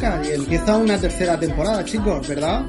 podcast 0.00 0.26
y 0.26 0.34
empieza 0.34 0.76
una 0.76 0.98
tercera 0.98 1.38
temporada, 1.38 1.84
chicos, 1.84 2.26
¿verdad? 2.26 2.64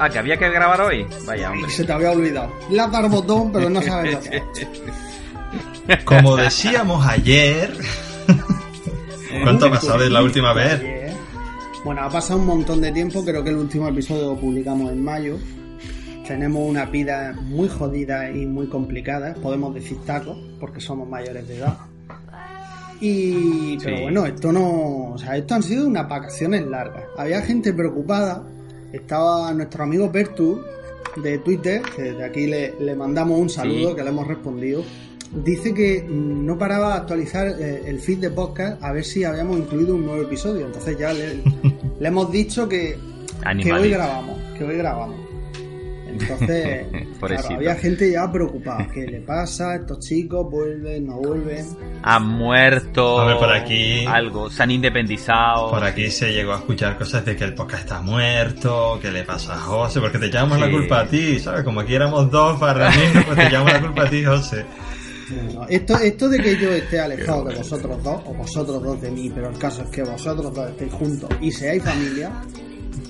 Ah, 0.00 0.08
que 0.08 0.18
había 0.18 0.36
que 0.36 0.48
grabar 0.48 0.80
hoy. 0.80 1.06
Vaya, 1.26 1.50
hombre. 1.50 1.70
Se 1.70 1.84
te 1.84 1.92
había 1.92 2.12
olvidado. 2.12 2.52
Le 2.70 2.80
has 2.80 2.90
dado 2.90 3.08
botón, 3.08 3.52
pero 3.52 3.68
no 3.68 3.82
sabes 3.82 4.16
hacer. 4.16 4.42
Como 6.04 6.36
decíamos 6.36 7.06
ayer. 7.06 7.74
¿Cuánto 9.42 9.66
ha 9.66 9.70
pasado 9.70 9.98
de 9.98 10.10
la 10.10 10.22
última 10.22 10.52
vez? 10.54 10.80
Bueno, 11.84 12.02
ha 12.02 12.08
pasado 12.08 12.40
un 12.40 12.46
montón 12.46 12.80
de 12.80 12.92
tiempo, 12.92 13.24
creo 13.24 13.42
que 13.42 13.50
el 13.50 13.56
último 13.56 13.88
episodio 13.88 14.32
lo 14.32 14.36
publicamos 14.36 14.90
en 14.90 15.02
mayo. 15.02 15.38
Tenemos 16.26 16.62
una 16.68 16.84
vida 16.86 17.34
muy 17.42 17.68
jodida 17.68 18.30
y 18.30 18.46
muy 18.46 18.68
complicada, 18.68 19.34
podemos 19.34 19.74
decir 19.74 19.98
tacos, 20.04 20.36
porque 20.60 20.80
somos 20.80 21.08
mayores 21.08 21.46
de 21.48 21.56
edad. 21.56 21.78
Y, 23.00 23.78
pero 23.78 24.02
bueno, 24.02 24.26
esto 24.26 24.52
no, 24.52 25.12
o 25.12 25.18
sea, 25.18 25.36
esto 25.36 25.54
han 25.54 25.62
sido 25.62 25.86
unas 25.86 26.08
vacaciones 26.08 26.66
largas. 26.66 27.04
Había 27.16 27.40
gente 27.42 27.72
preocupada, 27.72 28.42
estaba 28.92 29.52
nuestro 29.54 29.84
amigo 29.84 30.10
Pertu 30.10 30.60
de 31.22 31.38
Twitter, 31.38 31.82
que 31.94 32.02
desde 32.02 32.24
aquí 32.24 32.46
le, 32.46 32.74
le 32.80 32.94
mandamos 32.96 33.38
un 33.38 33.48
saludo, 33.50 33.90
Sí. 33.90 33.96
que 33.96 34.02
le 34.02 34.08
hemos 34.10 34.26
respondido. 34.26 34.82
Dice 35.44 35.74
que 35.74 36.04
no 36.08 36.56
paraba 36.58 36.94
de 36.94 37.00
actualizar 37.00 37.48
eh, 37.60 37.82
el 37.86 38.00
feed 38.00 38.18
de 38.18 38.30
podcast 38.30 38.82
a 38.82 38.92
ver 38.92 39.04
si 39.04 39.24
habíamos 39.24 39.58
incluido 39.58 39.94
un 39.94 40.06
nuevo 40.06 40.22
episodio. 40.22 40.66
Entonces 40.66 40.98
ya 40.98 41.12
le, 41.12 41.34
le 42.00 42.08
hemos 42.08 42.32
dicho 42.32 42.68
que, 42.68 42.96
que 43.62 43.72
hoy 43.72 43.90
grabamos, 43.90 44.38
que 44.56 44.64
hoy 44.64 44.76
grabamos. 44.78 45.18
Entonces, 46.08 46.86
claro, 47.20 47.54
había 47.54 47.74
gente 47.76 48.10
ya 48.10 48.30
preocupada. 48.32 48.88
¿Qué 48.92 49.06
le 49.06 49.20
pasa? 49.20 49.76
¿Estos 49.76 49.98
chicos 50.00 50.50
vuelven, 50.50 51.06
no 51.06 51.16
vuelven? 51.18 51.66
Han 52.02 52.26
muerto. 52.26 53.20
A 53.20 53.26
ver, 53.26 53.36
por 53.38 53.52
aquí- 53.52 54.04
Algo. 54.06 54.50
Se 54.50 54.62
han 54.62 54.70
independizado. 54.70 55.70
Por 55.70 55.84
aquí 55.84 56.10
se 56.10 56.32
llegó 56.32 56.52
a 56.54 56.56
escuchar 56.56 56.96
cosas 56.98 57.24
de 57.24 57.36
que 57.36 57.44
el 57.44 57.54
podcast 57.54 57.82
está 57.84 58.00
muerto, 58.00 58.98
que 59.00 59.10
le 59.10 59.24
pasa 59.24 59.54
a 59.54 59.58
José, 59.58 60.00
porque 60.00 60.18
te 60.18 60.26
echamos 60.26 60.58
la 60.58 60.70
culpa 60.70 61.00
a 61.00 61.06
ti, 61.06 61.38
¿sabes? 61.38 61.62
Como 61.64 61.80
aquí 61.80 61.94
éramos 61.94 62.30
dos 62.30 62.58
para 62.58 62.90
reunirnos, 62.90 63.24
pues 63.24 63.36
te 63.36 63.46
echamos 63.48 63.72
la 63.72 63.80
culpa 63.80 64.02
a 64.04 64.10
ti, 64.10 64.24
José. 64.24 64.64
No, 65.54 65.66
esto, 65.68 65.94
esto 65.98 66.26
de 66.30 66.38
que 66.38 66.56
yo 66.56 66.72
esté 66.72 66.98
alejado 67.00 67.44
de 67.44 67.56
vosotros 67.56 68.02
dos, 68.02 68.22
o 68.24 68.32
vosotros 68.32 68.82
dos 68.82 68.98
de 69.02 69.10
mí, 69.10 69.30
pero 69.34 69.50
el 69.50 69.58
caso 69.58 69.82
es 69.82 69.90
que 69.90 70.02
vosotros 70.02 70.54
dos 70.54 70.70
estéis 70.70 70.92
juntos 70.94 71.28
y 71.42 71.52
seáis 71.52 71.82
familia, 71.84 72.30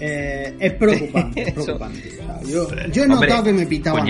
eh, 0.00 0.56
es 0.58 0.72
preocupante. 0.74 1.42
es 1.42 1.52
preocupante. 1.54 2.18
Yo, 2.46 2.68
Sí. 2.68 2.74
yo 2.92 3.02
he 3.02 3.06
Hombre, 3.10 3.28
notado 3.28 3.44
que 3.44 3.52
me 3.52 3.66
pitaban 3.66 4.04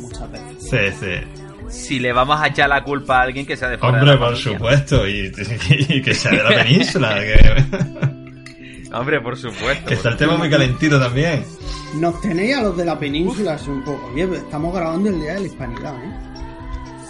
muchas 0.00 0.30
veces. 0.30 0.94
Sí, 0.98 1.06
sí. 1.06 1.26
Si 1.70 1.98
le 2.00 2.12
vamos 2.12 2.40
a 2.40 2.48
echar 2.48 2.68
la 2.68 2.82
culpa 2.82 3.18
a 3.18 3.22
alguien 3.22 3.46
que 3.46 3.56
sea 3.56 3.68
de 3.68 3.78
fuera 3.78 3.94
Hombre, 3.98 4.10
de 4.10 4.16
la 4.16 4.26
por 4.26 4.36
familia. 4.36 4.52
supuesto, 4.58 5.08
y, 5.08 5.32
y 5.88 6.02
que 6.02 6.14
sea 6.14 6.32
de 6.32 6.42
la 6.42 6.48
península, 6.64 7.14
que, 7.20 8.90
Hombre, 8.92 9.20
por 9.20 9.36
supuesto. 9.36 9.86
que 9.86 9.94
está 9.94 10.08
el 10.10 10.16
tema 10.16 10.36
muy 10.36 10.50
calentito 10.50 10.98
también. 10.98 11.44
Nos 11.94 12.20
tenéis 12.20 12.56
a 12.56 12.62
los 12.62 12.76
de 12.76 12.84
la 12.84 12.98
península 12.98 13.54
así 13.54 13.70
un 13.70 13.84
poco. 13.84 14.10
Oye, 14.12 14.26
pues 14.26 14.40
estamos 14.42 14.74
grabando 14.74 15.10
el 15.10 15.20
Día 15.20 15.34
de 15.34 15.40
la 15.40 15.46
Hispanidad, 15.46 15.94
¿eh? 15.94 16.10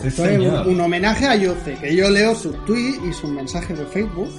Sí, 0.01 0.09
Esto 0.09 0.25
es 0.27 0.39
un, 0.39 0.55
un 0.75 0.81
homenaje 0.81 1.27
a 1.27 1.37
Yoce, 1.37 1.75
que 1.81 1.95
yo 1.97 2.11
leo 2.11 2.35
sus 2.35 2.63
tweets 2.67 2.99
y 3.09 3.13
sus 3.15 3.31
mensajes 3.31 3.79
de 3.79 3.87
Facebook. 3.87 4.31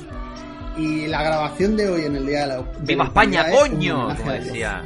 Y 0.77 1.07
la 1.07 1.23
grabación 1.23 1.75
de 1.75 1.89
hoy 1.89 2.05
en 2.05 2.15
el 2.15 2.25
Día 2.25 2.41
de 2.41 2.47
la 2.47 2.57
de 2.57 2.63
¡Viva 2.81 3.03
la 3.03 3.07
España, 3.09 3.41
es 3.41 3.53
un 3.53 3.69
coño! 3.69 4.15
Como 4.17 4.31
decía. 4.31 4.83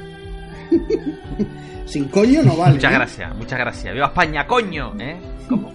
Sin 1.86 2.06
coño 2.06 2.42
no 2.44 2.58
vale. 2.58 2.74
Muchas 2.76 2.92
¿eh? 2.92 2.96
gracias, 2.96 3.36
muchas 3.36 3.60
gracias. 3.60 3.94
¡Viva 3.94 4.08
España, 4.08 4.48
coño! 4.48 4.94
¿Eh? 5.00 5.18
¿Cómo? 5.48 5.72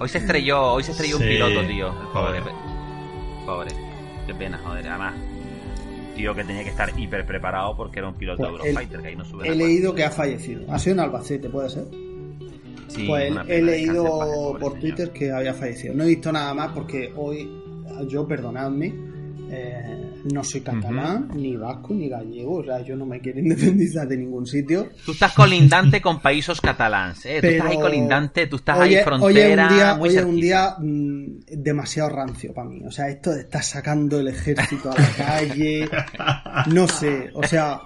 Hoy 0.00 0.08
se 0.08 0.18
estrelló, 0.18 0.74
hoy 0.74 0.82
se 0.82 0.92
estrelló 0.92 1.16
un 1.16 1.22
piloto, 1.22 1.66
tío. 1.66 1.94
pobre. 2.12 2.40
Pobre. 3.44 3.70
Qué 4.26 4.34
pena, 4.34 4.58
joder. 4.64 4.88
Además, 4.88 5.14
un 5.16 6.14
tío 6.14 6.34
que 6.34 6.44
tenía 6.44 6.62
que 6.62 6.70
estar 6.70 6.90
hiper 6.98 7.26
preparado 7.26 7.76
porque 7.76 7.98
era 7.98 8.08
un 8.08 8.14
piloto 8.14 8.48
Pues, 8.48 8.64
Eurofighter, 8.64 9.00
que 9.02 9.08
ahí 9.08 9.16
no 9.16 9.24
sube 9.24 9.48
He 9.48 9.54
leído 9.54 9.94
que 9.94 10.04
ha 10.04 10.10
fallecido. 10.10 10.72
Ha 10.72 10.78
sido 10.78 10.94
en 10.94 11.00
Albacete, 11.00 11.48
¿puede 11.50 11.68
ser? 11.70 11.84
Sí, 12.88 13.04
pues 13.06 13.32
he 13.48 13.60
leído 13.60 14.04
paz, 14.04 14.28
por 14.60 14.72
señor. 14.72 14.80
Twitter 14.80 15.10
que 15.10 15.30
había 15.32 15.52
fallecido. 15.52 15.94
No 15.94 16.04
he 16.04 16.08
visto 16.08 16.32
nada 16.32 16.54
más 16.54 16.72
porque 16.72 17.12
hoy, 17.16 17.50
yo, 18.08 18.26
perdonadme, 18.26 18.94
eh, 19.50 20.22
no 20.32 20.44
soy 20.44 20.60
catalán, 20.60 21.30
ni 21.34 21.56
vasco, 21.56 21.94
ni 21.94 22.08
gallego. 22.08 22.56
O 22.56 22.64
sea, 22.64 22.82
yo 22.82 22.96
no 22.96 23.06
me 23.06 23.20
quiero 23.20 23.38
independizar 23.40 24.06
de 24.06 24.16
ningún 24.16 24.46
sitio. 24.46 24.88
Tú 25.04 25.12
estás 25.12 25.32
colindante 25.32 26.00
con 26.00 26.20
países 26.20 26.60
catalans, 26.60 27.24
¿eh? 27.26 27.38
Tú 27.40 27.46
estás 27.46 27.70
ahí 27.70 27.78
colindante, 27.78 28.46
tú 28.46 28.56
estás 28.56 28.78
ahí 28.78 28.96
frontera, 29.02 29.24
Hoy 29.26 29.38
es 29.38 29.58
un 29.58 29.76
día, 29.76 29.94
muy 29.94 30.08
hoy 30.08 30.16
es 30.16 30.24
un 30.24 30.40
día 30.40 30.76
mm, 30.78 31.62
demasiado 31.62 32.08
rancio 32.10 32.52
para 32.52 32.68
mí. 32.68 32.82
O 32.84 32.90
sea, 32.90 33.08
esto 33.08 33.32
de 33.32 33.40
estar 33.40 33.62
sacando 33.62 34.20
el 34.20 34.28
ejército 34.28 34.90
a 34.90 35.00
la 35.00 35.10
calle, 35.10 35.88
no 36.72 36.86
sé. 36.88 37.30
O 37.34 37.42
sea, 37.42 37.80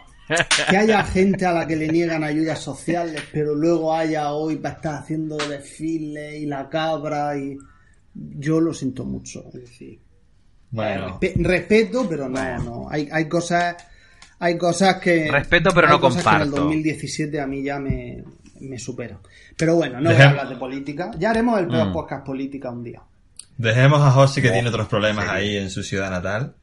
que 0.68 0.76
haya 0.76 1.04
gente 1.04 1.46
a 1.46 1.52
la 1.52 1.66
que 1.66 1.76
le 1.76 1.88
niegan 1.88 2.24
ayudas 2.24 2.58
sociales, 2.58 3.22
pero 3.32 3.54
luego 3.54 3.94
haya 3.94 4.32
hoy 4.32 4.56
para 4.56 4.76
estar 4.76 4.94
haciendo 4.96 5.36
desfiles 5.36 6.40
y 6.40 6.46
la 6.46 6.68
cabra 6.68 7.36
y 7.36 7.56
yo 8.14 8.60
lo 8.60 8.72
siento 8.74 9.04
mucho. 9.04 9.44
Es 9.48 9.60
decir, 9.60 10.00
Bueno, 10.72 11.21
Pe- 11.21 11.34
respeto, 11.37 12.09
pero 12.09 12.28
no, 12.28 12.41
Bueno. 12.41 12.65
no. 12.65 12.87
Hay, 12.91 13.09
hay 13.12 13.28
cosas, 13.28 13.77
hay 14.41 14.59
cosas 14.59 14.97
que. 14.97 15.31
Respeto, 15.31 15.71
pero 15.75 15.87
hay 15.87 15.93
no 15.93 16.00
cosas 16.00 16.22
que 16.25 16.28
en 16.31 16.34
el 16.34 16.41
comparto. 16.49 16.62
2017 16.65 17.41
a 17.41 17.47
mí 17.47 17.62
ya 17.62 17.78
me, 17.78 18.25
me 18.60 18.78
superan. 18.78 19.19
Pero 19.57 19.77
bueno, 19.77 20.01
no 20.01 20.10
voy 20.10 20.19
Dejem- 20.19 20.27
a 20.27 20.30
hablar 20.30 20.48
de 20.48 20.57
política. 20.57 21.10
Ya 21.19 21.30
haremos 21.30 21.60
el 21.60 21.69
peor 21.69 21.89
Mm. 21.89 21.92
podcast 21.92 22.27
política 22.27 22.71
un 22.71 22.83
día. 22.83 23.01
dejemos 23.59 24.01
a 24.01 24.10
José 24.10 24.42
que 24.42 24.51
tiene 24.51 24.69
otros 24.71 24.89
problemas 24.89 25.28
ahí 25.28 25.57
en 25.57 25.71
su 25.71 25.83
ciudad 25.84 26.10
natal. 26.10 26.54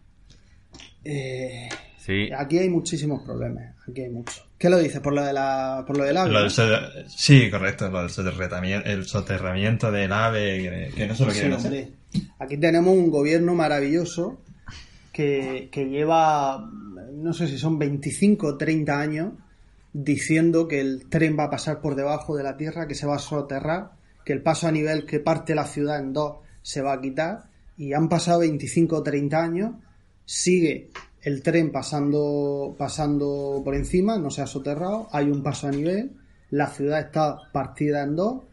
Eh, 1.06 1.70
Sí. 1.98 2.30
aquí 2.36 2.58
hay 2.58 2.70
muchísimos 2.70 3.22
problemas. 3.24 3.76
Aquí 3.90 4.02
hay 4.02 4.10
muchos. 4.10 4.44
¿Qué 4.58 4.70
lo 4.70 4.78
dices? 4.80 5.00
¿Por 5.00 5.14
lo, 5.14 5.24
de 5.24 5.32
la, 5.32 5.84
por 5.88 5.98
lo 5.98 6.04
del 6.04 6.18
ave? 6.18 6.30
Lo 6.30 6.40
no? 6.40 6.42
del 6.42 6.52
soter- 6.52 7.06
Sí, 7.08 7.50
correcto, 7.50 7.90
lo 7.90 8.02
del 8.02 8.10
soterramiento, 8.10 8.90
el 8.90 9.06
soterramiento 9.06 9.92
del 9.92 10.12
ave, 10.12 10.90
que, 10.90 10.96
que 10.96 11.08
no 11.08 11.16
se 11.16 11.26
lo 11.26 11.32
Sí, 11.32 11.40
quieren 11.40 11.54
hacer. 11.58 11.88
Aquí 12.40 12.58
tenemos 12.58 12.96
un 12.96 13.12
gobierno 13.12 13.56
maravilloso 13.56 14.40
que, 15.12 15.70
que 15.72 15.90
lleva, 15.90 16.70
no 17.14 17.34
sé 17.34 17.48
si 17.48 17.58
son 17.58 17.78
25 17.78 18.48
o 18.48 18.58
30 18.58 19.00
años, 19.00 19.34
diciendo 19.94 20.68
que 20.68 20.80
el 20.80 21.10
tren 21.10 21.38
va 21.38 21.46
a 21.46 21.50
pasar 21.50 21.82
por 21.82 21.96
debajo 21.96 22.36
de 22.36 22.44
la 22.44 22.58
tierra, 22.58 22.88
que 22.88 22.96
se 22.96 23.08
va 23.08 23.16
a 23.16 23.20
soterrar, 23.20 23.92
que 24.24 24.34
el 24.34 24.42
paso 24.42 24.68
a 24.68 24.72
nivel 24.72 25.06
que 25.06 25.20
parte 25.20 25.56
la 25.56 25.66
ciudad 25.66 26.00
en 26.00 26.14
dos 26.14 26.38
se 26.62 26.82
va 26.82 26.94
a 26.94 27.02
quitar, 27.02 27.50
y 27.78 27.94
han 27.94 28.10
pasado 28.10 28.40
25 28.40 28.98
o 28.98 29.04
30 29.04 29.42
años, 29.42 29.72
sigue 30.26 30.90
el 31.22 31.42
tren 31.42 31.72
pasando, 31.72 32.76
pasando 32.78 33.62
por 33.64 33.76
encima, 33.76 34.18
no 34.18 34.30
se 34.30 34.42
ha 34.42 34.48
soterrado, 34.48 35.08
hay 35.12 35.30
un 35.30 35.44
paso 35.44 35.68
a 35.68 35.72
nivel, 35.72 36.12
la 36.52 36.68
ciudad 36.68 37.00
está 37.00 37.38
partida 37.52 38.04
en 38.04 38.16
dos, 38.16 38.44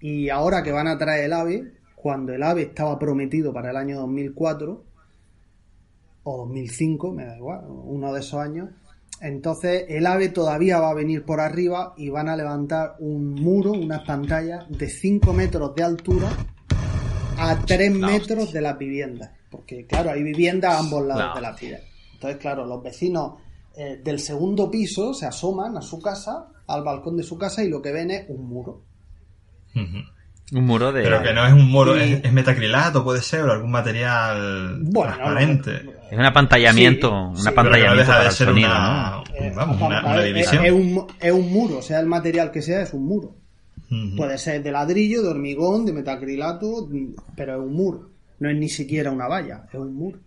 y 0.00 0.28
ahora 0.28 0.62
que 0.62 0.72
van 0.72 0.86
a 0.86 0.98
traer 0.98 1.24
el 1.24 1.32
AVE, 1.32 1.72
cuando 2.04 2.34
el 2.34 2.42
AVE 2.42 2.64
estaba 2.64 2.98
prometido 2.98 3.50
para 3.50 3.70
el 3.70 3.78
año 3.78 4.00
2004 4.00 4.84
o 6.24 6.36
2005, 6.36 7.12
me 7.12 7.24
da 7.24 7.34
igual, 7.34 7.64
uno 7.66 8.12
de 8.12 8.20
esos 8.20 8.40
años, 8.40 8.68
entonces 9.22 9.86
el 9.88 10.06
AVE 10.06 10.28
todavía 10.28 10.80
va 10.80 10.90
a 10.90 10.94
venir 10.94 11.24
por 11.24 11.40
arriba 11.40 11.94
y 11.96 12.10
van 12.10 12.28
a 12.28 12.36
levantar 12.36 12.96
un 12.98 13.32
muro, 13.32 13.72
unas 13.72 14.02
pantallas 14.02 14.66
de 14.68 14.86
5 14.86 15.32
metros 15.32 15.74
de 15.74 15.82
altura 15.82 16.28
a 17.38 17.58
3 17.64 17.96
La 17.96 18.06
metros 18.06 18.52
de 18.52 18.60
las 18.60 18.76
viviendas. 18.76 19.30
Porque 19.50 19.86
claro, 19.86 20.10
hay 20.10 20.22
viviendas 20.22 20.74
a 20.74 20.80
ambos 20.80 21.06
lados 21.06 21.28
La 21.28 21.34
de 21.36 21.40
la 21.40 21.56
ciudad. 21.56 21.80
Entonces, 22.12 22.38
claro, 22.38 22.66
los 22.66 22.82
vecinos 22.82 23.40
eh, 23.74 23.98
del 24.04 24.18
segundo 24.18 24.70
piso 24.70 25.14
se 25.14 25.24
asoman 25.24 25.78
a 25.78 25.80
su 25.80 26.02
casa, 26.02 26.48
al 26.66 26.84
balcón 26.84 27.16
de 27.16 27.22
su 27.22 27.38
casa 27.38 27.64
y 27.64 27.70
lo 27.70 27.80
que 27.80 27.92
ven 27.92 28.10
es 28.10 28.28
un 28.28 28.46
muro. 28.46 28.82
Un 30.52 30.64
muro 30.64 30.92
de... 30.92 31.02
Pero 31.02 31.22
que 31.22 31.32
no 31.32 31.46
es 31.46 31.52
un 31.52 31.68
muro, 31.70 31.96
es, 31.96 32.22
es 32.24 32.32
metacrilato, 32.32 33.02
puede 33.02 33.22
ser, 33.22 33.42
o 33.42 33.52
algún 33.52 33.70
material 33.70 34.78
Bueno, 34.82 35.14
transparente. 35.14 35.82
Es 36.10 36.18
un 36.18 36.24
apantallamiento, 36.24 37.08
Sí, 37.08 37.14
un 37.14 37.36
sí. 37.36 37.42
Pero 37.44 37.54
que 37.54 37.54
no 37.54 37.60
apantallamiento 37.62 37.96
deja 37.98 38.12
para 38.12 38.22
de 38.22 38.28
el 38.28 38.34
ser 38.34 38.46
sonido, 38.48 38.68
una, 38.68 39.10
¿no? 39.10 39.24
Eh, 39.34 39.52
vamos, 39.56 39.80
una, 39.80 39.98
a 40.00 40.04
una 40.06 40.16
ver, 40.16 40.24
división. 40.26 40.64
Es, 40.64 40.70
es 40.70 40.72
un, 40.72 41.06
es 41.20 41.32
un 41.32 41.50
muro, 41.52 41.82
sea 41.82 41.98
el 42.00 42.06
material 42.06 42.50
que 42.50 42.62
sea, 42.62 42.82
es 42.82 42.92
un 42.92 43.06
muro. 43.06 43.34
Puede 44.16 44.38
ser 44.38 44.60
de 44.62 44.72
ladrillo, 44.72 45.22
de 45.22 45.28
hormigón, 45.28 45.86
de 45.86 45.92
metacrilato, 45.92 46.88
pero 47.36 47.54
es 47.54 47.60
un 47.60 47.74
muro. 47.74 48.10
No 48.40 48.50
es 48.50 48.56
ni 48.56 48.68
siquiera 48.68 49.12
una 49.12 49.28
valla, 49.28 49.66
es 49.72 49.78
un 49.78 49.94
muro. 49.94 50.18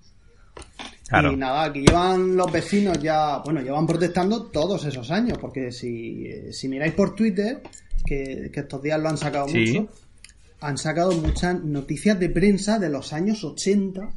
Claro. 1.09 1.31
Y 1.33 1.35
nada, 1.35 1.65
aquí 1.65 1.81
llevan 1.85 2.35
los 2.37 2.49
vecinos 2.51 2.97
ya, 2.99 3.39
bueno, 3.39 3.61
llevan 3.61 3.85
protestando 3.85 4.43
todos 4.45 4.85
esos 4.85 5.11
años, 5.11 5.37
porque 5.39 5.71
si, 5.73 6.25
eh, 6.27 6.53
si 6.53 6.67
miráis 6.69 6.93
por 6.93 7.13
Twitter, 7.15 7.61
que, 8.05 8.49
que 8.53 8.59
estos 8.61 8.81
días 8.81 8.99
lo 9.01 9.09
han 9.09 9.17
sacado 9.17 9.47
Sí. 9.49 9.79
mucho, 9.79 9.91
han 10.59 10.77
sacado 10.77 11.11
muchas 11.11 11.63
noticias 11.63 12.19
de 12.19 12.29
prensa 12.29 12.79
de 12.79 12.89
los 12.89 13.13
años 13.13 13.43
80, 13.43 14.09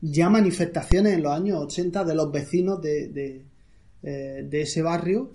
ya 0.00 0.28
manifestaciones 0.28 1.14
en 1.14 1.22
los 1.22 1.32
años 1.32 1.58
80 1.62 2.04
de 2.04 2.14
los 2.14 2.30
vecinos 2.32 2.80
de, 2.82 3.08
de, 3.08 3.42
eh, 4.02 4.46
de 4.48 4.60
ese 4.60 4.82
barrio 4.82 5.30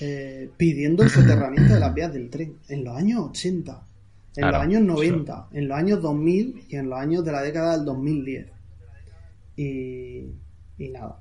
eh, 0.00 0.48
pidiendo 0.56 1.02
el 1.02 1.10
soterramiento 1.10 1.74
de 1.74 1.80
las 1.80 1.92
vías 1.94 2.12
del 2.12 2.30
tren, 2.30 2.56
en 2.68 2.84
los 2.84 2.96
años 2.96 3.26
80. 3.30 3.82
en 4.36 4.46
los 4.46 4.54
años 4.54 4.82
90, 4.82 5.48
en 5.52 5.68
los 5.68 5.76
años 5.78 6.00
2000 6.00 6.64
y 6.68 6.76
en 6.76 6.88
los 6.88 6.98
años 6.98 7.24
de 7.24 7.32
la 7.32 7.42
década 7.42 7.76
del 7.76 7.84
2010. 7.84 8.46
Y, 9.56 10.26
y 10.78 10.88
nada. 10.90 11.18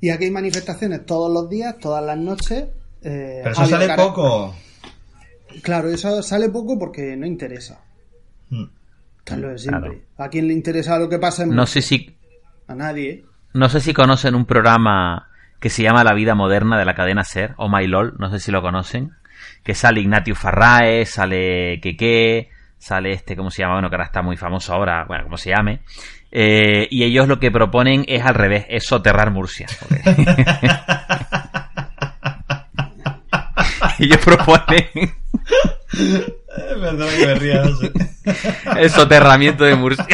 Y 0.00 0.08
aquí 0.08 0.24
hay 0.24 0.30
manifestaciones 0.30 1.04
todos 1.04 1.30
los 1.30 1.50
días, 1.50 1.76
todas 1.78 2.02
las 2.04 2.16
noches. 2.16 2.64
eh, 3.02 3.40
Pero 3.42 3.50
eso 3.50 3.66
sale 3.66 3.94
poco. 3.96 4.54
Claro, 5.62 5.88
eso 5.88 6.22
sale 6.22 6.48
poco 6.48 6.78
porque 6.78 7.16
no 7.16 7.26
interesa. 7.26 7.80
Mm. 8.50 8.64
Lo 9.36 9.48
de 9.50 9.58
siempre. 9.58 9.90
Claro. 9.90 10.04
¿A 10.18 10.28
quién 10.28 10.48
le 10.48 10.54
interesa 10.54 10.98
lo 10.98 11.08
que 11.08 11.18
pasa 11.18 11.44
en 11.44 11.54
No 11.54 11.66
sé 11.66 11.82
si 11.82 12.16
A 12.66 12.74
nadie. 12.74 13.24
no 13.54 13.68
sé 13.68 13.80
si 13.80 13.92
conocen 13.92 14.34
un 14.34 14.44
programa 14.44 15.28
que 15.60 15.70
se 15.70 15.82
llama 15.82 16.02
La 16.02 16.14
vida 16.14 16.34
moderna 16.34 16.78
de 16.78 16.84
la 16.84 16.94
cadena 16.94 17.22
Ser 17.22 17.54
o 17.58 17.68
My 17.68 17.86
LOL, 17.86 18.14
no 18.18 18.30
sé 18.30 18.40
si 18.40 18.50
lo 18.50 18.62
conocen, 18.62 19.12
que 19.62 19.74
sale 19.74 20.00
Ignatius 20.00 20.38
Farrae, 20.38 21.04
sale 21.04 21.78
Keke, 21.80 22.48
sale 22.78 23.12
este, 23.12 23.36
¿cómo 23.36 23.50
se 23.50 23.62
llama? 23.62 23.74
Bueno, 23.74 23.90
que 23.90 23.96
ahora 23.96 24.06
está 24.06 24.22
muy 24.22 24.36
famoso 24.36 24.72
ahora, 24.72 25.04
bueno, 25.06 25.24
como 25.24 25.36
se 25.36 25.50
llame. 25.50 25.80
Eh, 26.32 26.88
y 26.90 27.04
ellos 27.04 27.28
lo 27.28 27.38
que 27.38 27.50
proponen 27.50 28.04
es 28.08 28.24
al 28.24 28.34
revés, 28.34 28.64
es 28.68 28.84
soterrar 28.84 29.30
Murcia. 29.30 29.66
Ellos 33.98 34.18
proponen 34.24 34.88
Que 36.56 37.26
me 37.26 37.34
ría, 37.36 37.62
el 38.78 38.90
soterramiento 38.90 39.64
de 39.64 39.74
Murcia. 39.76 40.06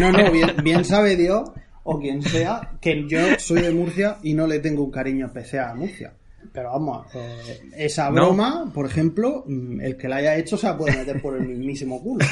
No, 0.00 0.12
no, 0.12 0.30
bien, 0.30 0.54
bien 0.62 0.84
sabe 0.84 1.16
Dios, 1.16 1.50
o 1.84 1.98
quien 1.98 2.22
sea, 2.22 2.70
que 2.80 3.06
yo 3.08 3.18
soy 3.38 3.62
de 3.62 3.72
Murcia 3.72 4.16
y 4.22 4.34
no 4.34 4.46
le 4.46 4.60
tengo 4.60 4.84
un 4.84 4.90
cariño 4.90 5.26
especial 5.26 5.70
a 5.70 5.74
Murcia. 5.74 6.12
Pero 6.52 6.72
vamos, 6.72 7.06
eh, 7.14 7.60
esa 7.76 8.08
No. 8.10 8.14
broma, 8.14 8.70
por 8.72 8.86
ejemplo, 8.86 9.44
mm, 9.46 9.80
el 9.80 9.96
que 9.96 10.08
la 10.08 10.16
haya 10.16 10.36
hecho 10.36 10.56
se 10.56 10.66
la 10.66 10.76
puede 10.76 10.96
meter 10.96 11.20
por 11.20 11.36
el 11.36 11.42
mismísimo 11.46 12.00
culo. 12.02 12.24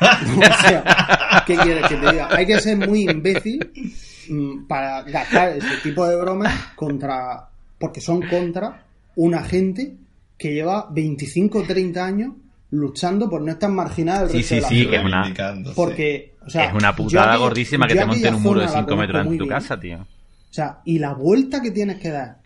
o 0.00 0.68
sea, 0.68 1.42
¿qué 1.46 1.56
quieres 1.56 1.86
que 1.88 1.96
te 1.96 2.10
diga? 2.10 2.28
Hay 2.30 2.46
que 2.46 2.60
ser 2.60 2.76
muy 2.76 3.08
imbécil 3.08 3.60
mm, 4.28 4.66
para 4.66 5.02
gastar 5.02 5.50
ese 5.56 5.76
tipo 5.82 6.06
de 6.06 6.16
bromas 6.16 6.52
contra. 6.74 7.48
porque 7.78 8.00
son 8.00 8.22
contra 8.28 8.82
una 9.16 9.42
gente 9.42 9.94
que 10.48 10.52
lleva 10.54 10.88
25 10.90 11.58
o 11.58 11.62
30 11.62 12.04
años 12.04 12.34
luchando 12.70 13.30
por 13.30 13.40
no 13.40 13.50
estar 13.52 13.70
marginada 13.70 14.26
del 14.26 14.30
Sí, 14.30 14.36
resto 14.36 14.48
sí, 14.48 14.54
de 14.56 14.60
la 14.60 14.68
sí, 14.68 14.74
ciudad. 14.74 14.90
que 14.90 14.96
es 14.96 15.04
una-. 15.04 15.72
Porque, 15.74 16.34
o 16.46 16.50
sea, 16.50 16.64
es 16.66 16.74
una 16.74 16.94
putada 16.94 17.24
aquella- 17.32 17.38
gordísima 17.38 17.86
que 17.86 17.94
te 17.94 18.04
monten 18.04 18.34
un 18.34 18.42
muro 18.42 18.60
de 18.60 18.66
zona 18.68 18.80
la 18.82 18.86
5 18.88 18.96
metros 19.00 19.22
en 19.26 19.38
tu 19.38 19.44
bien. 19.44 19.48
casa, 19.48 19.80
tío. 19.80 19.98
O 20.02 20.52
sea, 20.52 20.80
y 20.84 20.98
la 20.98 21.14
vuelta 21.14 21.62
que 21.62 21.70
tienes 21.70 21.98
que 21.98 22.10
dar 22.10 22.40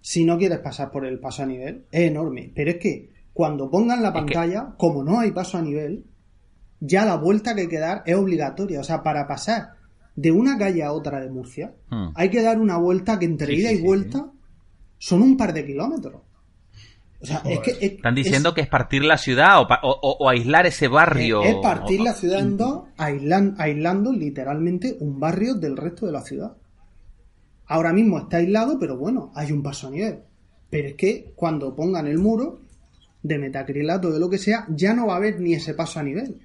si 0.00 0.24
no 0.24 0.38
quieres 0.38 0.58
pasar 0.60 0.90
por 0.90 1.04
el 1.06 1.18
paso 1.18 1.42
a 1.42 1.46
nivel 1.46 1.84
es 1.90 2.02
enorme. 2.10 2.52
Pero 2.54 2.70
es 2.70 2.76
que 2.76 3.10
cuando 3.32 3.70
pongan 3.70 4.02
la 4.02 4.08
Es 4.10 4.14
que- 4.14 4.20
pantalla, 4.20 4.74
como 4.76 5.02
no 5.02 5.18
hay 5.18 5.32
paso 5.32 5.58
a 5.58 5.62
nivel, 5.62 6.04
ya 6.80 7.04
la 7.04 7.16
vuelta 7.16 7.54
que 7.54 7.62
hay 7.62 7.68
que 7.68 7.78
dar 7.78 8.02
es 8.06 8.14
obligatoria. 8.14 8.78
O 8.80 8.84
sea, 8.84 9.02
para 9.02 9.26
pasar 9.26 9.70
de 10.14 10.30
una 10.30 10.56
calle 10.58 10.82
a 10.84 10.92
otra 10.92 11.20
de 11.20 11.30
Murcia, 11.30 11.74
Hmm. 11.90 12.10
hay 12.14 12.28
que 12.30 12.42
dar 12.42 12.60
una 12.60 12.76
vuelta 12.76 13.18
que 13.18 13.24
entre 13.24 13.48
Sí, 13.48 13.60
ida 13.62 13.70
sí, 13.70 13.74
y 13.74 13.78
sí, 13.78 13.82
vuelta 13.84 14.26
son 14.98 15.22
un 15.22 15.36
par 15.36 15.52
de 15.52 15.66
kilómetros. 15.66 16.20
O 17.24 17.26
sea, 17.26 17.42
es 17.46 17.60
que. 17.60 17.70
es- 17.72 17.82
Están 17.94 18.14
diciendo 18.14 18.50
es- 18.50 18.54
que 18.54 18.60
es 18.60 18.68
partir 18.68 19.02
la 19.04 19.16
ciudad 19.18 19.62
o, 19.82 20.28
aislar 20.28 20.66
ese 20.66 20.88
barrio. 20.88 21.42
Es 21.42 21.54
partir 21.56 22.00
la 22.00 22.12
ciudad 22.12 22.40
en 22.40 22.56
dos, 22.56 22.84
aislan- 22.98 23.54
aislando 23.58 24.12
literalmente 24.12 24.96
un 25.00 25.18
barrio 25.18 25.54
del 25.54 25.76
resto 25.76 26.06
de 26.06 26.12
la 26.12 26.22
ciudad. 26.22 26.52
Ahora 27.66 27.92
mismo 27.92 28.18
está 28.18 28.36
aislado, 28.36 28.78
pero 28.78 28.96
bueno, 28.98 29.32
hay 29.34 29.50
un 29.52 29.62
paso 29.62 29.88
a 29.88 29.90
nivel. 29.90 30.18
Pero 30.68 30.88
es 30.88 30.94
que 30.94 31.32
cuando 31.34 31.74
pongan 31.74 32.06
el 32.06 32.18
muro 32.18 32.60
de 33.22 33.38
metacrilato 33.38 34.10
de 34.12 34.18
lo 34.20 34.28
que 34.28 34.36
sea, 34.38 34.66
ya 34.68 34.92
no 34.92 35.06
va 35.06 35.14
a 35.14 35.16
haber 35.16 35.40
ni 35.40 35.54
ese 35.54 35.72
paso 35.74 35.98
a 36.00 36.02
nivel. 36.02 36.40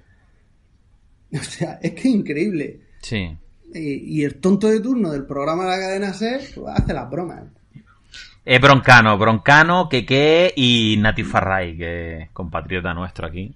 O 1.32 1.42
sea, 1.44 1.78
es 1.82 1.92
que 1.92 2.00
es 2.00 2.14
increíble. 2.14 2.80
Sí. 3.02 3.36
Y, 3.72 4.18
y 4.20 4.24
el 4.24 4.40
tonto 4.40 4.66
de 4.68 4.80
turno 4.80 5.12
del 5.12 5.26
programa 5.26 5.64
de 5.64 5.70
la 5.70 5.78
cadena 5.78 6.12
SER 6.12 6.40
pues, 6.56 6.74
hace 6.74 6.92
las 6.92 7.08
bromas. 7.08 7.42
Es 8.44 8.60
Broncano, 8.60 9.16
Broncano, 9.18 9.88
Keke 9.88 10.52
y 10.56 10.96
Nati 10.98 11.24
Farray, 11.24 11.76
que 11.76 12.22
es 12.22 12.30
compatriota 12.30 12.94
nuestro 12.94 13.26
aquí. 13.26 13.54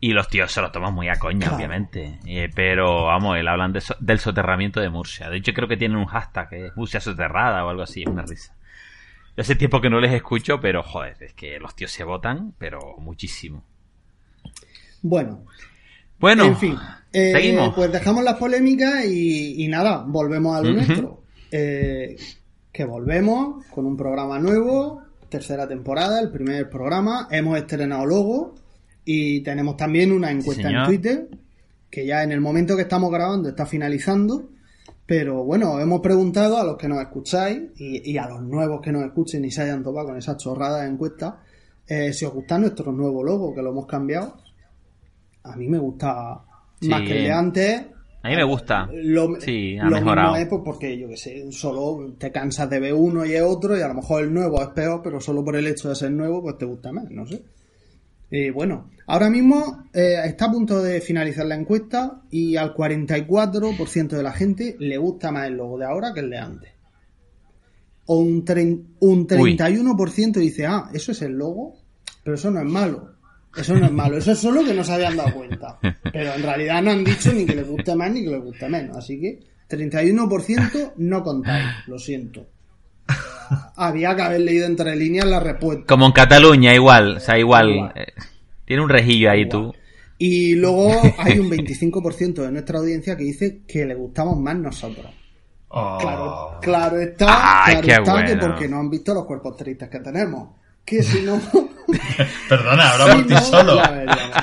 Y 0.00 0.12
los 0.12 0.28
tíos 0.28 0.52
se 0.52 0.60
lo 0.60 0.70
toman 0.72 0.92
muy 0.94 1.08
a 1.08 1.16
coña, 1.18 1.40
Claro. 1.40 1.56
obviamente. 1.56 2.18
Eh, 2.26 2.50
pero, 2.54 3.04
vamos, 3.06 3.36
él 3.38 3.48
hablan 3.48 3.72
de 3.72 3.80
so- 3.80 3.96
del 3.98 4.18
soterramiento 4.18 4.80
de 4.80 4.90
Murcia. 4.90 5.28
De 5.30 5.38
hecho, 5.38 5.52
creo 5.52 5.68
que 5.68 5.76
tienen 5.76 5.96
un 5.98 6.06
hashtag 6.06 6.48
que 6.50 6.66
es 6.66 6.76
Murcia 6.76 7.00
soterrada 7.00 7.64
o 7.64 7.68
algo 7.70 7.82
así, 7.82 8.02
es 8.02 8.06
una 8.08 8.22
risa. 8.22 8.54
Yo 9.36 9.40
hace 9.42 9.54
tiempo 9.54 9.80
que 9.80 9.90
no 9.90 10.00
les 10.00 10.12
escucho, 10.12 10.60
pero, 10.60 10.82
joder, 10.82 11.16
es 11.20 11.32
que 11.34 11.58
los 11.58 11.74
tíos 11.74 11.90
se 11.92 12.04
votan, 12.04 12.52
pero 12.58 12.96
muchísimo. 12.98 13.62
Bueno, 15.02 15.44
Bueno, 16.18 16.44
en 16.44 16.56
fin, 16.56 16.76
eh, 17.12 17.32
seguimos. 17.32 17.74
pues 17.74 17.92
dejamos 17.92 18.24
las 18.24 18.34
polémicas 18.36 19.04
y, 19.04 19.62
y 19.64 19.68
nada, 19.68 20.02
volvemos 20.06 20.56
a 20.56 20.62
lo 20.62 20.72
nuestro. 20.72 21.22
Eh, 21.52 22.16
que 22.76 22.84
volvemos 22.84 23.64
con 23.74 23.86
un 23.86 23.96
programa 23.96 24.38
nuevo, 24.38 25.00
tercera 25.30 25.66
temporada, 25.66 26.20
el 26.20 26.30
primer 26.30 26.68
programa. 26.68 27.26
Hemos 27.30 27.56
estrenado 27.56 28.04
logo 28.04 28.54
y 29.02 29.42
tenemos 29.42 29.78
también 29.78 30.12
una 30.12 30.30
encuesta 30.30 30.68
en. 30.68 30.84
Twitter 30.84 31.28
que 31.90 32.04
ya 32.04 32.22
en 32.22 32.32
el 32.32 32.42
momento 32.42 32.76
que 32.76 32.82
estamos 32.82 33.10
grabando 33.10 33.48
está 33.48 33.64
finalizando. 33.64 34.50
Pero 35.06 35.42
bueno, 35.42 35.80
hemos 35.80 36.00
preguntado 36.02 36.58
a 36.58 36.64
los 36.64 36.76
que 36.76 36.86
nos 36.86 37.00
escucháis 37.00 37.62
y, 37.78 38.12
y 38.12 38.18
a 38.18 38.28
los 38.28 38.42
nuevos 38.42 38.82
que 38.82 38.92
nos 38.92 39.04
escuchen 39.04 39.42
y 39.46 39.50
se 39.50 39.62
hayan 39.62 39.82
topado 39.82 40.08
con 40.08 40.18
esa 40.18 40.36
chorrada 40.36 40.82
de 40.82 40.88
encuesta 40.90 41.40
eh, 41.86 42.12
si 42.12 42.26
os 42.26 42.34
gusta 42.34 42.58
nuestro 42.58 42.92
nuevo 42.92 43.24
logo, 43.24 43.54
que 43.54 43.62
lo 43.62 43.70
hemos 43.70 43.86
cambiado. 43.86 44.36
A 45.44 45.56
mí 45.56 45.66
me 45.66 45.78
gusta 45.78 46.42
Sí. 46.78 46.88
más 46.90 47.00
que 47.02 47.16
el 47.16 47.24
de 47.24 47.32
antes. 47.32 47.86
A 48.26 48.30
mí 48.30 48.34
me 48.34 48.42
gusta. 48.44 48.88
Lo, 48.92 49.40
Sí, 49.40 49.78
ha 49.78 49.84
lo 49.84 49.92
mejorado. 49.92 50.32
mismo 50.32 50.42
es 50.42 50.48
pues, 50.48 50.62
porque, 50.64 50.98
yo 50.98 51.08
que 51.08 51.16
sé, 51.16 51.52
solo 51.52 52.12
te 52.18 52.32
cansas 52.32 52.68
de 52.68 52.80
ver 52.80 52.92
uno 52.92 53.24
y 53.24 53.36
otro, 53.36 53.78
y 53.78 53.82
a 53.82 53.86
lo 53.86 53.94
mejor 53.94 54.24
el 54.24 54.34
nuevo 54.34 54.60
es 54.60 54.68
peor, 54.70 55.00
pero 55.00 55.20
solo 55.20 55.44
por 55.44 55.54
el 55.54 55.66
hecho 55.68 55.88
de 55.88 55.94
ser 55.94 56.10
nuevo, 56.10 56.42
pues 56.42 56.58
te 56.58 56.64
gusta 56.64 56.90
más, 56.90 57.08
no 57.08 57.24
sé. 57.24 57.44
Y 58.28 58.50
bueno, 58.50 58.90
ahora 59.06 59.30
mismo 59.30 59.84
eh, 59.94 60.16
está 60.24 60.46
a 60.46 60.50
punto 60.50 60.82
de 60.82 61.00
finalizar 61.00 61.46
la 61.46 61.54
encuesta 61.54 62.22
y 62.28 62.56
al 62.56 62.74
44% 62.74 64.08
de 64.08 64.22
la 64.24 64.32
gente 64.32 64.74
le 64.80 64.98
gusta 64.98 65.30
más 65.30 65.46
el 65.46 65.54
logo 65.54 65.78
de 65.78 65.86
ahora 65.86 66.12
que 66.12 66.20
el 66.20 66.30
de 66.30 66.38
antes. 66.38 66.70
O 68.06 68.18
un, 68.18 68.44
un 68.98 69.28
31% 69.28 70.32
dice, 70.32 70.66
ah, 70.66 70.90
eso 70.92 71.12
es 71.12 71.22
el 71.22 71.34
logo, 71.34 71.76
pero 72.24 72.34
eso 72.34 72.50
no 72.50 72.58
es 72.58 72.66
malo. 72.66 73.15
Eso 73.56 73.74
no 73.74 73.86
es 73.86 73.92
malo, 73.92 74.18
eso 74.18 74.32
es 74.32 74.38
solo 74.38 74.64
que 74.64 74.74
no 74.74 74.84
se 74.84 74.92
habían 74.92 75.16
dado 75.16 75.32
cuenta. 75.34 75.78
Pero 76.12 76.34
en 76.34 76.42
realidad 76.42 76.82
no 76.82 76.90
han 76.90 77.04
dicho 77.04 77.32
ni 77.32 77.44
que 77.46 77.54
les 77.54 77.66
guste 77.66 77.94
más 77.94 78.10
ni 78.10 78.22
que 78.24 78.30
les 78.30 78.42
guste 78.42 78.68
menos. 78.68 78.96
Así 78.96 79.20
que 79.20 79.38
31% 79.68 80.92
no 80.96 81.22
contáis, 81.22 81.66
lo 81.86 81.98
siento. 81.98 82.46
Había 83.76 84.14
que 84.16 84.22
haber 84.22 84.40
leído 84.40 84.66
entre 84.66 84.96
líneas 84.96 85.26
la 85.26 85.40
respuesta. 85.40 85.84
Como 85.86 86.06
en 86.06 86.12
Cataluña, 86.12 86.74
igual. 86.74 87.16
O 87.16 87.20
sea, 87.20 87.38
igual. 87.38 87.70
Igual. 87.70 87.92
eh, 87.94 88.12
tiene 88.64 88.82
un 88.82 88.88
rejillo 88.88 89.30
ahí 89.30 89.42
Igual. 89.42 89.72
tú. 89.72 89.74
Y 90.18 90.54
luego 90.56 90.90
hay 91.18 91.38
un 91.38 91.50
25% 91.50 92.34
de 92.42 92.50
nuestra 92.52 92.78
audiencia 92.78 93.16
que 93.16 93.24
dice 93.24 93.60
que 93.66 93.84
le 93.84 93.94
gustamos 93.94 94.38
más 94.38 94.56
nosotros. 94.56 95.06
Oh. 95.68 95.98
Claro, 96.00 96.58
claro 96.62 97.00
está, 97.00 97.64
Ay, 97.66 97.80
claro 97.82 98.02
está 98.04 98.24
que 98.24 98.36
porque 98.36 98.68
no 98.68 98.78
han 98.78 98.88
visto 98.88 99.12
los 99.12 99.26
cuerpos 99.26 99.56
tristes 99.56 99.88
que 99.88 99.98
tenemos. 100.00 100.48
Que 100.86 101.02
si 101.02 101.20
no, 101.22 101.38
Perdona, 102.48 102.90
habla 102.90 103.06
por 103.06 103.16
si 103.16 103.24
ti 103.26 103.34
no, 103.34 103.40
solo. 103.42 103.74
ya 103.76 103.90
veríamos. 103.90 104.36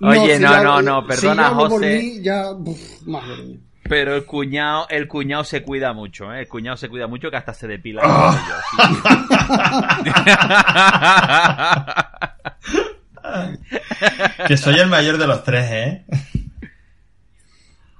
Oye, 0.00 0.36
si 0.36 0.42
no, 0.42 0.50
ya- 0.50 0.62
no, 0.62 0.82
no, 0.82 1.06
perdona, 1.06 1.50
José. 1.50 1.98
mí, 1.98 2.22
ya, 2.22 2.50
uf, 2.52 3.02
madre 3.06 3.36
mía. 3.42 3.58
Pero 3.88 4.14
el 4.16 4.24
cuñado, 4.24 4.86
el 4.88 5.06
cuñado 5.08 5.42
se 5.44 5.62
cuida 5.64 5.92
mucho, 5.92 6.32
¿eh? 6.32 6.40
El 6.40 6.48
cuñado 6.48 6.76
se 6.76 6.88
cuida 6.88 7.06
mucho 7.08 7.30
que 7.30 7.36
hasta 7.36 7.52
se 7.52 7.66
depila. 7.68 8.02
Que 14.46 14.56
soy 14.56 14.78
el 14.78 14.88
mayor 14.88 15.18
de 15.18 15.26
los 15.26 15.42
tres, 15.44 15.66
¿eh? 15.70 16.04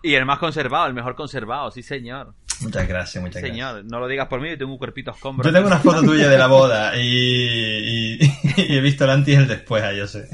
y 0.05 0.15
el 0.15 0.27
más 0.27 0.39
conservado, 0.41 0.87
el 0.87 0.95
mejor 0.95 1.15
conservado, 1.15 1.71
sí 1.71 1.83
señor. 1.83 2.35
Muchas 2.63 2.89
gracias, 2.89 3.23
muchas 3.23 3.43
gracias. 3.43 3.53
Señor, 3.53 3.85
no 3.85 4.01
lo 4.01 4.09
digas 4.09 4.29
por 4.29 4.41
mí, 4.41 4.51
yo 4.51 4.59
tengo 4.59 4.73
un 4.73 4.79
cuerpito 4.79 5.11
escombro. 5.11 5.45
Yo 5.45 5.53
tengo 5.53 5.67
una 5.67 5.79
foto 5.79 6.01
tuya 6.05 6.29
de 6.29 6.39
la 6.39 6.47
boda 6.47 6.97
y, 6.97 7.03
y- 7.03 8.19
y 8.57 8.77
he 8.77 8.81
visto 8.81 9.05
el 9.05 9.11
antes 9.11 9.35
y 9.35 9.37
el 9.37 9.49
después, 9.49 9.83
ahí 9.83 9.99
yo 9.99 10.07
sé. 10.07 10.29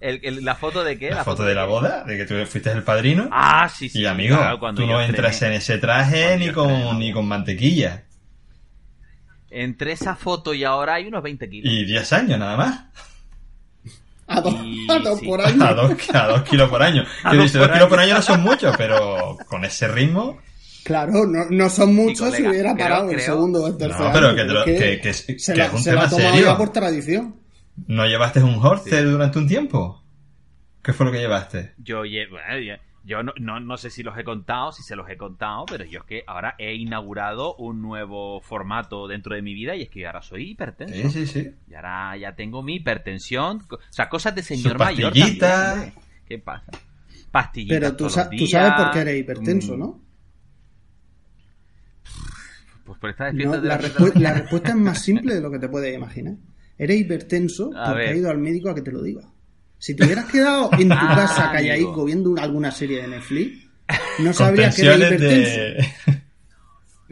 El- 0.00 0.20
el- 0.24 0.44
¿La 0.44 0.54
foto 0.56 0.82
de 0.82 0.98
qué? 0.98 1.10
La 1.10 1.22
foto 1.24 1.44
de 1.44 1.54
la 1.54 1.64
boda, 1.64 2.02
de 2.04 2.16
que 2.16 2.24
tú 2.24 2.34
fuiste 2.46 2.70
el 2.72 2.82
padrino. 2.82 3.28
Ah, 3.30 3.68
sí, 3.68 3.88
sí. 3.88 4.00
y 4.00 4.06
amigo, 4.06 4.36
claro, 4.36 4.58
cuando 4.58 4.82
tú 4.82 4.88
yo 4.88 4.94
no 4.94 5.02
entras 5.02 5.40
en 5.42 5.52
ese 5.52 5.78
traje 5.78 6.36
ni 6.38 6.46
yo 6.46 6.54
con, 6.54 6.98
ni 6.98 7.12
con 7.12 7.26
mantequilla. 7.26 8.02
Entre 9.50 9.92
esa 9.92 10.16
foto 10.16 10.54
y 10.54 10.64
ahora 10.64 10.94
hay 10.94 11.06
unos 11.06 11.22
20 11.22 11.48
kilos. 11.48 11.72
Y 11.72 11.84
10 11.84 12.12
años 12.14 12.38
nada 12.38 12.56
más. 12.56 12.84
A 14.26 14.40
dos, 14.40 14.54
Y- 14.64 14.90
a 14.90 14.98
dos 14.98 15.18
sí. 15.20 15.26
por 15.26 15.40
año. 15.46 15.64
A 15.64 15.74
dos, 15.74 15.92
a 16.14 16.26
dos 16.26 16.42
kilos 16.42 16.68
por 16.70 16.82
año. 16.82 17.04
Dos 17.24 17.32
dice, 17.42 17.58
por 17.58 17.68
dos 17.68 17.76
kilos 17.76 17.88
por 17.90 18.00
año 18.00 18.14
no 18.14 18.22
son 18.22 18.42
muchos, 18.42 18.74
pero 18.76 19.36
con 19.46 19.64
ese 19.64 19.86
ritmo. 19.88 20.40
Claro, 20.84 21.26
no, 21.26 21.44
no 21.50 21.68
son 21.70 21.94
muchos 21.94 22.20
colega, 22.30 22.36
si 22.38 22.46
hubiera 22.48 22.74
creo- 22.74 22.84
parado 22.84 23.04
el 23.10 23.16
creo- 23.16 23.26
segundo 23.26 23.62
o 23.64 23.66
el 23.68 23.76
tercer 23.76 24.00
No, 24.00 24.12
pero 24.12 24.30
que 24.34 24.42
te 24.44 24.52
lo- 24.52 24.64
es 24.64 24.80
que- 24.80 25.00
que 25.00 25.08
es- 25.10 25.26
se 25.38 25.52
que 25.52 25.58
la, 25.58 25.66
es 25.66 25.72
un 25.72 25.78
se 25.82 25.90
tema 25.90 26.02
ha 26.04 26.08
tomado 26.10 26.30
serio. 26.32 26.46
ya 26.46 26.56
por 26.56 26.72
tradición. 26.72 27.36
¿No 27.86 28.06
llevaste 28.06 28.42
un 28.42 28.54
Horse 28.64 29.02
durante 29.02 29.38
un 29.38 29.46
tiempo? 29.48 30.02
¿Qué 30.82 30.92
fue 30.92 31.06
lo 31.06 31.12
que 31.12 31.18
llevaste? 31.18 31.72
Yo 31.78 32.04
llevo... 32.04 32.36
Yo 33.04 33.24
no, 33.24 33.32
no, 33.40 33.58
no, 33.58 33.76
sé 33.78 33.90
si 33.90 34.04
los 34.04 34.16
he 34.16 34.22
contado, 34.22 34.70
si 34.70 34.84
se 34.84 34.94
los 34.94 35.10
he 35.10 35.16
contado, 35.16 35.64
pero 35.68 35.84
yo 35.84 36.00
es 36.00 36.04
que 36.06 36.22
ahora 36.24 36.54
he 36.56 36.74
inaugurado 36.76 37.56
un 37.56 37.82
nuevo 37.82 38.40
formato 38.40 39.08
dentro 39.08 39.34
de 39.34 39.42
mi 39.42 39.54
vida 39.54 39.74
y 39.74 39.82
es 39.82 39.88
que 39.88 40.06
ahora 40.06 40.22
soy 40.22 40.50
hipertenso. 40.52 40.94
Sí, 40.94 41.10
sí, 41.10 41.26
sí. 41.26 41.50
Y 41.68 41.74
ahora 41.74 42.16
ya 42.16 42.36
tengo 42.36 42.62
mi 42.62 42.76
hipertensión. 42.76 43.60
O 43.68 43.78
sea, 43.90 44.08
cosas 44.08 44.36
de 44.36 44.44
señor 44.44 44.78
mayor. 44.78 45.12
¿Qué 45.12 46.38
pasa? 46.38 46.70
Pastillitas. 47.32 47.78
Pero 47.80 47.96
tú, 47.96 48.04
tú 48.36 48.46
sabes 48.46 48.72
por 48.76 48.90
qué 48.92 49.00
eres 49.00 49.18
hipertenso, 49.20 49.76
¿no? 49.76 50.00
Pues 52.84 52.98
por 52.98 53.10
esta 53.10 53.32
no, 53.32 53.56
la, 53.56 53.78
la, 54.14 54.34
respuesta 54.34 54.70
es 54.70 54.76
más 54.76 55.00
simple 55.00 55.34
de 55.34 55.40
lo 55.40 55.50
que 55.50 55.58
te 55.58 55.68
puedes 55.68 55.94
imaginar. 55.94 56.34
Eres 56.76 57.00
hipertenso 57.00 57.70
porque 57.70 58.08
has 58.08 58.16
ido 58.16 58.30
al 58.30 58.38
médico 58.38 58.70
a 58.70 58.74
que 58.74 58.82
te 58.82 58.90
lo 58.90 59.02
diga. 59.02 59.22
Si 59.78 59.94
te 59.94 60.04
hubieras 60.04 60.30
quedado 60.30 60.70
en 60.72 60.88
tu 60.88 60.94
ah, 60.98 61.14
casa 61.14 61.52
calladito 61.52 62.04
viendo 62.04 62.34
alguna 62.38 62.70
serie 62.70 63.02
de 63.02 63.08
Netflix, 63.08 63.68
no 64.18 64.32
sabrías 64.32 64.74
que 64.74 64.82
eres 64.82 64.98
hipertenso. 64.98 66.22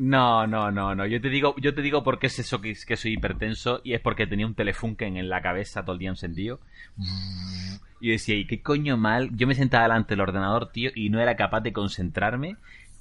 No, 0.00 0.46
no, 0.46 0.70
no, 0.70 0.94
no. 0.94 1.06
Yo 1.06 1.20
te 1.20 1.28
digo, 1.28 1.54
yo 1.58 1.74
te 1.74 1.82
digo 1.82 2.02
por 2.02 2.18
qué 2.18 2.28
es 2.28 2.38
eso 2.38 2.62
que, 2.62 2.74
soy 2.74 3.12
hipertenso 3.12 3.82
y 3.84 3.92
es 3.92 4.00
porque 4.00 4.26
tenía 4.26 4.46
un 4.46 4.54
telefunken 4.54 5.18
en 5.18 5.28
la 5.28 5.42
cabeza 5.42 5.82
todo 5.82 5.92
el 5.92 5.98
día 5.98 6.08
encendido. 6.08 6.58
Y 8.00 8.12
decía, 8.12 8.34
¿y 8.34 8.46
qué 8.46 8.62
coño 8.62 8.96
mal? 8.96 9.28
Yo 9.36 9.46
me 9.46 9.54
sentaba 9.54 9.82
delante 9.82 10.14
del 10.14 10.22
ordenador, 10.22 10.72
tío, 10.72 10.90
y 10.94 11.10
no 11.10 11.20
era 11.20 11.36
capaz 11.36 11.60
de 11.60 11.74
concentrarme 11.74 12.56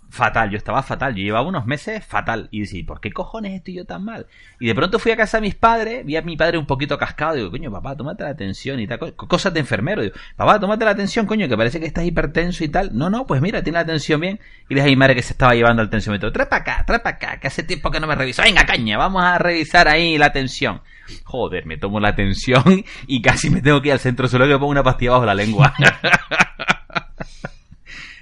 fatal, 0.09 0.49
yo 0.49 0.57
estaba 0.57 0.83
fatal, 0.83 1.15
yo 1.15 1.23
llevaba 1.23 1.47
unos 1.47 1.65
meses 1.65 2.03
fatal. 2.05 2.47
Y 2.51 2.61
decía, 2.61 2.83
¿por 2.85 2.99
qué 2.99 3.11
cojones 3.11 3.53
estoy 3.53 3.75
yo 3.75 3.85
tan 3.85 4.03
mal? 4.03 4.27
Y 4.59 4.67
de 4.67 4.75
pronto 4.75 4.99
fui 4.99 5.11
a 5.11 5.17
casa 5.17 5.37
de 5.37 5.41
mis 5.41 5.55
padres, 5.55 6.05
vi 6.05 6.17
a 6.17 6.21
mi 6.21 6.35
padre 6.35 6.57
un 6.57 6.65
poquito 6.65 6.97
cascado, 6.97 7.35
digo, 7.35 7.51
coño, 7.51 7.71
papá, 7.71 7.95
tómate 7.95 8.23
la 8.23 8.31
atención 8.31 8.79
y 8.79 8.87
tal, 8.87 9.15
cosas 9.15 9.53
de 9.53 9.59
enfermero. 9.59 10.01
Digo, 10.01 10.15
papá, 10.35 10.59
tómate 10.59 10.85
la 10.85 10.91
atención, 10.91 11.25
coño, 11.25 11.47
que 11.47 11.55
parece 11.55 11.79
que 11.79 11.85
estás 11.85 12.05
hipertenso 12.05 12.63
y 12.63 12.69
tal. 12.69 12.97
No, 12.97 13.09
no, 13.09 13.25
pues 13.25 13.41
mira, 13.41 13.63
tiene 13.63 13.77
la 13.77 13.83
atención 13.83 14.19
bien. 14.19 14.39
Y 14.67 14.75
le 14.75 14.81
dije 14.81 14.87
a 14.87 14.91
mi 14.91 14.95
madre 14.95 15.15
que 15.15 15.21
se 15.21 15.33
estaba 15.33 15.53
llevando 15.53 15.81
el 15.81 15.89
tensiómetro, 15.89 16.31
trae 16.31 16.47
para 16.47 16.61
acá, 16.61 16.83
trae 16.85 16.99
para 16.99 17.15
acá, 17.15 17.39
que 17.39 17.47
hace 17.47 17.63
tiempo 17.63 17.91
que 17.91 17.99
no 17.99 18.07
me 18.07 18.15
revisa. 18.15 18.43
Venga, 18.43 18.65
caña, 18.65 18.97
vamos 18.97 19.23
a 19.23 19.37
revisar 19.37 19.87
ahí 19.87 20.17
la 20.17 20.31
tensión. 20.31 20.81
Joder, 21.23 21.65
me 21.65 21.77
tomo 21.77 21.99
la 21.99 22.15
tensión 22.15 22.63
y 23.07 23.21
casi 23.21 23.49
me 23.49 23.61
tengo 23.61 23.81
que 23.81 23.89
ir 23.89 23.93
al 23.93 23.99
centro 23.99 24.27
solo 24.27 24.47
que 24.47 24.53
pongo 24.53 24.67
una 24.67 24.83
pastilla 24.83 25.11
bajo 25.11 25.25
la 25.25 25.35
lengua. 25.35 25.73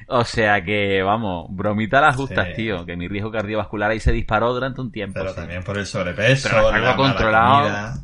O 0.10 0.24
sea 0.24 0.64
que, 0.64 1.04
vamos, 1.04 1.48
bromita 1.50 2.00
las 2.00 2.16
justas, 2.16 2.56
tío. 2.56 2.86
Que 2.86 2.96
mi 2.96 3.08
riesgo 3.08 3.32
cardiovascular 3.32 3.92
ahí 3.92 4.00
se 4.00 4.14
disparó 4.14 4.54
durante 4.54 4.80
un 4.80 4.92
tiempo. 4.92 5.20
Pero 5.20 5.34
también 5.34 5.64
por 5.64 5.78
el 5.78 5.86
sobrepeso, 5.86 6.50
Pero 6.72 6.96
controlado. 6.96 8.00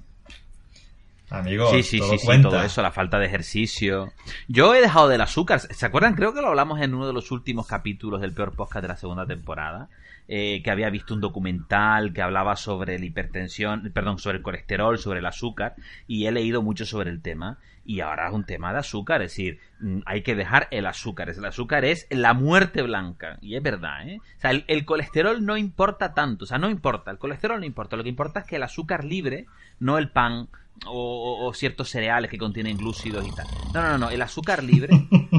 Amigo, 1.29 1.71
sí, 1.71 1.81
sí, 1.81 1.99
sí, 1.99 2.17
sí, 2.19 2.41
todo 2.43 2.61
eso, 2.61 2.83
la 2.83 2.91
falta 2.91 3.17
de 3.17 3.25
ejercicio. 3.25 4.11
Yo 4.47 4.75
he 4.75 4.81
dejado 4.81 5.07
del 5.07 5.21
azúcar. 5.21 5.61
¿Se 5.61 5.85
acuerdan? 5.85 6.13
Creo 6.13 6.31
que 6.33 6.41
lo 6.41 6.49
hablamos 6.49 6.79
en 6.79 6.93
uno 6.93 7.07
de 7.07 7.13
los 7.13 7.31
últimos 7.31 7.65
capítulos 7.65 8.21
del 8.21 8.33
peor 8.33 8.53
podcast 8.53 8.83
de 8.83 8.89
la 8.89 8.97
segunda 8.97 9.25
temporada. 9.25 9.89
Eh, 10.27 10.61
que 10.63 10.71
había 10.71 10.89
visto 10.89 11.13
un 11.13 11.21
documental 11.21 12.13
que 12.13 12.21
hablaba 12.21 12.55
sobre 12.55 12.99
la 12.99 13.05
hipertensión, 13.05 13.91
perdón, 13.93 14.19
sobre 14.19 14.37
el 14.37 14.43
colesterol, 14.43 14.97
sobre 14.97 15.19
el 15.19 15.25
azúcar, 15.25 15.75
y 16.07 16.27
he 16.27 16.31
leído 16.31 16.61
mucho 16.61 16.85
sobre 16.85 17.09
el 17.09 17.21
tema 17.21 17.57
y 17.85 17.99
ahora 17.99 18.27
es 18.27 18.33
un 18.33 18.45
tema 18.45 18.71
de 18.71 18.79
azúcar, 18.79 19.21
es 19.21 19.31
decir, 19.31 19.59
mm, 19.79 19.99
hay 20.05 20.23
que 20.23 20.35
dejar 20.35 20.67
el 20.71 20.85
azúcar. 20.85 21.29
El 21.29 21.45
azúcar 21.45 21.85
es 21.85 22.07
la 22.09 22.33
muerte 22.33 22.81
blanca, 22.81 23.37
y 23.41 23.55
es 23.55 23.63
verdad, 23.63 24.07
¿eh? 24.07 24.19
O 24.37 24.41
sea, 24.41 24.51
el, 24.51 24.85
colesterol 24.85 25.45
no 25.45 25.57
importa 25.57 26.13
tanto, 26.13 26.45
o 26.45 26.47
sea, 26.47 26.57
no 26.57 26.69
importa, 26.69 27.11
el 27.11 27.17
colesterol 27.17 27.59
no 27.59 27.65
importa, 27.65 27.95
lo 27.95 28.03
que 28.03 28.09
importa 28.09 28.41
es 28.41 28.45
que 28.45 28.55
el 28.55 28.63
azúcar 28.63 29.03
libre, 29.03 29.45
no 29.79 29.97
el 29.97 30.09
pan 30.09 30.47
o, 30.85 31.51
ciertos 31.53 31.89
cereales 31.89 32.31
que 32.31 32.37
contienen 32.37 32.77
glúcidos 32.77 33.25
y 33.27 33.31
tal. 33.31 33.45
No, 33.73 33.81
no, 33.81 33.97
no, 33.97 34.09
el 34.09 34.21
azúcar 34.21 34.63
libre 34.63 34.89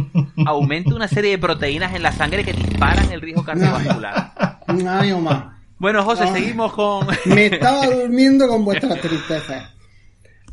aumenta 0.46 0.94
una 0.94 1.08
serie 1.08 1.32
de 1.32 1.38
proteínas 1.38 1.94
en 1.94 2.02
la 2.02 2.12
sangre 2.12 2.44
que 2.44 2.52
disparan 2.52 3.10
el 3.10 3.20
riesgo 3.20 3.44
cardiovascular. 3.44 4.32
Ay, 4.66 5.12
Omar. 5.12 5.54
Bueno, 5.78 6.02
José, 6.04 6.28
seguimos 6.28 6.72
con... 6.72 7.06
Me 7.26 7.46
estaba 7.46 7.86
durmiendo 7.86 8.48
con 8.48 8.64
vuestras 8.64 9.00
tristezas. 9.00 9.74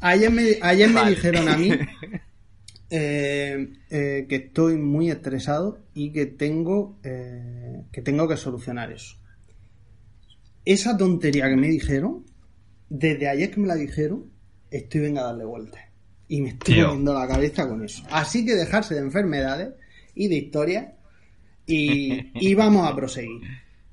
Ayer 0.01 0.31
me, 0.31 0.57
ayer 0.61 0.89
me 0.89 1.09
dijeron 1.09 1.47
a 1.47 1.57
mí 1.57 1.71
eh, 2.89 3.71
eh, 3.91 4.25
que 4.27 4.35
estoy 4.35 4.75
muy 4.77 5.11
estresado 5.11 5.79
y 5.93 6.11
que 6.11 6.25
tengo, 6.25 6.99
eh, 7.03 7.83
que 7.91 8.01
tengo 8.01 8.27
que 8.27 8.35
solucionar 8.35 8.91
eso. 8.91 9.15
Esa 10.65 10.97
tontería 10.97 11.47
que 11.49 11.55
me 11.55 11.67
dijeron, 11.69 12.25
desde 12.89 13.29
ayer 13.29 13.51
que 13.51 13.59
me 13.59 13.67
la 13.67 13.75
dijeron, 13.75 14.31
estoy 14.71 15.01
venga 15.01 15.21
a 15.21 15.25
darle 15.25 15.45
vuelta. 15.45 15.79
Y 16.27 16.41
me 16.41 16.49
estoy 16.49 16.81
poniendo 16.81 17.13
la 17.13 17.27
cabeza 17.27 17.67
con 17.67 17.83
eso. 17.83 18.03
Así 18.09 18.43
que 18.43 18.55
dejarse 18.55 18.95
de 18.95 19.01
enfermedades 19.01 19.73
y 20.15 20.29
de 20.29 20.35
historias 20.35 20.93
y, 21.67 22.31
y 22.33 22.53
vamos 22.55 22.89
a 22.89 22.95
proseguir. 22.95 23.41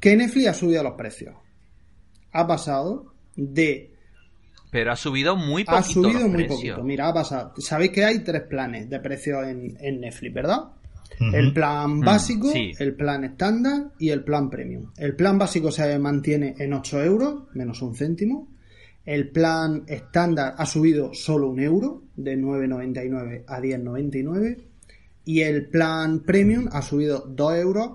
Que 0.00 0.16
Netflix 0.16 0.46
ha 0.46 0.54
subido 0.54 0.82
los 0.82 0.94
precios. 0.94 1.34
Ha 2.32 2.46
pasado 2.46 3.12
de 3.36 3.97
pero 4.70 4.92
ha 4.92 4.96
subido 4.96 5.36
muy 5.36 5.64
poquito. 5.64 5.78
Ha 5.78 5.82
subido 5.82 6.28
muy 6.28 6.44
poquito. 6.46 6.82
Mira, 6.82 7.08
ha 7.08 7.14
pasado. 7.14 7.54
Sabéis 7.58 7.92
que 7.92 8.04
hay 8.04 8.20
tres 8.20 8.42
planes 8.42 8.88
de 8.90 9.00
precio 9.00 9.42
en, 9.42 10.00
Netflix, 10.00 10.34
¿verdad? 10.34 10.58
El 11.32 11.52
plan 11.52 11.96
mm, 11.96 12.00
básico, 12.00 12.52
el 12.52 12.94
plan 12.94 13.24
estándar 13.24 13.92
y 13.98 14.10
el 14.10 14.22
plan 14.22 14.50
premium. 14.50 14.92
El 14.96 15.16
plan 15.16 15.38
básico 15.38 15.72
se 15.72 15.98
mantiene 15.98 16.54
en 16.58 16.74
8 16.74 17.02
euros, 17.02 17.44
menos 17.54 17.80
un 17.82 17.94
céntimo. 17.94 18.48
El 19.04 19.30
plan 19.30 19.84
estándar 19.86 20.54
ha 20.58 20.66
subido 20.66 21.14
solo 21.14 21.48
un 21.48 21.60
euro, 21.60 22.02
de 22.14 22.36
9,99 22.36 23.44
a 23.46 23.58
10,99. 23.58 24.64
Y 25.24 25.40
el 25.40 25.68
plan 25.68 26.20
premium 26.20 26.68
ha 26.72 26.82
subido 26.82 27.24
2 27.26 27.54
euros 27.56 27.90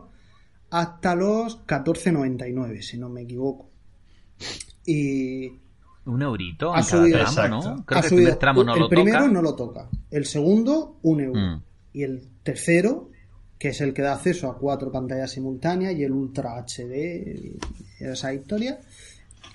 hasta 0.71 1.13
los 1.13 1.65
14,99, 1.67 2.81
si 2.81 2.97
no 2.97 3.09
me 3.09 3.21
equivoco. 3.21 3.69
Y 4.85 5.62
un 6.05 6.21
eurito 6.21 6.73
ha 6.73 6.83
subido, 6.83 7.23
¿no? 7.49 7.83
Creo 7.85 8.01
que 8.01 8.15
el 8.15 8.37
tramo 8.37 8.63
no 8.63 8.75
el 8.75 8.89
primero 8.89 9.27
no 9.27 9.41
lo 9.41 9.55
toca. 9.55 9.87
El 10.11 10.25
segundo, 10.25 10.97
un 11.01 11.21
euro. 11.21 11.39
Mm. 11.39 11.61
Y 11.93 12.03
el 12.03 12.23
tercero, 12.43 13.09
que 13.57 13.69
es 13.69 13.81
el 13.81 13.93
que 13.93 14.01
da 14.01 14.13
acceso 14.13 14.49
a 14.49 14.57
cuatro 14.57 14.91
pantallas 14.91 15.31
simultáneas 15.31 15.93
y 15.93 16.03
el 16.03 16.11
Ultra 16.11 16.57
HD, 16.57 17.55
esa 17.99 18.33
historia. 18.33 18.79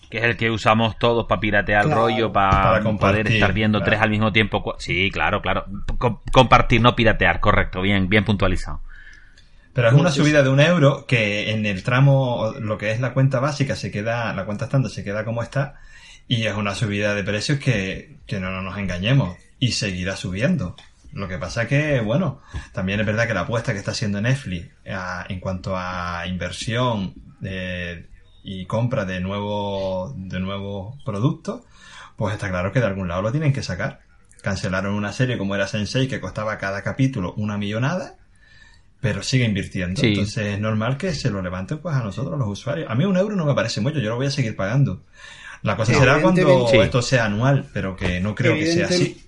Que 0.09 0.19
es 0.19 0.25
el 0.25 0.37
que 0.39 0.51
usamos 0.51 0.99
todos 0.99 1.27
para 1.27 1.41
piratear 1.41 1.85
el 1.85 1.93
rollo, 1.93 2.33
para, 2.33 2.83
poder 2.83 3.31
estar 3.31 3.53
viendo 3.53 3.83
tres 3.83 4.01
al 4.01 4.09
mismo 4.09 4.33
tiempo. 4.33 4.75
Sí, 4.79 5.11
claro, 5.11 5.43
claro. 5.43 5.67
compartir, 6.33 6.81
no 6.81 6.97
piratear, 6.97 7.41
correcto, 7.41 7.83
bien, 7.83 8.09
bien 8.09 8.25
puntualizado. 8.25 8.81
Pero 9.75 9.89
es 9.89 9.95
una 9.95 10.11
subida 10.11 10.43
de 10.43 10.49
un 10.49 10.61
euro 10.61 11.05
que 11.07 11.51
en 11.51 11.67
el 11.67 11.83
tramo, 11.83 12.55
lo 12.59 12.79
que 12.79 12.91
es 12.91 13.01
la 13.01 13.13
cuenta 13.13 13.39
básica, 13.39 13.77
se 13.77 13.91
queda, 13.91 14.33
la 14.33 14.47
cuenta 14.47 14.65
estándar 14.65 14.91
se 14.91 15.05
queda 15.05 15.27
como 15.27 15.43
está 15.43 15.79
y 16.29 16.45
es 16.45 16.55
una 16.55 16.75
subida 16.75 17.15
de 17.15 17.25
precios 17.25 17.59
que, 17.59 18.19
que 18.27 18.39
no, 18.39 18.63
nos 18.63 18.79
engañemos. 18.79 19.37
Y 19.59 19.73
seguirá 19.73 20.15
subiendo. 20.15 20.77
Lo 21.13 21.27
que 21.27 21.39
pasa 21.39 21.67
que, 21.67 22.01
bueno, 22.01 22.41
también 22.73 23.01
es 23.01 23.07
verdad 23.07 23.27
que 23.27 23.35
la 23.35 23.41
apuesta 23.41 23.73
que 23.73 23.79
está 23.79 23.91
haciendo 23.93 24.21
Netflix 24.21 24.69
en 24.85 25.41
cuanto 25.41 25.77
a 25.77 26.25
inversión 26.29 27.15
eh, 27.43 28.07
y 28.45 28.67
compra 28.67 29.05
de 29.05 29.21
nuevos 29.21 30.13
de 30.17 30.39
nuevos 30.39 31.03
productos, 31.05 31.63
pues 32.17 32.35
está 32.35 32.51
claro 32.51 32.73
que 32.73 32.81
de 32.81 32.87
algún 32.87 33.09
lado 33.09 33.23
lo 33.23 33.33
tienen 33.33 33.53
que 33.53 33.63
sacar. 33.63 34.01
Cancelaron 34.43 34.95
una 34.95 35.13
serie 35.13 35.39
como 35.39 35.55
era 35.55 35.67
Sensei 35.67 36.07
que 36.07 36.21
costaba 36.21 36.59
cada 36.59 36.83
capítulo 36.83 37.33
una 37.37 37.57
millonada, 37.59 38.17
pero 39.01 39.23
sigue 39.23 39.45
invirtiendo. 39.45 40.01
Entonces 40.03 40.55
es 40.55 40.61
normal 40.61 40.99
que 40.99 41.15
se 41.15 41.31
lo 41.31 41.43
levanten 41.43 41.79
pues 41.79 41.97
a 41.97 42.05
nosotros 42.05 42.39
los 42.39 42.49
usuarios. 42.49 42.91
A 42.91 42.95
mí 42.95 43.05
un 43.05 43.17
euro 43.17 43.35
no 43.35 43.47
me 43.47 43.55
parece 43.55 43.81
mucho, 43.81 43.99
yo 43.99 44.11
lo 44.11 44.17
voy 44.17 44.27
a 44.27 44.31
seguir 44.31 44.55
pagando. 44.55 45.03
La 45.63 45.77
cosa 45.77 45.95
será 45.95 46.21
cuando 46.21 46.69
esto 46.73 47.03
sea 47.03 47.27
anual, 47.27 47.69
pero 47.73 47.97
que 47.97 48.21
no 48.21 48.35
creo 48.35 48.55
que 48.55 48.67
sea 48.67 48.87
así. 48.87 49.21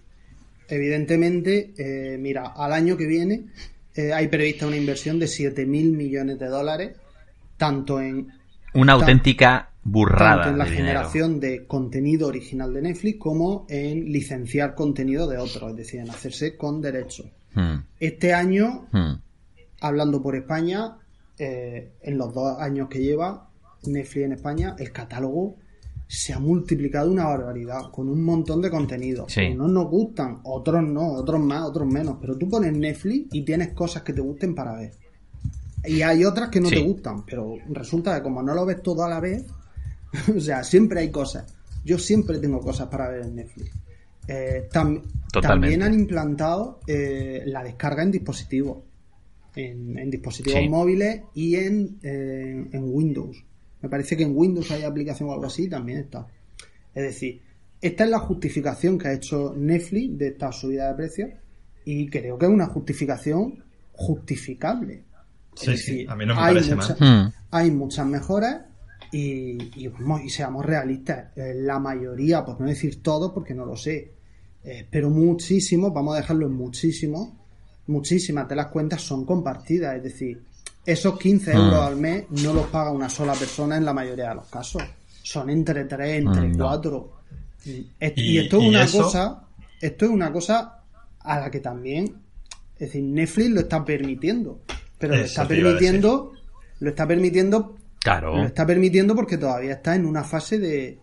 Evidentemente, 0.68 1.72
eh, 1.76 2.16
mira, 2.18 2.52
al 2.56 2.72
año 2.72 2.96
que 2.96 3.06
viene 3.06 3.46
eh, 3.94 4.12
hay 4.12 4.28
prevista 4.28 4.66
una 4.66 4.76
inversión 4.76 5.18
de 5.18 5.26
7.000 5.26 5.66
millones 5.66 6.38
de 6.38 6.46
dólares, 6.46 6.96
tanto 7.56 8.00
en... 8.00 8.28
Una 8.74 8.92
auténtica 8.92 9.70
burrada. 9.82 10.44
Tanto 10.44 10.50
en 10.50 10.58
la 10.58 10.66
generación 10.66 11.40
de 11.40 11.66
contenido 11.66 12.28
original 12.28 12.72
de 12.72 12.82
Netflix 12.82 13.18
como 13.18 13.66
en 13.68 14.12
licenciar 14.12 14.76
contenido 14.76 15.26
de 15.26 15.38
otros, 15.38 15.70
es 15.70 15.76
decir, 15.76 16.00
en 16.00 16.10
hacerse 16.10 16.56
con 16.56 16.80
derechos. 16.80 17.26
Hmm. 17.52 17.78
Este 17.98 18.32
año, 18.32 18.86
hmm. 18.92 19.14
hablando 19.80 20.22
por 20.22 20.36
España, 20.36 20.98
eh, 21.36 21.90
en 22.02 22.16
los 22.16 22.32
dos 22.32 22.60
años 22.60 22.88
que 22.88 23.00
lleva 23.00 23.48
Netflix 23.82 24.24
en 24.24 24.32
España, 24.32 24.76
el 24.78 24.92
catálogo 24.92 25.56
se 26.12 26.32
ha 26.32 26.40
multiplicado 26.40 27.08
una 27.08 27.26
barbaridad 27.26 27.88
con 27.92 28.08
un 28.08 28.24
montón 28.24 28.60
de 28.60 28.68
contenidos. 28.68 29.32
Unos 29.36 29.70
nos 29.70 29.88
gustan, 29.88 30.40
otros 30.42 30.82
no, 30.82 31.12
otros 31.12 31.38
más, 31.40 31.62
otros 31.62 31.86
menos. 31.86 32.16
Pero 32.20 32.36
tú 32.36 32.48
pones 32.48 32.72
Netflix 32.72 33.28
y 33.32 33.44
tienes 33.44 33.74
cosas 33.74 34.02
que 34.02 34.12
te 34.12 34.20
gusten 34.20 34.52
para 34.52 34.76
ver. 34.76 34.90
Y 35.84 36.02
hay 36.02 36.24
otras 36.24 36.48
que 36.48 36.60
no 36.60 36.68
te 36.68 36.82
gustan, 36.82 37.24
pero 37.24 37.54
resulta 37.68 38.16
que 38.16 38.24
como 38.24 38.42
no 38.42 38.54
lo 38.54 38.66
ves 38.66 38.82
todo 38.82 39.04
a 39.04 39.08
la 39.08 39.20
vez, 39.20 39.46
o 40.36 40.40
sea, 40.40 40.64
siempre 40.64 40.98
hay 40.98 41.12
cosas. 41.12 41.54
Yo 41.84 41.96
siempre 41.96 42.38
tengo 42.38 42.58
cosas 42.58 42.88
para 42.88 43.08
ver 43.08 43.22
en 43.26 43.36
Netflix. 43.36 43.70
Eh, 44.26 44.68
también 44.72 45.84
han 45.84 45.94
implantado 45.94 46.80
eh, 46.88 47.44
la 47.46 47.62
descarga 47.62 48.02
en 48.02 48.10
dispositivos, 48.10 48.78
en, 49.54 50.10
dispositivos 50.10 50.68
móviles 50.68 51.22
y 51.34 51.54
en, 51.54 52.00
eh, 52.02 52.68
en 52.72 52.82
Windows. 52.82 53.44
Me 53.82 53.88
parece 53.88 54.16
que 54.16 54.24
en 54.24 54.36
Windows 54.36 54.70
hay 54.70 54.82
aplicación 54.82 55.28
o 55.28 55.32
algo 55.32 55.46
así, 55.46 55.68
también 55.68 55.98
está. 55.98 56.26
Es 56.94 57.02
decir, 57.02 57.40
esta 57.80 58.04
es 58.04 58.10
la 58.10 58.18
justificación 58.18 58.98
que 58.98 59.08
ha 59.08 59.12
hecho 59.12 59.54
Netflix 59.56 60.18
de 60.18 60.28
esta 60.28 60.52
subida 60.52 60.88
de 60.88 60.94
precios 60.94 61.30
y 61.84 62.08
creo 62.08 62.36
que 62.38 62.46
es 62.46 62.52
una 62.52 62.66
justificación 62.66 63.64
justificable. 63.92 65.04
Sí, 65.54 65.76
sí, 65.76 66.06
a 66.08 66.14
mí 66.14 66.26
no 66.26 66.34
me 66.34 66.40
parece 66.40 66.74
mal. 66.74 66.96
Hmm. 66.98 67.32
Hay 67.50 67.70
muchas 67.70 68.06
mejoras 68.06 68.62
y, 69.12 69.58
y, 69.76 70.28
seamos 70.28 70.64
realistas. 70.64 71.36
Eh, 71.36 71.54
la 71.56 71.78
mayoría, 71.78 72.44
por 72.44 72.60
no 72.60 72.66
decir 72.66 73.02
todo, 73.02 73.32
porque 73.32 73.54
no 73.54 73.64
lo 73.64 73.76
sé, 73.76 74.14
eh, 74.62 74.86
pero 74.90 75.10
muchísimo, 75.10 75.90
vamos 75.90 76.14
a 76.14 76.20
dejarlo 76.20 76.46
en 76.46 76.52
muchísimo, 76.52 77.38
muchísimas 77.86 78.48
de 78.48 78.56
las 78.56 78.66
cuentas 78.66 79.02
son 79.02 79.24
compartidas. 79.24 79.96
Es 79.96 80.02
decir, 80.02 80.44
esos 80.84 81.18
15 81.18 81.52
euros 81.52 81.72
hmm. 81.72 81.86
al 81.86 81.96
mes 81.96 82.24
no 82.42 82.52
los 82.52 82.66
paga 82.68 82.90
una 82.90 83.08
sola 83.08 83.34
persona 83.34 83.76
en 83.76 83.84
la 83.84 83.92
mayoría 83.92 84.30
de 84.30 84.34
los 84.36 84.46
casos. 84.46 84.82
Son 85.22 85.50
entre 85.50 85.84
3, 85.84 86.24
entre 86.24 86.56
4. 86.56 87.12
Y, 87.66 87.86
esto 88.38 88.58
es 88.58 88.68
una 88.68 88.86
cosa, 88.86 89.42
esto 89.80 90.04
es 90.06 90.10
una 90.10 90.32
cosa 90.32 90.82
a 91.20 91.40
la 91.40 91.50
que 91.50 91.60
también, 91.60 92.16
es 92.74 92.78
decir, 92.78 93.02
Netflix 93.02 93.50
lo 93.50 93.60
está 93.60 93.84
permitiendo. 93.84 94.62
Pero 94.98 95.16
lo 95.16 95.22
está 95.22 95.46
permitiendo, 95.46 96.32
lo 96.80 96.90
está 96.90 97.06
permitiendo, 97.06 97.76
claro. 98.00 98.36
lo 98.36 98.44
está 98.44 98.66
permitiendo 98.66 99.14
porque 99.14 99.38
todavía 99.38 99.72
está 99.72 99.94
en 99.94 100.06
una 100.06 100.24
fase 100.24 100.58
de, 100.58 100.98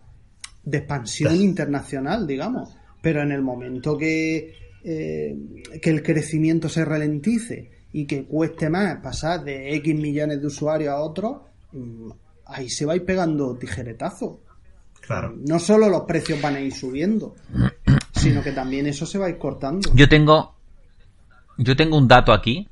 de 0.64 0.78
expansión 0.78 1.36
internacional, 1.36 2.26
digamos. 2.26 2.74
Pero 3.00 3.22
en 3.22 3.32
el 3.32 3.42
momento 3.42 3.96
que, 3.96 4.54
eh, 4.84 5.36
que 5.80 5.90
el 5.90 6.02
crecimiento 6.02 6.68
se 6.68 6.84
ralentice 6.84 7.77
y 7.92 8.06
que 8.06 8.24
cueste 8.24 8.68
más 8.68 8.98
pasar 9.00 9.44
de 9.44 9.74
X 9.76 9.94
millones 9.94 10.40
de 10.40 10.46
usuarios 10.46 10.90
a 10.90 11.00
otros, 11.00 11.38
mm, 11.72 12.10
ahí 12.46 12.68
se 12.68 12.84
va 12.84 12.92
a 12.92 12.96
ir 12.96 13.04
pegando 13.04 13.56
tijeretazo. 13.56 14.40
Claro. 15.00 15.34
No 15.46 15.58
solo 15.58 15.88
los 15.88 16.02
precios 16.02 16.40
van 16.42 16.56
a 16.56 16.60
ir 16.60 16.72
subiendo, 16.74 17.34
sino 18.12 18.42
que 18.42 18.52
también 18.52 18.86
eso 18.86 19.06
se 19.06 19.18
va 19.18 19.26
a 19.26 19.30
ir 19.30 19.38
cortando. 19.38 19.90
Yo 19.94 20.08
tengo, 20.08 20.54
yo 21.56 21.76
tengo 21.76 21.96
un 21.96 22.08
dato 22.08 22.32
aquí, 22.32 22.68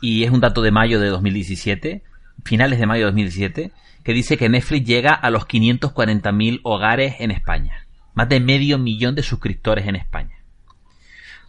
y 0.00 0.24
es 0.24 0.30
un 0.30 0.40
dato 0.40 0.62
de 0.62 0.70
mayo 0.70 1.00
de 1.00 1.08
2017, 1.08 2.02
finales 2.44 2.78
de 2.78 2.86
mayo 2.86 3.00
de 3.00 3.12
2017, 3.12 3.72
que 4.02 4.12
dice 4.12 4.36
que 4.36 4.48
Netflix 4.48 4.86
llega 4.86 5.12
a 5.12 5.30
los 5.30 5.46
540.000 5.46 6.60
hogares 6.62 7.16
en 7.18 7.30
España. 7.30 7.86
Más 8.14 8.28
de 8.28 8.40
medio 8.40 8.78
millón 8.78 9.14
de 9.14 9.22
suscriptores 9.22 9.86
en 9.86 9.96
España. 9.96 10.35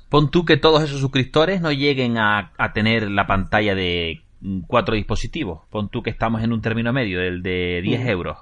Pon 0.10 0.32
tú 0.32 0.46
que 0.46 0.58
todos 0.58 0.84
esos 0.84 1.02
suscriptores 1.02 1.62
no 1.62 1.72
lleguen 1.72 2.18
a, 2.18 2.54
tener 2.74 3.12
la 3.12 3.28
pantalla 3.28 3.76
de 3.76 4.24
cuatro 4.68 4.96
dispositivos. 4.96 5.66
Pon 5.70 5.90
tú 5.90 6.02
que 6.02 6.10
estamos 6.10 6.42
en 6.44 6.54
un 6.54 6.62
término 6.62 6.94
medio, 6.94 7.22
el 7.22 7.44
de 7.44 7.82
10 7.84 8.08
euros. 8.08 8.38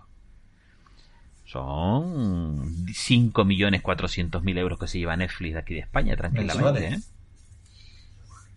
Son 1.46 2.86
5.400.000 2.86 4.58
euros 4.58 4.80
que 4.80 4.88
se 4.88 5.00
lleva 5.00 5.16
Netflix 5.16 5.54
de 5.54 5.60
aquí 5.60 5.74
de 5.76 5.80
España, 5.82 6.16
tranquilamente. 6.16 6.82
Mensuales, 6.82 6.94
¿eh? 6.94 7.12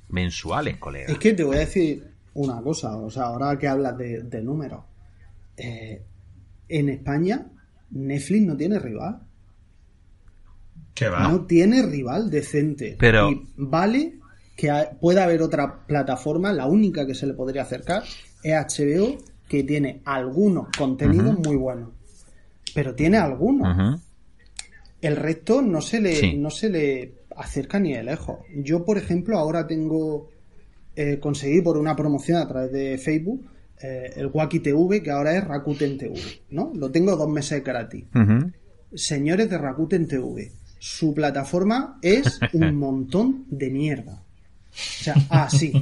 Mensuales, 0.09 0.77
colega. 0.79 1.12
Es 1.12 1.18
que 1.18 1.33
te 1.33 1.44
voy 1.44 1.57
a 1.57 1.61
decir 1.61 2.11
una 2.35 2.61
cosa, 2.61 2.97
o 2.97 3.11
sea, 3.11 3.25
ahora 3.25 3.59
que 3.59 3.68
hablas 3.68 3.97
de, 3.97 4.42
números. 4.42 4.85
Eh, 5.57 6.03
en 6.68 6.88
España, 6.88 7.47
Netflix 7.90 8.47
no 8.47 8.57
tiene 8.57 8.79
rival. 8.79 9.21
No 11.00 11.46
tiene 11.46 11.82
rival 11.82 12.30
decente. 12.30 12.96
Pero... 12.98 13.30
Y 13.30 13.46
vale 13.56 14.14
que 14.56 14.72
pueda 15.00 15.24
haber 15.24 15.42
otra 15.42 15.87
plataforma, 15.87 16.52
la 16.52 16.66
única 16.66 17.06
que 17.06 17.14
se 17.14 17.26
le 17.26 17.34
podría 17.34 17.62
acercar 17.62 18.02
es 18.42 18.54
HBO, 18.54 19.16
que 19.48 19.62
tiene 19.62 20.00
algunos 20.04 20.66
contenidos 20.76 21.38
muy 21.38 21.56
buenos. 21.56 21.90
Pero 22.74 22.94
tiene 22.94 23.18
algunos. 23.18 24.00
El 25.00 25.14
resto 25.14 25.62
no 25.62 25.80
se 25.80 26.00
le, 26.00 26.37
no 26.37 26.50
se 26.50 26.70
le 26.70 27.14
acerca 27.37 27.78
ni 27.78 27.92
de 27.92 28.02
lejos. 28.02 28.40
Yo, 28.56 28.84
por 28.84 28.98
ejemplo, 28.98 29.38
ahora 29.38 29.66
tengo 29.66 30.28
eh, 31.00 31.20
conseguí 31.20 31.62
por 31.62 31.78
una 31.78 31.94
promoción 31.94 32.38
a 32.38 32.48
través 32.48 32.72
de 32.72 32.98
Facebook 32.98 33.48
eh, 33.80 34.14
el 34.16 34.26
Wacky 34.26 34.58
TV, 34.58 35.00
que 35.00 35.12
ahora 35.12 35.37
es 35.37 35.44
Rakuten 35.44 35.96
TV, 35.96 36.20
¿no? 36.50 36.72
Lo 36.74 36.90
tengo 36.90 37.14
dos 37.14 37.28
meses 37.28 37.62
gratis. 37.62 38.04
Señores 38.92 39.48
de 39.48 39.58
Rakuten 39.58 40.08
TV, 40.08 40.50
su 40.78 41.14
plataforma 41.14 41.98
es 42.02 42.38
un 42.52 42.74
montón 42.78 43.44
de 43.48 43.70
mierda. 43.70 44.22
O 44.72 45.02
sea, 45.02 45.14
así. 45.30 45.72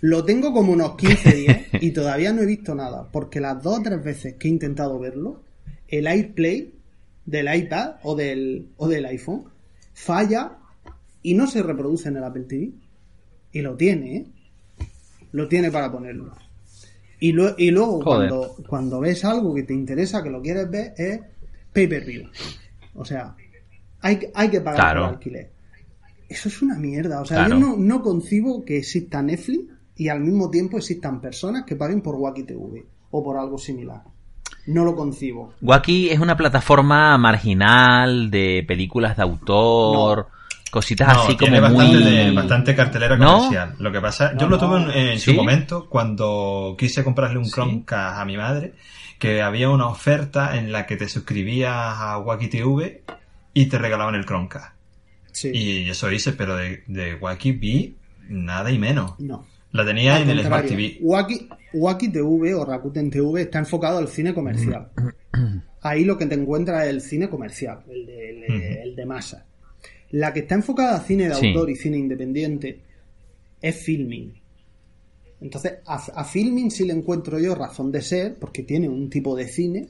Lo 0.00 0.24
tengo 0.24 0.52
como 0.52 0.72
unos 0.72 0.94
15 0.96 1.34
días 1.34 1.58
y 1.80 1.90
todavía 1.90 2.32
no 2.32 2.42
he 2.42 2.46
visto 2.46 2.74
nada, 2.74 3.08
porque 3.10 3.40
las 3.40 3.62
dos 3.62 3.78
o 3.78 3.82
tres 3.82 4.02
veces 4.04 4.34
que 4.34 4.46
he 4.46 4.50
intentado 4.50 4.98
verlo, 4.98 5.42
el 5.88 6.06
AirPlay 6.06 6.74
del 7.24 7.54
iPad 7.54 7.96
o 8.02 8.14
del, 8.14 8.68
o 8.76 8.88
del 8.88 9.06
iPhone 9.06 9.44
falla 9.94 10.58
y 11.22 11.34
no 11.34 11.46
se 11.46 11.62
reproduce 11.62 12.08
en 12.08 12.18
el 12.18 12.24
Apple 12.24 12.44
TV. 12.44 12.70
Y 13.52 13.62
lo 13.62 13.74
tiene, 13.74 14.16
¿eh? 14.16 14.26
Lo 15.32 15.48
tiene 15.48 15.70
para 15.70 15.90
ponerlo. 15.90 16.32
Y, 17.18 17.30
y 17.30 17.70
luego, 17.70 18.00
cuando, 18.02 18.54
cuando 18.68 19.00
ves 19.00 19.24
algo 19.24 19.54
que 19.54 19.62
te 19.62 19.72
interesa, 19.72 20.22
que 20.22 20.30
lo 20.30 20.42
quieres 20.42 20.70
ver, 20.70 20.94
es 20.96 21.20
pay-per-view. 21.72 22.28
O 22.94 23.04
sea, 23.04 23.34
hay, 24.06 24.30
hay 24.34 24.50
que 24.50 24.60
pagar 24.60 24.96
el 24.96 25.02
alquiler. 25.04 25.50
Eso 26.28 26.48
es 26.48 26.62
una 26.62 26.76
mierda. 26.76 27.20
O 27.20 27.24
sea, 27.24 27.48
yo 27.48 27.54
no, 27.54 27.76
no, 27.76 28.02
concibo 28.02 28.64
que 28.64 28.78
exista 28.78 29.22
Netflix 29.22 29.64
y 29.96 30.08
al 30.08 30.20
mismo 30.20 30.50
tiempo 30.50 30.76
existan 30.78 31.20
personas 31.20 31.64
que 31.64 31.76
paguen 31.76 32.02
por 32.02 32.16
Wacky 32.16 32.44
TV 32.44 32.84
o 33.10 33.24
por 33.24 33.36
algo 33.36 33.58
similar. 33.58 34.02
No 34.66 34.84
lo 34.84 34.96
concibo. 34.96 35.54
Wacky 35.60 36.08
es 36.08 36.18
una 36.18 36.36
plataforma 36.36 37.16
marginal 37.18 38.30
de 38.30 38.64
películas 38.66 39.16
de 39.16 39.22
autor. 39.22 40.28
Cositas 40.70 41.16
así 41.16 41.36
como 41.36 41.60
bastante, 41.60 42.32
bastante 42.32 42.74
cartelera 42.74 43.16
comercial. 43.16 43.74
Lo 43.78 43.92
que 43.92 44.00
pasa, 44.00 44.36
yo 44.36 44.48
lo 44.48 44.58
tuve 44.58 45.12
en, 45.12 45.18
su 45.18 45.32
momento 45.32 45.88
cuando 45.88 46.74
quise 46.76 47.04
comprarle 47.04 47.38
un 47.38 47.46
Chromecast 47.46 48.18
a 48.18 48.24
mi 48.24 48.36
madre, 48.36 48.74
que 49.18 49.42
había 49.42 49.70
una 49.70 49.86
oferta 49.86 50.56
en 50.58 50.72
la 50.72 50.84
que 50.84 50.96
te 50.96 51.08
suscribías 51.08 51.72
a 51.72 52.18
Wacky 52.18 52.48
TV 52.48 53.04
y 53.56 53.66
te 53.66 53.78
regalaban 53.78 54.14
el 54.14 54.26
Chromecast. 54.26 54.74
Sí. 55.32 55.50
Y 55.50 55.88
eso 55.88 56.12
hice, 56.12 56.34
pero 56.34 56.56
de, 56.56 56.82
de 56.86 57.14
Wacky 57.14 57.52
vi 57.52 57.96
nada 58.28 58.70
y 58.70 58.78
menos. 58.78 59.18
No. 59.18 59.46
La 59.72 59.82
tenía 59.82 60.20
en 60.20 60.28
el 60.28 60.44
Smart 60.44 60.68
TV. 60.68 60.98
Wacky, 61.00 62.08
TV 62.10 62.54
o 62.54 62.66
Rakuten 62.66 63.10
TV 63.10 63.40
está 63.40 63.58
enfocado 63.58 63.96
al 63.96 64.08
cine 64.08 64.34
comercial. 64.34 64.90
Ahí 65.80 66.04
lo 66.04 66.18
que 66.18 66.26
te 66.26 66.34
encuentras 66.34 66.84
es 66.84 66.90
el 66.90 67.00
cine 67.00 67.30
comercial, 67.30 67.82
el 67.88 68.04
de, 68.04 68.82
el, 68.82 68.94
de 68.94 69.06
masa. 69.06 69.46
La 70.10 70.34
que 70.34 70.40
está 70.40 70.54
enfocada 70.54 70.96
a 70.96 71.00
cine 71.00 71.26
de 71.28 71.32
autor 71.32 71.70
y 71.70 71.76
cine 71.76 71.96
independiente 71.96 72.80
es 73.62 73.74
filming. 73.74 74.34
Entonces, 75.40 75.76
a, 75.86 75.94
a, 75.94 76.24
filming 76.24 76.70
sí 76.70 76.84
le 76.84 76.92
encuentro 76.92 77.38
yo 77.38 77.54
razón 77.54 77.90
de 77.90 78.02
ser, 78.02 78.34
porque 78.38 78.64
tiene 78.64 78.86
un 78.86 79.08
tipo 79.08 79.34
de 79.34 79.48
cine 79.48 79.88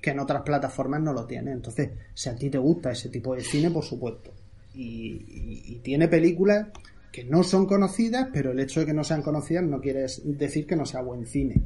que 0.00 0.10
en 0.10 0.20
otras 0.20 0.42
plataformas 0.42 1.00
no 1.02 1.12
lo 1.12 1.26
tiene. 1.26 1.52
Entonces, 1.52 1.90
si 2.14 2.28
a 2.28 2.36
ti 2.36 2.50
te 2.50 2.58
gusta 2.58 2.92
ese 2.92 3.08
tipo 3.08 3.34
de 3.34 3.42
cine, 3.42 3.70
por 3.70 3.84
supuesto. 3.84 4.32
Y, 4.74 5.80
tiene 5.82 6.08
películas 6.08 6.68
que 7.10 7.24
no 7.24 7.42
son 7.42 7.66
conocidas, 7.66 8.28
pero 8.32 8.52
el 8.52 8.60
hecho 8.60 8.80
de 8.80 8.86
que 8.86 8.92
no 8.92 9.02
sean 9.02 9.22
conocidas 9.22 9.64
no 9.64 9.80
quiere 9.80 10.06
decir 10.24 10.66
que 10.66 10.76
no 10.76 10.84
sea 10.84 11.02
buen 11.02 11.26
cine. 11.26 11.56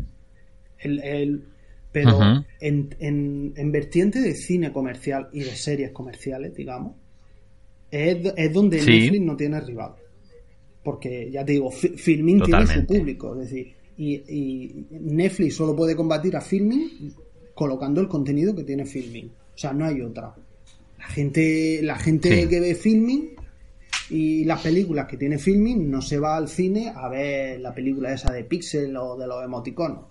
El, 0.79 1.45
pero 1.91 2.45
en, 2.61 2.95
en, 2.99 3.73
vertiente 3.73 4.21
de 4.21 4.35
cine 4.35 4.73
comercial 4.73 5.29
y 5.33 5.41
de 5.41 5.55
series 5.55 5.91
comerciales, 5.91 6.55
digamos, 6.55 6.95
es, 7.91 8.53
donde 8.53 8.79
Netflix 8.79 9.21
no 9.21 9.37
tiene 9.37 9.61
rival. 9.61 9.93
Porque, 10.83 11.31
ya 11.31 11.45
te 11.45 11.53
digo, 11.53 11.71
Filming 11.71 12.43
tiene 12.43 12.67
su 12.67 12.87
público. 12.87 13.35
Es 13.35 13.51
decir, 13.51 13.75
y, 13.99 14.15
y 14.15 14.87
Netflix 14.91 15.57
solo 15.57 15.77
puede 15.77 15.95
combatir 15.95 16.35
a 16.35 16.41
Filming 16.41 17.15
colocando 17.63 18.01
el 18.01 18.09
contenido 18.09 18.57
que 18.57 18.65
tiene 18.65 18.85
filming. 18.85 19.31
O 19.55 19.57
sea, 19.57 19.73
no 19.73 19.85
hay 19.85 20.01
otra. 20.03 20.35
La 20.99 21.07
gente, 21.07 21.79
la 21.81 21.97
gente 21.97 22.49
que 22.49 22.59
ve 22.59 22.75
filming 22.75 23.37
y 24.11 24.45
las 24.45 24.61
películas 24.61 25.07
que 25.07 25.17
tiene 25.17 25.39
filming 25.39 25.89
no 25.89 26.03
se 26.03 26.19
va 26.19 26.37
al 26.37 26.49
cine 26.49 26.93
a 26.93 27.09
ver 27.09 27.61
la 27.61 27.73
película 27.73 28.13
esa 28.13 28.33
de 28.33 28.43
Pixel 28.43 28.97
o 28.97 29.17
de 29.17 29.29
los 29.29 29.45
emoticonos. 29.45 30.07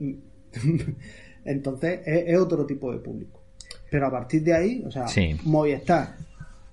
Entonces 1.44 2.00
es, 2.04 2.36
otro 2.36 2.66
tipo 2.66 2.90
de 2.90 2.98
público. 2.98 3.40
Pero 3.88 4.08
a 4.08 4.10
partir 4.10 4.42
de 4.42 4.52
ahí, 4.52 4.82
o 4.84 4.90
sea, 4.90 5.06
Movistar. 5.44 6.16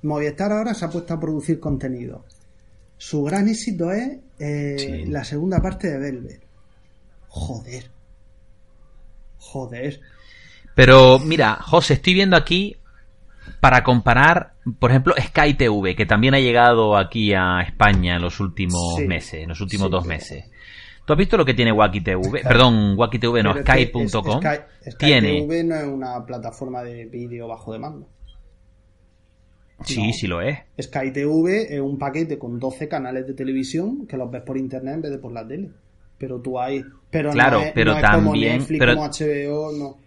Movistar 0.01 0.53
ahora 0.53 0.73
se 0.73 0.85
ha 0.85 0.89
puesto 0.89 1.13
a 1.13 1.19
producir 1.19 1.59
contenido. 1.59 2.25
Su 2.97 3.21
gran 3.21 3.47
éxito 3.47 3.91
es 3.91 4.17
eh, 4.39 5.05
la 5.07 5.23
segunda 5.23 5.61
parte 5.61 5.87
de 5.91 5.99
Velvet. 5.99 6.41
Joder. 7.27 7.96
Joder. 9.51 9.99
Pero 10.75 11.19
mira, 11.19 11.55
José, 11.55 11.95
estoy 11.95 12.13
viendo 12.13 12.35
aquí 12.37 12.75
para 13.61 13.83
comparar, 13.83 14.53
por 14.79 14.91
ejemplo, 14.91 15.13
Sky 15.19 15.53
TV, 15.55 15.95
que 15.95 16.05
también 16.05 16.33
ha 16.35 16.39
llegado 16.39 16.97
aquí 16.97 17.33
a 17.33 17.61
España 17.61 18.17
en 18.17 18.21
los 18.21 18.39
últimos 18.39 18.95
Sí. 18.97 19.07
meses, 19.07 19.41
en 19.43 19.49
los 19.49 19.61
últimos 19.61 19.87
Sí, 19.87 19.91
dos 19.91 20.05
meses. 20.05 20.45
¿Tú 21.05 21.13
has 21.13 21.19
visto 21.19 21.37
lo 21.37 21.45
que 21.45 21.53
tiene 21.53 21.71
Wacky 21.71 22.01
TV? 22.01 22.41
Perdón, 22.43 22.95
Wacky 22.97 23.17
TV 23.19 23.41
no, 23.41 23.51
es 23.51 23.57
es- 23.57 23.63
Sky.com. 23.63 24.41
Sky, 24.41 24.57
Sky 24.91 24.97
tiene, 24.97 25.41
TV 25.41 25.63
no 25.63 25.75
es 25.75 25.85
una 25.85 26.25
plataforma 26.25 26.83
de 26.83 27.05
vídeo 27.05 27.47
bajo 27.47 27.71
demanda. 27.71 28.05
sí, 29.85 30.07
no. 30.07 30.13
sí 30.13 30.27
lo 30.27 30.41
es. 30.41 30.59
Sky 30.81 31.11
TV 31.13 31.73
es 31.73 31.79
un 31.79 31.97
paquete 31.97 32.37
con 32.37 32.59
12 32.59 32.87
canales 32.89 33.25
de 33.27 33.33
televisión 33.33 34.05
que 34.07 34.17
los 34.17 34.29
ves 34.29 34.41
por 34.41 34.57
internet 34.57 34.95
en 34.95 35.01
vez 35.03 35.11
de 35.11 35.17
por 35.19 35.31
la 35.31 35.47
tele. 35.47 35.69
Pero 36.17 36.39
tú 36.39 36.59
hay. 36.59 36.83
Pero 37.09 37.31
Claro, 37.31 37.59
no 37.59 37.65
es, 37.65 37.71
pero 37.73 37.91
no 37.91 37.97
es 37.99 38.03
como 38.05 38.23
también- 38.31 38.57
Netflix, 38.59 38.79
pero- 38.79 38.95
como 38.95 39.05
HBO, 39.07 39.71
no. 39.77 39.97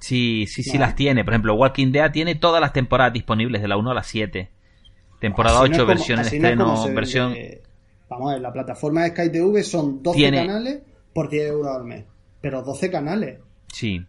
Sí, 0.00 0.46
sí, 0.46 0.62
sí 0.62 0.74
No. 0.74 0.80
las 0.80 0.94
tiene. 0.94 1.24
Por 1.24 1.32
ejemplo, 1.34 1.54
Walking 1.54 1.92
Dead 1.92 2.10
tiene 2.12 2.34
todas 2.34 2.60
las 2.60 2.72
temporadas 2.72 3.12
disponibles 3.12 3.62
de 3.62 3.68
la 3.68 3.76
1 3.76 3.90
a 3.90 3.94
la 3.94 4.02
7. 4.02 4.50
Temporada 5.20 5.60
Así 5.60 5.70
no 5.70 5.74
8, 5.74 5.74
es 5.74 5.78
como- 5.80 5.88
versión 5.88 6.20
estreno, 6.20 6.64
como 6.64 6.76
se 6.76 6.82
vende- 6.88 6.94
versión... 6.94 7.34
Vamos 8.08 8.30
a 8.30 8.32
ver, 8.34 8.42
la 8.42 8.52
plataforma 8.52 9.02
de 9.02 9.10
Sky 9.10 9.30
TV 9.32 9.62
son 9.62 10.02
12 10.02 10.16
Tiene- 10.18 10.46
canales 10.46 10.80
por 11.12 11.28
10 11.28 11.48
euros 11.48 11.76
al 11.76 11.84
mes. 11.84 12.04
Pero 12.40 12.62
12 12.62 12.90
canales. 12.90 13.38
Sí. 13.72 14.00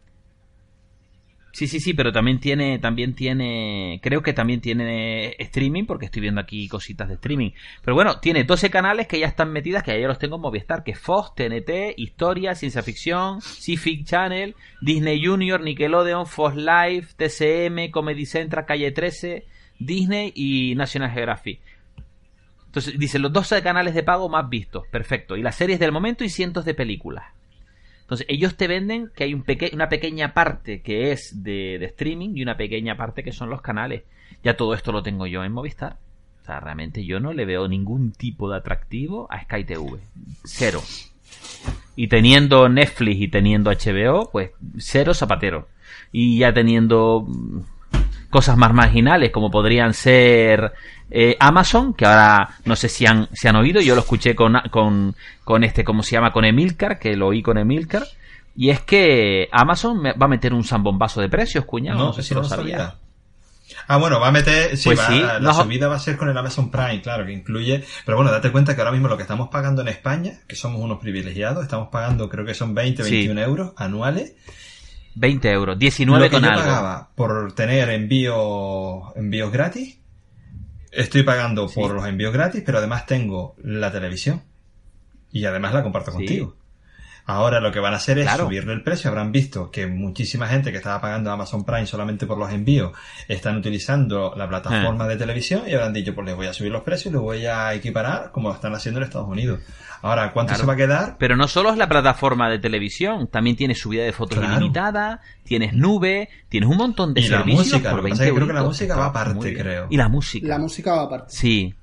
Sí, 1.51 1.67
sí, 1.67 1.79
sí, 1.79 1.93
pero 1.93 2.11
también 2.11 2.39
tiene, 2.39 2.77
también 2.77 3.15
tiene, 3.15 3.99
creo 4.03 4.21
que 4.21 4.33
también 4.33 4.61
tiene 4.61 5.35
streaming, 5.39 5.85
porque 5.85 6.05
estoy 6.05 6.21
viendo 6.21 6.39
aquí 6.39 6.67
cositas 6.67 7.07
de 7.07 7.15
streaming. 7.15 7.51
Pero 7.83 7.95
bueno, 7.95 8.19
tiene 8.19 8.43
12 8.43 8.69
canales 8.69 9.07
que 9.07 9.19
ya 9.19 9.27
están 9.27 9.51
metidas, 9.51 9.83
que 9.83 9.99
ya 9.99 10.07
los 10.07 10.19
tengo 10.19 10.35
en 10.35 10.43
Movistar, 10.43 10.83
que 10.83 10.91
es 10.91 10.99
Fox, 10.99 11.33
TNT, 11.35 11.97
Historia, 11.97 12.53
Ciencia 12.53 12.83
Ficción, 12.83 13.41
Sci-Fi 13.41 14.03
Channel, 14.03 14.55
Disney 14.81 15.25
Junior, 15.25 15.59
Nickelodeon, 15.59 16.27
Fox 16.27 16.55
Live, 16.55 17.07
TCM, 17.17 17.89
Comedy 17.89 18.25
Central, 18.25 18.65
Calle 18.65 18.91
13, 18.91 19.45
Disney 19.79 20.31
y 20.35 20.75
National 20.75 21.11
Geographic. 21.11 21.61
Entonces, 22.67 22.99
dice, 22.99 23.17
los 23.17 23.33
12 23.33 23.63
canales 23.63 23.95
de 23.95 24.03
pago 24.03 24.29
más 24.29 24.47
vistos, 24.47 24.83
perfecto. 24.91 25.35
Y 25.35 25.41
las 25.41 25.55
series 25.55 25.79
del 25.79 25.91
momento 25.91 26.23
y 26.23 26.29
cientos 26.29 26.65
de 26.65 26.75
películas. 26.75 27.38
Entonces, 28.09 28.25
ellos 28.27 28.55
te 28.55 28.67
venden 28.67 29.11
que 29.15 29.25
hay 29.25 29.35
una 29.35 29.87
pequeña 29.87 30.33
parte 30.33 30.81
que 30.81 31.11
es 31.11 31.43
de, 31.43 31.77
de 31.77 31.85
streaming 31.85 32.31
y 32.33 32.41
una 32.41 32.57
pequeña 32.57 32.97
parte 32.97 33.23
que 33.23 33.31
son 33.31 33.51
los 33.51 33.61
canales. 33.61 34.01
Ya 34.43 34.57
todo 34.57 34.73
esto 34.73 34.91
lo 34.91 35.03
tengo 35.03 35.27
yo 35.27 35.43
en 35.43 35.51
Movistar. 35.51 35.97
O 36.41 36.43
sea, 36.43 36.59
realmente 36.59 37.05
yo 37.05 37.19
no 37.19 37.33
le 37.33 37.45
veo 37.45 37.67
ningún 37.67 38.11
tipo 38.11 38.49
de 38.49 38.57
atractivo 38.57 39.27
a 39.29 39.43
Sky 39.43 39.63
TV. 39.63 39.99
Cero. 40.43 40.81
Y 41.95 42.07
teniendo 42.07 42.67
Netflix 42.67 43.21
y 43.21 43.27
teniendo 43.27 43.69
HBO, 43.69 44.31
pues 44.31 44.53
cero 44.79 45.13
zapatero. 45.13 45.67
Y 46.11 46.39
ya 46.39 46.51
teniendo 46.51 47.27
cosas 48.29 48.57
más 48.57 48.73
marginales 48.73 49.31
como 49.31 49.49
podrían 49.49 49.93
ser 49.93 50.71
eh, 51.11 51.35
Amazon, 51.39 51.93
que 51.93 52.05
ahora 52.05 52.49
no 52.65 52.75
sé 52.75 52.89
si 52.89 53.05
han, 53.05 53.27
si 53.33 53.47
han 53.47 53.55
oído, 53.55 53.81
yo 53.81 53.95
lo 53.95 54.01
escuché 54.01 54.35
con, 54.35 54.53
con, 54.71 55.15
con 55.43 55.63
este, 55.63 55.83
¿cómo 55.83 56.03
se 56.03 56.11
llama? 56.11 56.31
Con 56.31 56.45
Emilcar, 56.45 56.99
que 56.99 57.15
lo 57.15 57.27
oí 57.27 57.41
con 57.41 57.57
Emilcar. 57.57 58.03
Y 58.55 58.69
es 58.71 58.81
que 58.81 59.47
Amazon 59.51 60.03
va 60.03 60.25
a 60.25 60.27
meter 60.27 60.53
un 60.53 60.63
zambombazo 60.63 61.21
de 61.21 61.29
precios, 61.29 61.65
cuñado. 61.65 61.97
No, 61.99 62.13
sé 62.13 62.23
si 62.23 62.33
lo 62.33 62.43
sabía. 62.43 62.77
sabía. 62.77 62.95
Ah, 63.87 63.97
bueno, 63.97 64.19
va 64.19 64.27
a 64.27 64.31
meter. 64.31 64.75
Sí, 64.75 64.89
Pues 64.89 64.99
va- 64.99 65.07
sí, 65.07 65.19
la 65.19 65.39
no- 65.39 65.53
subida 65.53 65.87
va 65.87 65.95
a 65.95 65.99
ser 65.99 66.17
con 66.17 66.27
el 66.29 66.37
Amazon 66.37 66.69
Prime, 66.69 67.01
claro, 67.01 67.25
que 67.25 67.31
incluye. 67.31 67.83
Pero 68.05 68.17
bueno, 68.17 68.31
date 68.31 68.51
cuenta 68.51 68.75
que 68.75 68.81
ahora 68.81 68.91
mismo 68.91 69.07
lo 69.07 69.15
que 69.15 69.23
estamos 69.23 69.47
pagando 69.49 69.81
en 69.81 69.87
España, 69.87 70.39
que 70.47 70.55
somos 70.55 70.81
unos 70.81 70.99
privilegiados, 70.99 71.63
estamos 71.63 71.87
pagando, 71.89 72.27
creo 72.29 72.45
que 72.45 72.53
son 72.53 72.73
20, 72.75 73.03
Sí. 73.03 73.11
21 73.11 73.41
euros 73.41 73.71
anuales. 73.77 74.33
20 75.15 75.51
euros, 75.51 75.75
Lo 75.75 75.79
19 75.79 76.29
que 76.29 76.35
con 76.35 76.43
yo 76.43 76.49
algo. 76.49 76.61
pagaba 76.61 77.09
por 77.15 77.53
tener 77.53 77.89
envíos 77.89 79.03
envíos 79.15 79.51
gratis, 79.51 79.99
estoy 80.91 81.23
pagando 81.23 81.67
Sí. 81.67 81.75
por 81.79 81.91
los 81.91 82.05
envíos 82.07 82.33
gratis, 82.33 82.63
pero 82.65 82.77
además 82.79 83.05
tengo 83.05 83.55
la 83.63 83.91
televisión. 83.91 84.41
Y 85.31 85.45
además 85.45 85.73
la 85.73 85.83
comparto 85.83 86.11
Sí. 86.11 86.17
contigo. 86.17 86.55
Ahora 87.31 87.59
lo 87.59 87.71
que 87.71 87.79
van 87.79 87.93
a 87.93 87.97
hacer 87.97 88.17
es 88.17 88.25
Claro. 88.25 88.45
subirle 88.45 88.73
el 88.73 88.81
precio. 88.81 89.07
Habrán 89.09 89.31
visto 89.31 89.69
que 89.69 89.85
muchísima 89.85 90.47
gente 90.47 90.71
que 90.71 90.77
estaba 90.77 90.99
pagando 90.99 91.31
Amazon 91.31 91.63
Prime 91.63 91.85
solamente 91.85 92.25
por 92.25 92.39
los 92.39 92.51
envíos 92.51 92.91
están 93.27 93.55
utilizando 93.57 94.33
la 94.35 94.49
plataforma 94.49 95.05
Eh. 95.05 95.09
de 95.09 95.17
televisión 95.17 95.61
y 95.67 95.73
habrán 95.73 95.93
dicho, 95.93 96.15
pues 96.15 96.25
les 96.25 96.35
voy 96.35 96.47
a 96.47 96.53
subir 96.53 96.71
los 96.71 96.81
precios 96.81 97.11
y 97.11 97.13
los 97.13 97.21
voy 97.21 97.45
a 97.45 97.73
equiparar 97.75 98.31
como 98.31 98.49
lo 98.49 98.55
están 98.55 98.73
haciendo 98.73 98.99
en 98.99 99.03
Estados 99.03 99.27
Unidos. 99.27 99.59
Ahora, 100.01 100.31
¿cuánto 100.31 100.51
Claro. 100.51 100.61
se 100.61 100.67
va 100.67 100.73
a 100.73 100.77
quedar? 100.77 101.15
Pero 101.19 101.35
no 101.35 101.47
solo 101.47 101.69
es 101.71 101.77
la 101.77 101.87
plataforma 101.87 102.49
de 102.49 102.57
televisión, 102.57 103.27
también 103.27 103.55
tienes 103.55 103.79
subida 103.79 104.03
de 104.03 104.11
fotos 104.13 104.39
Claro. 104.39 104.55
ilimitada, 104.55 105.21
tienes 105.43 105.73
nube, 105.73 106.29
tienes 106.47 106.67
un 106.69 106.77
montón 106.77 107.13
de 107.13 107.21
Y 107.21 107.27
la 107.27 107.37
servicios 107.39 107.59
música, 107.67 107.89
por 107.91 107.97
lo 107.97 108.03
que 108.03 108.03
20 108.05 108.13
pasa 108.17 108.23
es 108.23 108.29
que 108.31 108.35
creo 108.35 108.47
que 108.47 108.53
la 108.53 108.63
música 108.63 108.95
va 108.95 109.05
aparte, 109.05 109.53
creo. 109.55 109.87
Y 109.91 109.97
la 109.97 110.07
música. 110.09 110.47
La 110.47 110.57
música 110.57 110.95
va 110.95 111.01
aparte. 111.03 111.27
Sí. 111.35 111.75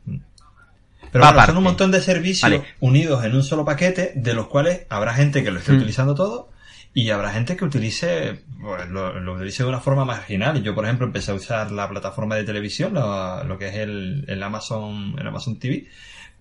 Pero 1.12 1.22
Va 1.22 1.28
bueno, 1.28 1.38
aparte. 1.40 1.50
son 1.52 1.58
un 1.58 1.64
montón 1.64 1.90
de 1.90 2.00
servicios 2.00 2.42
Vale. 2.50 2.62
unidos 2.80 3.24
en 3.24 3.34
un 3.34 3.42
solo 3.42 3.64
paquete, 3.64 4.12
de 4.16 4.34
los 4.34 4.46
cuales 4.48 4.82
habrá 4.88 5.14
gente 5.14 5.42
que 5.44 5.50
lo 5.50 5.58
esté 5.60 5.72
Hmm. 5.72 5.76
utilizando 5.76 6.14
todo 6.14 6.50
y 6.94 7.10
habrá 7.10 7.30
gente 7.32 7.56
que 7.56 7.64
utilice 7.64 8.40
pues, 8.60 8.88
lo, 8.88 9.20
lo 9.20 9.34
utilice 9.34 9.62
de 9.62 9.68
una 9.68 9.80
forma 9.80 10.04
marginal. 10.04 10.62
Yo, 10.62 10.74
por 10.74 10.84
ejemplo, 10.84 11.06
empecé 11.06 11.30
a 11.30 11.34
usar 11.34 11.70
la 11.70 11.88
plataforma 11.88 12.36
de 12.36 12.44
televisión, 12.44 12.94
lo, 12.94 13.44
lo 13.44 13.58
que 13.58 13.68
es 13.68 13.74
el, 13.76 14.24
el 14.28 14.42
Amazon 14.42 15.14
el 15.18 15.26
Amazon 15.26 15.58
TV, 15.58 15.86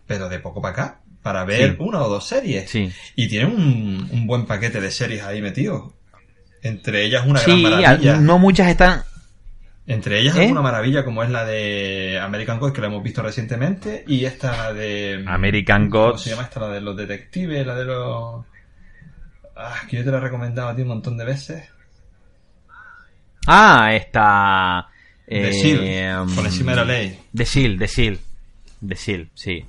pero 0.07 0.29
de 0.29 0.39
poco 0.39 0.61
para 0.61 0.71
acá, 0.73 0.99
para 1.21 1.43
ver 1.45 1.71
Sí. 1.71 1.75
una 1.79 2.01
o 2.01 2.09
dos 2.09 2.25
series. 2.25 2.69
Sí. 2.69 2.91
Y 3.15 3.27
tiene 3.27 3.45
un, 3.47 4.07
un 4.11 4.27
buen 4.27 4.45
paquete 4.45 4.79
de 4.81 4.91
series 4.91 5.23
ahí 5.23 5.41
metido. 5.41 5.93
Entre 6.61 7.03
ellas 7.05 7.25
una 7.27 7.41
gran 7.41 7.55
Sí, 7.57 7.61
maravilla. 7.63 8.17
no 8.17 8.39
muchas 8.39 8.67
están. 8.69 9.03
Entre 9.87 10.19
ellas 10.19 10.35
¿Eh? 10.37 10.47
una 10.47 10.61
maravilla 10.63 11.05
como 11.05 11.21
es 11.21 11.29
la 11.29 11.45
de 11.45 12.19
American 12.19 12.59
Gods 12.59 12.73
que 12.73 12.81
la 12.81 12.87
hemos 12.87 13.03
visto 13.03 13.21
recientemente 13.21 14.03
y 14.07 14.25
esta 14.25 14.57
la 14.57 14.73
de 14.73 15.23
American 15.27 15.89
¿Cómo 15.89 16.05
Gods. 16.07 16.21
se 16.21 16.31
llama 16.31 16.43
esta? 16.43 16.59
La 16.61 16.69
de 16.69 16.81
los 16.81 16.97
detectives, 16.97 17.65
la 17.65 17.75
de 17.75 17.85
los 17.85 18.45
ah, 19.55 19.81
que 19.87 19.97
yo 19.97 20.03
te 20.03 20.11
la 20.11 20.17
he 20.17 20.21
recomendado 20.21 20.69
a 20.69 20.75
ti 20.75 20.81
un 20.81 20.87
montón 20.87 21.17
de 21.17 21.25
veces. 21.25 21.69
Ah, 23.45 23.93
está. 23.93 24.87
De 25.27 25.49
eh, 25.49 25.51
Shield, 25.51 26.35
por 26.35 26.45
encima 26.45 26.71
de 26.71 26.77
la 26.77 26.85
ley. 26.85 27.19
De 27.31 27.45
Shield, 27.45 27.79
de 27.79 27.87
Shield. 27.87 28.19
De 28.81 28.95
Shield, 28.95 29.29
sí. 29.35 29.65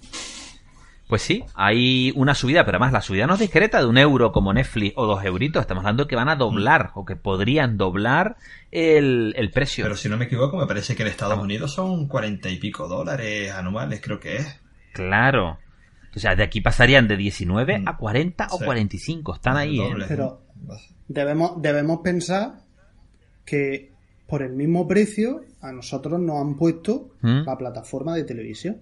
Pues 1.08 1.22
sí, 1.22 1.44
hay 1.54 2.12
una 2.16 2.34
subida, 2.34 2.64
pero 2.64 2.76
además 2.78 2.92
la 2.92 3.00
subida 3.00 3.28
no 3.28 3.34
es 3.34 3.40
discreta 3.40 3.78
de 3.78 3.86
un 3.86 3.96
euro 3.96 4.32
como 4.32 4.52
Netflix 4.52 4.94
o 4.96 5.06
dos 5.06 5.24
euritos. 5.24 5.60
Estamos 5.60 5.82
hablando 5.82 6.08
que 6.08 6.16
van 6.16 6.28
a 6.28 6.34
doblar 6.34 6.90
o 6.94 7.04
que 7.04 7.14
podrían 7.14 7.76
doblar 7.76 8.36
el, 8.72 9.32
el 9.36 9.50
precio. 9.52 9.84
Pero 9.84 9.96
si 9.96 10.08
no 10.08 10.16
me 10.16 10.24
equivoco, 10.24 10.56
me 10.56 10.66
parece 10.66 10.96
que 10.96 11.02
en 11.04 11.08
Estados 11.08 11.38
Unidos 11.38 11.72
son 11.72 12.08
cuarenta 12.08 12.48
y 12.50 12.56
pico 12.58 12.88
dólares 12.88 13.52
anuales, 13.52 14.00
creo 14.02 14.18
que 14.18 14.36
es. 14.38 14.60
Claro. 14.92 15.58
O 16.14 16.18
sea, 16.18 16.34
de 16.34 16.42
aquí 16.42 16.60
pasarían 16.60 17.06
de 17.06 17.16
19 17.16 17.84
a 17.86 17.96
40 17.96 18.48
o 18.50 18.58
Sí. 18.58 18.64
45. 18.64 19.34
Están 19.34 19.56
ahí, 19.58 19.78
¿eh? 19.78 19.94
Pero 20.08 20.40
debemos, 21.06 21.62
debemos 21.62 22.00
pensar 22.00 22.54
que 23.44 23.92
por 24.26 24.42
el 24.42 24.54
mismo 24.54 24.88
precio 24.88 25.44
a 25.60 25.70
nosotros 25.70 26.18
nos 26.18 26.40
han 26.40 26.56
puesto 26.56 27.10
¿Mm? 27.20 27.42
la 27.44 27.56
plataforma 27.56 28.14
de 28.16 28.24
televisión. 28.24 28.78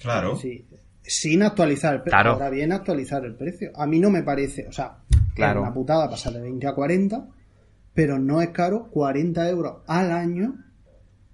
Claro. 0.00 0.36
Sí, 0.36 0.66
sin 1.02 1.42
actualizar 1.42 1.94
el 1.94 2.00
precio. 2.02 2.16
Claro. 2.16 2.32
Ahora 2.32 2.50
bien, 2.50 2.72
actualizar 2.72 3.24
el 3.24 3.34
precio. 3.34 3.70
A 3.74 3.86
mí 3.86 3.98
no 3.98 4.10
me 4.10 4.22
parece, 4.22 4.66
o 4.68 4.72
sea, 4.72 4.98
Claro. 5.34 5.60
es 5.60 5.66
una 5.66 5.74
putada 5.74 6.08
pasar 6.08 6.32
de 6.34 6.40
20 6.42 6.66
a 6.66 6.74
40, 6.74 7.26
pero 7.94 8.18
no 8.18 8.40
es 8.40 8.50
caro 8.50 8.88
40 8.90 9.48
euros 9.48 9.78
al 9.86 10.10
año 10.12 10.54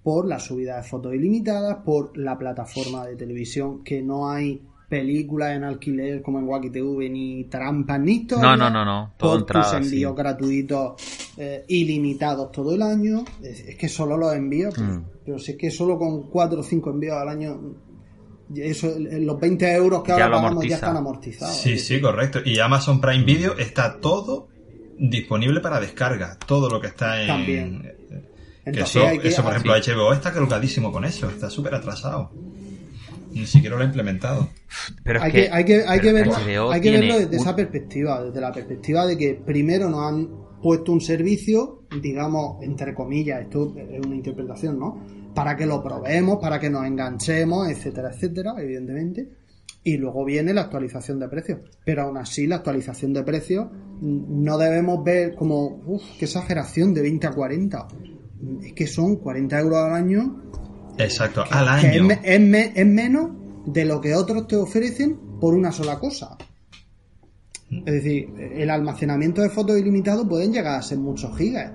por 0.03 0.27
la 0.27 0.39
subida 0.39 0.77
de 0.77 0.83
fotos 0.85 1.15
ilimitadas, 1.15 1.79
por 1.85 2.17
la 2.17 2.39
plataforma 2.39 3.07
de 3.07 3.17
televisión, 3.17 3.83
que 3.85 4.01
no 4.03 4.31
hay 4.31 4.63
películas 4.89 5.55
en 5.55 5.65
alquiler 5.65 6.23
como 6.23 6.39
en 6.39 6.47
Wacky 6.49 6.71
TV, 6.71 7.11
ni 7.11 7.45
trampas, 7.45 8.01
ni 8.01 8.13
historias, 8.23 8.43
No, 8.43 8.57
no, 8.57 8.71
no, 8.71 8.85
no. 8.87 9.13
Todo 9.19 9.33
por 9.33 9.41
entrada, 9.41 9.79
tus 9.79 9.87
envíos 9.87 10.13
sí. 10.13 10.17
gratuitos 10.17 11.35
eh, 11.37 11.65
ilimitados 11.69 12.51
todo 12.53 12.75
el 12.75 12.81
año. 12.81 13.23
Es, 13.43 13.61
es 13.61 13.77
que 13.77 13.89
solo 13.89 14.17
los 14.17 14.33
envíos, 14.35 14.79
Mm. 14.79 15.03
pero 15.27 15.39
si 15.39 15.53
es 15.53 15.59
que 15.59 15.71
solo 15.71 15.99
con 15.99 16.31
4 16.31 16.61
o 16.61 16.63
5 16.63 16.91
envíos 16.91 17.17
al 17.19 17.29
año, 17.29 17.61
eso, 18.57 18.95
los 18.99 19.39
20 19.41 19.73
euros 19.75 20.03
que 20.03 20.09
Ya 20.09 20.15
ahora 20.15 20.27
lo 20.27 20.31
pagamos 20.33 20.51
amortiza. 20.53 20.71
ya 20.71 20.75
están 20.77 20.97
amortizados. 20.97 21.57
Sí, 21.57 21.79
sí, 21.79 22.01
correcto. 22.01 22.41
Y 22.45 22.59
Amazon 22.59 23.01
Prime 23.01 23.25
Video 23.25 23.57
está 23.59 24.01
todo 24.01 24.49
disponible 24.99 25.61
para 25.61 25.81
descarga. 25.81 26.39
Todo 26.47 26.69
lo 26.71 26.81
que 26.81 26.87
está 26.89 27.21
en. 27.23 27.29
También. 27.29 27.93
Que 28.65 28.81
eso, 28.81 29.01
que- 29.23 29.29
eso, 29.29 29.43
por 29.43 29.53
ejemplo. 29.53 29.73
HBO 29.75 30.13
está 30.13 30.33
colgadísimo 30.33 30.93
con 30.93 31.05
eso. 31.05 31.29
Está 31.31 31.49
súper 31.51 31.75
atrasado. 31.75 32.31
Ni 33.33 33.47
siquiera 33.47 33.77
lo 33.77 33.83
ha 33.83 33.87
implementado. 33.87 34.49
Pero 35.05 35.19
es 35.19 35.25
hay 35.27 35.33
que, 35.33 35.51
hay 35.51 35.65
que, 35.65 35.85
hay 35.87 36.01
que 36.01 36.13
verlo, 36.13 36.35
hay 36.71 36.81
que 36.81 36.91
verlo 36.91 37.15
desde 37.19 37.37
un- 37.37 37.43
esa 37.43 37.55
perspectiva, 37.55 38.25
desde 38.25 38.41
la 38.41 38.53
perspectiva 38.53 39.07
de 39.07 39.17
que 39.19 39.35
primero 39.35 39.89
nos 39.91 40.01
han 40.11 40.29
puesto 40.63 40.93
un 40.93 41.01
servicio, 41.01 41.83
digamos, 42.03 42.63
entre 42.63 42.95
comillas, 42.95 43.43
esto 43.43 43.75
es 43.77 44.05
una 44.05 44.17
interpretación, 44.17 44.79
¿no? 44.79 45.07
Para 45.35 45.57
que 45.57 45.67
lo 45.67 45.83
probemos, 45.83 46.39
para 46.41 46.59
que 46.59 46.71
nos 46.71 46.85
enganchemos, 46.87 47.69
etcétera, 47.69 48.11
etcétera, 48.13 48.55
evidentemente. 48.59 49.29
Y 49.85 49.97
luego 49.97 50.25
viene 50.25 50.53
la 50.53 50.63
actualización 50.63 51.19
de 51.21 51.29
precios. 51.29 51.61
Pero 51.85 52.03
aún 52.03 52.17
así, 52.17 52.47
la 52.47 52.57
actualización 52.57 53.13
de 53.13 53.23
precios 53.23 53.67
mm, 54.01 54.43
no 54.45 54.59
debemos 54.59 55.03
ver 55.05 55.35
como, 55.35 55.81
uff, 55.87 56.03
qué 56.19 56.25
exageración 56.27 56.93
de 56.95 57.03
20 57.03 57.27
a 57.27 57.31
40. 57.33 57.89
es 58.65 58.73
que 58.73 58.87
son 58.87 59.17
40 59.17 59.59
euros 59.61 59.79
al 59.79 59.93
año. 59.95 60.43
Exacto, 60.99 61.45
que- 61.45 61.55
al 61.55 61.69
año. 61.69 62.11
es, 62.11 62.19
es 62.25 62.41
me- 62.41 62.73
es 62.75 62.87
menos 62.87 63.31
de 63.67 63.85
lo 63.85 64.01
que 64.01 64.15
otros 64.15 64.47
te 64.49 64.57
ofrecen 64.57 65.17
por 65.41 65.55
una 65.55 65.71
sola 65.73 65.99
cosa. 65.99 66.37
Es 67.71 67.85
decir, 67.95 68.31
el 68.39 68.71
almacenamiento 68.71 69.43
de 69.43 69.51
fotos 69.51 69.79
ilimitado 69.79 70.27
pueden 70.29 70.53
llegar 70.53 70.77
a 70.79 70.83
ser 70.83 70.99
muchos 70.99 71.37
gigas. 71.37 71.71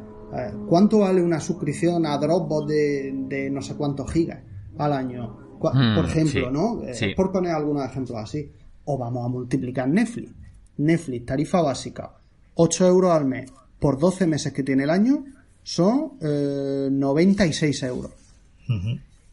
¿Cuánto 0.68 1.00
vale 1.00 1.22
una 1.22 1.40
suscripción 1.40 2.06
a 2.06 2.18
Dropbox 2.18 2.68
de, 2.68 3.12
de 3.28 3.50
no 3.50 3.62
sé 3.62 3.76
cuántos 3.76 4.12
gigas 4.12 4.40
al 4.78 4.94
año? 4.94 5.38
Hmm, 5.72 5.96
por 5.96 6.06
ejemplo, 6.06 6.48
sí, 6.48 6.52
¿no? 6.52 6.84
Eh, 6.84 6.94
sí. 6.94 7.14
Por 7.16 7.32
poner 7.32 7.52
algunos 7.54 7.86
ejemplos 7.86 8.18
así. 8.18 8.52
O 8.86 8.98
vamos 8.98 9.26
a 9.26 9.30
multiplicar 9.30 9.88
Netflix. 9.88 10.32
Netflix, 10.78 11.26
tarifa 11.26 11.62
básica, 11.62 12.12
8 12.56 12.88
euros 12.88 13.12
al 13.12 13.26
mes. 13.26 13.52
Por 13.80 13.98
12 14.00 14.28
meses 14.28 14.52
que 14.54 14.64
tiene 14.64 14.84
el 14.84 14.90
año, 14.90 15.24
son 15.62 16.14
eh, 16.22 16.90
96 16.92 17.84
euros. 17.84 18.12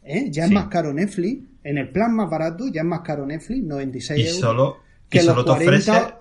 ¿Eh? 0.03 0.29
Ya 0.31 0.45
es 0.45 0.51
más 0.51 0.67
caro 0.67 0.93
Netflix. 0.93 1.43
En 1.63 1.77
el 1.77 1.89
plan 1.89 2.15
más 2.15 2.29
barato 2.29 2.67
ya 2.67 2.81
es 2.81 2.87
más 2.87 3.01
caro 3.01 3.25
Netflix, 3.25 3.63
96 3.63 4.19
Y 4.19 4.21
euros. 4.27 4.39
solo, 4.39 4.77
y 5.07 5.09
que 5.09 5.21
solo 5.21 5.35
los 5.35 5.45
te 5.45 5.51
ofrece 5.51 5.91
40 5.91 6.19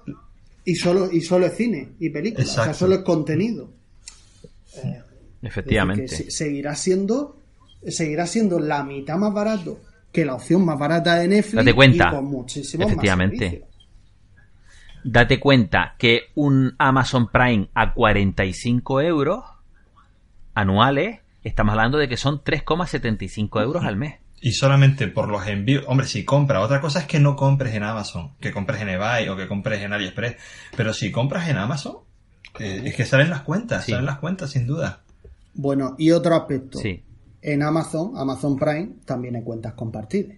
y 0.64 0.74
solo 0.74 1.10
y 1.10 1.20
solo 1.22 1.46
es 1.46 1.56
cine 1.56 1.92
y 1.98 2.10
película, 2.10 2.44
o 2.44 2.48
sea, 2.48 2.74
solo 2.74 2.96
es 2.96 3.00
contenido. 3.02 3.70
Es 4.74 5.02
Efectivamente. 5.42 6.08
se- 6.08 6.30
seguirá 6.30 6.74
siendo 6.74 7.36
seguirá 7.86 8.26
siendo 8.26 8.58
la 8.60 8.82
mitad 8.84 9.16
más 9.16 9.32
barato 9.32 9.80
que 10.12 10.24
la 10.26 10.34
opción 10.34 10.64
más 10.66 10.78
barata 10.78 11.16
de 11.16 11.28
Netflix 11.28 11.54
Date 11.64 11.72
cuenta. 11.74 12.08
y 12.08 12.14
con 12.16 12.24
muchísimos 12.26 12.86
Efectivamente. 12.88 13.60
más. 13.62 13.70
Date 15.02 15.40
cuenta 15.40 15.94
que 15.98 16.24
un 16.34 16.74
Amazon 16.78 17.28
Prime 17.30 17.70
a 17.74 17.94
45 17.94 19.00
euros 19.00 19.44
anuales, 20.54 21.20
estamos 21.42 21.72
hablando 21.72 21.96
de 21.96 22.08
que 22.08 22.16
son 22.18 22.42
3,75 22.44 23.62
euros 23.62 23.84
al 23.84 23.96
mes. 23.96 24.16
Y 24.42 24.52
solamente 24.52 25.06
por 25.08 25.28
los 25.28 25.46
envíos. 25.46 25.84
Hombre, 25.86 26.06
si 26.06 26.24
compras, 26.24 26.62
otra 26.62 26.80
cosa 26.80 27.00
es 27.00 27.06
que 27.06 27.18
no 27.20 27.36
compres 27.36 27.74
en 27.74 27.82
Amazon, 27.82 28.34
que 28.40 28.52
compres 28.52 28.80
en 28.82 28.88
eBay 28.90 29.28
o 29.28 29.36
que 29.36 29.46
compres 29.48 29.80
en 29.82 29.92
AliExpress. 29.92 30.36
Pero 30.76 30.92
si 30.92 31.10
compras 31.10 31.48
en 31.48 31.56
Amazon, 31.58 31.96
eh, 32.58 32.82
es 32.86 32.94
que 32.96 33.04
salen 33.04 33.30
las 33.30 33.42
cuentas, 33.42 33.84
Sí. 33.84 33.92
salen 33.92 34.06
las 34.06 34.18
cuentas 34.18 34.50
sin 34.50 34.66
duda. 34.66 35.02
Bueno, 35.54 35.94
y 35.98 36.10
otro 36.10 36.34
aspecto. 36.34 36.78
Sí. 36.78 37.02
En 37.42 37.62
Amazon, 37.62 38.12
Amazon 38.16 38.56
Prime, 38.56 38.90
también 39.04 39.36
hay 39.36 39.42
cuentas 39.42 39.74
compartidas. 39.74 40.36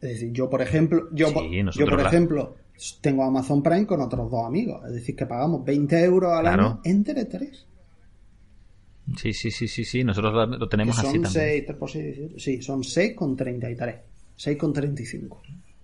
Es 0.00 0.10
decir, 0.10 0.32
yo 0.32 0.50
por 0.50 0.62
ejemplo, 0.62 1.08
yo, 1.12 1.28
Sí, 1.28 1.34
yo 1.78 1.86
por 1.86 2.02
la- 2.02 2.08
ejemplo, 2.08 2.56
tengo 3.00 3.24
Amazon 3.24 3.62
Prime 3.62 3.86
con 3.86 4.00
otros 4.00 4.30
dos 4.30 4.44
amigos. 4.46 4.84
Es 4.86 4.92
decir, 4.94 5.16
que 5.16 5.26
pagamos 5.26 5.64
20 5.64 6.02
euros 6.04 6.32
al 6.32 6.42
Claro. 6.42 6.62
año 6.66 6.80
entre 6.84 7.24
tres. 7.24 7.66
Sí, 9.16 9.32
sí, 9.32 9.50
sí, 9.50 9.68
sí, 9.68 9.84
sí. 9.84 10.02
Nosotros 10.04 10.48
lo, 10.58 10.68
tenemos 10.68 10.98
así 10.98 11.06
son 11.12 11.22
también. 11.22 11.32
6, 11.32 11.64
3 11.66 11.78
por 11.78 11.90
6, 11.90 12.04
18. 12.16 12.38
Sí, 12.38 12.60
son 12.62 12.82
6 12.84 13.14
con 13.14 13.36
33. 13.36 13.96
6 14.34 14.58
con 14.58 14.72
35. 14.72 15.40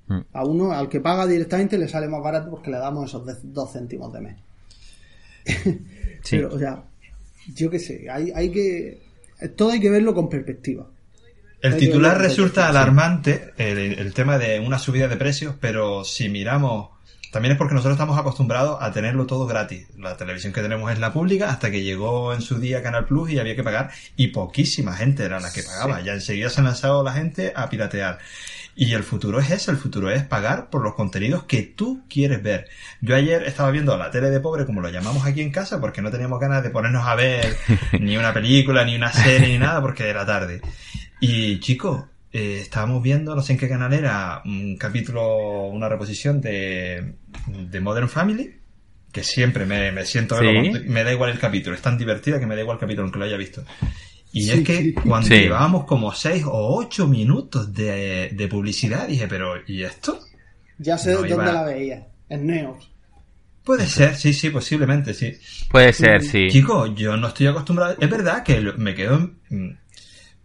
Mm. 0.08 0.18
A 0.32 0.44
uno, 0.44 0.72
al 0.72 0.88
que 0.88 1.00
paga 1.00 1.26
directamente, 1.26 1.78
le 1.78 1.86
sale 1.88 2.08
más 2.08 2.20
barato 2.22 2.50
porque 2.50 2.70
le 2.70 2.78
damos 2.78 3.08
esos 3.08 3.24
2 3.54 3.72
céntimos 3.72 4.12
de 4.12 4.20
mes. 4.20 4.36
Sí. 6.22 6.36
Pero, 6.36 6.54
o 6.54 6.58
sea, 6.58 6.84
yo 7.52 7.68
qué 7.68 7.80
sé, 7.80 8.06
hay, 8.08 8.30
hay 8.30 8.52
que. 8.52 9.02
Todo 9.56 9.72
hay 9.72 9.80
que 9.80 9.90
verlo 9.90 10.14
con 10.14 10.28
perspectiva. 10.28 10.86
El 11.60 11.76
titular 11.76 12.16
resulta 12.16 12.68
alarmante, 12.68 13.52
el, 13.56 13.78
el 13.98 14.14
tema 14.14 14.38
de 14.38 14.60
una 14.60 14.78
subida 14.78 15.08
de 15.08 15.16
precios, 15.16 15.56
pero 15.60 16.04
si 16.04 16.28
miramos, 16.28 16.90
también 17.32 17.52
es 17.52 17.58
porque 17.58 17.74
nosotros 17.74 17.94
estamos 17.94 18.18
acostumbrados 18.18 18.78
a 18.80 18.92
tenerlo 18.92 19.26
todo 19.26 19.46
gratis. 19.46 19.86
La 19.96 20.16
televisión 20.16 20.52
que 20.52 20.60
tenemos 20.60 20.92
es 20.92 20.98
la 20.98 21.12
pública, 21.12 21.50
hasta 21.50 21.70
que 21.70 21.82
llegó 21.82 22.34
en 22.34 22.42
su 22.42 22.58
día 22.58 22.82
Canal 22.82 23.06
Plus 23.06 23.30
y 23.30 23.38
había 23.38 23.56
que 23.56 23.62
pagar, 23.62 23.90
y 24.16 24.28
poquísima 24.28 24.94
gente 24.94 25.24
era 25.24 25.40
la 25.40 25.52
que 25.52 25.62
pagaba. 25.62 26.02
Ya 26.02 26.12
enseguida 26.12 26.50
se 26.50 26.60
han 26.60 26.66
lanzado 26.66 27.02
la 27.02 27.12
gente 27.12 27.52
a 27.56 27.70
piratear. 27.70 28.18
Y 28.74 28.94
el 28.94 29.02
futuro 29.02 29.38
es 29.38 29.50
ese, 29.50 29.70
el 29.70 29.76
futuro 29.76 30.10
es 30.10 30.22
pagar 30.24 30.70
por 30.70 30.82
los 30.82 30.94
contenidos 30.94 31.44
que 31.44 31.62
tú 31.62 32.04
quieres 32.08 32.42
ver. 32.42 32.68
Yo 33.02 33.14
ayer 33.14 33.42
estaba 33.44 33.70
viendo 33.70 33.96
la 33.98 34.10
tele 34.10 34.30
de 34.30 34.40
pobre, 34.40 34.64
como 34.64 34.80
lo 34.80 34.88
llamamos 34.88 35.26
aquí 35.26 35.42
en 35.42 35.50
casa, 35.52 35.78
porque 35.80 36.00
no 36.00 36.10
teníamos 36.10 36.40
ganas 36.40 36.62
de 36.62 36.70
ponernos 36.70 37.06
a 37.06 37.14
ver 37.14 37.54
ni 38.00 38.16
una 38.16 38.32
película, 38.32 38.84
ni 38.84 38.96
una 38.96 39.12
serie, 39.12 39.48
ni 39.48 39.58
nada, 39.58 39.80
porque 39.82 40.08
era 40.08 40.24
tarde. 40.24 40.62
Y 41.20 41.60
chicos, 41.60 42.04
eh, 42.32 42.60
estábamos 42.62 43.02
viendo, 43.02 43.36
no 43.36 43.42
sé 43.42 43.52
en 43.52 43.58
qué 43.58 43.68
canal 43.68 43.92
era, 43.92 44.40
un 44.46 44.76
capítulo, 44.78 45.66
una 45.66 45.88
reposición 45.90 46.40
de, 46.40 47.12
de 47.46 47.80
Modern 47.80 48.08
Family, 48.08 48.56
que 49.12 49.22
siempre 49.22 49.66
me, 49.66 49.92
me 49.92 50.06
siento, 50.06 50.38
Sí. 50.38 50.46
verlo, 50.46 50.80
me 50.86 51.04
da 51.04 51.12
igual 51.12 51.28
el 51.30 51.38
capítulo, 51.38 51.76
es 51.76 51.82
tan 51.82 51.98
divertida 51.98 52.40
que 52.40 52.46
me 52.46 52.54
da 52.56 52.62
igual 52.62 52.76
el 52.76 52.80
capítulo 52.80 53.02
aunque 53.04 53.18
lo 53.18 53.26
haya 53.26 53.36
visto. 53.36 53.62
Y 54.32 54.44
Sí, 54.44 54.50
es 54.50 54.60
que 54.64 54.94
cuando 54.94 55.28
Sí. 55.28 55.34
llevábamos 55.34 55.84
como 55.84 56.12
6 56.12 56.44
o 56.46 56.76
8 56.78 57.06
minutos 57.06 57.72
de, 57.74 58.30
de 58.32 58.48
publicidad, 58.48 59.06
dije, 59.06 59.28
pero 59.28 59.54
¿y 59.66 59.82
esto? 59.82 60.18
Ya 60.78 60.96
sé 60.98 61.10
No, 61.12 61.18
dónde 61.18 61.34
iba- 61.34 61.52
la 61.52 61.62
veía. 61.64 62.08
En 62.28 62.46
Neos. 62.46 62.90
Puede 63.62 63.86
ser, 63.86 64.16
sí, 64.16 64.32
sí, 64.32 64.50
posiblemente, 64.50 65.14
sí. 65.14 65.34
Puede 65.70 65.92
ser, 65.92 66.22
sí. 66.22 66.48
Chicos, 66.50 66.90
yo 66.96 67.16
no 67.16 67.28
estoy 67.28 67.46
acostumbrado. 67.46 67.94
Es 68.00 68.10
verdad 68.10 68.42
que 68.42 68.60
me 68.76 68.94
quedo 68.94 69.30
mm, 69.50 69.68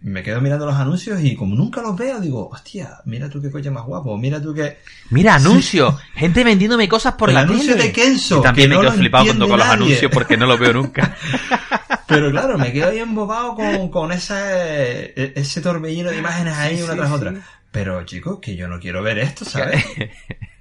me 0.08 0.24
quedo 0.24 0.39
mirando 0.39 0.65
los 0.65 0.76
anuncios 0.76 1.22
y 1.22 1.36
como 1.36 1.54
nunca 1.56 1.82
los 1.82 1.96
veo, 1.98 2.20
digo, 2.20 2.50
hostia, 2.50 3.00
mira 3.06 3.30
tú 3.30 3.41
qué 3.41 3.52
coche 3.52 3.70
más 3.70 3.86
guapo, 3.86 4.17
mira 4.17 4.41
tú 4.41 4.54
qué... 4.54 4.78
Mira, 5.10 5.36
anuncio. 5.36 5.98
Gente 6.15 6.43
vendiéndome 6.46 6.88
cosas 6.88 7.13
por 7.15 7.30
El 7.30 7.36
la 7.36 7.41
anuncio 7.41 7.74
tele. 7.74 7.88
de 7.88 7.91
Kenzo, 7.91 8.39
Y 8.39 8.41
también 8.41 8.70
que 8.70 8.70
me 8.70 8.76
no 8.76 8.89
quedo 8.89 9.00
flipado 9.00 9.26
cuando 9.26 9.48
con 9.50 9.60
los 9.60 9.67
anuncios 9.67 10.12
porque 10.12 10.38
no 10.38 10.46
los 10.46 10.60
veo 10.60 10.74
nunca. 10.74 11.15
Pero 12.08 12.32
claro, 12.32 12.58
me 12.58 12.72
quedo 12.72 12.89
ahí 12.89 13.00
embobado 13.00 13.56
con, 13.56 13.89
con 13.89 14.12
ese, 14.13 15.13
ese 15.38 15.60
torbellino 15.60 16.10
de 16.10 16.17
imágenes 16.20 16.54
ahí 16.56 16.78
Sí, 16.78 16.84
una 16.84 16.93
sí, 16.93 17.00
tras 17.00 17.12
otra. 17.12 17.34
Pero 17.72 18.04
chicos, 18.06 18.39
que 18.41 18.56
yo 18.56 18.70
no 18.70 18.80
quiero 18.80 19.04
ver 19.04 19.20
esto, 19.20 19.46
¿sabes? 19.46 19.84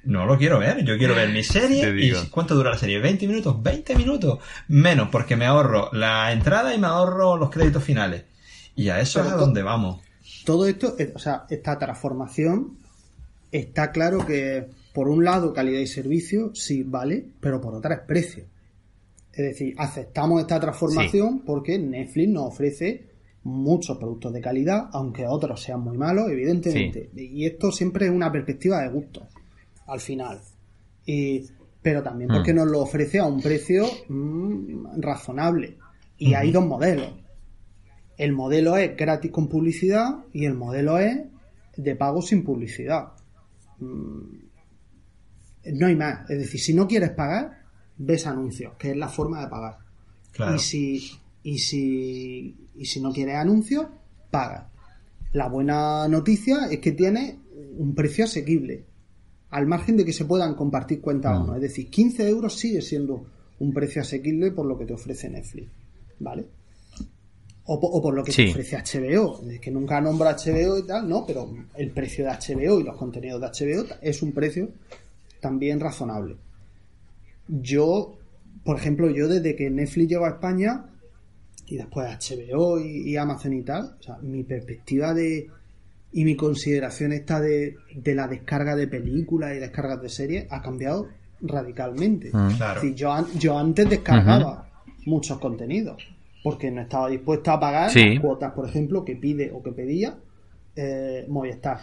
No 0.02 0.24
lo 0.24 0.38
quiero 0.38 0.60
ver, 0.60 0.84
yo 0.84 0.96
quiero 0.98 1.16
ver 1.16 1.30
mi 1.30 1.42
serie. 1.42 1.92
¿Y 2.00 2.12
cuánto 2.30 2.54
dura 2.54 2.70
la 2.70 2.78
serie? 2.78 3.02
¿20 3.02 3.26
minutos? 3.26 3.56
¿20 3.56 3.96
minutos? 3.96 4.38
Menos, 4.68 5.08
porque 5.10 5.34
me 5.34 5.46
ahorro 5.46 5.90
la 5.92 6.30
entrada 6.30 6.72
y 6.72 6.78
me 6.78 6.86
ahorro 6.86 7.36
los 7.36 7.50
créditos 7.50 7.82
finales. 7.82 8.22
Y 8.76 8.88
a 8.90 9.00
eso 9.00 9.20
Pero 9.20 9.28
es 9.28 9.34
a 9.34 9.38
donde 9.38 9.62
vamos. 9.62 10.00
Todo 10.44 10.66
esto, 10.66 10.94
eh, 10.98 11.12
o 11.14 11.18
sea, 11.18 11.46
esta 11.48 11.78
transformación, 11.78 12.76
está 13.50 13.90
claro 13.90 14.24
que, 14.26 14.66
por 14.92 15.08
un 15.08 15.24
lado, 15.24 15.52
calidad 15.52 15.80
y 15.80 15.86
servicio, 15.86 16.54
sí, 16.54 16.82
vale, 16.82 17.24
pero 17.40 17.60
por 17.60 17.74
otra 17.74 17.94
es 17.96 18.00
precio. 18.02 18.44
Es 19.32 19.44
decir, 19.44 19.74
aceptamos 19.78 20.40
esta 20.40 20.58
transformación 20.60 21.40
porque 21.40 21.78
Netflix 21.78 22.28
nos 22.28 22.44
ofrece 22.46 23.04
muchos 23.42 23.98
productos 23.98 24.32
de 24.32 24.40
calidad, 24.40 24.88
aunque 24.92 25.26
otros 25.26 25.62
sean 25.62 25.80
muy 25.80 25.96
malos, 25.96 26.30
evidentemente. 26.30 27.10
Y 27.14 27.44
esto 27.44 27.70
siempre 27.70 28.06
es 28.06 28.12
una 28.12 28.32
perspectiva 28.32 28.80
de 28.80 28.88
gusto, 28.88 29.26
al 29.86 30.00
final. 30.00 30.40
Y, 31.04 31.44
pero 31.82 32.02
también 32.02 32.30
porque 32.30 32.52
Mm. 32.52 32.56
nos 32.56 32.66
lo 32.68 32.80
ofrece 32.80 33.18
a 33.18 33.26
un 33.26 33.40
precio 33.40 33.86
mm, 34.08 35.00
razonable. 35.00 35.76
Y 36.18 36.34
hay 36.34 36.50
dos 36.50 36.64
modelos. 36.66 37.12
El 38.16 38.32
modelo 38.32 38.76
es 38.76 38.96
gratis 38.96 39.30
con 39.30 39.48
publicidad 39.48 40.24
y 40.32 40.46
el 40.46 40.54
modelo 40.54 40.98
es 40.98 41.20
de 41.76 41.96
pago 41.96 42.22
sin 42.22 42.44
publicidad. 42.44 43.12
Mm, 43.78 44.46
No 45.74 45.86
hay 45.86 45.96
más. 45.96 46.30
Es 46.30 46.38
decir, 46.38 46.60
si 46.60 46.74
no 46.74 46.86
quieres 46.86 47.10
pagar, 47.10 47.64
ves 47.98 48.26
anuncios, 48.26 48.74
que 48.78 48.92
es 48.92 48.96
la 48.96 49.08
forma 49.08 49.40
de 49.40 49.48
pagar. 49.48 49.78
Claro. 50.32 50.54
Y 50.54 50.58
si, 50.58 51.10
y 51.42 51.58
si, 51.58 52.56
y 52.76 52.84
si 52.84 53.00
no 53.00 53.12
quieres 53.12 53.36
anuncios, 53.36 53.86
paga. 54.30 54.70
La 55.32 55.48
buena 55.48 56.06
noticia 56.08 56.68
es 56.70 56.78
que 56.78 56.92
tiene 56.92 57.40
un 57.78 57.94
precio 57.94 58.24
asequible, 58.24 58.84
al 59.50 59.66
margen 59.66 59.96
de 59.96 60.04
que 60.04 60.12
se 60.12 60.24
puedan 60.24 60.54
compartir 60.54 61.00
cuentas 61.00 61.38
o 61.38 61.46
no. 61.46 61.54
Es 61.56 61.62
decir, 61.62 61.90
15 61.90 62.28
euros 62.28 62.54
sigue 62.58 62.80
siendo 62.80 63.26
un 63.58 63.72
precio 63.72 64.02
asequible 64.02 64.52
por 64.52 64.66
lo 64.66 64.78
que 64.78 64.86
te 64.86 64.94
ofrece 64.94 65.28
Netflix. 65.28 65.68
¿Vale? 66.18 66.46
O, 67.68 67.80
po- 67.80 67.88
o 67.88 68.00
por 68.00 68.14
lo 68.14 68.22
que 68.22 68.30
Sí. 68.32 68.44
te 68.44 68.50
ofrece 68.52 68.76
HBO. 68.76 69.40
Es 69.50 69.60
que 69.60 69.70
nunca 69.72 70.00
nombra 70.00 70.36
HBO 70.36 70.78
y 70.78 70.86
tal, 70.86 71.08
no, 71.08 71.24
pero 71.26 71.52
el 71.76 71.90
precio 71.90 72.24
de 72.24 72.30
HBO 72.30 72.80
y 72.80 72.84
los 72.84 72.96
contenidos 72.96 73.40
de 73.40 73.46
HBO 73.48 73.86
es 74.00 74.22
un 74.22 74.32
precio 74.32 74.68
también 75.40 75.80
razonable. 75.80 76.36
Yo, 77.48 78.16
por 78.64 78.76
ejemplo, 78.76 79.10
yo 79.10 79.28
desde 79.28 79.54
que 79.54 79.70
Netflix 79.70 80.08
llegó 80.08 80.26
a 80.26 80.30
España 80.30 80.84
y 81.66 81.76
después 81.76 82.06
HBO 82.08 82.78
y, 82.80 83.10
y 83.10 83.16
Amazon 83.16 83.52
y 83.52 83.62
tal, 83.62 83.96
o 83.98 84.02
sea, 84.02 84.18
mi 84.18 84.42
perspectiva 84.44 85.14
de 85.14 85.48
y 86.12 86.24
mi 86.24 86.34
consideración 86.36 87.12
esta 87.12 87.40
de, 87.40 87.76
de 87.94 88.14
la 88.14 88.26
descarga 88.26 88.74
de 88.74 88.86
películas 88.88 89.54
y 89.54 89.58
descargas 89.58 90.00
de 90.00 90.08
series 90.08 90.46
ha 90.50 90.62
cambiado 90.62 91.08
radicalmente. 91.42 92.30
Mm. 92.32 92.56
Claro. 92.56 92.76
Es 92.80 92.82
decir, 92.82 92.94
yo, 92.96 93.26
yo 93.38 93.58
antes 93.58 93.90
descargaba 93.90 94.70
muchos 95.04 95.38
contenidos 95.38 96.02
porque 96.46 96.70
no 96.70 96.80
estaba 96.82 97.08
dispuesto 97.08 97.50
a 97.50 97.58
pagar 97.58 97.90
Sí. 97.90 98.04
las 98.14 98.20
cuotas, 98.20 98.52
por 98.52 98.68
ejemplo, 98.68 99.04
que 99.04 99.16
pide 99.16 99.50
o 99.50 99.60
que 99.64 99.72
pedía 99.72 100.16
eh, 100.76 101.26
Movistar. 101.28 101.78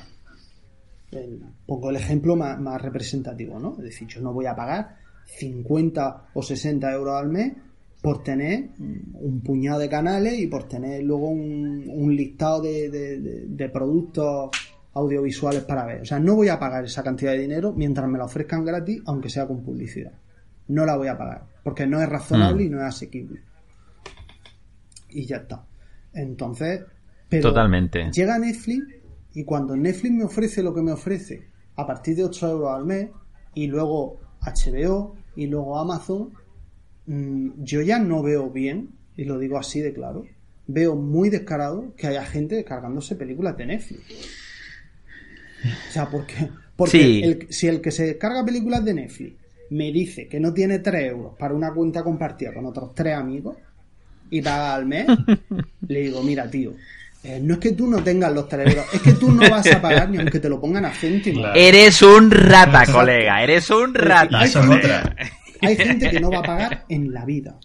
El- 1.12 1.41
pongo 1.65 1.89
el 1.89 1.97
ejemplo 1.97 2.38
más, 2.38 2.58
más 2.62 2.82
representativo, 2.82 3.60
¿no? 3.60 3.73
Es 3.80 3.84
decir, 3.84 4.08
yo 4.08 4.21
no 4.21 4.32
voy 4.32 4.45
a 4.45 4.56
pagar 4.56 4.95
50 5.26 6.28
o 6.34 6.41
60 6.41 6.89
euros 6.93 7.13
al 7.15 7.28
mes 7.28 7.52
por 8.02 8.23
tener 8.23 8.69
un 8.80 9.41
puñado 9.41 9.80
de 9.80 9.89
canales 9.89 10.39
y 10.39 10.47
por 10.47 10.63
tener 10.69 11.04
luego 11.04 11.28
un, 11.28 11.84
un 11.93 12.15
listado 12.15 12.62
de, 12.62 12.89
de- 12.89 13.19
de 13.47 13.69
productos 13.69 14.49
audiovisuales 14.93 15.63
para 15.63 15.86
ver. 15.86 16.02
O 16.04 16.06
sea, 16.06 16.19
no 16.19 16.36
voy 16.36 16.47
a 16.47 16.58
pagar 16.58 16.86
esa 16.86 17.04
cantidad 17.04 17.34
de 17.34 17.39
dinero 17.39 17.73
mientras 17.76 18.08
me 18.10 18.17
la 18.17 18.23
ofrezcan 18.26 18.63
gratis, 18.63 19.02
aunque 19.08 19.28
sea 19.30 19.45
con 19.45 19.62
publicidad. 19.62 20.13
No 20.69 20.86
la 20.86 20.95
voy 20.95 21.10
a 21.10 21.17
pagar, 21.17 21.41
porque 21.65 21.86
no 21.86 22.02
es 22.02 22.08
razonable 22.08 22.63
Mm. 22.63 22.67
y 22.67 22.69
no 22.69 22.78
es 22.78 22.86
asequible. 22.86 23.41
Y 25.13 25.26
ya 25.26 25.38
está. 25.38 25.65
Entonces, 26.13 26.82
pero 27.30 27.49
Totalmente. 27.49 28.10
llega 28.12 28.38
Netflix 28.39 28.84
y 29.34 29.43
cuando 29.43 29.76
Netflix 29.76 30.13
me 30.13 30.23
ofrece 30.26 30.62
lo 30.63 30.73
que 30.73 30.82
me 30.82 30.91
ofrece 30.91 31.47
a 31.76 31.88
partir 31.88 32.15
de 32.15 32.23
8 32.26 32.49
euros 32.52 32.69
al 32.76 32.86
mes 32.86 33.10
y 33.56 33.67
luego 33.67 34.19
HBO 34.41 35.15
y 35.36 35.47
luego 35.47 35.80
Amazon, 35.80 36.32
mm, 37.08 37.63
yo 37.63 37.82
ya 37.82 37.97
no 37.99 38.21
veo 38.21 38.49
bien, 38.52 38.89
y 39.15 39.26
lo 39.26 39.39
digo 39.39 39.58
así 39.58 39.80
de 39.82 39.93
claro, 39.93 40.26
veo 40.67 40.95
muy 40.95 41.30
descarado 41.30 41.93
que 41.97 42.08
haya 42.08 42.23
gente 42.26 42.56
descargándose 42.56 43.15
películas 43.15 43.58
de 43.58 43.65
Netflix. 43.65 44.02
O 45.89 45.91
sea, 45.91 46.10
porque, 46.10 46.49
porque 46.76 46.91
Sí. 46.97 47.21
el- 47.23 47.47
si 47.49 47.67
el 47.67 47.82
que 47.82 47.91
se 47.91 48.06
descarga 48.06 48.45
películas 48.45 48.84
de 48.86 48.93
Netflix 48.93 49.36
me 49.69 49.91
dice 49.91 50.28
que 50.28 50.39
no 50.39 50.54
tiene 50.54 50.80
3 50.80 51.10
euros 51.12 51.34
para 51.39 51.54
una 51.54 51.73
cuenta 51.73 52.04
compartida 52.04 52.54
con 52.54 52.65
otros 52.65 52.93
tres 52.93 53.15
amigos 53.15 53.58
y 54.34 54.41
paga 54.41 54.74
al 54.74 54.86
mes, 54.86 55.06
le 55.88 56.00
digo, 56.02 56.24
mira, 56.24 56.50
tío, 56.50 56.74
eh, 57.24 57.39
no 57.41 57.54
es 57.54 57.60
que 57.60 57.72
tú 57.74 57.88
no 57.88 58.04
tengas 58.04 58.34
los 58.34 58.50
3 58.50 58.67
euros, 58.67 58.86
es 58.93 59.02
que 59.02 59.13
tú 59.13 59.32
no 59.32 59.48
vas 59.50 59.65
a 59.72 59.82
pagar 59.82 60.10
ni 60.10 60.17
aunque 60.17 60.39
te 60.39 60.50
lo 60.50 60.60
pongan 60.60 60.86
a 60.86 60.91
céntimos. 60.91 61.41
Claro. 61.41 61.60
Eres 61.60 62.02
un 62.02 62.32
rata, 62.32 62.86
colega. 62.91 63.43
Eres 63.43 63.69
un 63.69 63.93
rata. 63.93 64.41
Otra. 64.69 65.15
Hay 65.62 65.78
gente 65.78 66.10
que 66.10 66.19
no 66.19 66.32
va 66.32 66.39
a 66.39 66.43
pagar 66.43 66.86
en 66.89 67.13
la 67.13 67.24
vida. 67.24 67.58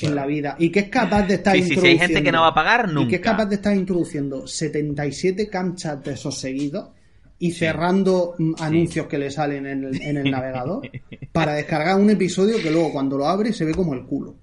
En 0.00 0.14
la 0.14 0.24
vida. 0.24 0.56
Y 0.58 0.70
que 0.70 0.80
es 0.80 0.88
capaz 0.88 1.26
de 1.26 1.34
estar 1.34 1.54
Sí, 1.54 1.62
sí, 1.62 1.68
sí, 1.68 1.72
hay 1.72 1.74
introduciendo. 1.74 2.06
gente 2.06 2.22
que 2.22 2.32
no 2.32 2.40
va 2.40 2.48
a 2.48 2.54
pagar 2.54 2.90
Y 2.96 3.08
que 3.08 3.16
es 3.16 3.20
capaz 3.20 3.46
de 3.46 3.56
estar 3.56 3.76
introduciendo 3.76 4.46
77 4.46 5.48
camchas 5.50 6.02
de 6.02 6.12
esos 6.12 6.38
seguidos 6.38 6.88
y 7.38 7.50
cerrando 7.50 8.36
mm, 8.38 8.52
anuncios 8.60 9.06
que 9.08 9.18
le 9.18 9.30
salen 9.30 9.66
en 9.66 9.84
el, 9.84 10.00
en 10.00 10.16
el 10.16 10.30
navegador 10.30 10.88
para 11.32 11.54
descargar 11.54 11.96
un 12.00 12.08
episodio 12.08 12.62
que 12.62 12.70
luego 12.70 12.92
cuando 12.92 13.18
lo 13.18 13.26
abre 13.26 13.52
se 13.52 13.64
ve 13.64 13.74
como 13.74 13.92
el 13.92 14.04
culo. 14.04 14.36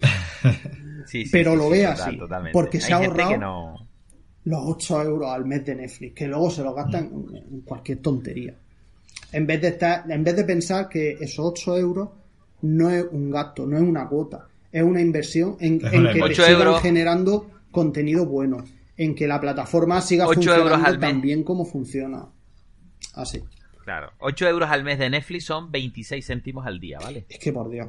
Sí, 1.06 1.24
sí, 1.24 1.30
Pero 1.32 1.52
sí, 1.52 1.56
lo 1.58 1.64
sí, 1.64 1.70
ve 1.70 1.82
total, 1.86 2.00
así, 2.08 2.18
totalmente. 2.18 2.52
porque 2.52 2.76
Hay 2.78 2.82
se 2.82 2.92
ha 2.92 2.96
ahorrado- 2.96 3.36
no- 3.38 3.86
Los 4.44 4.60
8 4.64 5.02
euros 5.02 5.28
al 5.30 5.44
mes 5.44 5.64
de 5.64 5.74
Netflix, 5.74 6.14
que 6.14 6.26
luego 6.28 6.50
se 6.50 6.62
los 6.62 6.74
gastan 6.74 7.06
en 7.06 7.36
en 7.36 7.60
cualquier 7.62 7.98
tontería. 7.98 8.54
En 9.32 9.46
vez 9.46 9.60
de 9.60 9.68
estar, 9.68 10.08
en 10.10 10.22
vez 10.22 10.36
de 10.36 10.44
pensar 10.44 10.88
que 10.88 11.12
esos 11.20 11.40
8 11.44 11.76
euros 11.76 12.08
no 12.62 12.88
es 12.90 13.04
un 13.10 13.30
gasto, 13.30 13.66
no 13.66 13.76
es 13.76 13.82
una 13.82 14.08
cuota, 14.08 14.46
es 14.70 14.82
una 14.82 15.00
inversión 15.00 15.56
en, 15.60 15.78
que 15.80 15.90
te 15.90 15.96
sigan 16.12 16.22
8 16.22 16.46
euros. 16.46 16.80
generando 16.80 17.50
contenido 17.72 18.24
bueno, 18.26 18.64
en 18.96 19.14
que 19.14 19.26
la 19.26 19.40
plataforma 19.40 20.00
siga 20.00 20.26
8 20.28 20.40
euros 20.54 20.72
funcionando 20.74 21.00
tan 21.00 21.20
bien 21.20 21.42
como 21.42 21.64
funciona. 21.64 22.26
Así. 23.14 23.42
Claro. 23.84 24.12
8 24.18 24.48
euros 24.48 24.70
al 24.70 24.84
mes 24.84 24.98
de 24.98 25.10
Netflix 25.10 25.44
son 25.44 25.70
26 25.70 26.24
céntimos 26.26 26.66
al 26.66 26.78
día, 26.80 26.98
¿vale? 27.00 27.24
Es 27.28 27.38
que 27.38 27.52
por 27.52 27.68
Dios, 27.70 27.88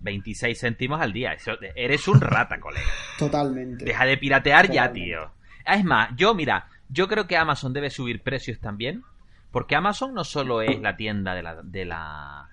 26 0.00 0.58
céntimos 0.60 1.00
al 1.00 1.12
día. 1.12 1.32
Eso- 1.32 1.58
eres 1.74 2.06
un 2.08 2.20
rata, 2.20 2.58
colega. 2.60 2.86
totalmente. 3.18 3.84
Deja 3.84 4.04
de 4.04 4.16
piratear 4.16 4.70
ya, 4.70 4.92
tío. 4.92 5.30
Es 5.66 5.84
más, 5.84 6.10
yo, 6.16 6.34
mira, 6.34 6.66
yo 6.88 7.06
creo 7.08 7.26
que 7.26 7.36
Amazon 7.36 7.72
debe 7.72 7.90
subir 7.90 8.22
precios 8.22 8.58
también. 8.60 9.02
Porque 9.50 9.74
Amazon 9.74 10.14
no 10.14 10.22
solo 10.22 10.62
es 10.62 10.80
la 10.80 10.96
tienda 10.96 11.34
de 11.34 11.42
la, 11.42 11.60
de 11.62 11.84
la, 11.84 12.48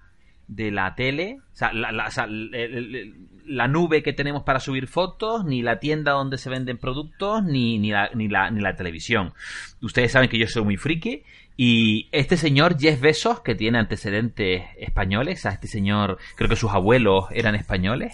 de 0.48 0.72
la 0.72 0.96
tele, 0.96 1.38
o 1.54 1.56
sea, 1.56 1.72
la, 1.72 1.92
la- 1.92 2.08
o 2.08 2.12
sea, 2.12 2.24
el- 2.24 2.50
el- 2.56 2.96
el- 2.96 3.16
la 3.46 3.68
nube 3.68 4.02
que 4.02 4.14
tenemos 4.14 4.42
para 4.42 4.60
subir 4.60 4.88
fotos, 4.88 5.46
ni 5.46 5.62
la 5.62 5.80
tienda 5.80 6.14
donde 6.14 6.40
se 6.40 6.50
venden 6.50 6.80
productos, 6.80 7.44
ni, 7.44 7.78
ni, 7.78 7.92
la, 7.92 8.10
ni, 8.16 8.28
la, 8.28 8.50
ni 8.50 8.62
la 8.62 8.76
televisión. 8.76 9.34
Ustedes 9.82 10.12
saben 10.12 10.28
que 10.28 10.40
yo 10.40 10.48
soy 10.48 10.64
muy 10.64 10.76
friki. 10.78 11.22
Y 11.58 12.08
este 12.12 12.38
señor 12.38 12.80
Jeff 12.80 13.02
Bezos, 13.02 13.42
que 13.42 13.56
tiene 13.56 13.80
antecedentes 13.80 14.64
españoles, 14.78 15.42
sea, 15.42 15.52
este 15.52 15.68
señor, 15.68 16.20
creo 16.36 16.48
que 16.48 16.56
sus 16.56 16.72
abuelos 16.72 17.26
eran 17.32 17.56
españoles. 17.56 18.14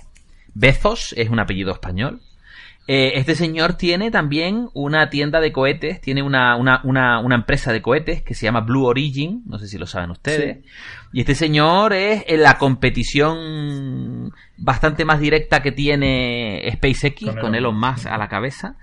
Bezos 0.53 1.13
es 1.17 1.29
un 1.29 1.39
apellido 1.39 1.71
español. 1.73 2.21
Eh, 2.87 3.13
este 3.15 3.35
señor 3.35 3.75
tiene 3.75 4.11
también 4.11 4.69
una 4.73 5.09
tienda 5.09 5.39
de 5.39 5.53
cohetes, 5.53 6.01
tiene 6.01 6.21
una, 6.21 6.55
una, 6.57 6.81
una, 6.83 7.19
una 7.19 7.35
empresa 7.35 7.71
de 7.71 7.81
cohetes 7.81 8.21
que 8.21 8.33
se 8.33 8.45
llama 8.45 8.61
Blue 8.61 8.85
Origin, 8.85 9.43
no 9.45 9.57
sé 9.57 9.67
si 9.67 9.77
lo 9.77 9.87
saben 9.87 10.11
ustedes. 10.11 10.65
Y 11.13 11.21
este 11.21 11.35
señor 11.35 11.93
es 11.93 12.23
en 12.27 12.43
la 12.43 12.57
competición 12.57 14.33
bastante 14.57 15.05
más 15.05 15.19
directa 15.19 15.61
que 15.61 15.71
tiene 15.71 16.69
SpaceX, 16.73 17.25
Con 17.25 17.35
con, 17.35 17.55
Elon 17.55 17.75
Elon 17.75 17.79
Musk 17.79 18.07
a 18.07 18.17
la 18.17 18.27
cabeza. 18.27 18.77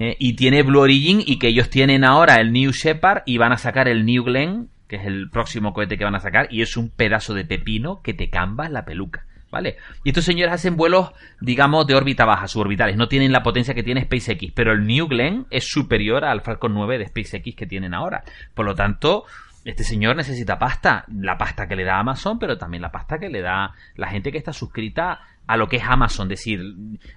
Eh, 0.00 0.16
y 0.18 0.32
tiene 0.32 0.62
Blue 0.62 0.80
Origin 0.80 1.22
y 1.24 1.38
que 1.38 1.48
ellos 1.48 1.68
tienen 1.68 2.04
ahora 2.04 2.36
el 2.36 2.52
New 2.52 2.72
Shepard 2.72 3.22
y 3.26 3.36
van 3.36 3.52
a 3.52 3.58
sacar 3.58 3.86
el 3.86 4.06
New 4.06 4.24
Glenn, 4.24 4.70
que 4.88 4.96
es 4.96 5.04
el 5.04 5.28
próximo 5.28 5.74
cohete 5.74 5.98
que 5.98 6.04
van 6.04 6.14
a 6.14 6.20
sacar, 6.20 6.48
y 6.50 6.62
es 6.62 6.78
un 6.78 6.88
pedazo 6.88 7.34
de 7.34 7.44
pepino 7.44 8.00
que 8.02 8.14
te 8.14 8.30
cambas 8.30 8.70
la 8.70 8.86
peluca. 8.86 9.26
¿Vale? 9.50 9.76
Y 10.04 10.10
estos 10.10 10.24
señores 10.24 10.54
hacen 10.54 10.76
vuelos, 10.76 11.10
digamos, 11.40 11.84
de 11.86 11.96
órbita 11.96 12.24
baja, 12.24 12.46
suborbitales. 12.46 12.96
No 12.96 13.08
tienen 13.08 13.32
la 13.32 13.42
potencia 13.42 13.74
que 13.74 13.82
tiene 13.82 14.04
SpaceX, 14.04 14.52
pero 14.54 14.72
el 14.72 14.86
New 14.86 15.08
Glenn 15.08 15.46
es 15.50 15.68
superior 15.68 16.24
al 16.24 16.40
Falcon 16.40 16.72
9 16.72 16.98
de 16.98 17.08
SpaceX 17.08 17.56
que 17.56 17.66
tienen 17.66 17.92
ahora. 17.92 18.22
Por 18.54 18.64
lo 18.64 18.76
tanto, 18.76 19.24
este 19.64 19.84
señor 19.84 20.16
necesita 20.16 20.56
pasta. 20.58 21.04
La 21.08 21.36
pasta 21.36 21.66
que 21.66 21.76
le 21.76 21.84
da 21.84 21.98
Amazon, 21.98 22.38
pero 22.38 22.56
también 22.56 22.80
la 22.80 22.92
pasta 22.92 23.18
que 23.18 23.28
le 23.28 23.42
da 23.42 23.74
la 23.96 24.06
gente 24.06 24.32
que 24.32 24.38
está 24.38 24.52
suscrita 24.52 25.20
a 25.50 25.56
lo 25.56 25.68
que 25.68 25.78
es 25.78 25.82
Amazon. 25.84 26.28
Decir, 26.28 26.60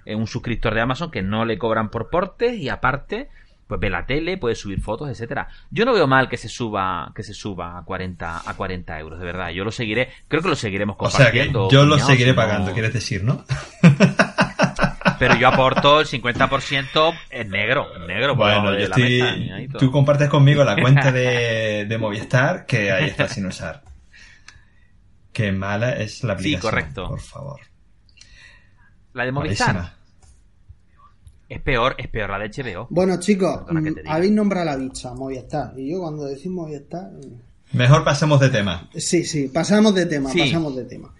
eh, 0.05 0.15
un 0.15 0.25
suscriptor 0.25 0.73
de 0.73 0.81
Amazon 0.81 1.11
que 1.11 1.21
no 1.21 1.45
le 1.45 1.59
cobran 1.59 1.89
por 1.89 2.09
portes 2.09 2.57
y 2.57 2.67
aparte 2.67 3.29
pues 3.67 3.79
ve 3.79 3.89
la 3.89 4.05
tele, 4.05 4.37
puede 4.37 4.55
subir 4.55 4.81
fotos, 4.81 5.09
etcétera. 5.09 5.47
Yo 5.69 5.85
no 5.85 5.93
veo 5.93 6.07
mal 6.07 6.27
que 6.27 6.37
se 6.37 6.49
suba, 6.49 7.11
que 7.15 7.23
se 7.23 7.33
suba 7.33 7.77
a 7.77 7.83
40, 7.83 8.49
a 8.49 8.53
40 8.55 8.99
euros, 8.99 9.19
de 9.19 9.25
verdad. 9.25 9.49
Yo 9.51 9.63
lo 9.63 9.71
seguiré, 9.71 10.09
creo 10.27 10.41
que 10.41 10.49
lo 10.49 10.55
seguiremos 10.55 10.95
O 10.99 11.09
sea 11.09 11.31
que 11.31 11.47
compartiendo. 11.47 11.69
yo 11.69 11.85
lo 11.85 11.97
seguiré 11.97 12.33
pagando, 12.33 12.73
quieres 12.73 12.93
decir, 12.93 13.23
¿no? 13.23 13.45
Pero 15.19 15.35
yo 15.35 15.47
aporto 15.47 16.01
el 16.01 16.07
50% 16.07 17.19
en 17.29 17.49
negro, 17.49 17.95
en 17.95 18.07
negro. 18.07 18.35
Bueno, 18.35 18.73
yo 18.77 18.85
estoy... 18.85 19.69
Tú 19.77 19.91
compartes 19.91 20.27
conmigo 20.27 20.63
la 20.63 20.75
cuenta 20.75 21.11
de, 21.11 21.85
de 21.89 21.97
Movistar, 21.97 22.65
que 22.65 22.91
ahí 22.91 23.05
está 23.05 23.27
sin 23.27 23.45
usar. 23.45 23.83
Qué 25.31 25.51
mala 25.51 25.93
es 25.93 26.23
la 26.23 26.33
aplicación. 26.33 26.61
correcto. 26.61 27.07
Por 27.07 27.21
favor. 27.21 27.72
La 29.13 29.25
de 29.25 29.31
Movistar 29.31 29.73
Malísima. 29.75 29.97
es 31.49 31.61
peor, 31.61 31.95
es 31.97 32.07
peor 32.07 32.29
la 32.31 32.39
de 32.39 32.49
HBO. 32.49 32.87
Bueno, 32.89 33.19
chicos, 33.19 33.61
habéis 34.07 34.31
nombrado 34.31 34.69
a 34.69 34.73
la 34.73 34.77
bicha, 34.77 35.13
Movistar. 35.13 35.73
Y 35.77 35.91
yo 35.91 35.99
cuando 36.01 36.25
decimos 36.25 36.67
Movistar... 36.67 37.11
mm, 37.11 37.77
Mejor 37.77 38.03
pasemos 38.03 38.39
de 38.39 38.49
tema. 38.49 38.89
Sí, 38.95 39.23
sí, 39.23 39.47
pasamos 39.47 39.95
de 39.95 40.05
tema, 40.05 40.29
Sí. 40.31 40.39
pasamos 40.39 40.75
de 40.75 40.85
tema. 40.85 41.13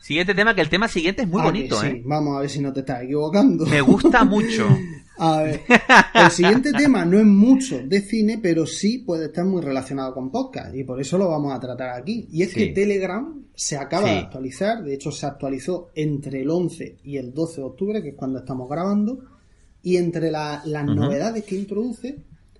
Siguiente 0.00 0.34
tema, 0.34 0.54
que 0.54 0.60
el 0.60 0.68
tema 0.68 0.88
siguiente 0.88 1.22
es 1.22 1.28
muy 1.28 1.40
Ah, 1.40 1.44
bonito, 1.44 1.80
sí. 1.80 1.86
¿eh? 1.86 2.02
Vamos 2.04 2.36
a 2.36 2.40
ver 2.40 2.50
si 2.50 2.60
no 2.60 2.72
te 2.72 2.80
estás 2.80 3.02
equivocando. 3.02 3.64
Me 3.66 3.80
gusta 3.80 4.24
mucho. 4.24 4.68
A 5.18 5.42
ver, 5.42 5.60
el 6.14 6.30
siguiente 6.30 6.72
tema 6.76 7.04
no 7.04 7.18
es 7.18 7.26
mucho 7.26 7.80
de 7.86 8.00
cine, 8.00 8.38
pero 8.42 8.66
sí 8.66 8.98
puede 8.98 9.26
estar 9.26 9.44
muy 9.44 9.60
relacionado 9.62 10.14
con 10.14 10.30
podcast 10.30 10.74
y 10.74 10.84
por 10.84 11.00
eso 11.00 11.18
lo 11.18 11.28
vamos 11.28 11.52
a 11.52 11.60
tratar 11.60 11.90
aquí. 11.90 12.26
Y 12.32 12.42
es 12.42 12.50
Sí. 12.52 12.54
que 12.60 12.66
Telegram 12.72 13.42
se 13.54 13.76
acaba 13.76 14.08
Sí. 14.08 14.14
de 14.14 14.20
actualizar, 14.20 14.82
de 14.82 14.94
hecho 14.94 15.12
se 15.12 15.26
actualizó 15.26 15.90
entre 15.94 16.42
el 16.42 16.50
11 16.50 16.96
y 17.04 17.18
el 17.18 17.32
12 17.34 17.60
de 17.60 17.66
octubre, 17.66 18.02
que 18.02 18.10
es 18.10 18.14
cuando 18.14 18.38
estamos 18.38 18.68
grabando, 18.68 19.20
y 19.82 19.96
entre 19.96 20.30
la- 20.30 20.62
las 20.64 20.84
novedades 20.86 21.44
que 21.44 21.56
introduce, 21.56 22.16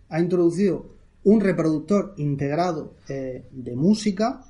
ha 0.08 0.20
introducido 0.20 0.86
un 1.24 1.40
reproductor 1.40 2.14
integrado 2.18 2.94
eh, 3.08 3.46
de 3.52 3.76
música 3.76 4.44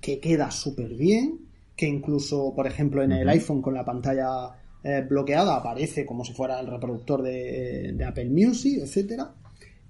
que 0.00 0.18
queda 0.18 0.50
súper 0.50 0.94
bien, 0.94 1.38
que 1.76 1.86
incluso, 1.86 2.52
por 2.54 2.66
ejemplo, 2.66 3.02
en 3.02 3.12
el 3.12 3.28
iPhone 3.28 3.62
con 3.62 3.74
la 3.74 3.84
pantalla 3.84 4.50
eh, 4.82 5.04
bloqueada 5.08 5.56
aparece 5.56 6.04
como 6.06 6.24
si 6.24 6.32
fuera 6.32 6.58
el 6.60 6.66
reproductor 6.66 7.22
de, 7.22 7.92
de 7.94 8.04
Apple 8.04 8.30
Music, 8.30 8.78
etcétera, 8.82 9.32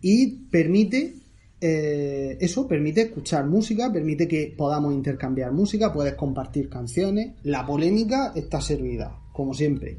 y 0.02 0.26
permite 0.50 1.14
eh, 1.60 2.38
eso, 2.40 2.66
permite 2.66 3.02
escuchar 3.02 3.46
música, 3.46 3.92
permite 3.92 4.26
que 4.26 4.54
podamos 4.56 4.94
intercambiar 4.94 5.52
música, 5.52 5.92
puedes 5.92 6.14
compartir 6.14 6.68
canciones, 6.70 7.32
la 7.42 7.66
polémica 7.66 8.32
está 8.34 8.60
servida, 8.60 9.14
como 9.32 9.52
siempre. 9.52 9.98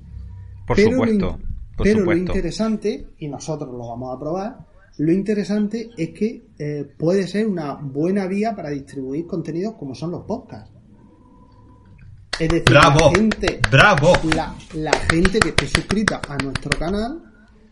Por 0.65 0.75
Pero 0.75 0.89
lo 0.91 0.95
supuesto. 1.05 1.37
in- 1.39 1.51
Por 1.77 1.85
pero 1.85 1.99
lo 1.99 2.05
interesante, 2.15 3.07
y 3.19 3.27
nosotros 3.27 3.71
lo 3.71 3.87
vamos 3.89 4.15
a 4.15 4.19
probar, 4.19 4.57
lo 4.97 5.11
interesante 5.11 5.89
es 5.97 6.09
que 6.09 6.41
eh, 6.59 6.85
puede 6.97 7.27
ser 7.27 7.47
una 7.47 7.75
buena 7.75 8.27
vía 8.27 8.55
para 8.55 8.69
distribuir 8.71 9.25
contenidos 9.27 9.75
como 9.75 9.93
son 9.95 10.11
los 10.11 10.23
podcasts. 10.25 10.70
Es 12.39 12.49
decir, 12.49 12.63
¡Bravo! 12.69 12.99
la 13.11 13.15
gente, 13.19 13.59
¡Bravo! 13.69 14.13
la, 14.35 14.55
la 14.73 14.91
gente 15.11 15.39
que 15.39 15.49
esté 15.49 15.67
suscrita 15.67 16.21
a 16.27 16.37
nuestro 16.37 16.77
canal, 16.79 17.21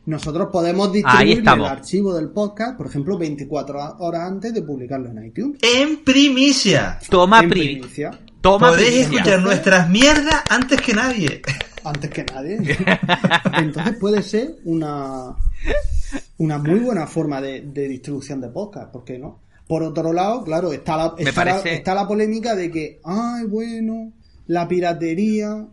nosotros 0.05 0.49
podemos 0.51 0.91
distribuir 0.91 1.39
el 1.39 1.66
archivo 1.66 2.14
del 2.14 2.30
podcast, 2.30 2.78
por 2.78 2.88
ejemplo, 2.88 3.18
24 3.18 3.97
horas 3.99 4.22
antes 4.30 4.53
de 4.53 4.62
publicarlo 4.62 5.10
en 5.10 5.26
iTunes. 5.26 5.57
¡En 5.62 6.03
primicia! 6.03 6.99
Toma 7.10 7.39
en 7.41 7.49
pri- 7.49 7.76
primicia. 7.78 8.12
Toma 8.41 8.70
Podéis 8.70 8.89
primicia. 8.89 9.18
escuchar 9.18 9.41
nuestras 9.41 9.89
mierdas 9.89 10.43
antes 10.49 10.82
que 10.82 10.93
nadie. 10.93 11.41
antes 11.84 12.10
que 12.10 12.24
nadie. 12.26 12.78
Entonces 13.57 13.97
puede 13.99 14.22
ser 14.24 14.55
una, 14.66 15.36
una 16.38 16.57
muy 16.57 16.80
buena 16.80 17.05
forma 17.07 17.41
de, 17.41 17.62
de 17.62 17.88
distribución 17.88 18.39
de 18.39 18.49
podcast, 18.49 18.91
¿por 18.91 19.03
qué 19.03 19.18
no? 19.20 19.41
Por 19.68 19.84
otro 19.84 20.14
lado, 20.14 20.43
claro, 20.43 20.72
está 20.74 20.95
la, 20.97 21.16
está 21.66 21.93
la 21.93 22.07
polémica 22.07 22.55
de 22.55 22.72
que, 22.72 22.99
ay, 23.03 23.45
bueno, 23.45 24.14
la 24.49 24.67
piratería. 24.67 25.65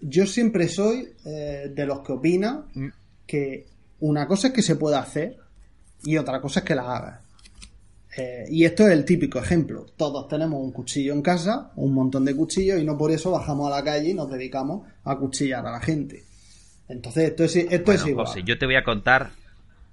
Yo 0.00 0.26
siempre 0.26 0.68
soy 0.68 1.08
eh, 1.24 1.70
de 1.74 1.86
los 1.86 2.00
que 2.00 2.12
opinan 2.12 2.64
Mm. 2.74 2.88
que 3.26 3.66
una 4.00 4.26
cosa 4.26 4.48
es 4.48 4.52
que 4.52 4.62
se 4.62 4.76
pueda 4.76 4.98
hacer 5.00 5.36
y 6.04 6.16
otra 6.16 6.40
cosa 6.40 6.60
es 6.60 6.66
que 6.66 6.74
la 6.74 6.96
hagas. 6.96 7.20
Eh, 8.16 8.46
y 8.48 8.64
esto 8.64 8.86
es 8.86 8.92
el 8.92 9.04
típico 9.04 9.38
ejemplo. 9.38 9.86
Todos 9.96 10.28
tenemos 10.28 10.60
un 10.62 10.70
cuchillo 10.72 11.12
en 11.12 11.20
casa, 11.22 11.72
un 11.76 11.92
montón 11.92 12.24
de 12.24 12.34
cuchillos, 12.34 12.80
y 12.80 12.84
no 12.84 12.96
por 12.96 13.10
eso 13.10 13.30
bajamos 13.30 13.66
a 13.70 13.76
la 13.76 13.82
calle 13.84 14.10
y 14.10 14.14
nos 14.14 14.30
dedicamos 14.30 14.86
a 15.04 15.16
cuchillar 15.16 15.66
a 15.66 15.72
la 15.72 15.80
gente. 15.80 16.24
Entonces, 16.88 17.30
esto 17.30 17.44
es, 17.44 17.56
esto 17.56 17.92
es 17.92 18.06
igual. 18.06 18.26
José, 18.26 18.42
yo 18.44 18.56
te 18.58 18.64
voy 18.66 18.76
a 18.76 18.84
contar, 18.84 19.30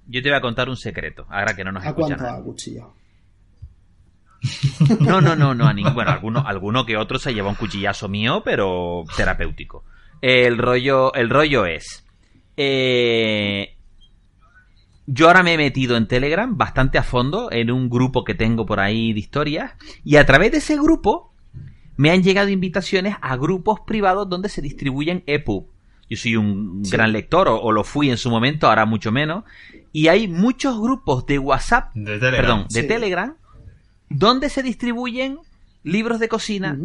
yo 0.06 0.22
te 0.22 0.28
voy 0.30 0.38
a 0.38 0.40
contar 0.40 0.68
un 0.68 0.76
secreto, 0.76 1.26
ahora 1.28 1.54
que 1.56 1.64
no 1.64 1.72
nos 1.72 1.82
¿A 1.84 1.88
escucha 1.88 2.06
cuánto 2.08 2.24
nadie. 2.24 2.38
ha 2.40 2.44
cuchillado? 2.44 2.94
No, 5.00 5.20
no, 5.20 5.34
no, 5.36 5.54
no, 5.54 5.66
a 5.66 5.72
ningún, 5.72 5.94
bueno, 5.94 6.10
alguno, 6.10 6.42
alguno 6.46 6.84
que 6.86 6.96
otro 6.96 7.18
se 7.18 7.32
lleva 7.34 7.48
un 7.48 7.54
cuchillazo 7.54 8.08
mío, 8.08 8.42
pero 8.44 9.04
terapéutico. 9.16 9.84
El 10.20 10.58
rollo, 10.58 11.12
el 11.14 11.28
rollo 11.30 11.66
es, 11.66 12.04
eh, 12.56 13.76
yo 15.06 15.26
ahora 15.28 15.42
me 15.42 15.54
he 15.54 15.58
metido 15.58 15.96
en 15.96 16.06
Telegram 16.08 16.56
bastante 16.56 16.96
a 16.98 17.02
fondo 17.02 17.50
en 17.52 17.70
un 17.70 17.90
grupo 17.90 18.24
que 18.24 18.34
tengo 18.34 18.64
por 18.64 18.80
ahí 18.80 19.12
de 19.12 19.20
historias 19.20 19.72
y 20.02 20.16
a 20.16 20.24
través 20.24 20.50
de 20.52 20.58
ese 20.58 20.76
grupo 20.76 21.34
me 21.96 22.10
han 22.10 22.22
llegado 22.22 22.48
invitaciones 22.48 23.16
a 23.20 23.36
grupos 23.36 23.80
privados 23.86 24.28
donde 24.28 24.48
se 24.48 24.62
distribuyen 24.62 25.22
EPUB. 25.26 25.66
Yo 26.10 26.16
soy 26.16 26.36
un 26.36 26.82
gran 26.82 27.12
lector, 27.12 27.48
o, 27.48 27.58
o 27.60 27.72
lo 27.72 27.82
fui 27.84 28.10
en 28.10 28.16
su 28.18 28.30
momento, 28.30 28.66
ahora 28.68 28.84
mucho 28.84 29.10
menos. 29.12 29.44
Y 29.92 30.08
hay 30.08 30.28
muchos 30.28 30.78
grupos 30.80 31.24
de 31.26 31.38
WhatsApp, 31.38 31.92
De 31.94 32.18
Telegram. 32.18 32.40
perdón, 32.40 32.66
de 32.70 32.82
Sí. 32.82 32.88
Telegram, 32.88 33.34
donde 34.08 34.48
se 34.48 34.62
distribuyen 34.62 35.38
libros 35.82 36.18
de 36.18 36.28
cocina, 36.28 36.78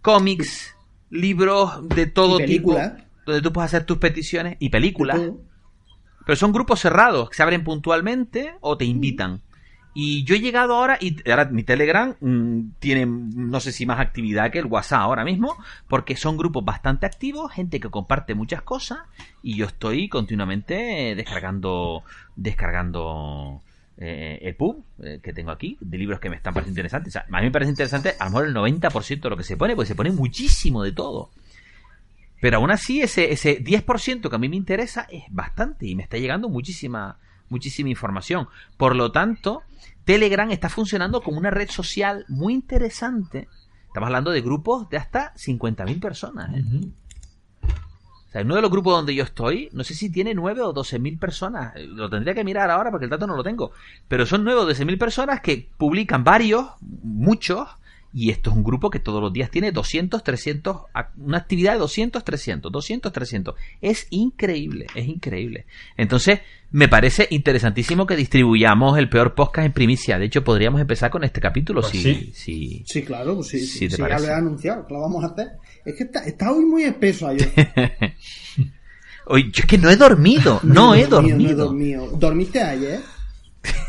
cómics, 0.00 0.74
libros 1.10 1.88
de 1.88 2.06
todo 2.06 2.38
tipo, 2.38 2.78
donde 3.26 3.42
tú 3.42 3.52
puedes 3.52 3.70
hacer 3.70 3.84
tus 3.84 3.98
peticiones 3.98 4.56
y 4.58 4.70
películas. 4.70 5.20
Pero 6.24 6.36
son 6.36 6.52
grupos 6.52 6.80
cerrados, 6.80 7.30
que 7.30 7.36
se 7.36 7.42
abren 7.42 7.64
puntualmente 7.64 8.54
o 8.60 8.76
te 8.76 8.84
invitan. 8.84 9.42
Y 9.94 10.24
yo 10.24 10.34
he 10.34 10.40
llegado 10.40 10.74
ahora, 10.74 10.96
y 11.00 11.16
ahora 11.28 11.46
mi 11.46 11.64
Telegram 11.64 12.14
mm, 12.18 12.70
tiene, 12.78 13.04
no 13.04 13.60
sé 13.60 13.72
si 13.72 13.84
más 13.84 14.00
actividad 14.00 14.50
que 14.50 14.58
el 14.58 14.66
WhatsApp 14.66 15.00
ahora 15.00 15.24
mismo, 15.24 15.54
porque 15.86 16.16
son 16.16 16.38
grupos 16.38 16.64
bastante 16.64 17.04
activos, 17.04 17.52
gente 17.52 17.78
que 17.78 17.90
comparte 17.90 18.34
muchas 18.34 18.62
cosas, 18.62 19.00
y 19.42 19.56
yo 19.56 19.66
estoy 19.66 20.08
continuamente 20.08 21.14
descargando, 21.14 22.04
descargando 22.36 23.60
eh, 23.98 24.38
EPUB 24.42 24.84
eh, 25.02 25.20
que 25.22 25.32
tengo 25.32 25.50
aquí, 25.50 25.76
de 25.80 25.98
libros 25.98 26.20
que 26.20 26.30
me 26.30 26.36
están 26.36 26.54
pareciendo 26.54 26.80
interesantes. 26.80 27.10
O 27.10 27.14
sea, 27.14 27.26
a 27.28 27.40
mí 27.40 27.46
me 27.46 27.50
parece 27.50 27.70
interesante 27.70 28.14
a 28.18 28.24
lo 28.24 28.30
mejor 28.30 28.46
el 28.48 28.54
90% 28.54 29.20
de 29.20 29.30
lo 29.30 29.36
que 29.36 29.44
se 29.44 29.56
pone, 29.56 29.74
porque 29.74 29.88
se 29.88 29.94
pone 29.94 30.10
muchísimo 30.10 30.82
de 30.82 30.92
todo. 30.92 31.30
Pero 32.40 32.56
aún 32.56 32.70
así, 32.70 33.00
ese, 33.00 33.32
ese 33.32 33.62
10% 33.62 34.28
que 34.28 34.34
a 34.34 34.38
mí 34.38 34.48
me 34.48 34.56
interesa 34.56 35.06
es 35.10 35.22
bastante 35.30 35.86
y 35.86 35.94
me 35.94 36.02
está 36.02 36.18
llegando 36.18 36.48
muchísima, 36.48 37.18
muchísima 37.48 37.90
información. 37.90 38.48
Por 38.76 38.96
lo 38.96 39.12
tanto, 39.12 39.62
Telegram 40.04 40.50
está 40.50 40.68
funcionando 40.68 41.22
como 41.22 41.38
una 41.38 41.50
red 41.50 41.70
social 41.70 42.24
muy 42.28 42.54
interesante. 42.54 43.48
Estamos 43.86 44.08
hablando 44.08 44.30
de 44.30 44.40
grupos 44.40 44.88
de 44.88 44.96
hasta 44.96 45.34
50.000 45.34 46.00
personas. 46.00 46.56
¿eh? 46.56 46.64
Sea, 48.32 48.40
en 48.40 48.46
uno 48.46 48.56
de 48.56 48.62
los 48.62 48.70
grupos 48.70 48.94
donde 48.94 49.14
yo 49.14 49.24
estoy, 49.24 49.68
no 49.72 49.84
sé 49.84 49.94
si 49.94 50.10
tiene 50.10 50.32
9 50.34 50.62
o 50.62 50.72
12.000 50.72 51.18
personas. 51.18 51.76
Eh, 51.76 51.86
Lo 51.86 52.08
tendría 52.08 52.34
que 52.34 52.44
mirar 52.44 52.70
ahora 52.70 52.90
porque 52.90 53.04
el 53.04 53.10
dato 53.10 53.26
no 53.26 53.36
lo 53.36 53.42
tengo. 53.44 53.72
Pero 54.08 54.24
son 54.26 54.42
9 54.44 54.60
o 54.60 54.64
12.000 54.70 54.98
personas 54.98 55.40
que 55.42 55.68
publican 55.76 56.24
varios, 56.24 56.66
muchos, 56.80 57.68
y 58.14 58.30
esto 58.30 58.50
es 58.50 58.56
un 58.56 58.62
grupo 58.64 58.90
que 58.90 58.98
todos 59.00 59.22
los 59.22 59.32
días 59.32 59.50
tiene 59.50 59.72
200, 59.72 60.22
300, 60.22 60.76
ac- 60.94 61.10
una 61.16 61.38
actividad 61.38 61.72
de 61.74 61.78
200, 61.78 62.24
300, 62.24 62.70
200, 62.72 63.12
300. 63.12 63.54
Es 63.80 64.06
increíble, 64.10 64.86
es 64.94 65.06
increíble. 65.08 65.66
Entonces, 65.96 66.40
me 66.72 66.88
parece 66.88 67.26
interesantísimo 67.30 68.06
que 68.06 68.16
distribuyamos 68.16 68.98
el 68.98 69.08
peor 69.08 69.34
podcast 69.34 69.66
en 69.66 69.72
primicia. 69.72 70.18
De 70.18 70.24
hecho, 70.26 70.42
podríamos 70.42 70.80
empezar 70.80 71.10
con 71.10 71.22
este 71.24 71.40
capítulo 71.40 71.82
Pues 71.82 71.92
si, 71.92 72.02
sí. 72.02 72.32
si, 72.34 72.84
Sí, 72.86 73.02
claro, 73.02 73.36
pues 73.36 73.48
sí, 73.48 73.60
Sí, 73.60 73.66
sí, 73.66 73.88
¿te 73.88 73.96
sí, 73.96 74.02
ya 74.08 74.18
lo 74.18 74.24
he 74.26 74.32
anunciado, 74.32 74.86
que 74.86 74.94
lo 74.94 75.00
vamos 75.02 75.22
a 75.22 75.28
hacer. 75.28 75.48
Es 75.84 75.94
que 75.94 76.04
está, 76.04 76.24
está 76.24 76.50
hoy 76.52 76.64
muy 76.64 76.84
espeso 76.84 77.28
ayer. 77.28 77.50
Oye, 79.26 79.44
yo 79.52 79.60
es 79.60 79.66
que 79.66 79.78
no 79.78 79.88
he 79.90 79.96
dormido, 79.96 80.58
no, 80.64 80.94
he 80.94 81.06
dormido. 81.06 81.38
No 81.38 81.48
he 81.50 81.54
dormido. 81.54 82.06
¿Dormiste 82.18 82.60
ayer? 82.62 83.00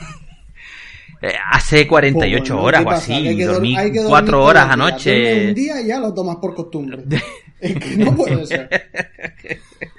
Eh, 1.25 1.31
hace 1.53 1.87
48 1.87 2.37
Pues 2.37 2.49
bueno, 2.51 2.63
horas 2.67 2.81
¿qué 2.81 2.87
o 2.87 2.91
así, 2.91 3.13
hay 3.13 3.37
que 3.37 3.45
dor- 3.47 3.53
dormí 3.53 3.77
hay 3.77 3.91
que 3.93 3.99
dormir 3.99 4.09
4 4.09 4.31
todos 4.31 4.49
horas 4.49 4.69
anoche. 4.69 5.47
Un 5.47 5.53
día 5.53 5.79
y 5.81 5.87
ya 5.87 5.97
lo 6.01 6.13
tomas 6.13 6.35
por 6.35 6.53
costumbre. 6.53 7.01
es 7.61 7.75
que 7.77 7.95
no 7.95 8.13
puede 8.13 8.45
ser. 8.45 8.69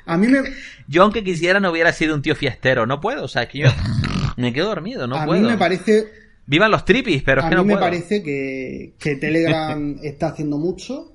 A 0.07 0.17
mí 0.19 0.27
me, 0.29 0.41
Yo 0.89 1.03
aunque 1.03 1.25
quisiera 1.25 1.61
no 1.61 1.71
hubiera 1.71 1.93
sido 1.93 2.15
un 2.15 2.23
tío 2.23 2.35
fiestero, 2.37 2.87
no 2.87 3.01
puedo, 3.01 3.25
o 3.25 3.29
sea, 3.29 3.45
es 3.45 3.49
que 3.49 3.59
yo 3.61 3.69
me 4.37 4.53
quedo 4.53 4.69
dormido, 4.69 5.07
no 5.07 5.17
a 5.17 5.25
puedo. 5.27 5.41
mí 5.41 5.47
me 5.49 5.57
parece, 5.59 6.07
Vivan 6.47 6.71
los 6.71 6.85
tripis, 6.85 7.23
pero 7.23 7.41
es 7.41 7.47
a 7.47 7.49
que 7.49 7.55
mí 7.55 7.59
no 7.61 7.65
me 7.65 7.73
puedo. 7.73 7.85
parece 7.87 8.23
que, 8.23 8.95
que 8.99 9.17
Telegram 9.17 9.97
está 10.03 10.27
haciendo 10.29 10.59
mucho. 10.59 11.13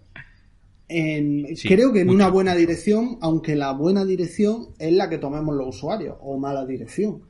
En- 0.88 1.56
Sí, 1.56 1.68
creo 1.68 1.94
que 1.94 2.00
en 2.02 2.08
mucho. 2.08 2.16
una 2.16 2.30
buena 2.30 2.56
dirección, 2.56 3.20
aunque 3.22 3.56
la 3.56 3.72
buena 3.74 4.06
dirección 4.06 4.70
es 4.80 4.92
la 4.94 5.08
que 5.08 5.20
tomemos 5.20 5.56
los 5.56 5.76
usuarios, 5.76 6.16
o 6.22 6.40
mala 6.40 6.66
dirección. 6.66 7.22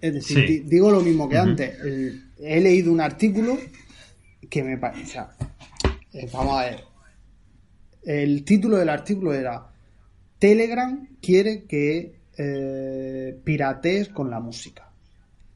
Es 0.00 0.14
decir, 0.14 0.46
Sí. 0.46 0.62
digo 0.66 0.90
lo 0.92 1.00
mismo 1.00 1.28
que 1.28 1.38
antes. 1.38 1.76
El- 1.80 2.22
he 2.38 2.60
leído 2.60 2.92
un 2.92 3.00
artículo 3.00 3.58
que 4.48 4.62
me 4.62 4.76
parece. 4.78 5.02
O 5.02 5.06
sea, 5.08 5.30
eh, 6.12 6.28
vamos 6.32 6.56
a 6.60 6.64
ver. 6.66 6.80
El 8.04 8.44
título 8.44 8.76
del 8.76 8.88
artículo 8.88 9.32
era 9.34 9.71
Telegram 10.42 11.06
quiere 11.20 11.62
que 11.68 12.16
eh, 12.36 13.36
piratees 13.44 14.08
con 14.08 14.28
la 14.28 14.40
música. 14.40 14.88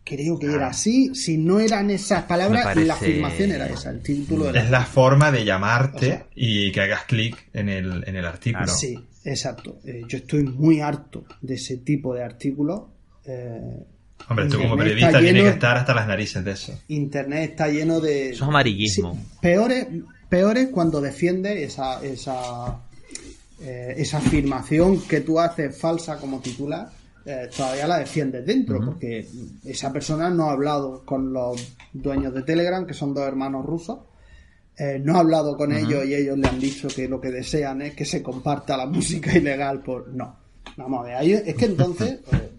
Creo 0.04 0.38
que 0.38 0.46
era 0.46 0.68
así. 0.68 1.12
Si 1.16 1.36
no 1.38 1.58
eran 1.58 1.90
esas 1.90 2.22
palabras, 2.22 2.62
parece- 2.62 2.86
la 2.86 2.94
afirmación 2.94 3.50
era 3.50 3.66
esa. 3.66 3.90
El 3.90 4.00
título 4.00 4.54
Es 4.54 4.70
la 4.70 4.84
forma 4.84 5.32
de 5.32 5.44
llamarte 5.44 5.96
O 5.96 6.08
sea- 6.10 6.26
y 6.36 6.70
que 6.70 6.80
hagas 6.82 7.02
clic 7.06 7.36
en 7.52 7.68
el, 7.68 8.04
en 8.06 8.14
el 8.14 8.24
artículo. 8.24 8.68
Sí, 8.68 8.96
exacto. 9.24 9.80
Eh, 9.84 10.02
yo 10.06 10.18
estoy 10.18 10.44
muy 10.44 10.80
harto 10.80 11.24
de 11.40 11.54
ese 11.54 11.78
tipo 11.78 12.14
de 12.14 12.22
artículos. 12.22 12.82
Eh, 13.24 13.82
Hombre, 14.28 14.46
tú 14.46 14.58
como 14.58 14.76
periodista 14.76 15.18
tienes 15.18 15.42
que 15.42 15.48
estar 15.48 15.76
hasta 15.78 15.94
las 15.94 16.06
narices 16.06 16.44
de 16.44 16.52
eso. 16.52 16.80
Internet 16.86 17.50
está 17.50 17.66
lleno 17.68 17.98
de. 18.00 18.30
Eso 18.30 18.44
es 18.44 18.48
amarillismo. 18.48 19.14
Sí, 19.20 19.38
peores, 19.42 19.88
peores 20.28 20.68
cuando 20.70 21.00
defiende 21.00 21.64
esa, 21.64 22.00
esa, 22.04 22.78
eh, 23.66 23.94
esa 23.98 24.18
afirmación 24.18 25.00
que 25.02 25.20
tú 25.20 25.38
haces 25.40 25.76
falsa 25.76 26.16
como 26.18 26.40
titular. 26.40 26.88
eh, 27.24 27.48
todavía 27.56 27.88
la 27.88 27.98
defiendes 27.98 28.46
dentro, 28.46 28.78
porque 28.84 29.26
esa 29.64 29.92
persona 29.92 30.30
no 30.30 30.48
ha 30.48 30.52
hablado 30.52 31.02
con 31.04 31.32
los 31.32 31.76
dueños 31.92 32.32
de 32.32 32.42
Telegram, 32.42 32.86
que 32.86 32.94
son 32.94 33.12
dos 33.12 33.26
hermanos 33.26 33.66
rusos. 33.66 33.98
eh, 34.78 35.00
no 35.02 35.16
ha 35.16 35.20
hablado 35.20 35.56
con 35.56 35.72
ellos 35.72 36.04
y 36.06 36.14
ellos 36.14 36.36
le 36.38 36.46
han 36.48 36.60
dicho 36.60 36.86
que 36.88 37.08
lo 37.08 37.18
que 37.20 37.30
desean 37.30 37.80
es 37.82 37.94
que 37.94 38.04
se 38.04 38.22
comparta 38.22 38.76
la 38.76 38.86
música 38.96 39.36
ilegal 39.36 39.80
por. 39.82 40.08
No. 40.08 40.36
Vamos 40.76 41.00
a 41.00 41.02
ver. 41.04 41.14
ahí- 41.16 41.32
es 41.32 41.54
que 41.56 41.64
entonces. 41.66 42.20
eh, 42.32 42.50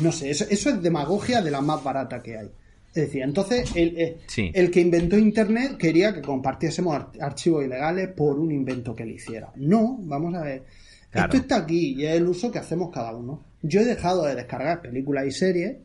no 0.00 0.10
sé, 0.12 0.30
eso, 0.30 0.44
eso 0.48 0.70
es 0.70 0.82
demagogia 0.82 1.42
de 1.42 1.50
la 1.50 1.60
más 1.60 1.82
barata 1.82 2.22
que 2.22 2.38
hay. 2.38 2.50
Es 2.96 3.06
decir, 3.08 3.22
entonces 3.22 3.70
el, 3.76 3.98
eh, 3.98 4.18
Sí. 4.26 4.50
el 4.54 4.70
que 4.70 4.80
inventó 4.80 5.18
Internet 5.18 5.76
quería 5.76 6.14
que 6.14 6.22
compartiésemos 6.22 6.94
ar- 6.94 7.10
archivos 7.20 7.62
ilegales 7.64 8.08
por 8.16 8.38
un 8.38 8.50
invento 8.50 8.94
que 8.96 9.04
le 9.04 9.14
hiciera. 9.14 9.52
No, 9.56 9.98
vamos 10.00 10.34
a 10.34 10.42
ver. 10.42 10.64
Claro. 11.10 11.26
Esto 11.32 11.42
está 11.42 11.56
aquí 11.56 11.94
y 11.94 12.06
es 12.06 12.14
el 12.16 12.26
uso 12.26 12.50
que 12.50 12.58
hacemos 12.58 12.90
cada 12.90 13.14
uno. 13.14 13.44
Yo 13.62 13.80
he 13.80 13.84
dejado 13.84 14.24
de 14.24 14.34
descargar 14.34 14.80
películas 14.80 15.26
y 15.26 15.30
series 15.30 15.76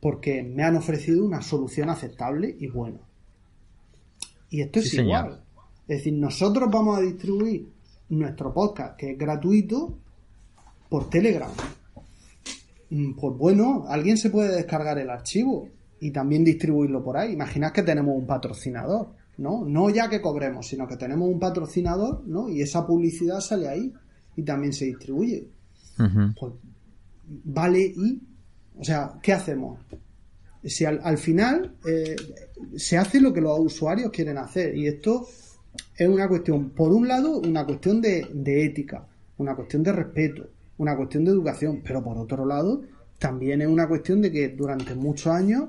porque 0.00 0.42
me 0.42 0.62
han 0.64 0.76
ofrecido 0.76 1.24
una 1.24 1.40
solución 1.40 1.88
aceptable 1.88 2.54
y 2.58 2.66
buena. 2.66 2.98
Y 4.50 4.60
esto 4.60 4.80
es 4.80 4.90
Sí, 4.90 4.96
señor. 4.96 5.24
igual. 5.24 5.40
Es 5.88 5.98
decir, 5.98 6.12
nosotros 6.12 6.70
vamos 6.70 6.98
a 6.98 7.00
distribuir 7.00 7.68
nuestro 8.10 8.52
podcast, 8.52 8.98
que 8.98 9.12
es 9.12 9.18
gratuito, 9.18 9.98
por 10.90 11.08
Telegram. 11.08 11.50
Mm, 12.90 13.14
Pues 13.14 13.38
bueno, 13.38 13.84
alguien 13.88 14.18
se 14.18 14.28
puede 14.28 14.54
descargar 14.54 14.98
el 14.98 15.08
archivo 15.08 15.68
y 16.02 16.10
también 16.10 16.42
distribuirlo 16.42 17.02
por 17.04 17.16
ahí. 17.16 17.32
Imaginad 17.32 17.70
que 17.72 17.84
tenemos 17.84 18.16
un 18.16 18.26
patrocinador, 18.26 19.14
¿no? 19.38 19.64
No 19.64 19.88
ya 19.88 20.08
que 20.08 20.20
cobremos, 20.20 20.66
sino 20.66 20.86
que 20.88 20.96
tenemos 20.96 21.28
un 21.28 21.38
patrocinador, 21.38 22.24
¿no? 22.26 22.48
Y 22.48 22.60
esa 22.60 22.84
publicidad 22.84 23.38
sale 23.38 23.68
ahí 23.68 23.92
y 24.34 24.42
también 24.42 24.72
se 24.72 24.86
distribuye. 24.86 25.46
Pues 25.96 26.52
vale 27.44 27.80
y... 27.80 28.20
O 28.76 28.82
sea, 28.82 29.12
¿qué 29.22 29.32
hacemos? 29.32 29.78
si 30.64 30.84
al, 30.84 31.18
final 31.18 31.74
eh, 31.84 32.14
se 32.76 32.96
hace 32.96 33.20
lo 33.20 33.32
que 33.32 33.40
los 33.40 33.58
usuarios 33.58 34.12
quieren 34.12 34.38
hacer 34.38 34.76
y 34.76 34.86
esto 34.86 35.26
es 35.96 36.08
una 36.08 36.28
cuestión, 36.28 36.70
por 36.70 36.92
un 36.92 37.08
lado, 37.08 37.40
una 37.40 37.64
cuestión 37.64 38.00
de, 38.00 38.28
ética, 38.44 39.04
una 39.38 39.56
cuestión 39.56 39.82
de 39.82 39.92
respeto, 39.92 40.48
una 40.78 40.96
cuestión 40.96 41.24
de 41.24 41.32
educación, 41.32 41.82
pero 41.84 42.02
por 42.02 42.16
otro 42.16 42.44
lado, 42.46 42.82
también 43.18 43.60
es 43.62 43.68
una 43.68 43.88
cuestión 43.88 44.20
de 44.22 44.30
que 44.30 44.50
durante 44.50 44.94
muchos 44.94 45.28
años 45.28 45.68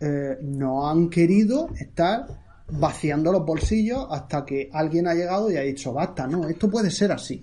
eh, 0.00 0.38
no 0.42 0.88
han 0.88 1.08
querido 1.08 1.68
estar 1.78 2.26
vaciando 2.70 3.32
los 3.32 3.44
bolsillos 3.44 4.06
hasta 4.10 4.44
que 4.44 4.68
alguien 4.72 5.08
ha 5.08 5.14
llegado 5.14 5.50
y 5.50 5.56
ha 5.56 5.62
dicho, 5.62 5.92
basta, 5.92 6.26
no, 6.26 6.48
esto 6.48 6.70
puede 6.70 6.90
ser 6.90 7.12
así. 7.12 7.42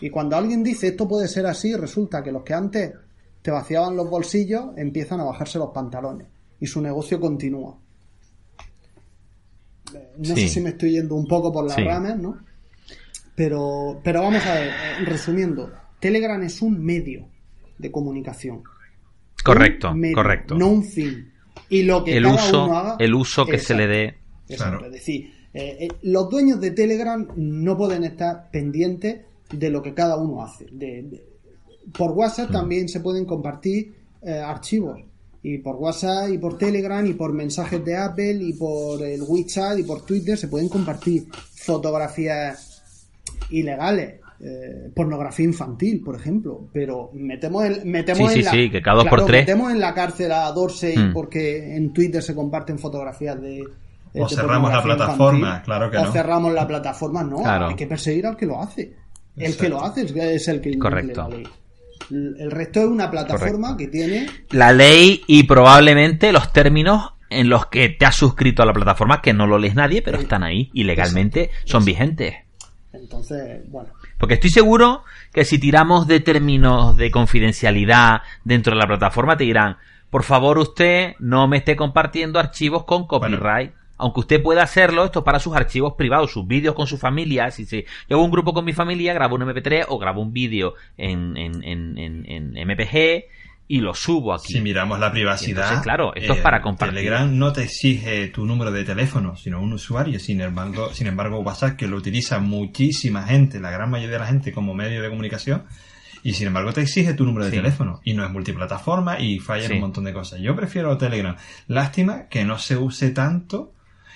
Y 0.00 0.10
cuando 0.10 0.36
alguien 0.36 0.62
dice 0.62 0.88
esto 0.88 1.06
puede 1.06 1.28
ser 1.28 1.46
así, 1.46 1.74
resulta 1.76 2.22
que 2.22 2.32
los 2.32 2.42
que 2.42 2.54
antes 2.54 2.92
te 3.42 3.50
vaciaban 3.50 3.96
los 3.96 4.08
bolsillos 4.08 4.70
empiezan 4.76 5.20
a 5.20 5.24
bajarse 5.24 5.58
los 5.58 5.70
pantalones 5.70 6.26
y 6.58 6.66
su 6.66 6.80
negocio 6.80 7.20
continúa. 7.20 7.76
No 10.16 10.24
sé 10.36 10.48
si 10.48 10.60
me 10.60 10.70
estoy 10.70 10.92
yendo 10.92 11.14
un 11.14 11.26
poco 11.26 11.52
por 11.52 11.66
las 11.66 11.76
ramas, 11.76 12.18
¿no? 12.18 12.38
Pero, 13.34 14.00
pero 14.02 14.22
vamos 14.22 14.44
a 14.46 14.54
ver, 14.54 14.68
eh, 14.68 15.04
resumiendo, 15.04 15.70
Telegram 16.00 16.42
es 16.42 16.62
un 16.62 16.82
medio 16.82 17.28
de 17.78 17.90
comunicación. 17.90 18.62
Correcto, 19.42 19.92
correcto. 20.14 20.54
No 20.56 20.68
un 20.68 20.84
fin. 20.84 21.31
Y 21.72 21.84
lo 21.84 22.04
que 22.04 22.16
el 22.16 22.26
uso, 22.26 22.96
el 22.98 23.14
uso 23.14 23.46
que 23.46 23.58
se 23.58 23.74
le 23.74 23.86
dé. 23.86 24.14
Es 24.48 24.92
decir, 24.92 25.32
eh, 25.54 25.76
eh, 25.80 25.88
los 26.02 26.28
dueños 26.28 26.60
de 26.60 26.72
Telegram 26.72 27.26
no 27.36 27.76
pueden 27.76 28.04
estar 28.04 28.50
pendientes 28.50 29.22
de 29.50 29.70
lo 29.70 29.82
que 29.82 29.94
cada 29.94 30.16
uno 30.16 30.42
hace. 30.42 30.66
por 31.96 32.10
WhatsApp 32.12 32.50
mm. 32.50 32.52
también 32.52 32.88
se 32.88 33.00
pueden 33.00 33.24
compartir 33.24 33.94
archivos 34.24 35.00
y 35.42 35.58
por 35.58 35.76
WhatsApp 35.76 36.30
y 36.30 36.38
por 36.38 36.56
Telegram 36.56 37.04
y 37.04 37.14
por 37.14 37.32
mensajes 37.32 37.84
de 37.84 37.96
Apple 37.96 38.34
y 38.34 38.52
por 38.52 39.02
el 39.02 39.22
WeChat 39.22 39.78
y 39.78 39.82
por 39.82 40.04
Twitter 40.04 40.38
se 40.38 40.48
pueden 40.48 40.68
compartir 40.68 41.26
fotografías 41.54 42.82
ilegales. 43.50 44.21
Eh, 44.44 44.90
pornografía 44.92 45.44
infantil, 45.44 46.02
por 46.02 46.16
ejemplo, 46.16 46.68
pero 46.72 47.10
metemos 47.14 47.64
en, 47.64 47.88
metemos 47.88 48.34
en 48.34 48.44
la, 48.44 48.50
que 48.50 48.82
cada 48.82 49.04
por 49.04 49.24
tres. 49.24 49.42
metemos 49.42 49.70
en 49.70 49.78
la 49.78 49.94
cárcel 49.94 50.32
a 50.32 50.50
Dorsey 50.50 50.96
hmm. 50.96 51.12
porque 51.12 51.76
en 51.76 51.92
Twitter 51.92 52.20
se 52.20 52.34
comparten 52.34 52.76
fotografías 52.76 53.40
de, 53.40 53.64
o 54.14 54.28
cerramos 54.28 54.72
la 54.72 54.82
plataforma, 54.82 55.62
claro 55.62 55.90
que 55.90 55.96
o 55.96 56.10
cerramos 56.10 56.52
la 56.52 56.66
plataforma, 56.66 57.22
no, 57.22 57.46
hay 57.46 57.76
que 57.76 57.86
perseguir 57.86 58.26
al 58.26 58.36
que 58.36 58.46
lo 58.46 58.60
hace. 58.60 58.96
El 59.36 59.56
que 59.56 59.68
lo 59.68 59.82
hace 59.82 60.02
es 60.34 60.48
el 60.48 60.60
que 60.60 60.78
Correcto. 60.78 61.28
la 61.28 61.36
ley. 61.36 61.48
El 62.10 62.50
resto 62.50 62.80
es 62.80 62.86
una 62.86 63.10
plataforma 63.10 63.76
que 63.76 63.86
tiene... 63.86 64.26
La 64.50 64.72
ley 64.72 65.22
y 65.26 65.44
probablemente 65.44 66.32
los 66.32 66.52
términos 66.52 67.12
en 67.30 67.48
los 67.48 67.66
que 67.66 67.88
te 67.88 68.04
has 68.04 68.16
suscrito 68.16 68.62
a 68.62 68.66
la 68.66 68.74
plataforma, 68.74 69.22
que 69.22 69.32
no 69.32 69.46
lo 69.46 69.56
lees 69.56 69.74
nadie, 69.74 70.02
pero 70.02 70.18
están 70.18 70.42
ahí 70.42 70.68
y 70.74 70.84
legalmente 70.84 71.50
son 71.64 71.84
vigentes. 71.84 72.34
Entonces, 72.92 73.62
bueno. 73.70 73.90
Porque 74.22 74.34
estoy 74.34 74.50
seguro 74.50 75.02
que 75.32 75.44
si 75.44 75.58
tiramos 75.58 76.06
de 76.06 76.20
términos 76.20 76.96
de 76.96 77.10
confidencialidad 77.10 78.22
dentro 78.44 78.72
de 78.72 78.78
la 78.78 78.86
plataforma, 78.86 79.36
te 79.36 79.42
dirán, 79.42 79.78
por 80.10 80.22
favor 80.22 80.58
usted 80.58 81.16
no 81.18 81.48
me 81.48 81.56
esté 81.56 81.74
compartiendo 81.74 82.38
archivos 82.38 82.84
con 82.84 83.08
copyright 83.08 83.72
aunque 84.02 84.20
usted 84.20 84.42
pueda 84.42 84.64
hacerlo, 84.64 85.04
esto 85.04 85.22
para 85.22 85.38
sus 85.38 85.54
archivos 85.54 85.94
privados, 85.94 86.32
sus 86.32 86.44
vídeos 86.44 86.74
con 86.74 86.88
su 86.88 86.98
familia. 86.98 87.50
Si 87.52 87.64
se, 87.64 87.84
yo 88.08 88.16
hago 88.16 88.24
un 88.24 88.32
grupo 88.32 88.52
con 88.52 88.64
mi 88.64 88.72
familia, 88.72 89.14
grabo 89.14 89.36
un 89.36 89.42
MP3 89.42 89.86
o 89.88 89.98
grabo 89.98 90.20
un 90.20 90.32
vídeo 90.32 90.74
en, 90.96 91.36
en, 91.36 91.62
en, 91.62 92.24
en, 92.26 92.68
MPG 92.68 93.24
y 93.68 93.80
lo 93.80 93.94
subo 93.94 94.34
aquí. 94.34 94.54
Si 94.54 94.60
miramos 94.60 94.98
la 94.98 95.10
privacidad, 95.10 95.82
claro, 95.82 96.14
esto 96.14 96.34
es 96.34 96.40
para 96.40 96.60
compartir. 96.60 96.96
Telegram 96.96 97.38
no 97.38 97.52
te 97.52 97.62
exige 97.62 98.28
tu 98.28 98.44
número 98.44 98.70
de 98.70 98.84
teléfono, 98.84 99.36
sino 99.36 99.60
un 99.62 99.72
usuario. 99.72 100.18
Sin 100.18 100.40
embargo, 100.40 100.92
sin 100.92 101.06
embargo, 101.06 101.40
WhatsApp, 101.40 101.76
que 101.76 101.86
lo 101.86 101.96
utiliza 101.96 102.38
muchísima 102.38 103.24
gente, 103.24 103.60
la 103.60 103.70
gran 103.70 103.90
mayoría 103.90 104.14
de 104.14 104.20
la 104.20 104.26
gente 104.26 104.52
como 104.52 104.74
medio 104.74 105.02
de 105.02 105.08
comunicación, 105.08 105.64
y 106.22 106.34
sin 106.34 106.46
embargo 106.46 106.72
te 106.72 106.82
exige 106.82 107.14
tu 107.14 107.24
número 107.24 107.46
de 107.46 107.50
teléfono 107.50 108.00
y 108.04 108.14
no 108.14 108.24
es 108.24 108.30
multiplataforma 108.30 109.18
y 109.18 109.40
falla 109.40 109.66
en 109.66 109.72
un 109.72 109.80
montón 109.80 110.04
de 110.04 110.12
cosas. 110.12 110.40
Yo 110.40 110.54
prefiero 110.54 110.96
Telegram. 110.96 111.36
Lástima 111.66 112.28
que 112.28 112.44
no 112.44 112.58
se 112.58 112.76
use 112.76 113.10
tanto 113.10 113.72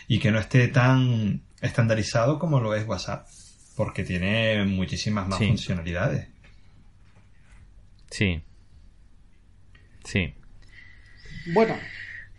y 0.06 0.18
que 0.18 0.30
no 0.30 0.38
esté 0.38 0.68
tan 0.68 1.42
estandarizado 1.60 2.38
como 2.38 2.60
lo 2.60 2.74
es 2.74 2.86
WhatsApp, 2.86 3.26
porque 3.76 4.04
tiene 4.04 4.64
muchísimas 4.64 5.26
más 5.26 5.38
funcionalidades. 5.38 6.28
Sí. 8.10 8.40
Sí. 10.06 10.32
Bueno. 11.52 11.74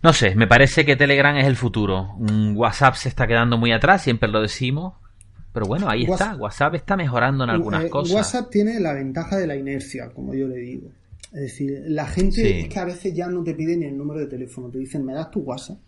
No 0.02 0.14
sé, 0.14 0.36
me 0.36 0.48
parece 0.48 0.86
que 0.86 0.96
Telegram 0.96 1.36
es 1.38 1.46
el 1.46 1.56
futuro. 1.56 2.16
WhatsApp 2.56 2.96
se 2.96 3.10
está 3.10 3.28
quedando 3.28 3.58
muy 3.58 3.72
atrás, 3.72 4.04
siempre 4.04 4.30
lo 4.30 4.42
decimos. 4.42 4.94
Pero 5.54 5.66
bueno, 5.66 5.90
ahí 5.90 6.04
está. 6.04 6.36
WhatsApp 6.36 6.76
está 6.76 6.96
mejorando 6.96 7.44
en 7.44 7.50
algunas 7.50 7.86
eh, 7.86 7.90
cosas. 7.90 8.14
WhatsApp 8.14 8.50
tiene 8.52 8.80
la 8.80 8.94
ventaja 8.94 9.38
de 9.38 9.48
la 9.48 9.56
inercia, 9.56 10.10
como 10.14 10.36
yo 10.36 10.48
le 10.48 10.58
digo. 10.58 10.90
Es 11.34 11.42
decir, 11.42 11.84
la 11.88 12.06
gente 12.06 12.62
es 12.62 12.70
que 12.70 12.80
a 12.80 12.86
veces 12.86 13.14
ya 13.14 13.28
no 13.28 13.44
te 13.44 13.54
piden 13.54 13.80
ni 13.80 13.86
el 13.88 13.98
número 13.98 14.20
de 14.20 14.28
teléfono, 14.28 14.70
te 14.70 14.78
dicen, 14.78 15.04
me 15.04 15.14
das 15.14 15.32
tu 15.32 15.40
WhatsApp. 15.42 15.80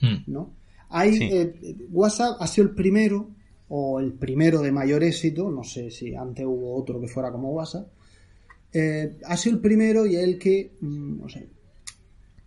Hmm. 0.00 0.16
¿No? 0.26 0.54
Hay, 0.88 1.18
eh, 1.22 1.76
WhatsApp 1.90 2.40
ha 2.40 2.46
sido 2.46 2.68
el 2.68 2.74
primero, 2.74 3.30
o 3.68 4.00
el 4.00 4.14
primero 4.14 4.62
de 4.62 4.72
mayor 4.72 5.04
éxito, 5.04 5.50
no 5.50 5.62
sé 5.62 5.90
si 5.90 6.14
antes 6.14 6.44
hubo 6.44 6.74
otro 6.76 7.00
que 7.00 7.06
fuera 7.06 7.30
como 7.30 7.52
WhatsApp, 7.52 7.86
eh, 8.72 9.18
ha 9.24 9.36
sido 9.36 9.56
el 9.56 9.62
primero 9.62 10.06
y 10.06 10.16
el 10.16 10.38
que, 10.38 10.76
mm, 10.80 11.22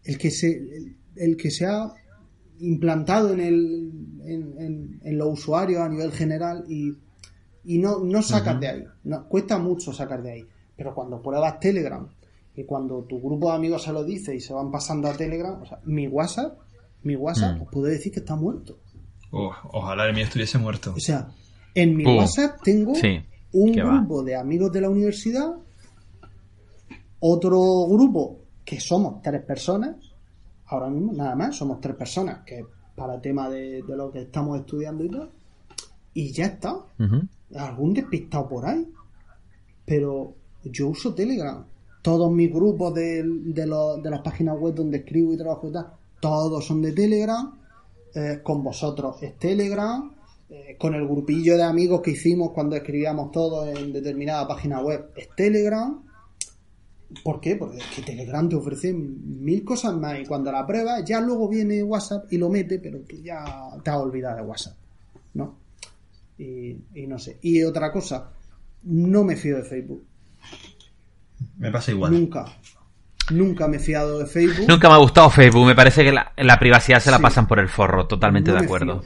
el 0.03 0.17
que 0.17 0.31
se, 0.31 0.61
el, 1.15 1.37
que 1.37 1.51
se 1.51 1.65
ha 1.65 1.91
implantado 2.59 3.33
en, 3.33 3.39
el, 3.39 3.91
en, 4.25 4.99
en, 5.03 5.17
los 5.17 5.39
usuarios 5.39 5.81
a 5.81 5.89
nivel 5.89 6.11
general 6.11 6.63
y, 6.67 6.93
y 7.65 7.77
no, 7.77 7.99
no 7.99 8.21
sacas 8.21 8.59
de 8.59 8.67
ahí. 8.67 8.83
No, 9.03 9.27
cuesta 9.27 9.57
mucho 9.57 9.91
sacar 9.91 10.21
de 10.23 10.31
ahí. 10.31 10.47
Pero 10.75 10.93
cuando 10.95 11.21
pruebas 11.21 11.59
Telegram 11.59 12.07
y 12.55 12.63
cuando 12.63 13.03
tu 13.03 13.21
grupo 13.21 13.49
de 13.49 13.57
amigos 13.57 13.83
se 13.83 13.91
lo 13.91 14.03
dice 14.03 14.35
y 14.35 14.39
se 14.39 14.53
van 14.53 14.71
pasando 14.71 15.07
a 15.07 15.13
Telegram, 15.13 15.61
o 15.61 15.65
sea, 15.65 15.79
mi 15.85 16.07
WhatsApp 16.07 16.57
mi 17.03 17.15
WhatsApp, 17.15 17.57
mm. 17.57 17.61
os 17.61 17.67
puedo 17.69 17.85
decir 17.87 18.11
que 18.11 18.19
está 18.19 18.35
muerto. 18.35 18.79
ojalá 19.31 20.07
el 20.07 20.15
mío 20.15 20.23
estuviese 20.23 20.57
muerto. 20.57 20.93
O 20.95 20.99
sea, 20.99 21.29
en 21.75 21.95
mi 21.95 22.05
WhatsApp 22.05 22.61
tengo 22.63 22.93
un 23.51 23.71
grupo 23.71 24.23
de 24.23 24.35
amigos 24.35 24.71
de 24.71 24.81
la 24.81 24.89
universidad, 24.89 25.53
otro 27.25 27.87
grupo 27.87 28.39
que 28.65 28.79
somos 28.79 29.21
tres 29.21 29.41
personas, 29.43 29.95
ahora 30.67 30.89
mismo 30.89 31.13
nada 31.13 31.35
más, 31.35 31.55
somos 31.55 31.79
tres 31.79 31.95
personas, 31.95 32.43
que 32.45 32.65
para 32.95 33.15
el 33.15 33.21
tema 33.21 33.49
de, 33.49 33.81
lo 33.87 34.11
que 34.11 34.23
estamos 34.23 34.59
estudiando 34.59 35.05
y 35.05 35.09
tal, 35.09 35.29
y 36.13 36.31
ya 36.31 36.45
está. 36.45 36.75
Algún 37.55 37.93
despistado 37.93 38.47
por 38.47 38.65
ahí. 38.65 38.87
Pero 39.85 40.35
yo 40.63 40.89
uso 40.89 41.13
Telegram. 41.13 41.65
Todos 42.01 42.31
mis 42.31 42.51
grupos 42.51 42.93
de, 42.93 43.23
de, 43.23 43.65
de 44.03 44.09
las 44.09 44.21
páginas 44.21 44.59
web 44.59 44.75
donde 44.75 44.97
escribo 44.97 45.33
y 45.33 45.37
trabajo 45.37 45.69
y 45.69 45.71
tal, 45.71 45.93
todos 46.19 46.65
son 46.65 46.81
de 46.81 46.91
Telegram, 46.91 47.57
eh, 48.13 48.41
con 48.43 48.63
vosotros 48.63 49.23
es 49.23 49.39
Telegram, 49.39 50.13
eh, 50.49 50.75
con 50.77 50.93
el 50.93 51.07
grupillo 51.07 51.55
de 51.55 51.63
amigos 51.63 52.01
que 52.01 52.11
hicimos 52.11 52.51
cuando 52.51 52.75
escribíamos 52.75 53.31
todo 53.31 53.65
en 53.65 53.93
determinada 53.93 54.47
página 54.47 54.81
web 54.81 55.11
es 55.15 55.29
Telegram. 55.35 56.03
¿Por 57.21 57.39
qué? 57.39 57.55
Porque 57.55 57.77
es 57.77 57.85
que 57.87 58.01
Telegram 58.01 58.47
te 58.47 58.55
ofrece 58.55 58.93
mil 58.93 59.63
cosas 59.63 59.95
más 59.95 60.19
y 60.19 60.25
cuando 60.25 60.51
la 60.51 60.65
pruebas 60.65 61.03
ya 61.05 61.19
luego 61.19 61.47
viene 61.49 61.83
WhatsApp 61.83 62.31
y 62.31 62.37
lo 62.37 62.49
mete, 62.49 62.79
pero 62.79 62.99
tú 62.99 63.17
ya 63.21 63.43
te 63.83 63.89
has 63.89 63.97
olvidado 63.97 64.37
de 64.37 64.43
WhatsApp, 64.43 64.75
¿no? 65.33 65.57
Y, 66.37 66.77
y 66.95 67.07
no 67.07 67.19
sé. 67.19 67.37
Y 67.41 67.61
otra 67.63 67.91
cosa, 67.91 68.31
no 68.83 69.23
me 69.23 69.35
fío 69.35 69.57
de 69.57 69.63
Facebook. 69.63 70.03
Me 71.57 71.71
pasa 71.71 71.91
igual. 71.91 72.11
Nunca. 72.11 72.45
Nunca 73.31 73.67
me 73.67 73.77
he 73.77 73.79
fiado 73.79 74.19
de 74.19 74.25
Facebook. 74.25 74.67
Nunca 74.67 74.89
me 74.89 74.95
ha 74.95 74.97
gustado 74.97 75.29
Facebook. 75.29 75.65
Me 75.65 75.75
parece 75.75 76.03
que 76.03 76.11
la, 76.11 76.33
la 76.37 76.59
privacidad 76.59 76.99
se 76.99 77.11
la 77.11 77.19
pasan 77.19 77.47
por 77.47 77.59
el 77.59 77.69
forro. 77.69 78.05
Totalmente 78.05 78.51
de 78.51 78.57
acuerdo. 78.57 79.01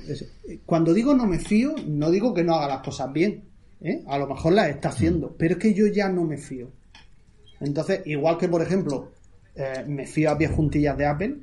Cuando 0.66 0.94
digo 0.94 1.14
no 1.14 1.28
me 1.28 1.40
fío, 1.40 1.76
no 1.86 2.10
digo 2.10 2.34
que 2.34 2.44
no 2.44 2.56
haga 2.56 2.68
las 2.68 2.82
cosas 2.82 3.14
bien. 3.14 3.44
¿eh? 3.82 4.04
A 4.08 4.18
lo 4.18 4.28
mejor 4.28 4.54
las 4.54 4.70
está 4.70 4.90
haciendo. 4.90 5.36
Pero 5.38 5.54
es 5.54 5.60
que 5.60 5.74
yo 5.74 5.86
ya 5.88 6.10
no 6.10 6.24
me 6.24 6.38
fío. 6.38 6.72
Entonces, 7.60 8.02
igual 8.06 8.38
que 8.38 8.48
por 8.48 8.62
ejemplo, 8.62 9.12
eh, 9.56 9.84
me 9.88 10.06
fío 10.06 10.32
a 10.32 10.38
pies 10.38 10.52
juntillas 10.52 10.98
de 10.98 11.06
Apple. 11.06 11.38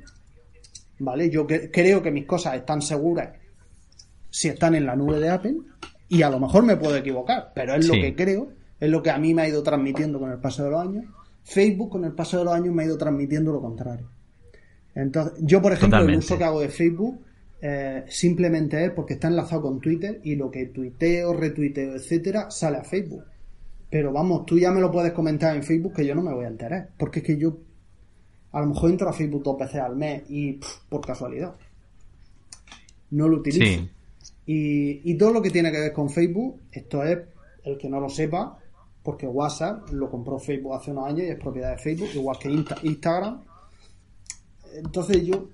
¿Vale? 0.99 1.29
Yo 1.29 1.45
creo 1.45 2.01
que 2.01 2.11
mis 2.11 2.25
cosas 2.25 2.55
están 2.55 2.81
seguras 2.81 3.29
si 4.29 4.47
están 4.47 4.75
en 4.75 4.85
la 4.85 4.95
nube 4.95 5.19
de 5.19 5.29
Apple. 5.29 5.57
Y 6.07 6.21
a 6.21 6.29
lo 6.29 6.39
mejor 6.39 6.63
me 6.63 6.77
puedo 6.77 6.95
equivocar. 6.95 7.51
Pero 7.53 7.75
es 7.75 7.87
lo 7.87 7.93
que 7.93 8.15
creo. 8.15 8.49
Es 8.79 8.89
lo 8.89 9.01
que 9.01 9.09
a 9.09 9.17
mí 9.17 9.33
me 9.33 9.43
ha 9.43 9.47
ido 9.47 9.63
transmitiendo 9.63 10.19
con 10.19 10.31
el 10.31 10.37
paso 10.39 10.63
de 10.63 10.69
los 10.69 10.81
años 10.81 11.05
Facebook 11.45 11.91
con 11.91 12.03
el 12.03 12.11
paso 12.11 12.39
de 12.39 12.45
los 12.45 12.53
años 12.53 12.73
me 12.73 12.83
ha 12.83 12.85
ido 12.87 12.97
transmitiendo 12.97 13.53
lo 13.53 13.61
contrario. 13.61 14.09
Entonces, 14.95 15.33
yo, 15.39 15.61
por 15.61 15.73
ejemplo, 15.73 15.99
el 15.99 16.17
uso 16.17 16.37
que 16.37 16.43
hago 16.43 16.59
de 16.59 16.69
Facebook 16.69 17.19
eh, 17.61 18.03
simplemente 18.07 18.83
es 18.83 18.91
porque 18.91 19.13
está 19.13 19.27
enlazado 19.27 19.61
con 19.61 19.79
Twitter 19.79 20.19
y 20.23 20.35
lo 20.35 20.49
que 20.49 20.65
tuiteo, 20.67 21.33
retuiteo, 21.33 21.95
etcétera, 21.95 22.49
sale 22.49 22.77
a 22.77 22.83
Facebook. 22.83 23.23
Pero 23.95 24.11
vamos, 24.11 24.45
tú 24.45 24.59
ya 24.59 24.71
me 24.71 24.81
lo 24.81 24.91
puedes 24.91 25.13
comentar 25.13 25.55
en 25.55 25.63
Facebook 25.63 25.93
que 25.93 26.05
yo 26.05 26.13
no 26.13 26.21
me 26.21 26.33
voy 26.33 26.43
a 26.43 26.49
enterar. 26.49 26.89
Porque 26.97 27.19
es 27.19 27.25
que 27.25 27.37
yo. 27.37 27.59
a 28.51 28.59
lo 28.59 28.67
mejor 28.67 28.89
entro 28.89 29.07
a 29.07 29.13
Facebook 29.13 29.41
dos 29.41 29.57
veces 29.57 29.79
al 29.79 29.95
mes 29.95 30.23
y 30.27 30.59
por 30.89 30.99
casualidad. 30.99 31.55
No 33.11 33.29
lo 33.29 33.37
utilizo. 33.37 33.87
Y, 34.45 35.09
y 35.09 35.17
todo 35.17 35.31
lo 35.31 35.41
que 35.41 35.49
tiene 35.49 35.71
que 35.71 35.79
ver 35.79 35.93
con 35.93 36.09
Facebook, 36.09 36.59
esto 36.73 37.05
es, 37.05 37.19
el 37.63 37.77
que 37.77 37.87
no 37.87 38.01
lo 38.01 38.09
sepa, 38.09 38.59
porque 39.01 39.27
WhatsApp 39.27 39.89
lo 39.91 40.11
compró 40.11 40.39
Facebook 40.39 40.75
hace 40.75 40.91
unos 40.91 41.07
años 41.07 41.21
y 41.21 41.29
es 41.29 41.39
propiedad 41.39 41.71
de 41.71 41.77
Facebook, 41.77 42.09
igual 42.15 42.37
que 42.37 42.49
Instagram. 42.49 43.45
Entonces 44.73 45.23
yo, 45.23 45.47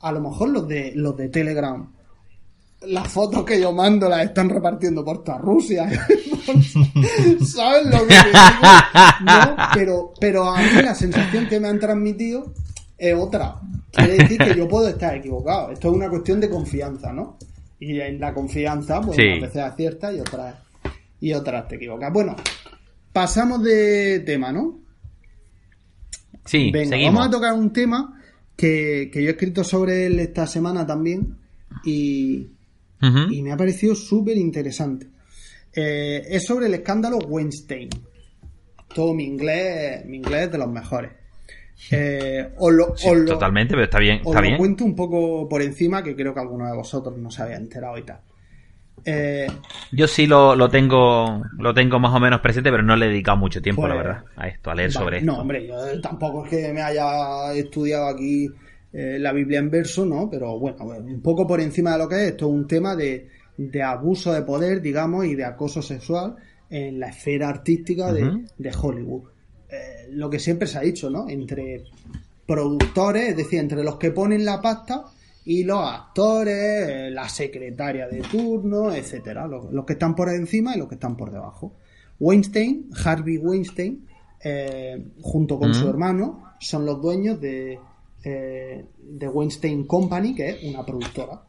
a 0.00 0.10
lo 0.10 0.20
mejor 0.20 0.48
los 0.48 0.66
de 0.66 0.90
los 0.96 1.16
de 1.16 1.28
Telegram, 1.28 1.93
las 2.86 3.08
fotos 3.08 3.44
que 3.44 3.60
yo 3.60 3.72
mando 3.72 4.08
las 4.08 4.24
están 4.24 4.48
repartiendo 4.48 5.04
por 5.04 5.22
toda 5.22 5.38
Rusia. 5.38 5.88
¿Sabes 7.46 7.86
lo 7.86 8.06
que 8.06 8.14
digo? 8.14 8.38
No, 9.24 9.56
pero, 9.74 10.12
pero 10.20 10.48
a 10.48 10.58
mí 10.58 10.82
la 10.82 10.94
sensación 10.94 11.48
que 11.48 11.60
me 11.60 11.68
han 11.68 11.78
transmitido 11.78 12.52
es 12.98 13.14
otra. 13.14 13.56
Quiere 13.90 14.18
decir 14.18 14.38
que 14.38 14.54
yo 14.56 14.68
puedo 14.68 14.88
estar 14.88 15.14
equivocado. 15.14 15.70
Esto 15.70 15.88
es 15.88 15.94
una 15.94 16.08
cuestión 16.08 16.40
de 16.40 16.50
confianza, 16.50 17.12
¿no? 17.12 17.38
Y 17.78 18.00
en 18.00 18.20
la 18.20 18.32
confianza, 18.32 19.00
pues 19.00 19.18
a 19.18 19.22
veces 19.22 19.56
acierta 19.56 20.12
y 20.12 20.20
otras, 20.20 20.56
y 21.20 21.32
otras 21.32 21.68
te 21.68 21.76
equivocas. 21.76 22.12
Bueno, 22.12 22.34
pasamos 23.12 23.62
de 23.62 24.20
tema, 24.20 24.52
¿no? 24.52 24.80
Sí, 26.44 26.70
Venga, 26.70 26.96
vamos 26.98 27.26
a 27.26 27.30
tocar 27.30 27.54
un 27.54 27.72
tema 27.72 28.20
que, 28.56 29.10
yo 29.12 29.20
he 29.20 29.30
escrito 29.30 29.64
sobre 29.64 30.06
él 30.06 30.20
esta 30.20 30.46
semana 30.46 30.86
también 30.86 31.36
y, 31.84 32.48
y 33.00 33.42
me 33.42 33.52
ha 33.52 33.56
parecido 33.56 33.94
súper 33.94 34.36
interesante. 34.36 35.08
Eh, 35.72 36.22
es 36.28 36.46
sobre 36.46 36.66
el 36.66 36.74
escándalo 36.74 37.18
Weinstein. 37.18 37.90
Todo 38.94 39.12
mi 39.12 39.24
inglés, 39.24 40.04
mi 40.06 40.18
inglés 40.18 40.44
es 40.44 40.52
de 40.52 40.58
los 40.58 40.68
mejores. 40.68 41.10
Eh, 41.90 42.50
totalmente, 43.26 43.74
pero 43.74 43.84
está 43.84 43.98
bien. 43.98 44.16
Está 44.18 44.30
os 44.30 44.40
bien. 44.40 44.52
lo 44.52 44.58
cuento 44.58 44.84
un 44.84 44.94
poco 44.94 45.48
por 45.48 45.60
encima, 45.60 46.02
que 46.02 46.14
creo 46.14 46.32
que 46.32 46.40
alguno 46.40 46.66
de 46.66 46.76
vosotros 46.76 47.18
no 47.18 47.30
se 47.30 47.42
había 47.42 47.56
enterado 47.56 47.98
y 47.98 48.02
tal. 48.02 48.20
Eh, 49.04 49.46
Yo 49.92 50.06
sí 50.06 50.26
lo, 50.26 50.56
lo, 50.56 50.68
tengo 50.70 51.42
lo 51.58 51.74
tengo 51.74 51.98
más 51.98 52.14
o 52.14 52.20
menos 52.20 52.40
presente, 52.40 52.70
pero 52.70 52.82
no 52.82 52.96
le 52.96 53.06
he 53.06 53.08
dedicado 53.10 53.36
mucho 53.36 53.60
tiempo, 53.60 53.86
la 53.86 53.94
pues, 53.94 54.06
verdad, 54.06 54.24
a 54.36 54.48
esto, 54.48 54.70
a 54.70 54.74
leer 54.74 54.92
sobre 54.92 55.18
esto. 55.18 55.32
No, 55.32 55.40
hombre, 55.40 55.66
yo 55.66 56.00
tampoco 56.00 56.44
es 56.44 56.50
que 56.50 56.72
me 56.72 56.80
haya 56.80 57.52
estudiado 57.52 58.08
aquí 58.08 58.48
eh, 58.96 59.18
la 59.18 59.32
Biblia 59.32 59.58
en 59.58 59.70
verso, 59.70 60.06
¿no? 60.06 60.30
Pero 60.30 60.56
bueno, 60.56 60.86
un 60.86 61.20
poco 61.20 61.48
por 61.48 61.60
encima 61.60 61.92
de 61.92 61.98
lo 61.98 62.08
que 62.08 62.14
es, 62.14 62.30
esto 62.30 62.46
es 62.46 62.52
un 62.52 62.68
tema 62.68 62.94
de, 62.94 63.28
de 63.56 63.82
abuso 63.82 64.32
de 64.32 64.42
poder, 64.42 64.80
digamos, 64.80 65.26
y 65.26 65.34
de 65.34 65.44
acoso 65.44 65.82
sexual 65.82 66.36
en 66.70 67.00
la 67.00 67.08
esfera 67.08 67.48
artística 67.48 68.12
de, 68.12 68.44
de 68.56 68.72
Hollywood. 68.80 69.24
Eh, 69.68 70.08
lo 70.12 70.30
que 70.30 70.38
siempre 70.38 70.68
se 70.68 70.78
ha 70.78 70.82
dicho, 70.82 71.10
¿no? 71.10 71.28
Entre 71.28 71.82
productores, 72.46 73.30
es 73.30 73.36
decir, 73.36 73.58
entre 73.58 73.82
los 73.82 73.96
que 73.96 74.12
ponen 74.12 74.44
la 74.44 74.62
pasta 74.62 75.06
y 75.44 75.64
los 75.64 75.80
actores, 75.80 76.88
eh, 76.88 77.10
la 77.10 77.28
secretaria 77.28 78.06
de 78.06 78.20
turno, 78.20 78.94
etcétera, 78.94 79.48
los, 79.48 79.84
que 79.84 79.94
están 79.94 80.14
por 80.14 80.28
encima 80.28 80.76
y 80.76 80.78
los 80.78 80.86
que 80.86 80.94
están 80.94 81.16
por 81.16 81.32
debajo. 81.32 81.74
Weinstein, 82.20 82.90
Harvey 83.04 83.38
Weinstein, 83.38 84.06
eh, 84.44 85.04
junto 85.20 85.58
con 85.58 85.74
su 85.74 85.88
hermano, 85.88 86.54
son 86.60 86.86
los 86.86 87.02
dueños 87.02 87.40
de, 87.40 87.78
eh, 88.24 88.84
de 88.98 89.28
Weinstein 89.28 89.86
Company, 89.86 90.34
que 90.34 90.50
es 90.50 90.64
una 90.64 90.84
productora. 90.84 91.42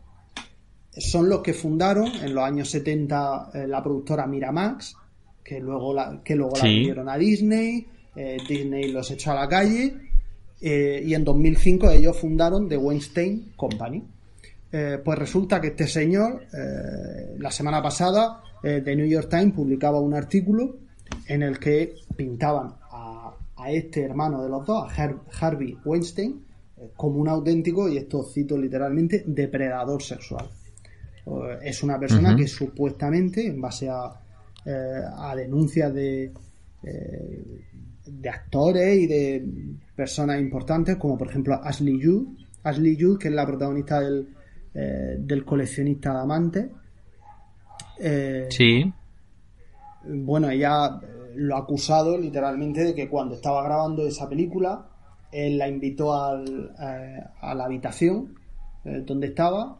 Son 0.91 1.28
los 1.28 1.41
que 1.41 1.53
fundaron 1.53 2.07
en 2.23 2.34
los 2.34 2.43
años 2.43 2.69
70 2.69 3.67
la 3.67 3.84
productora 3.84 4.28
Miramax, 4.28 4.95
que 5.43 5.59
luego 5.59 5.93
la, 5.93 6.21
que 6.23 6.36
luego 6.36 6.55
la 6.55 6.63
vendieron 6.63 7.09
a 7.09 7.17
Disney, 7.17 7.86
Disney 8.47 8.91
los 8.91 9.11
echó 9.11 9.32
a 9.32 9.36
la 9.36 9.49
calle 9.49 9.93
eh, 10.61 11.03
y 11.05 11.13
en 11.13 11.23
2005 11.23 11.91
ellos 11.91 12.17
fundaron 12.17 12.67
The 12.67 12.78
Weinstein 12.78 13.53
Company. 13.55 14.03
Eh, 14.71 14.99
pues 15.03 15.19
resulta 15.19 15.61
que 15.61 15.67
este 15.67 15.88
señor, 15.88 16.43
eh, 16.53 17.36
la 17.38 17.51
semana 17.51 17.82
pasada, 17.82 18.41
The 18.63 18.95
New 18.95 19.05
York 19.05 19.30
Times 19.30 19.53
publicaba 19.53 19.99
un 19.99 20.15
artículo 20.15 20.78
en 21.28 21.43
el 21.43 21.59
que 21.59 21.97
pintaban 22.15 22.73
a, 22.91 23.36
este 23.67 24.01
hermano 24.01 24.41
de 24.41 24.49
los 24.49 24.65
dos, 24.65 24.91
a 24.91 25.15
Harvey 25.39 25.78
Weinstein, 25.86 26.43
como 26.96 27.20
un 27.20 27.28
auténtico, 27.28 27.90
y 27.90 27.98
esto 27.98 28.24
cito 28.24 28.58
literalmente, 28.58 29.24
depredador 29.26 30.02
sexual. 30.02 30.48
es 31.64 31.84
una 31.84 32.00
persona 32.00 32.36
que 32.36 32.48
supuestamente, 32.48 33.48
en 33.48 33.60
base 33.60 33.90
a, 33.90 34.12
a 34.66 35.36
denuncias 35.36 35.94
de, 35.94 36.32
de 38.06 38.30
actores 38.30 38.98
y 38.98 39.08
de 39.08 39.46
personas 39.96 40.40
importantes, 40.40 40.98
como 40.98 41.18
por 41.18 41.30
ejemplo 41.30 41.60
Ashley 41.64 42.00
Judd, 42.02 42.28
Ashley 42.64 42.98
Judd, 43.00 43.18
que 43.18 43.28
es 43.30 43.34
la 43.34 43.46
protagonista 43.46 44.00
del, 44.00 44.28
eh, 44.74 45.18
del 45.20 45.46
coleccionista 45.46 46.14
de 46.14 46.20
amantes. 46.20 46.68
Eh, 48.00 48.48
sí. 48.50 48.94
Bueno, 50.04 50.50
ella 50.50 51.00
eh, 51.02 51.34
lo 51.36 51.56
ha 51.56 51.60
acusado 51.60 52.18
literalmente 52.18 52.84
de 52.84 52.96
que 52.96 53.08
cuando 53.08 53.36
estaba 53.36 53.64
grabando 53.64 54.06
esa 54.06 54.28
película, 54.28 54.86
él 55.36 55.58
la 55.58 55.68
invitó 55.68 56.14
al, 56.14 56.74
a 56.78 57.54
la 57.54 57.66
habitación 57.66 58.36
donde 58.84 59.28
estaba, 59.28 59.80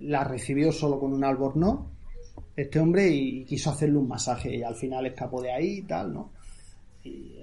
la 0.00 0.24
recibió 0.24 0.72
solo 0.72 1.00
con 1.00 1.12
un 1.12 1.24
albornoz, 1.24 1.86
este 2.54 2.78
hombre, 2.78 3.08
y 3.08 3.44
quiso 3.44 3.70
hacerle 3.70 3.96
un 3.96 4.08
masaje, 4.08 4.54
y 4.54 4.62
al 4.62 4.74
final 4.74 5.06
escapó 5.06 5.40
de 5.40 5.52
ahí 5.52 5.78
y 5.78 5.82
tal, 5.82 6.12
¿no? 6.12 6.30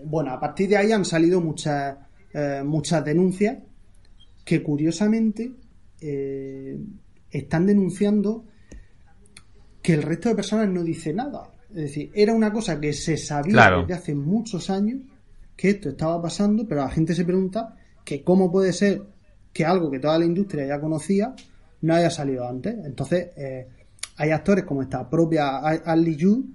bueno, 0.06 0.32
a 0.32 0.40
partir 0.40 0.70
de 0.70 0.78
ahí 0.78 0.92
han 0.92 1.06
salido 1.06 1.42
muchas, 1.42 1.98
eh, 2.34 2.62
muchas 2.64 3.04
denuncias 3.04 3.58
que 4.46 4.64
curiosamente 4.64 5.52
eh, 6.02 6.80
están 7.30 7.66
denunciando 7.66 8.46
que 9.82 9.94
el 9.94 10.04
resto 10.04 10.30
de 10.30 10.36
personas 10.36 10.70
no 10.70 10.84
dice 10.84 11.14
nada. 11.14 11.52
Es 11.70 11.76
decir, 11.76 12.12
era 12.14 12.34
una 12.34 12.52
cosa 12.52 12.80
que 12.80 12.94
se 12.94 13.18
sabía 13.18 13.80
desde 13.80 13.94
hace 13.94 14.16
muchos 14.16 14.70
años 14.70 15.02
que 15.60 15.72
esto 15.72 15.90
estaba 15.90 16.22
pasando, 16.22 16.66
pero 16.66 16.80
la 16.80 16.90
gente 16.90 17.14
se 17.14 17.26
pregunta 17.26 17.76
que 18.06 18.24
cómo 18.24 18.50
puede 18.50 18.72
ser 18.72 19.02
que 19.52 19.66
algo 19.66 19.92
que 19.92 20.00
toda 20.00 20.18
la 20.18 20.24
industria 20.24 20.66
ya 20.66 20.80
conocía 20.80 21.36
no 21.82 21.96
haya 21.96 22.10
salido 22.10 22.48
antes. 22.48 22.78
Entonces, 22.86 23.32
eh, 23.36 23.68
hay 24.16 24.32
actores 24.32 24.64
como 24.64 24.82
esta 24.82 25.10
propia 25.10 25.58
Ali 25.58 26.16
Yu 26.16 26.46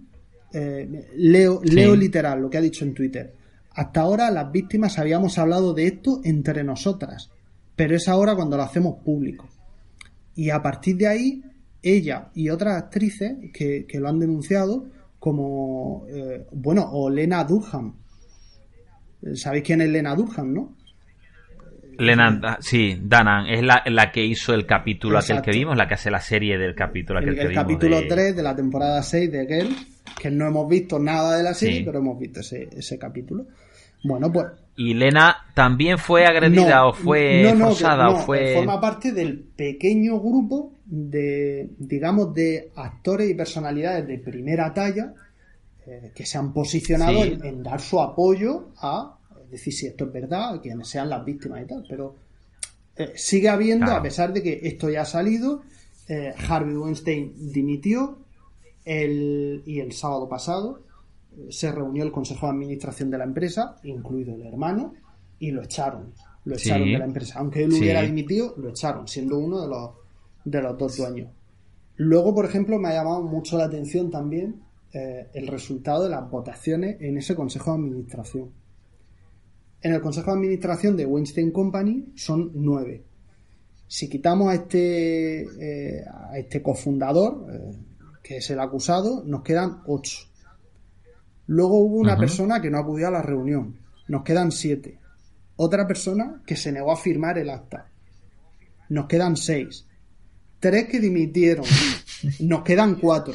eh, 0.55 1.11
leo, 1.17 1.61
leo 1.63 1.95
literal 1.95 2.41
lo 2.41 2.49
que 2.49 2.57
ha 2.57 2.63
dicho 2.63 2.87
en 2.87 2.95
Twitter. 2.95 3.35
Hasta 3.73 4.01
ahora 4.01 4.31
las 4.31 4.51
víctimas 4.51 4.99
habíamos 4.99 5.37
hablado 5.37 5.75
de 5.75 5.87
esto 5.87 6.23
entre 6.25 6.65
nosotras, 6.65 7.31
pero 7.77 7.97
es 7.97 8.09
ahora 8.09 8.35
cuando 8.35 8.57
lo 8.57 8.63
hacemos 8.63 9.03
público. 9.05 9.47
Y 10.35 10.49
a 10.49 10.63
partir 10.63 10.97
de 10.97 11.09
ahí, 11.09 11.43
ella 11.83 12.31
y 12.35 12.49
otras 12.49 12.83
actrices 12.83 13.37
que, 13.53 13.87
lo 14.01 14.09
han 14.09 14.19
denunciado, 14.19 14.87
como, 15.19 16.07
eh, 16.09 16.47
bueno, 16.53 16.89
o 16.91 17.11
Lena 17.11 17.45
Durham. 17.45 17.97
¿Sabéis 19.35 19.64
quién 19.64 19.81
es 19.81 19.89
Lena 19.89 20.14
Durham, 20.14 20.53
no? 20.53 20.77
Lena, 21.99 22.59
sí, 22.61 22.99
Danan, 23.01 23.47
es 23.47 23.62
la, 23.62 23.83
la, 23.87 24.11
que 24.11 24.25
hizo 24.25 24.53
el 24.53 24.66
capítulo 24.66 25.18
aquel 25.18 25.41
que 25.43 25.53
vimos, 25.53 25.77
la 25.77 25.87
que 25.87 25.95
hace 25.95 26.11
la 26.11 26.20
serie 26.20 26.59
del 26.59 26.75
capítulo 26.75 27.20
aquel 27.20 27.31
el, 27.31 27.37
que 27.37 27.43
el 27.43 27.49
vimos. 27.49 27.62
capítulo 27.62 28.03
3 28.09 28.37
de 28.37 28.43
la 28.43 28.57
temporada 28.57 29.03
6 29.03 29.31
de 29.31 29.47
Girl, 29.47 29.77
que 30.20 30.31
no 30.31 30.47
hemos 30.47 30.68
visto 30.68 30.99
nada 30.99 31.37
de 31.37 31.43
la 31.45 31.55
serie, 31.55 31.85
pero 31.85 31.99
hemos 31.99 32.18
visto 32.18 32.41
ese, 32.41 32.68
ese 32.77 32.99
capítulo. 32.99 33.47
Bueno, 34.03 34.31
pues. 34.31 34.47
¿Y 34.77 34.95
Lena 34.95 35.37
también 35.55 35.99
fue 35.99 36.27
agredida 36.27 36.85
o 36.87 36.93
fue 36.93 37.55
no, 37.55 37.68
forzada 37.68 38.11
o 38.11 38.16
fue.? 38.18 38.55
Forma 38.57 38.81
parte 38.81 39.12
del 39.12 39.39
pequeño 39.39 40.18
grupo 40.18 40.72
de, 40.85 41.70
digamos, 41.79 42.35
de 42.35 42.70
actores 42.75 43.31
y 43.31 43.35
personalidades 43.35 44.07
de 44.07 44.18
primera 44.18 44.75
talla 44.75 45.14
eh, 45.87 46.12
que 46.14 46.24
se 46.24 46.39
han 46.39 46.53
posicionado 46.53 47.22
en 47.24 47.62
dar 47.62 47.80
su 47.80 48.01
apoyo 48.01 48.70
a 48.78 49.18
decir 49.51 49.72
si 49.72 49.87
esto 49.87 50.07
es 50.07 50.12
verdad, 50.12 50.61
quienes 50.61 50.89
sean 50.89 51.11
las 51.11 51.24
víctimas 51.24 51.62
y 51.62 51.66
tal, 51.66 51.85
pero 51.89 52.14
eh, 52.97 53.12
sigue 53.16 53.49
habiendo, 53.49 53.93
a 53.93 54.03
pesar 54.03 54.32
de 54.32 54.43
que 54.43 54.61
esto 54.62 54.89
ya 54.89 55.03
ha 55.03 55.05
salido, 55.05 55.62
eh, 56.09 56.32
Harvey 56.49 56.74
Weinstein 56.74 57.53
dimitió 57.53 58.18
el, 58.85 59.62
y 59.66 59.80
el 59.80 59.93
sábado 59.93 60.28
pasado 60.28 60.82
se 61.51 61.70
reunió 61.70 62.05
el 62.05 62.12
consejo 62.12 62.47
de 62.47 62.53
administración 62.53 63.11
de 63.11 63.18
la 63.18 63.24
empresa, 63.24 63.76
incluido 63.82 64.35
el 64.35 64.43
hermano, 64.43 64.95
y 65.39 65.51
lo 65.51 65.62
echaron. 65.62 66.12
Lo 66.45 66.55
echaron 66.55 66.87
de 66.87 66.99
la 66.99 67.05
empresa. 67.05 67.41
Aunque 67.41 67.64
él 67.64 67.72
hubiera 67.72 68.03
dimitido, 68.03 68.55
lo 68.57 68.70
echaron, 68.70 69.09
siendo 69.09 69.39
uno 69.39 69.62
de 69.62 69.68
los, 69.68 69.91
de 70.45 70.62
los 70.62 70.78
dos 70.78 70.97
dueños. 70.97 71.30
Luego, 71.97 72.35
por 72.35 72.45
ejemplo, 72.45 72.78
me 72.78 72.89
ha 72.89 72.95
llamado 72.95 73.22
mucho 73.22 73.59
la 73.59 73.64
atención 73.64 74.11
también 74.11 74.62
el 74.95 75.47
resultado 75.49 76.05
de 76.05 76.11
las 76.11 76.30
votaciones 76.30 77.01
en 77.01 77.18
ese 77.18 77.34
consejo 77.34 77.72
de 77.72 77.78
administración 77.78 78.53
en 79.84 79.92
el 79.92 80.01
Consejo 80.01 80.30
de 80.30 80.38
Administración 80.38 80.97
de 80.97 81.05
Weinstein 81.05 81.53
Company 81.53 82.07
son 82.16 82.53
nueve. 82.55 83.05
Si 83.86 84.09
quitamos 84.09 84.49
a 84.49 84.55
este, 84.55 85.42
eh, 85.42 86.05
a 86.11 86.38
este 86.38 86.62
cofundador, 86.62 87.47
eh, 87.53 87.76
que 88.22 88.38
es 88.38 88.49
el 88.49 88.61
acusado, 88.61 89.22
nos 89.26 89.42
quedan 89.42 89.82
ocho. 89.84 90.20
Luego 91.47 91.80
hubo 91.80 91.99
una 91.99 92.16
persona 92.16 92.62
que 92.62 92.70
no 92.70 92.78
acudió 92.78 93.09
a 93.09 93.11
la 93.11 93.20
reunión. 93.20 93.78
Nos 94.09 94.24
quedan 94.24 94.51
siete. 94.51 94.99
otra 95.57 95.86
persona 95.86 96.42
que 96.47 96.57
se 96.57 96.72
negó 96.72 96.90
a 96.90 96.97
firmar 96.97 97.36
el 97.36 97.51
acta. 97.51 97.90
Nos 98.88 99.07
quedan 99.07 99.36
seis. 99.36 99.86
Tres 100.61 100.88
que 100.88 100.99
dimitieron. 100.99 101.66
Nos 102.40 102.62
quedan 102.62 102.95
cuatro. 102.95 103.34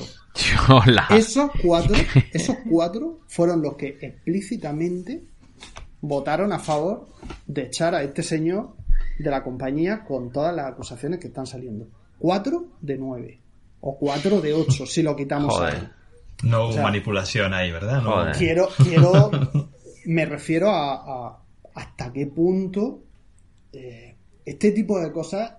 Esos 1.09 1.51
cuatro, 1.61 1.95
esos 2.33 2.57
cuatro 2.69 3.19
fueron 3.27 3.61
los 3.61 3.75
que 3.75 3.97
explícitamente 4.01 5.23
votaron 6.01 6.53
a 6.53 6.59
favor 6.59 7.09
de 7.45 7.63
echar 7.63 7.95
a 7.95 8.03
este 8.03 8.23
señor 8.23 8.75
de 9.17 9.29
la 9.29 9.43
compañía 9.43 10.03
con 10.05 10.31
todas 10.31 10.55
las 10.55 10.67
acusaciones 10.67 11.19
que 11.19 11.27
están 11.27 11.45
saliendo. 11.45 11.87
Cuatro 12.17 12.67
de 12.81 12.97
nueve. 12.97 13.39
O 13.81 13.97
cuatro 13.97 14.41
de 14.41 14.53
ocho, 14.53 14.85
si 14.85 15.01
lo 15.01 15.15
quitamos 15.15 15.53
Joder. 15.55 15.89
No 16.43 16.69
hubo 16.69 16.81
manipulación 16.81 17.53
ahí, 17.53 17.71
¿verdad? 17.71 18.01
Quiero, 18.37 18.69
quiero, 18.83 19.29
me 20.05 20.25
refiero 20.25 20.69
a, 20.69 21.41
hasta 21.75 22.13
qué 22.13 22.27
punto 22.27 23.03
eh, 23.73 24.15
este 24.45 24.71
tipo 24.71 24.99
de 24.99 25.11
cosas 25.11 25.53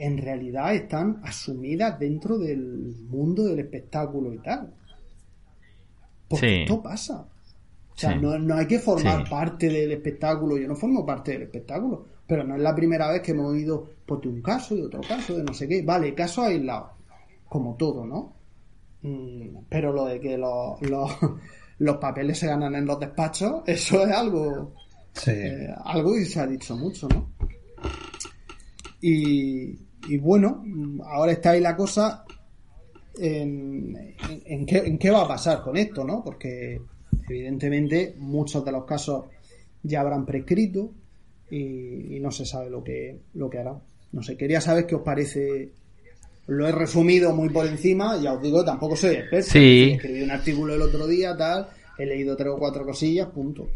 en 0.00 0.16
realidad 0.16 0.74
están 0.74 1.20
asumidas 1.22 1.98
dentro 1.98 2.38
del 2.38 2.96
mundo 3.08 3.44
del 3.44 3.58
espectáculo 3.60 4.32
y 4.32 4.38
tal. 4.38 4.72
Porque 6.26 6.62
esto 6.62 6.82
pasa. 6.82 7.20
O 7.20 7.98
sea, 8.00 8.14
no, 8.14 8.54
hay 8.54 8.66
que 8.66 8.78
formar 8.78 9.28
parte 9.28 9.68
del 9.68 9.92
espectáculo. 9.92 10.56
Yo 10.56 10.66
no 10.66 10.74
formo 10.74 11.04
parte 11.04 11.32
del 11.32 11.42
espectáculo. 11.42 12.06
Pero 12.26 12.44
no 12.44 12.56
es 12.56 12.62
la 12.62 12.74
primera 12.74 13.10
vez 13.10 13.20
que 13.20 13.32
hemos 13.32 13.50
oído 13.50 13.90
pues, 14.06 14.22
de 14.22 14.28
un 14.28 14.40
caso, 14.40 14.74
de 14.74 14.86
otro 14.86 15.02
caso, 15.02 15.36
de 15.36 15.44
no 15.44 15.52
sé 15.52 15.68
qué. 15.68 15.82
Vale, 15.82 16.14
caso 16.14 16.44
aislado. 16.44 16.92
Como 17.46 17.76
todo, 17.76 18.06
¿no? 18.06 18.36
Mm, 19.02 19.64
pero 19.68 19.92
lo 19.92 20.06
de 20.06 20.18
que 20.18 20.38
los, 20.38 20.78
los, 21.78 21.96
papeles 21.98 22.38
se 22.38 22.46
ganan 22.46 22.74
en 22.74 22.86
los 22.86 22.98
despachos, 22.98 23.62
eso 23.66 24.06
es 24.06 24.12
algo, 24.12 24.72
eh, 25.26 25.68
algo 25.84 26.14
que 26.14 26.24
se 26.24 26.40
ha 26.40 26.46
dicho 26.46 26.76
mucho, 26.76 27.06
¿no? 27.08 27.32
Y, 29.02 29.89
y 30.08 30.18
bueno, 30.18 30.64
ahora 31.04 31.32
está 31.32 31.50
ahí 31.50 31.60
la 31.60 31.76
cosa 31.76 32.24
en, 33.18 34.14
en, 34.44 34.66
qué, 34.66 34.78
en, 34.78 34.98
qué, 34.98 35.10
va 35.10 35.22
a 35.22 35.28
pasar 35.28 35.62
con 35.62 35.76
esto, 35.76 36.04
¿no? 36.04 36.22
Porque 36.24 36.80
evidentemente 37.28 38.14
muchos 38.18 38.64
de 38.64 38.72
los 38.72 38.84
casos 38.84 39.26
ya 39.82 40.00
habrán 40.00 40.26
prescrito 40.26 40.92
y, 41.50 42.16
y 42.16 42.20
no 42.20 42.30
se 42.30 42.44
sabe 42.44 42.70
lo 42.70 42.82
que, 42.82 43.18
lo 43.34 43.50
que 43.50 43.58
hará. 43.58 43.78
No 44.12 44.22
sé, 44.22 44.36
quería 44.36 44.60
saber 44.60 44.86
qué 44.86 44.94
os 44.94 45.02
parece 45.02 45.72
lo 46.50 46.66
he 46.66 46.72
resumido 46.72 47.32
muy 47.32 47.48
por 47.48 47.64
encima, 47.66 48.20
ya 48.20 48.32
os 48.32 48.42
digo, 48.42 48.64
tampoco 48.64 48.96
soy 48.96 49.14
experto. 49.14 49.50
Sí. 49.52 49.92
Escribí 49.92 50.22
un 50.22 50.32
artículo 50.32 50.74
el 50.74 50.82
otro 50.82 51.06
día, 51.06 51.36
tal, 51.36 51.68
he 51.96 52.04
leído 52.04 52.36
tres 52.36 52.50
o 52.52 52.58
cuatro 52.58 52.84
cosillas, 52.84 53.28
punto. 53.28 53.68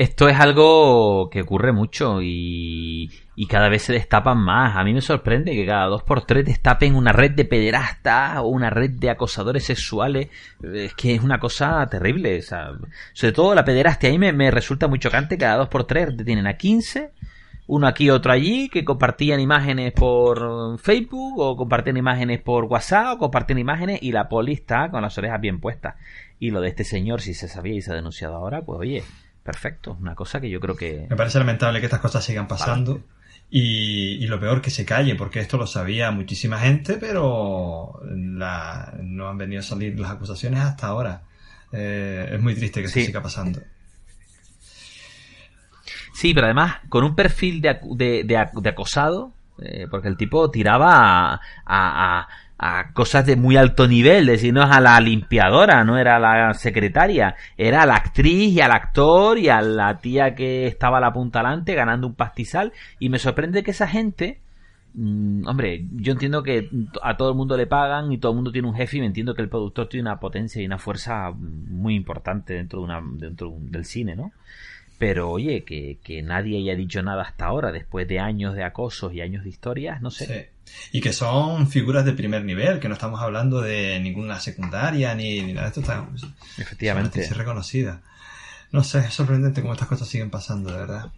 Esto 0.00 0.30
es 0.30 0.40
algo 0.40 1.28
que 1.28 1.42
ocurre 1.42 1.72
mucho 1.72 2.22
y, 2.22 3.10
y, 3.36 3.46
cada 3.46 3.68
vez 3.68 3.82
se 3.82 3.92
destapan 3.92 4.38
más. 4.38 4.74
A 4.74 4.82
mí 4.82 4.94
me 4.94 5.02
sorprende 5.02 5.52
que 5.52 5.66
cada 5.66 5.88
dos 5.88 6.02
por 6.04 6.24
tres 6.24 6.46
destapen 6.46 6.94
una 6.94 7.12
red 7.12 7.32
de 7.32 7.44
pederastas 7.44 8.38
o 8.38 8.46
una 8.46 8.70
red 8.70 8.92
de 8.92 9.10
acosadores 9.10 9.64
sexuales. 9.64 10.28
Es 10.62 10.94
que 10.94 11.16
es 11.16 11.22
una 11.22 11.38
cosa 11.38 11.86
terrible. 11.86 12.40
sobre 12.40 13.32
todo 13.34 13.54
la 13.54 13.62
pederastia 13.62 14.08
a 14.08 14.12
mí 14.12 14.18
me, 14.18 14.32
me 14.32 14.50
resulta 14.50 14.88
muy 14.88 14.98
chocante. 14.98 15.36
Cada 15.36 15.58
dos 15.58 15.68
por 15.68 15.84
tres 15.84 16.16
tienen 16.24 16.46
a 16.46 16.56
15 16.56 17.10
uno 17.66 17.86
aquí, 17.86 18.08
otro 18.08 18.32
allí, 18.32 18.70
que 18.70 18.86
compartían 18.86 19.38
imágenes 19.38 19.92
por 19.92 20.78
Facebook 20.78 21.38
o 21.38 21.56
compartían 21.56 21.98
imágenes 21.98 22.40
por 22.40 22.64
WhatsApp 22.64 23.16
o 23.16 23.18
compartían 23.18 23.58
imágenes 23.58 24.02
y 24.02 24.12
la 24.12 24.30
poli 24.30 24.54
está 24.54 24.90
con 24.90 25.02
las 25.02 25.18
orejas 25.18 25.42
bien 25.42 25.60
puestas. 25.60 25.96
Y 26.38 26.52
lo 26.52 26.62
de 26.62 26.68
este 26.68 26.84
señor, 26.84 27.20
si 27.20 27.34
se 27.34 27.48
sabía 27.48 27.74
y 27.74 27.82
se 27.82 27.92
ha 27.92 27.94
denunciado 27.94 28.34
ahora, 28.34 28.62
pues 28.62 28.80
oye, 28.80 29.04
perfecto, 29.42 29.96
una 30.00 30.14
cosa 30.14 30.40
que 30.40 30.50
yo 30.50 30.60
creo 30.60 30.76
que... 30.76 31.06
Me 31.08 31.16
parece 31.16 31.38
lamentable 31.38 31.80
que 31.80 31.86
estas 31.86 32.00
cosas 32.00 32.24
sigan 32.24 32.46
pasando. 32.48 33.02
Y, 33.52 34.24
lo 34.28 34.38
peor 34.38 34.62
que 34.62 34.70
se 34.70 34.84
calle, 34.84 35.16
porque 35.16 35.40
esto 35.40 35.56
lo 35.56 35.66
sabía 35.66 36.12
muchísima 36.12 36.58
gente, 36.60 36.98
pero 37.00 38.00
no 38.04 39.28
han 39.28 39.38
venido 39.38 39.60
a 39.60 39.64
salir 39.64 39.98
las 39.98 40.12
acusaciones 40.12 40.60
hasta 40.60 40.86
ahora. 40.86 41.22
Eh, 41.72 42.30
es 42.32 42.40
muy 42.40 42.54
triste 42.54 42.80
que 42.80 42.88
se 42.88 43.06
siga 43.06 43.20
pasando. 43.20 43.60
Sí, 46.14 46.34
pero 46.34 46.46
además 46.46 46.76
con 46.88 47.02
un 47.02 47.16
perfil 47.16 47.60
de, 47.60 47.78
de, 47.96 48.24
de, 48.24 48.68
acosado, 48.68 49.32
eh, 49.58 49.86
porque 49.90 50.08
el 50.08 50.16
tipo 50.16 50.50
tiraba 50.50 51.32
a, 51.32 51.40
a, 51.64 52.20
a, 52.20 52.28
cosas 52.92 53.24
de 53.24 53.36
muy 53.36 53.56
alto 53.56 53.88
nivel, 53.88 54.28
es 54.28 54.44
no 54.52 54.62
a 54.62 54.80
la 54.80 55.00
limpiadora, 55.00 55.82
no 55.84 55.96
era 55.96 56.18
la 56.18 56.52
secretaria, 56.52 57.34
era 57.56 57.82
a 57.82 57.86
la 57.86 57.94
actriz 57.94 58.52
y 58.52 58.60
al 58.60 58.72
actor 58.72 59.38
y 59.38 59.48
a 59.48 59.62
la 59.62 59.98
tía 59.98 60.34
que 60.34 60.66
estaba 60.66 60.98
a 60.98 61.00
la 61.00 61.12
punta 61.12 61.38
delante 61.38 61.74
ganando 61.74 62.06
un 62.06 62.14
pastizal. 62.14 62.72
Y 62.98 63.08
me 63.08 63.18
sorprende 63.18 63.62
que 63.62 63.70
esa 63.70 63.88
gente, 63.88 64.40
mm, 64.92 65.46
hombre, 65.46 65.86
yo 65.92 66.12
entiendo 66.12 66.42
que 66.42 66.68
a 67.02 67.16
todo 67.16 67.30
el 67.30 67.36
mundo 67.36 67.56
le 67.56 67.66
pagan 67.66 68.12
y 68.12 68.18
todo 68.18 68.32
el 68.32 68.36
mundo 68.36 68.52
tiene 68.52 68.68
un 68.68 68.74
jefe 68.74 68.98
y 68.98 69.00
me 69.00 69.06
entiendo 69.06 69.34
que 69.34 69.42
el 69.42 69.48
productor 69.48 69.88
tiene 69.88 70.10
una 70.10 70.20
potencia 70.20 70.60
y 70.60 70.66
una 70.66 70.78
fuerza 70.78 71.30
muy 71.32 71.94
importante 71.94 72.54
dentro 72.54 72.80
de 72.80 72.84
una, 72.84 73.00
dentro 73.14 73.54
del 73.58 73.86
cine, 73.86 74.16
¿no? 74.16 74.32
Pero 74.98 75.30
oye, 75.30 75.64
que, 75.64 76.22
nadie 76.22 76.58
haya 76.58 76.76
dicho 76.76 77.02
nada 77.02 77.22
hasta 77.22 77.46
ahora, 77.46 77.72
después 77.72 78.06
de 78.06 78.20
años 78.20 78.54
de 78.54 78.64
acosos 78.64 79.14
y 79.14 79.22
años 79.22 79.44
de 79.44 79.48
historias, 79.48 80.02
no 80.02 80.10
sé. 80.10 80.26
Sí. 80.26 80.59
Y 80.92 81.00
que 81.00 81.12
son 81.12 81.68
figuras 81.68 82.04
de 82.04 82.12
primer 82.12 82.44
nivel, 82.44 82.80
que 82.80 82.88
no 82.88 82.94
estamos 82.94 83.20
hablando 83.20 83.60
de 83.60 84.00
ninguna 84.00 84.40
secundaria 84.40 85.14
ni, 85.14 85.52
nada 85.52 85.62
de 85.62 85.68
esto. 85.68 85.80
Está, 85.80 86.06
Efectivamente. 86.58 87.22
Es 87.22 87.36
reconocida. 87.36 88.02
No 88.72 88.84
sé, 88.84 89.00
es 89.00 89.14
sorprendente 89.14 89.62
cómo 89.62 89.72
estas 89.72 89.88
cosas 89.88 90.08
siguen 90.08 90.30
pasando, 90.30 90.72
de 90.72 90.78
verdad. 90.78 91.12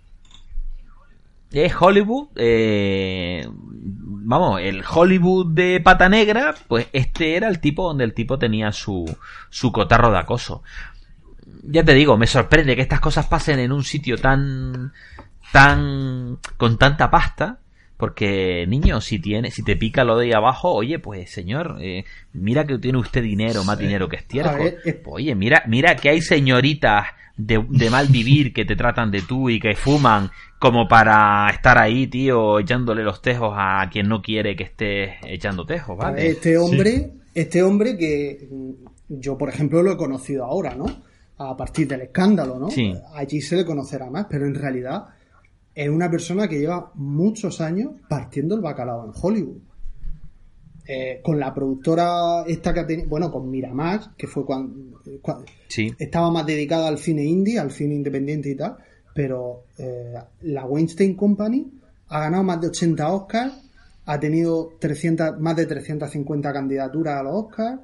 Es 1.50 1.74
Hollywood, 1.78 2.28
eh, 2.36 3.46
vamos, 3.46 4.60
el 4.62 4.82
Hollywood 4.88 5.52
de 5.52 5.80
pata 5.80 6.08
negra, 6.08 6.54
pues 6.66 6.86
este 6.94 7.36
era 7.36 7.48
el 7.48 7.60
tipo 7.60 7.86
donde 7.86 8.04
el 8.04 8.14
tipo 8.14 8.38
tenía 8.38 8.72
su, 8.72 9.04
su 9.50 9.70
cotarro 9.70 10.10
de 10.10 10.18
acoso 10.18 10.62
ya 11.62 11.84
te 11.84 11.94
digo, 11.94 12.16
me 12.16 12.26
sorprende 12.26 12.76
que 12.76 12.82
estas 12.82 13.00
cosas 13.00 13.26
pasen 13.26 13.58
en 13.60 13.72
un 13.72 13.84
sitio 13.84 14.16
tan, 14.18 14.92
tan, 15.52 16.38
con 16.56 16.78
tanta 16.78 17.10
pasta, 17.10 17.58
porque 18.02 18.66
niño, 18.66 19.00
si 19.00 19.20
tiene, 19.20 19.52
si 19.52 19.62
te 19.62 19.76
pica 19.76 20.02
lo 20.02 20.18
de 20.18 20.26
ahí 20.26 20.32
abajo, 20.32 20.72
oye, 20.72 20.98
pues 20.98 21.30
señor, 21.30 21.76
eh, 21.80 22.04
mira 22.32 22.66
que 22.66 22.76
tiene 22.78 22.98
usted 22.98 23.22
dinero, 23.22 23.62
más 23.62 23.78
dinero 23.78 24.08
que 24.08 24.16
estiércol. 24.16 24.74
Pues, 24.82 24.96
oye, 25.04 25.36
mira, 25.36 25.62
mira 25.68 25.94
que 25.94 26.08
hay 26.08 26.20
señoritas 26.20 27.04
de, 27.36 27.64
de, 27.70 27.90
mal 27.90 28.08
vivir 28.08 28.52
que 28.52 28.64
te 28.64 28.74
tratan 28.74 29.12
de 29.12 29.22
tú 29.22 29.50
y 29.50 29.60
que 29.60 29.76
fuman 29.76 30.32
como 30.58 30.88
para 30.88 31.48
estar 31.50 31.78
ahí, 31.78 32.08
tío, 32.08 32.58
echándole 32.58 33.04
los 33.04 33.22
tejos 33.22 33.54
a 33.56 33.88
quien 33.88 34.08
no 34.08 34.20
quiere 34.20 34.56
que 34.56 34.64
estés 34.64 35.12
echando 35.24 35.64
tejos, 35.64 35.96
¿vale? 35.96 36.26
Este 36.26 36.58
hombre, 36.58 37.08
este 37.32 37.62
hombre 37.62 37.96
que 37.96 38.48
yo, 39.10 39.38
por 39.38 39.48
ejemplo, 39.48 39.80
lo 39.80 39.92
he 39.92 39.96
conocido 39.96 40.44
ahora, 40.44 40.74
¿no? 40.74 40.86
a 41.38 41.56
partir 41.56 41.86
del 41.86 42.00
escándalo, 42.00 42.58
¿no? 42.58 42.68
Allí 43.14 43.40
se 43.40 43.54
le 43.54 43.64
conocerá 43.64 44.10
más, 44.10 44.26
pero 44.28 44.44
en 44.44 44.56
realidad 44.56 45.06
es 45.74 45.88
una 45.88 46.10
persona 46.10 46.48
que 46.48 46.58
lleva 46.58 46.90
muchos 46.94 47.60
años 47.60 47.92
partiendo 48.08 48.54
el 48.54 48.60
bacalao 48.60 49.06
en 49.06 49.12
Hollywood. 49.14 49.58
Eh, 50.84 51.20
con 51.22 51.38
la 51.38 51.54
productora 51.54 52.42
esta 52.44 52.74
que 52.74 52.82
tenido, 52.82 53.08
bueno, 53.08 53.30
con 53.30 53.48
Miramax, 53.48 54.10
que 54.16 54.26
fue 54.26 54.44
cuando, 54.44 55.00
estaba 55.98 56.30
más 56.32 56.44
dedicada 56.44 56.88
al 56.88 56.98
cine 56.98 57.24
indie, 57.24 57.58
al 57.58 57.70
cine 57.70 57.94
independiente 57.94 58.50
y 58.50 58.56
tal, 58.56 58.78
pero 59.14 59.66
eh, 59.78 60.14
la 60.40 60.66
Weinstein 60.66 61.14
Company 61.14 61.70
ha 62.08 62.20
ganado 62.20 62.42
más 62.42 62.60
de 62.60 62.66
80 62.66 63.12
Oscars, 63.12 63.54
ha 64.06 64.18
tenido 64.18 64.72
300, 64.80 65.38
más 65.38 65.54
de 65.54 65.66
350 65.66 66.52
candidaturas 66.52 67.20
a 67.20 67.22
los 67.22 67.44
Oscars, 67.44 67.80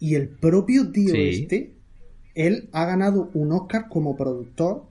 y 0.00 0.16
el 0.16 0.28
propio 0.28 0.90
tío 0.90 1.14
este 1.14 1.74
él 2.34 2.68
ha 2.72 2.84
ganado 2.84 3.30
un 3.34 3.52
Oscar 3.52 3.88
como 3.88 4.16
productor 4.16 4.89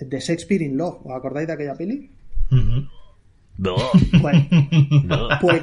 de 0.00 0.20
Shakespeare 0.20 0.62
in 0.62 0.76
Love. 0.76 0.98
¿Os 1.04 1.16
acordáis 1.16 1.46
de 1.46 1.52
aquella 1.54 1.74
peli? 1.74 2.10
No. 3.58 3.76
Pues, 4.20 4.36
pues, 5.40 5.62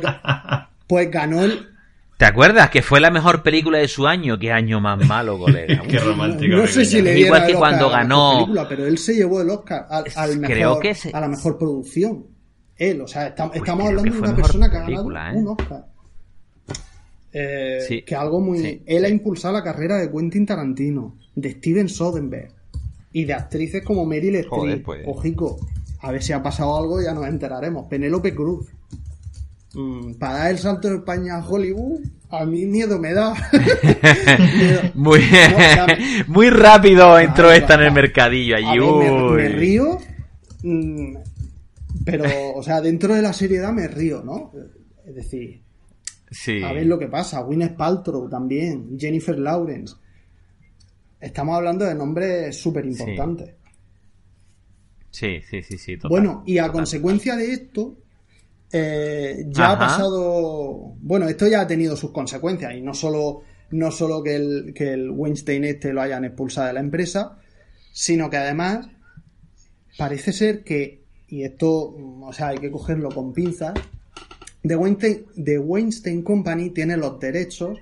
pues, 0.87 1.11
ganó 1.11 1.43
el. 1.43 1.69
¿Te 2.17 2.25
acuerdas 2.25 2.69
que 2.69 2.81
fue 2.81 3.01
la 3.01 3.11
mejor 3.11 3.43
película 3.43 3.77
de 3.77 3.87
su 3.87 4.07
año? 4.07 4.39
Qué 4.39 4.51
año 4.51 4.79
más 4.79 5.05
malo, 5.05 5.37
colega. 5.37 5.81
Qué 5.87 5.99
romántico. 5.99 6.55
No, 6.55 6.67
sé 6.67 6.85
si 6.85 7.01
le 7.01 7.19
Igual 7.19 7.45
que 7.45 7.53
cuando 7.53 7.89
ganó. 7.89 8.47
pero 8.69 8.85
él 8.85 8.97
se 8.97 9.15
llevó 9.15 9.41
el 9.41 9.49
Oscar 9.49 9.87
al, 9.89 10.37
mejor, 10.39 10.81
a 11.13 11.19
la 11.19 11.27
mejor 11.27 11.57
producción. 11.57 12.25
Él, 12.77 13.01
o 13.01 13.07
sea, 13.07 13.27
estamos 13.27 13.87
hablando 13.87 14.11
de 14.13 14.19
una 14.19 14.35
persona 14.35 14.69
que 14.69 14.77
ha 14.77 14.81
ganado 14.81 15.11
¿eh? 15.11 15.31
un 15.35 15.47
Oscar. 15.47 15.85
Eh, 17.37 18.03
que 18.05 18.15
algo 18.15 18.39
muy. 18.39 18.81
él 18.85 19.03
ha 19.03 19.09
impulsado 19.09 19.53
la 19.53 19.63
carrera 19.63 19.97
de 19.97 20.09
Quentin 20.09 20.45
Tarantino, 20.45 21.17
de 21.35 21.51
Steven 21.51 21.89
Soderbergh 21.89 22.53
y 23.15 23.23
de 23.23 23.33
actrices 23.33 23.81
como 23.81 24.05
Meryl 24.05 24.35
Streep. 24.35 24.83
Pues. 24.83 25.07
Ojico, 25.07 25.57
a 26.01 26.11
ver 26.11 26.21
si 26.21 26.33
ha 26.33 26.43
pasado 26.43 26.75
algo, 26.75 27.01
ya 27.01 27.13
nos 27.13 27.25
enteraremos. 27.25 27.85
Penélope 27.89 28.35
Cruz. 28.35 28.67
Mm, 29.73 30.15
para 30.15 30.39
dar 30.39 30.51
el 30.51 30.57
salto 30.57 30.89
de 30.89 30.97
España 30.97 31.37
a 31.37 31.47
Hollywood, 31.47 32.01
a 32.29 32.45
mí 32.45 32.65
miedo 32.65 32.99
me 32.99 33.13
da. 33.13 33.33
muy, 34.95 35.21
muy 36.27 36.49
rápido 36.49 37.17
entró 37.17 37.49
esta 37.53 37.75
en 37.75 37.81
el 37.83 37.93
mercadillo 37.93 38.57
allí. 38.57 38.79
me, 38.81 39.47
río, 39.47 39.97
mm, 40.63 41.15
pero, 42.03 42.25
o 42.53 42.63
sea, 42.63 42.81
dentro 42.81 43.15
de 43.15 43.21
la 43.21 43.31
seriedad 43.31 43.71
me 43.71 43.87
río, 43.87 44.23
¿no? 44.25 44.51
Es 45.07 45.15
decir, 45.15 45.61
sí. 46.29 46.61
a 46.61 46.73
ver 46.73 46.85
lo 46.85 46.99
que 46.99 47.07
pasa. 47.07 47.39
Gwyneth 47.43 47.77
Paltrow 47.77 48.27
también, 48.27 48.99
Jennifer 48.99 49.39
Lawrence. 49.39 49.95
Estamos 51.25 51.55
hablando 51.55 51.85
de 51.85 51.95
nombres 51.95 52.55
súper 52.55 52.85
importantes. 52.85 53.55
Sí. 55.09 55.41
sí, 55.49 55.63
sí, 55.63 55.77
sí, 55.79 55.97
bueno, 56.07 56.43
y 56.45 56.59
a 56.59 56.71
consecuencia 56.71 57.35
de 57.35 57.51
esto, 57.51 57.97
eh, 58.71 59.43
ya 59.47 59.71
ha 59.71 59.79
pasado. 59.79 60.93
Bueno, 61.01 61.27
esto 61.27 61.47
ya 61.47 61.61
ha 61.61 61.67
tenido 61.67 61.95
sus 61.95 62.11
consecuencias 62.11 62.75
y 62.75 62.81
no 62.81 62.93
solo, 62.93 63.41
no 63.71 63.89
solo 63.89 64.21
que, 64.21 64.35
el, 64.35 64.73
que 64.75 64.93
el 64.93 65.09
Weinstein 65.09 65.63
este 65.63 65.93
lo 65.93 66.01
hayan 66.03 66.25
expulsado 66.25 66.67
de 66.67 66.73
la 66.73 66.79
empresa, 66.79 67.39
sino 67.91 68.29
que 68.29 68.37
además 68.37 68.87
parece 69.97 70.31
ser 70.31 70.63
que, 70.63 71.05
y 71.27 71.41
esto, 71.41 71.95
o 72.21 72.33
sea, 72.33 72.49
hay 72.49 72.59
que 72.59 72.69
cogerlo 72.69 73.09
con 73.09 73.33
pinzas, 73.33 73.73
The 74.61 74.75
Weinstein, 74.75 75.25
The 75.43 75.57
Weinstein 75.57 76.21
Company 76.21 76.69
tiene 76.69 76.97
los 76.97 77.19
derechos 77.19 77.79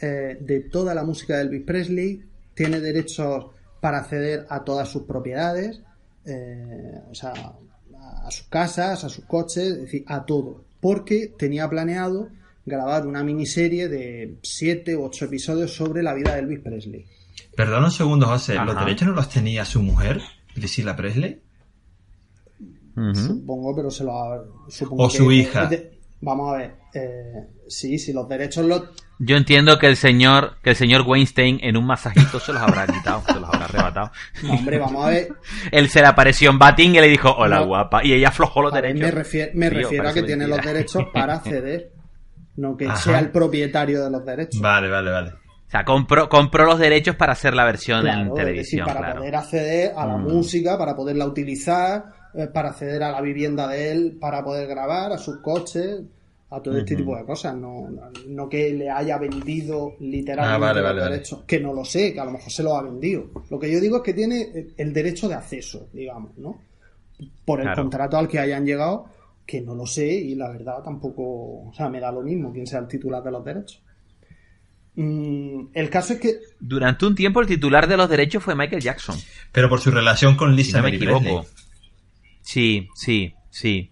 eh, 0.00 0.38
de 0.40 0.60
toda 0.60 0.94
la 0.94 1.02
música 1.02 1.38
de 1.38 1.42
Elvis 1.42 1.62
Presley, 1.62 2.33
tiene 2.54 2.80
derechos 2.80 3.46
para 3.80 3.98
acceder 3.98 4.46
a 4.48 4.64
todas 4.64 4.88
sus 4.88 5.02
propiedades, 5.02 5.80
eh, 6.24 7.00
o 7.10 7.14
sea, 7.14 7.32
a 7.32 8.30
sus 8.30 8.46
casas, 8.46 9.04
a 9.04 9.08
sus 9.08 9.24
coches, 9.24 9.64
es 9.64 9.80
decir, 9.82 10.04
a 10.06 10.24
todo. 10.24 10.64
Porque 10.80 11.32
tenía 11.38 11.68
planeado 11.68 12.28
grabar 12.64 13.06
una 13.06 13.22
miniserie 13.22 13.88
de 13.88 14.38
siete 14.42 14.96
u 14.96 15.04
ocho 15.04 15.26
episodios 15.26 15.74
sobre 15.74 16.02
la 16.02 16.14
vida 16.14 16.34
de 16.34 16.40
Elvis 16.40 16.60
Presley. 16.60 17.04
Perdón 17.56 17.84
un 17.84 17.90
segundo, 17.90 18.26
José. 18.26 18.54
¿Los 18.54 18.78
derechos 18.78 19.08
no 19.08 19.14
los 19.14 19.28
tenía 19.28 19.64
su 19.64 19.82
mujer, 19.82 20.22
Priscilla 20.54 20.96
Presley? 20.96 21.40
Supongo, 23.14 23.74
pero 23.74 23.90
se 23.90 24.04
lo 24.04 24.12
ha... 24.12 24.44
o 24.90 25.10
su 25.10 25.32
hija. 25.32 25.68
Vamos 26.24 26.54
a 26.54 26.56
ver. 26.56 26.76
Eh, 26.94 27.48
sí, 27.68 27.98
sí, 27.98 28.12
los 28.12 28.26
derechos 28.28 28.64
los... 28.64 28.82
Yo 29.18 29.36
entiendo 29.36 29.78
que 29.78 29.86
el 29.86 29.96
señor, 29.96 30.56
que 30.62 30.70
el 30.70 30.76
señor 30.76 31.02
Weinstein 31.06 31.60
en 31.62 31.76
un 31.76 31.86
masajito 31.86 32.40
se 32.40 32.52
los 32.52 32.62
habrá 32.62 32.86
quitado, 32.86 33.22
se 33.26 33.38
los 33.38 33.48
habrá 33.48 33.66
arrebatado. 33.66 34.10
No, 34.42 34.54
hombre, 34.54 34.78
vamos 34.78 35.04
a 35.04 35.10
ver. 35.10 35.28
Él 35.70 35.88
se 35.88 36.00
le 36.00 36.06
apareció 36.06 36.50
en 36.50 36.58
Bating 36.58 36.94
y 36.96 37.00
le 37.00 37.08
dijo, 37.08 37.30
hola 37.30 37.60
guapa, 37.60 38.04
y 38.04 38.12
ella 38.12 38.28
aflojó 38.28 38.62
los 38.62 38.72
derechos. 38.72 39.00
me, 39.00 39.10
refiero, 39.70 40.08
a 40.08 40.14
que 40.14 40.22
tiene 40.22 40.48
los 40.48 40.60
derechos 40.62 41.04
para 41.12 41.34
acceder, 41.36 41.92
no 42.56 42.76
que 42.76 42.90
sea 42.96 43.18
el 43.18 43.30
propietario 43.30 44.02
de 44.02 44.10
los 44.10 44.24
derechos. 44.24 44.60
Vale, 44.60 44.88
vale, 44.88 45.10
vale. 45.10 45.30
O 45.30 45.70
sea, 45.70 45.84
compró, 45.84 46.28
compró 46.28 46.64
los 46.64 46.78
derechos 46.78 47.16
para 47.16 47.32
hacer 47.32 47.54
la 47.54 47.64
versión 47.64 48.06
en 48.06 48.32
televisión. 48.32 48.86
para 48.86 49.14
poder 49.14 49.36
acceder 49.36 49.92
a 49.96 50.06
la 50.06 50.16
mm. 50.16 50.22
música, 50.22 50.78
para 50.78 50.96
poderla 50.96 51.26
utilizar, 51.26 52.04
eh, 52.34 52.48
para 52.52 52.70
acceder 52.70 53.02
a 53.02 53.12
la 53.12 53.20
vivienda 53.20 53.68
de 53.68 53.92
él, 53.92 54.16
para 54.20 54.44
poder 54.44 54.66
grabar, 54.66 55.12
a 55.12 55.18
sus 55.18 55.38
coches, 55.38 56.02
a 56.50 56.60
todo 56.60 56.76
este 56.78 56.96
tipo 56.96 57.16
de 57.16 57.24
cosas. 57.24 57.56
No, 57.56 57.88
no, 58.28 58.48
que 58.48 58.70
le 58.72 58.90
haya 58.90 59.18
vendido 59.18 59.94
literalmente 60.00 60.80
ah, 60.80 60.92
los 60.92 61.10
derechos, 61.10 61.42
que 61.46 61.60
no 61.60 61.72
lo 61.72 61.84
sé, 61.84 62.12
que 62.12 62.20
a 62.20 62.24
lo 62.24 62.32
mejor 62.32 62.50
se 62.50 62.62
lo 62.62 62.76
ha 62.76 62.82
vendido. 62.82 63.30
Lo 63.50 63.58
que 63.58 63.70
yo 63.70 63.80
digo 63.80 63.98
es 63.98 64.02
que 64.02 64.14
tiene 64.14 64.68
el 64.76 64.92
derecho 64.92 65.28
de 65.28 65.34
acceso, 65.34 65.88
digamos, 65.92 66.36
¿no? 66.36 66.60
Por 67.44 67.60
el 67.60 67.72
contrato 67.74 68.16
al 68.16 68.28
que 68.28 68.38
hayan 68.38 68.66
llegado, 68.66 69.06
que 69.46 69.60
no 69.60 69.74
lo 69.74 69.86
sé 69.86 70.06
y 70.06 70.34
la 70.34 70.50
verdad 70.50 70.82
tampoco, 70.82 71.68
o 71.68 71.72
sea, 71.74 71.88
me 71.88 72.00
da 72.00 72.10
lo 72.10 72.22
mismo 72.22 72.52
quién 72.52 72.66
sea 72.66 72.80
el 72.80 72.88
titular 72.88 73.22
de 73.22 73.30
los 73.30 73.44
derechos. 73.44 73.82
Mm, 74.96 75.66
el 75.74 75.90
caso 75.90 76.12
es 76.14 76.20
que. 76.20 76.40
Durante 76.60 77.06
un 77.06 77.14
tiempo 77.14 77.40
el 77.40 77.46
titular 77.46 77.88
de 77.88 77.96
los 77.96 78.08
derechos 78.08 78.42
fue 78.42 78.54
Michael 78.54 78.82
Jackson. 78.82 79.16
Pero 79.50 79.68
por 79.68 79.80
su 79.80 79.90
relación 79.90 80.36
con 80.36 80.54
Lisa 80.54 80.78
si 80.78 80.82
me 80.84 80.96
equivoco. 80.96 81.46
Sí, 82.44 82.88
sí, 82.94 83.34
sí. 83.48 83.90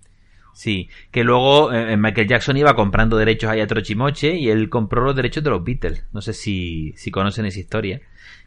Sí, 0.55 0.89
que 1.11 1.25
luego 1.25 1.73
eh, 1.73 1.97
Michael 1.97 2.29
Jackson 2.29 2.57
iba 2.59 2.77
comprando 2.77 3.17
derechos 3.17 3.51
ahí 3.51 3.61
a 3.61 3.67
Trochimoche 3.67 4.37
y 4.37 4.51
él 4.51 4.69
compró 4.69 5.03
los 5.03 5.17
derechos 5.17 5.43
de 5.43 5.51
los 5.51 5.65
Beatles. 5.65 6.05
No 6.13 6.21
sé 6.21 6.35
si, 6.35 6.93
si 6.97 7.11
conocen 7.11 7.47
esa 7.47 7.59
historia. 7.59 8.03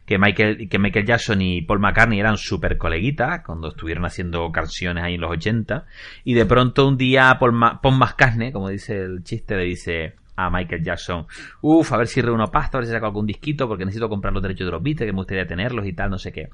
Que 0.06 0.16
Michael, 0.16 0.68
que 0.68 0.78
Michael 0.78 1.04
Jackson 1.04 1.42
y 1.42 1.62
Paul 1.62 1.80
McCartney 1.80 2.20
eran 2.20 2.36
súper 2.36 2.78
coleguitas 2.78 3.42
cuando 3.44 3.68
estuvieron 3.68 4.04
haciendo 4.04 4.50
canciones 4.52 5.02
ahí 5.02 5.14
en 5.14 5.20
los 5.20 5.32
80. 5.32 5.84
Y 6.22 6.34
de 6.34 6.46
pronto 6.46 6.86
un 6.86 6.96
día 6.96 7.36
Paul, 7.40 7.58
Paul 7.82 7.98
McCartney, 7.98 8.52
como 8.52 8.68
dice 8.68 9.02
el 9.02 9.24
chiste, 9.24 9.56
le 9.56 9.64
dice, 9.64 10.14
a 10.36 10.50
Michael 10.50 10.84
Jackson. 10.84 11.26
Uf, 11.62 11.92
a 11.92 11.96
ver 11.96 12.06
si 12.06 12.20
reúno 12.20 12.46
pasta, 12.50 12.76
a 12.76 12.80
ver 12.80 12.86
si 12.86 12.92
saco 12.92 13.06
algún 13.06 13.26
disquito, 13.26 13.66
porque 13.66 13.84
necesito 13.84 14.08
comprar 14.08 14.32
los 14.32 14.42
derechos 14.42 14.66
de 14.66 14.72
los 14.72 14.82
Beatles, 14.82 15.08
que 15.08 15.12
me 15.12 15.18
gustaría 15.18 15.46
tenerlos 15.46 15.86
y 15.86 15.92
tal, 15.94 16.10
no 16.10 16.18
sé 16.18 16.32
qué. 16.32 16.48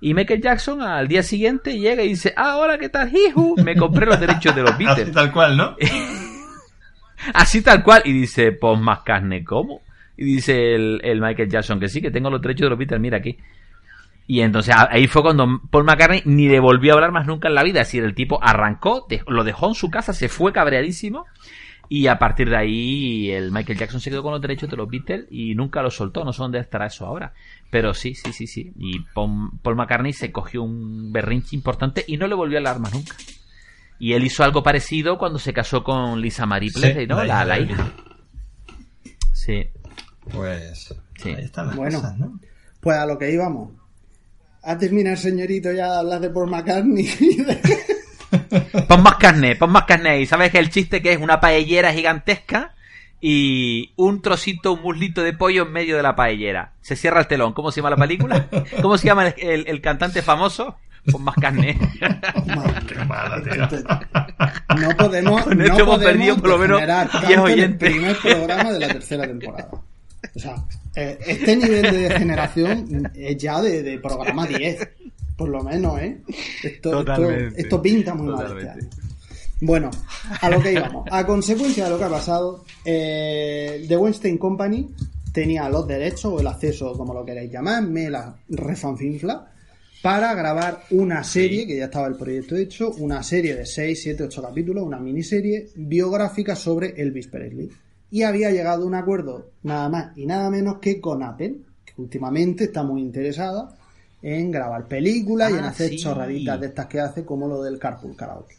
Y 0.00 0.14
Michael 0.14 0.40
Jackson 0.40 0.82
al 0.82 1.06
día 1.06 1.22
siguiente 1.22 1.78
llega 1.78 2.02
y 2.02 2.08
dice, 2.08 2.32
ah, 2.36 2.56
hola, 2.56 2.78
¿qué 2.78 2.88
tal, 2.88 3.12
hijo? 3.14 3.54
Me 3.62 3.76
compré 3.76 4.06
los 4.06 4.18
derechos 4.18 4.54
de 4.54 4.62
los 4.62 4.76
Beatles. 4.78 5.08
Así 5.08 5.12
tal 5.12 5.32
cual, 5.32 5.56
¿no? 5.56 5.76
Así 7.34 7.62
tal 7.62 7.82
cual. 7.82 8.02
Y 8.04 8.12
dice, 8.12 8.52
pues 8.52 8.80
más 8.80 9.00
carne, 9.00 9.44
¿cómo? 9.44 9.82
Y 10.16 10.24
dice 10.24 10.74
el, 10.74 11.00
el, 11.04 11.20
Michael 11.20 11.50
Jackson 11.50 11.78
que 11.78 11.88
sí, 11.88 12.00
que 12.00 12.10
tengo 12.10 12.30
los 12.30 12.40
derechos 12.40 12.66
de 12.66 12.70
los 12.70 12.78
Beatles, 12.78 13.00
mira 13.00 13.18
aquí. 13.18 13.38
Y 14.28 14.40
entonces 14.40 14.74
ahí 14.76 15.06
fue 15.06 15.22
cuando 15.22 15.60
Paul 15.70 15.84
McCartney 15.84 16.22
ni 16.24 16.48
le 16.48 16.58
volvió 16.58 16.92
a 16.92 16.94
hablar 16.96 17.12
más 17.12 17.26
nunca 17.26 17.46
en 17.48 17.54
la 17.54 17.62
vida. 17.62 17.82
Es 17.82 17.88
decir, 17.88 18.02
el 18.02 18.14
tipo 18.14 18.42
arrancó, 18.42 19.06
lo 19.28 19.44
dejó 19.44 19.68
en 19.68 19.74
su 19.74 19.88
casa, 19.88 20.12
se 20.12 20.28
fue 20.28 20.52
cabreadísimo 20.52 21.26
y 21.88 22.08
a 22.08 22.18
partir 22.18 22.50
de 22.50 22.56
ahí, 22.56 23.30
el 23.30 23.52
Michael 23.52 23.78
Jackson 23.78 24.00
se 24.00 24.10
quedó 24.10 24.22
con 24.22 24.32
los 24.32 24.40
derechos 24.40 24.68
de 24.68 24.76
los 24.76 24.88
Beatles 24.88 25.26
y 25.30 25.54
nunca 25.54 25.82
los 25.82 25.94
soltó. 25.94 26.24
No 26.24 26.32
sé 26.32 26.42
dónde 26.42 26.58
estará 26.58 26.86
eso 26.86 27.06
ahora. 27.06 27.32
Pero 27.70 27.94
sí, 27.94 28.14
sí, 28.14 28.32
sí, 28.32 28.46
sí. 28.46 28.72
Y 28.76 29.00
Paul, 29.14 29.76
McCartney 29.76 30.12
se 30.12 30.32
cogió 30.32 30.62
un 30.62 31.12
berrinche 31.12 31.54
importante 31.54 32.04
y 32.06 32.16
no 32.16 32.26
le 32.26 32.34
volvió 32.34 32.58
a 32.58 32.78
más 32.78 32.92
nunca. 32.92 33.14
Y 33.98 34.12
él 34.12 34.24
hizo 34.24 34.42
algo 34.42 34.62
parecido 34.62 35.16
cuando 35.16 35.38
se 35.38 35.52
casó 35.52 35.82
con 35.82 36.20
Lisa 36.20 36.44
Marie 36.44 36.70
Presley, 36.72 37.06
¿no? 37.06 37.22
La, 37.24 37.44
la, 37.44 37.58
hija. 37.58 37.92
Sí. 39.32 39.64
Pues. 40.30 40.94
Sí. 41.16 41.30
Ahí 41.30 41.44
están 41.44 41.68
las 41.68 41.76
bueno, 41.76 42.00
cosas, 42.00 42.18
¿no? 42.18 42.38
Pues 42.80 42.96
a 42.96 43.06
lo 43.06 43.16
que 43.16 43.32
íbamos. 43.32 43.72
A 44.62 44.76
terminar, 44.76 45.16
señorito, 45.16 45.72
ya 45.72 45.92
de 45.92 45.98
hablar 45.98 46.20
de 46.20 46.30
Paul 46.30 46.50
McCartney. 46.50 47.08
Pon 48.88 49.02
más 49.02 49.16
carne, 49.16 49.56
pon 49.56 49.70
más 49.70 49.84
carne. 49.84 50.20
Y 50.20 50.26
sabes 50.26 50.50
que 50.50 50.58
el 50.58 50.70
chiste 50.70 51.02
que 51.02 51.12
es 51.12 51.18
una 51.18 51.40
paellera 51.40 51.92
gigantesca 51.92 52.74
y 53.20 53.92
un 53.96 54.22
trocito, 54.22 54.72
un 54.74 54.82
muslito 54.82 55.22
de 55.22 55.32
pollo 55.32 55.62
en 55.64 55.72
medio 55.72 55.96
de 55.96 56.02
la 56.02 56.16
paellera. 56.16 56.72
Se 56.80 56.96
cierra 56.96 57.20
el 57.20 57.26
telón. 57.26 57.52
¿Cómo 57.52 57.70
se 57.70 57.80
llama 57.80 57.90
la 57.90 57.96
película? 57.96 58.48
¿Cómo 58.82 58.98
se 58.98 59.06
llama 59.06 59.28
el, 59.28 59.80
cantante 59.80 60.22
famoso? 60.22 60.76
Pon 61.10 61.22
más 61.22 61.36
carne. 61.36 61.78
Qué 62.88 63.04
mala, 63.04 63.42
tío. 63.42 63.68
No 64.76 64.96
podemos. 64.96 65.42
Con 65.42 65.58
no 65.58 65.64
hemos 65.64 65.98
perdido 66.02 66.36
por 66.36 66.50
lo 66.50 66.58
menos 66.58 66.80
10 67.26 67.38
oyentes. 67.38 67.88
el 67.88 67.94
primer 67.94 68.16
programa 68.18 68.72
de 68.72 68.80
la 68.80 68.88
tercera 68.88 69.26
temporada. 69.26 69.70
O 70.34 70.38
sea, 70.38 70.56
eh, 70.96 71.18
este 71.26 71.56
nivel 71.56 71.82
de 71.82 72.18
generación 72.18 73.10
es 73.14 73.36
ya 73.36 73.60
de, 73.60 73.82
de 73.82 73.98
programa 73.98 74.46
10. 74.46 74.88
Por 75.36 75.50
lo 75.50 75.62
menos, 75.62 76.00
¿eh? 76.00 76.22
Esto, 76.62 77.04
esto, 77.56 77.82
pinta 77.82 78.14
muy 78.14 78.32
mal 78.32 78.58
este 78.58 78.88
Bueno, 79.60 79.90
a 80.40 80.48
lo 80.48 80.62
que 80.62 80.72
íbamos. 80.72 81.06
A 81.10 81.26
consecuencia 81.26 81.84
de 81.84 81.90
lo 81.90 81.98
que 81.98 82.04
ha 82.04 82.08
pasado, 82.08 82.64
eh, 82.84 83.84
The 83.86 83.96
Weinstein 83.96 84.38
Company 84.38 84.88
tenía 85.32 85.68
los 85.68 85.86
derechos 85.86 86.32
o 86.32 86.40
el 86.40 86.46
acceso, 86.46 86.94
como 86.94 87.12
lo 87.12 87.22
queréis 87.22 87.52
llamar, 87.52 87.82
me 87.82 88.08
la 88.08 88.34
refanfinfla, 88.48 89.52
para 90.02 90.32
grabar 90.34 90.84
una 90.92 91.22
serie, 91.22 91.66
que 91.66 91.76
ya 91.76 91.86
estaba 91.86 92.06
el 92.06 92.16
proyecto 92.16 92.56
hecho, 92.56 92.92
una 92.92 93.22
serie 93.22 93.54
de 93.54 93.66
6, 93.66 94.02
7, 94.02 94.24
8 94.24 94.42
capítulos, 94.42 94.84
una 94.84 94.98
miniserie 94.98 95.68
biográfica 95.74 96.56
sobre 96.56 96.94
Elvis 96.96 97.26
Presley. 97.26 97.70
Y 98.10 98.22
había 98.22 98.50
llegado 98.50 98.84
a 98.84 98.86
un 98.86 98.94
acuerdo 98.94 99.50
nada 99.64 99.90
más 99.90 100.16
y 100.16 100.24
nada 100.24 100.48
menos 100.48 100.78
que 100.78 100.98
con 100.98 101.22
Apple, 101.22 101.56
que 101.84 101.92
últimamente 102.00 102.64
está 102.64 102.82
muy 102.82 103.02
interesada 103.02 103.75
en 104.26 104.50
grabar 104.50 104.88
películas 104.88 105.52
y 105.52 105.54
en 105.54 105.64
ah, 105.64 105.68
hacer 105.68 105.94
chorraditas 105.94 106.60
de 106.60 106.66
estas 106.66 106.86
que 106.86 106.98
hace, 106.98 107.24
como 107.24 107.46
lo 107.46 107.62
del 107.62 107.78
Carpool 107.78 108.16
Karaoke. 108.16 108.56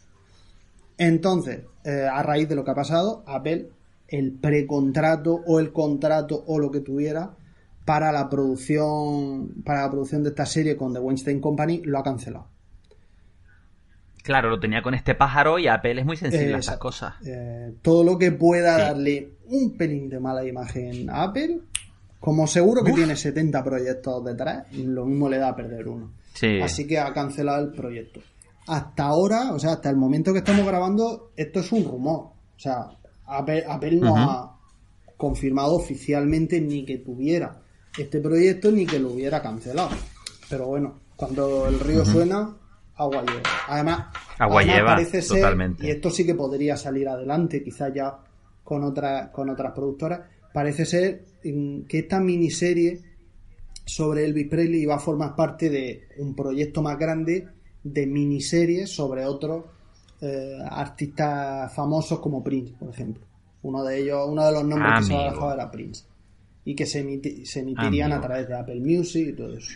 Entonces, 0.96 1.60
eh, 1.84 2.08
a 2.10 2.22
raíz 2.22 2.48
de 2.48 2.56
lo 2.56 2.64
que 2.64 2.70
ha 2.70 2.74
pasado, 2.74 3.22
Apple, 3.26 3.68
el 4.08 4.32
precontrato 4.32 5.42
o 5.46 5.60
el 5.60 5.70
contrato 5.70 6.42
o 6.46 6.58
lo 6.58 6.70
que 6.70 6.80
tuviera 6.80 7.36
para 7.84 8.10
la 8.12 8.30
producción 8.30 9.62
para 9.62 9.82
la 9.82 9.90
producción 9.90 10.22
de 10.22 10.30
esta 10.30 10.46
serie 10.46 10.74
con 10.74 10.94
The 10.94 11.00
Weinstein 11.00 11.38
Company 11.38 11.82
lo 11.84 11.98
ha 11.98 12.02
cancelado. 12.02 12.48
Claro, 14.22 14.48
lo 14.48 14.58
tenía 14.58 14.80
con 14.80 14.94
este 14.94 15.14
pájaro 15.14 15.58
y 15.58 15.68
Apple 15.68 16.00
es 16.00 16.06
muy 16.06 16.16
sensible 16.16 16.54
a 16.54 16.58
esas 16.58 16.78
cosas. 16.78 17.14
Eh, 17.26 17.74
todo 17.82 18.04
lo 18.04 18.18
que 18.18 18.32
pueda 18.32 18.78
darle 18.78 19.36
un 19.46 19.76
pelín 19.76 20.08
de 20.08 20.18
mala 20.18 20.46
imagen 20.46 21.10
a 21.10 21.24
Apple, 21.24 21.60
como 22.20 22.46
seguro 22.46 22.82
que 22.82 22.92
tiene 22.92 23.16
70 23.16 23.62
proyectos 23.62 24.24
detrás, 24.24 24.66
lo 24.72 25.06
mismo 25.06 25.28
le 25.28 25.38
da 25.38 25.50
a 25.50 25.56
perder 25.56 25.88
uno. 25.88 26.12
Así 26.62 26.86
que 26.86 26.98
ha 26.98 27.12
cancelado 27.12 27.64
el 27.64 27.72
proyecto. 27.72 28.20
Hasta 28.66 29.04
ahora, 29.04 29.52
o 29.52 29.58
sea, 29.58 29.72
hasta 29.72 29.88
el 29.88 29.96
momento 29.96 30.32
que 30.32 30.40
estamos 30.40 30.66
grabando, 30.66 31.30
esto 31.36 31.60
es 31.60 31.72
un 31.72 31.84
rumor. 31.84 32.18
O 32.20 32.60
sea, 32.60 32.90
Apple, 33.26 33.96
no, 33.96 34.16
ha, 34.16 34.58
confirmado 35.16 35.74
oficialmente 35.74 36.60
ni 36.60 36.84
que 36.84 36.98
tuviera 36.98 37.60
este 37.98 38.20
proyecto 38.20 38.70
ni 38.70 38.86
que 38.86 38.98
lo 38.98 39.10
hubiera 39.10 39.42
cancelado. 39.42 39.90
Pero 40.48 40.66
bueno, 40.66 41.00
cuando 41.16 41.66
el 41.66 41.80
río 41.80 42.04
suena, 42.04 42.56
agua 42.94 43.22
lleva. 43.22 43.42
Además, 43.68 44.06
agua 44.38 44.60
además 44.60 44.76
lleva, 44.76 44.94
parece 44.94 45.22
ser, 45.22 45.36
totalmente. 45.38 45.86
y 45.86 45.90
esto 45.90 46.10
sí 46.10 46.24
que 46.24 46.34
podría 46.34 46.76
salir 46.76 47.08
adelante, 47.08 47.62
quizás 47.62 47.92
ya 47.94 48.18
con 48.62 48.84
otras 48.84 49.30
con 49.30 49.50
otras 49.50 49.72
productoras, 49.72 50.20
parece 50.52 50.84
ser 50.84 51.24
mm, 51.44 51.82
que 51.82 51.98
esta 52.00 52.20
miniserie 52.20 53.00
sobre 53.84 54.24
Elvis 54.24 54.48
Presley 54.48 54.82
iba 54.82 54.96
a 54.96 54.98
formar 54.98 55.34
parte 55.34 55.70
de 55.70 56.08
un 56.18 56.34
proyecto 56.34 56.82
más 56.82 56.98
grande 56.98 57.48
de 57.82 58.06
miniseries 58.06 58.90
sobre 58.90 59.24
otros 59.24 59.64
eh, 60.20 60.58
artistas 60.70 61.72
famosos 61.74 62.18
como 62.20 62.42
Prince, 62.44 62.74
por 62.78 62.90
ejemplo. 62.90 63.24
Uno 63.62 63.82
de 63.84 63.98
ellos, 64.00 64.28
uno 64.28 64.44
de 64.44 64.52
los 64.52 64.64
nombres 64.64 64.94
que 64.98 65.02
se 65.04 65.14
ha 65.14 65.16
Amigo. 65.16 65.32
dejado 65.32 65.54
era 65.54 65.70
Prince. 65.70 66.04
Y 66.64 66.74
que 66.74 66.84
se, 66.86 67.02
emiti- 67.04 67.44
se 67.44 67.60
emitirían 67.60 68.12
a 68.12 68.20
través 68.20 68.46
de 68.48 68.54
Apple 68.56 68.80
Music 68.80 69.28
y 69.28 69.32
todo 69.32 69.56
eso. 69.56 69.72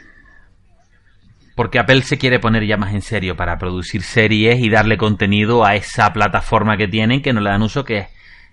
Porque 1.54 1.78
Apple 1.78 2.02
se 2.02 2.16
quiere 2.18 2.38
poner 2.40 2.66
ya 2.66 2.76
más 2.76 2.94
en 2.94 3.02
serio 3.02 3.36
para 3.36 3.58
producir 3.58 4.02
series 4.02 4.58
y 4.60 4.70
darle 4.70 4.96
contenido 4.96 5.64
a 5.64 5.74
esa 5.76 6.12
plataforma 6.12 6.76
que 6.76 6.88
tienen 6.88 7.20
que 7.22 7.32
no 7.32 7.40
le 7.40 7.50
dan 7.50 7.62
uso, 7.62 7.84
que 7.84 7.98
es 7.98 8.06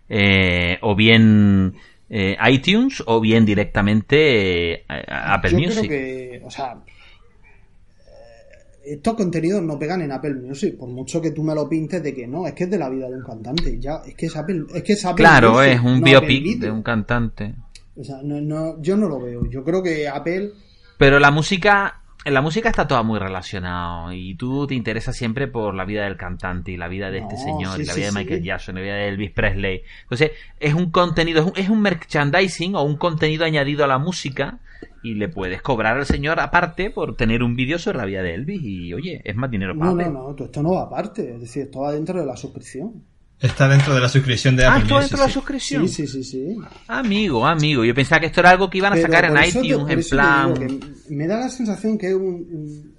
eh, 0.09 0.77
o 0.81 0.95
bien 0.95 1.75
eh, 2.09 2.35
iTunes 2.49 3.03
o 3.05 3.19
bien 3.21 3.45
directamente 3.45 4.73
eh, 4.73 4.83
a- 4.87 5.35
Apple 5.35 5.51
Yo 5.51 5.57
Music. 5.59 5.87
creo 5.87 5.89
que, 5.89 6.41
o 6.45 6.49
sea, 6.49 6.73
eh, 6.73 8.93
estos 8.93 9.13
contenidos 9.15 9.61
no 9.61 9.77
pegan 9.77 10.01
en 10.01 10.11
Apple 10.11 10.33
Music, 10.35 10.77
por 10.77 10.89
mucho 10.89 11.21
que 11.21 11.31
tú 11.31 11.43
me 11.43 11.53
lo 11.55 11.67
pintes 11.69 12.01
de 12.01 12.13
que 12.13 12.27
no, 12.27 12.47
es 12.47 12.53
que 12.53 12.63
es 12.65 12.69
de 12.69 12.77
la 12.77 12.89
vida 12.89 13.07
de 13.09 13.15
un 13.15 13.23
cantante, 13.23 13.77
ya, 13.79 14.01
es 14.07 14.15
que 14.15 14.25
es 14.27 14.35
Apple, 14.35 14.63
es 14.73 14.83
que 14.83 14.93
es 14.93 15.05
Apple 15.05 15.23
Claro, 15.23 15.51
Music, 15.53 15.73
es 15.73 15.79
un 15.81 15.99
no 15.99 16.05
biopic 16.05 16.59
de 16.59 16.71
un 16.71 16.83
cantante. 16.83 17.55
O 17.95 18.03
sea, 18.03 18.19
no, 18.23 18.39
no, 18.41 18.81
yo 18.81 18.95
no 18.97 19.07
lo 19.09 19.19
veo, 19.19 19.45
yo 19.49 19.63
creo 19.63 19.83
que 19.83 20.07
Apple, 20.07 20.51
Pero 20.97 21.19
la 21.19 21.31
música, 21.31 21.98
la 22.25 22.41
música 22.41 22.69
está 22.69 22.87
toda 22.87 23.01
muy 23.03 23.17
relacionado 23.17 24.11
y 24.11 24.35
tú 24.35 24.67
te 24.67 24.75
interesas 24.75 25.15
siempre 25.15 25.47
por 25.47 25.73
la 25.73 25.85
vida 25.85 26.03
del 26.03 26.17
cantante 26.17 26.71
y 26.71 26.77
la 26.77 26.87
vida 26.87 27.11
de 27.11 27.19
este 27.19 27.35
No, 27.35 27.41
señor 27.41 27.75
sí, 27.77 27.81
y 27.81 27.85
la 27.85 27.93
sí, 27.93 27.99
vida 28.01 28.07
de 28.07 28.11
sí. 28.11 28.17
Michael 28.17 28.43
Jackson 28.43 28.75
y 28.75 28.79
la 28.79 28.83
vida 28.83 28.95
de 28.95 29.07
Elvis 29.07 29.31
Presley. 29.31 29.83
Entonces, 30.03 30.31
es 30.59 30.73
un 30.73 30.91
contenido, 30.91 31.41
es 31.41 31.47
un, 31.47 31.53
es 31.55 31.69
un 31.69 31.81
merchandising 31.81 32.75
o 32.75 32.83
un 32.83 32.97
contenido 32.97 33.45
añadido 33.45 33.85
a 33.85 33.87
la 33.87 33.97
música 33.99 34.59
y 35.01 35.15
le 35.15 35.29
puedes 35.29 35.61
cobrar 35.61 35.97
al 35.97 36.05
señor 36.05 36.39
aparte 36.39 36.89
por 36.89 37.15
tener 37.15 37.41
un 37.41 37.55
vídeo 37.55 37.79
sobre 37.79 37.99
la 37.99 38.05
vida 38.05 38.21
de 38.21 38.33
Elvis 38.35 38.61
y 38.63 38.93
oye, 38.93 39.21
es 39.23 39.35
más 39.35 39.49
dinero 39.49 39.77
para 39.77 39.91
no, 39.91 39.97
no, 39.97 40.33
no, 40.33 40.45
esto 40.45 40.61
no 40.61 40.73
va 40.73 40.83
aparte, 40.83 41.35
es 41.35 41.39
decir, 41.39 41.63
esto 41.63 41.81
va 41.81 41.93
dentro 41.93 42.19
de 42.19 42.25
la 42.25 42.35
suscripción. 42.35 43.03
Está 43.41 43.69
dentro 43.69 43.95
de 43.95 44.01
la 44.01 44.09
suscripción 44.09 44.55
de 44.57 44.65
Ah, 44.65 44.75
Apple 44.75 44.83
esto 44.83 44.95
Music, 44.95 45.09
dentro 45.11 45.17
de 45.17 45.23
la 45.23 45.27
sí. 45.27 45.33
suscripción. 45.33 45.87
Sí, 45.87 46.07
sí, 46.07 46.23
sí, 46.23 46.23
sí. 46.23 46.57
Amigo, 46.87 47.45
Amigo, 47.45 47.85
yo 47.85 47.95
pensaba 47.95 48.19
que 48.19 48.25
esto 48.27 48.41
era 48.41 48.49
algo 48.49 48.69
que 48.69 48.79
iban 48.79 48.91
a 48.91 48.95
Pero 48.95 49.07
sacar 49.07 49.25
en 49.31 49.37
eso 49.37 49.61
te- 49.61 49.67
iTunes 49.67 49.89
en 50.11 50.17
plan... 50.17 50.79
me 51.09 51.27
da 51.27 51.39
la 51.39 51.49
sensación 51.49 51.97
que 51.97 52.07
es 52.09 52.13
un, 52.15 52.23
un- 52.25 52.95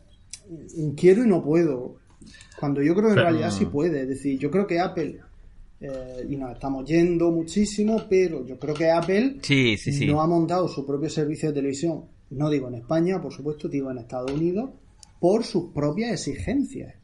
un 0.76 0.94
quiero 0.94 1.24
y 1.24 1.28
no 1.28 1.42
puedo. 1.44 1.96
Cuando 2.58 2.82
yo 2.82 2.94
creo 2.94 3.06
que 3.06 3.10
en 3.10 3.14
Pero- 3.16 3.28
realidad 3.28 3.50
sí 3.50 3.66
puede. 3.66 4.02
Es 4.02 4.08
decir, 4.08 4.38
yo 4.38 4.50
creo 4.50 4.66
que 4.66 4.80
Apple, 4.80 5.18
eh, 5.80 6.26
y 6.28 6.36
nos 6.36 6.52
estamos 6.52 6.86
yendo 6.86 7.30
muchísimo, 7.30 8.02
pero 8.08 8.46
yo 8.46 8.58
creo 8.58 8.74
que 8.74 8.90
Apple 8.90 9.36
Sí, 9.42 9.76
sí, 9.76 9.92
sí. 9.92 10.06
no 10.06 10.22
ha 10.22 10.26
montado 10.26 10.68
su 10.68 10.86
propio 10.86 11.10
servicio 11.10 11.50
de 11.50 11.54
televisión, 11.56 12.04
no 12.30 12.48
digo 12.48 12.68
en 12.68 12.76
España, 12.76 13.20
por 13.20 13.32
supuesto, 13.32 13.68
digo 13.68 13.90
en 13.90 13.98
Estados 13.98 14.30
Unidos, 14.32 14.70
por 15.18 15.44
sus 15.44 15.70
propias 15.72 16.12
exigencias. 16.12 16.94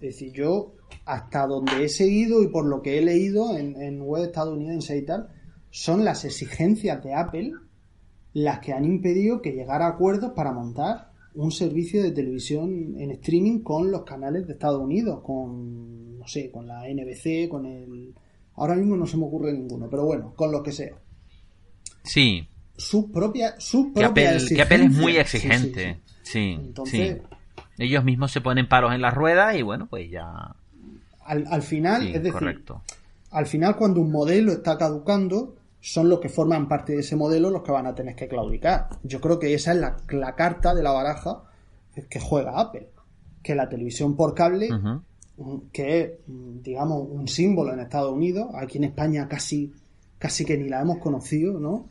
decir, 0.14 0.32
yo 0.32 0.74
hasta 1.04 1.46
donde 1.46 1.84
he 1.84 1.88
seguido 1.88 2.42
y 2.42 2.48
por 2.48 2.66
lo 2.66 2.82
que 2.82 2.98
he 2.98 3.02
leído 3.02 3.56
en, 3.56 3.80
en 3.80 4.00
web 4.02 4.24
estadounidense 4.24 4.96
y 4.96 5.04
tal, 5.04 5.28
son 5.70 6.04
las 6.04 6.24
exigencias 6.24 7.02
de 7.02 7.14
Apple 7.14 7.52
las 8.34 8.60
que 8.60 8.72
han 8.72 8.84
impedido 8.84 9.42
que 9.42 9.52
llegara 9.52 9.86
a 9.86 9.90
acuerdos 9.90 10.32
para 10.34 10.52
montar 10.52 11.12
un 11.34 11.50
servicio 11.50 12.02
de 12.02 12.12
televisión 12.12 12.94
en 12.98 13.10
streaming 13.12 13.60
con 13.60 13.90
los 13.90 14.04
canales 14.04 14.46
de 14.46 14.54
Estados 14.54 14.80
Unidos, 14.80 15.20
con, 15.22 16.18
no 16.18 16.26
sé, 16.26 16.50
con 16.50 16.66
la 16.66 16.82
NBC, 16.88 17.48
con 17.48 17.66
el... 17.66 18.14
Ahora 18.56 18.74
mismo 18.74 18.96
no 18.96 19.06
se 19.06 19.16
me 19.16 19.24
ocurre 19.24 19.52
ninguno, 19.52 19.88
pero 19.88 20.04
bueno, 20.04 20.34
con 20.36 20.52
los 20.52 20.62
que 20.62 20.72
sea. 20.72 20.94
Sí, 22.04 22.46
Sus 22.76 23.06
propias 23.06 23.54
sus 23.62 23.86
que 23.86 24.00
propias 24.00 24.44
Apple, 24.44 24.56
que 24.56 24.62
Apple 24.62 24.84
es 24.84 24.92
muy 24.92 25.16
exigencias. 25.16 25.72
Sí, 25.72 25.72
sí, 25.72 25.88
exigente. 25.88 26.00
sí. 26.22 26.30
Sí, 26.32 26.56
Entonces. 26.60 27.22
Ellos 27.78 28.04
mismos 28.04 28.30
se 28.30 28.40
ponen 28.40 28.68
palos 28.68 28.92
en 28.92 29.00
las 29.00 29.14
ruedas 29.14 29.56
y 29.56 29.62
bueno, 29.62 29.88
pues 29.88 30.10
ya. 30.10 30.54
Al, 31.24 31.46
al 31.48 31.62
final, 31.62 32.02
Sí, 32.02 32.08
es 32.08 32.14
decir, 32.22 32.32
correcto. 32.32 32.82
al 33.30 33.46
final 33.46 33.76
cuando 33.76 34.00
un 34.00 34.10
modelo 34.10 34.52
está 34.52 34.76
caducando, 34.78 35.56
son 35.80 36.08
los 36.08 36.20
que 36.20 36.28
forman 36.28 36.68
parte 36.68 36.92
de 36.92 37.00
ese 37.00 37.16
modelo 37.16 37.50
los 37.50 37.62
que 37.62 37.72
van 37.72 37.86
a 37.86 37.94
tener 37.94 38.14
que 38.14 38.28
claudicar. 38.28 38.88
Yo 39.02 39.20
creo 39.20 39.38
que 39.38 39.52
esa 39.52 39.72
es 39.72 39.78
la, 39.78 39.96
la 40.10 40.34
carta 40.36 40.74
de 40.74 40.82
la 40.82 40.92
baraja 40.92 41.42
que 42.08 42.20
juega 42.20 42.60
Apple. 42.60 42.88
Que 43.42 43.54
la 43.56 43.68
televisión 43.68 44.14
por 44.14 44.32
cable, 44.34 44.68
mm, 44.70 45.56
que 45.72 46.00
es, 46.00 46.10
mm, 46.28 46.62
digamos, 46.62 47.04
un 47.10 47.26
símbolo 47.26 47.72
en 47.72 47.80
Estados 47.80 48.12
Unidos, 48.12 48.50
aquí 48.54 48.78
en 48.78 48.84
España 48.84 49.26
casi, 49.28 49.72
casi 50.18 50.44
que 50.44 50.56
ni 50.56 50.68
la 50.68 50.80
hemos 50.82 50.98
conocido, 50.98 51.58
¿no? 51.58 51.88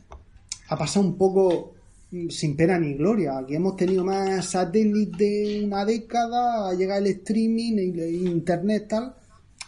Ha 0.68 0.78
pasado 0.78 1.04
un 1.04 1.18
poco 1.18 1.74
mm, 2.12 2.28
sin 2.30 2.56
pena 2.56 2.78
ni 2.78 2.94
gloria. 2.94 3.36
Aquí 3.36 3.54
hemos 3.56 3.76
tenido 3.76 4.02
más 4.04 4.46
satélite 4.46 5.62
una 5.66 5.84
década, 5.84 6.72
llega 6.74 6.96
el 6.96 7.08
streaming, 7.08 7.76
el 7.76 8.26
internet, 8.28 8.86
tal. 8.88 9.14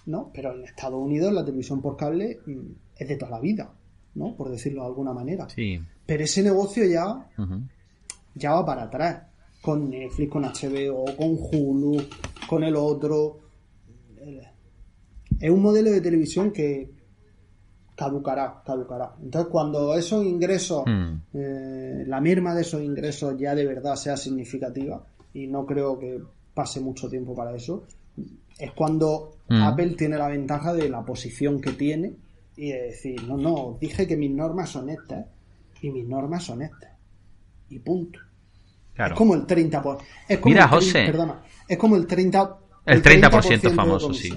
¿No? 0.06 0.30
Pero 0.34 0.54
en 0.54 0.64
Estados 0.64 1.00
Unidos 1.00 1.32
la 1.32 1.44
televisión 1.44 1.80
por 1.80 1.96
cable 1.96 2.40
mm, 2.46 2.60
es 2.96 3.08
de 3.08 3.16
toda 3.16 3.30
la 3.32 3.40
vida, 3.40 3.72
¿no? 4.14 4.34
Por 4.36 4.50
decirlo 4.50 4.82
de 4.82 4.88
alguna 4.88 5.12
manera. 5.12 5.48
Sí. 5.48 5.80
Pero 6.06 6.24
ese 6.24 6.42
negocio 6.42 6.84
ya, 6.84 7.28
ya 8.34 8.52
va 8.52 8.64
para 8.66 8.82
atrás. 8.84 9.22
Con 9.62 9.88
Netflix, 9.88 10.30
con 10.30 10.42
HBO, 10.44 11.04
con 11.16 11.38
Hulu, 11.40 11.96
con 12.48 12.62
el 12.64 12.76
otro. 12.76 13.38
Es 15.40 15.50
un 15.50 15.62
modelo 15.62 15.90
de 15.90 16.00
televisión 16.00 16.52
que 16.52 16.90
caducará, 17.96 18.62
caducará. 18.64 19.14
Entonces, 19.22 19.50
cuando 19.50 19.94
esos 19.94 20.24
ingresos, 20.24 20.84
Mm. 20.86 21.14
eh, 21.34 22.04
la 22.06 22.20
merma 22.20 22.54
de 22.54 22.62
esos 22.62 22.82
ingresos 22.82 23.36
ya 23.38 23.54
de 23.54 23.64
verdad 23.66 23.94
sea 23.96 24.16
significativa, 24.16 25.04
y 25.32 25.46
no 25.46 25.64
creo 25.64 25.98
que 25.98 26.20
pase 26.54 26.80
mucho 26.80 27.08
tiempo 27.08 27.34
para 27.34 27.54
eso, 27.56 27.84
es 28.58 28.72
cuando 28.72 29.30
Mm. 29.46 29.62
Apple 29.62 29.90
tiene 29.90 30.16
la 30.16 30.28
ventaja 30.28 30.72
de 30.72 30.88
la 30.88 31.04
posición 31.04 31.60
que 31.60 31.72
tiene 31.72 32.12
y 32.56 32.70
de 32.70 32.82
decir, 32.84 33.22
no, 33.24 33.36
no, 33.36 33.76
dije 33.78 34.06
que 34.06 34.16
mis 34.16 34.30
normas 34.30 34.70
son 34.70 34.88
estas 34.88 35.26
y 35.82 35.90
mis 35.90 36.06
normas 36.08 36.42
son 36.44 36.62
estas. 36.62 36.90
Y 37.68 37.78
punto. 37.80 38.20
Claro. 38.94 39.12
Es 39.14 39.18
como 39.18 39.34
el 39.34 39.46
30%. 39.46 39.82
Por, 39.82 39.98
es 40.26 40.38
como 40.38 40.50
Mira, 40.54 40.64
el 40.64 40.68
30 40.70 40.76
José. 40.76 41.04
Perdona. 41.04 41.42
Es 41.68 41.76
como 41.76 41.96
el 41.96 42.06
30%. 42.08 42.56
El 42.86 43.02
30% 43.02 43.60
de 43.60 43.70
famoso, 43.70 44.14
sí. 44.14 44.32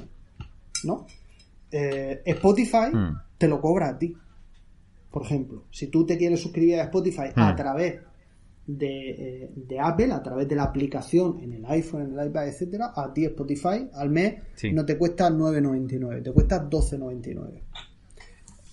¿No? 0.83 1.07
Eh, 1.71 2.21
Spotify 2.25 2.89
Mm. 2.93 3.17
te 3.37 3.47
lo 3.47 3.61
cobra 3.61 3.87
a 3.89 3.97
ti. 3.97 4.13
Por 5.09 5.23
ejemplo, 5.23 5.63
si 5.71 5.87
tú 5.87 6.05
te 6.05 6.17
quieres 6.17 6.41
suscribir 6.41 6.81
a 6.81 6.83
Spotify 6.83 7.29
a 7.33 7.53
Mm. 7.53 7.55
través 7.55 8.01
de, 8.67 9.11
eh, 9.45 9.51
de 9.55 9.79
Apple, 9.79 10.11
a 10.11 10.21
través 10.21 10.47
de 10.47 10.55
la 10.55 10.63
aplicación 10.63 11.39
en 11.41 11.53
el 11.53 11.65
iPhone, 11.67 12.01
en 12.01 12.19
el 12.19 12.27
iPad, 12.27 12.49
etcétera, 12.49 12.91
a 12.93 13.13
ti 13.13 13.23
Spotify 13.25 13.87
al 13.93 14.09
mes 14.09 14.35
Sí. 14.55 14.71
no 14.73 14.85
te 14.85 14.97
cuesta 14.97 15.29
9.99, 15.29 16.21
te 16.21 16.31
cuesta 16.33 16.59
12.99. 16.69 17.61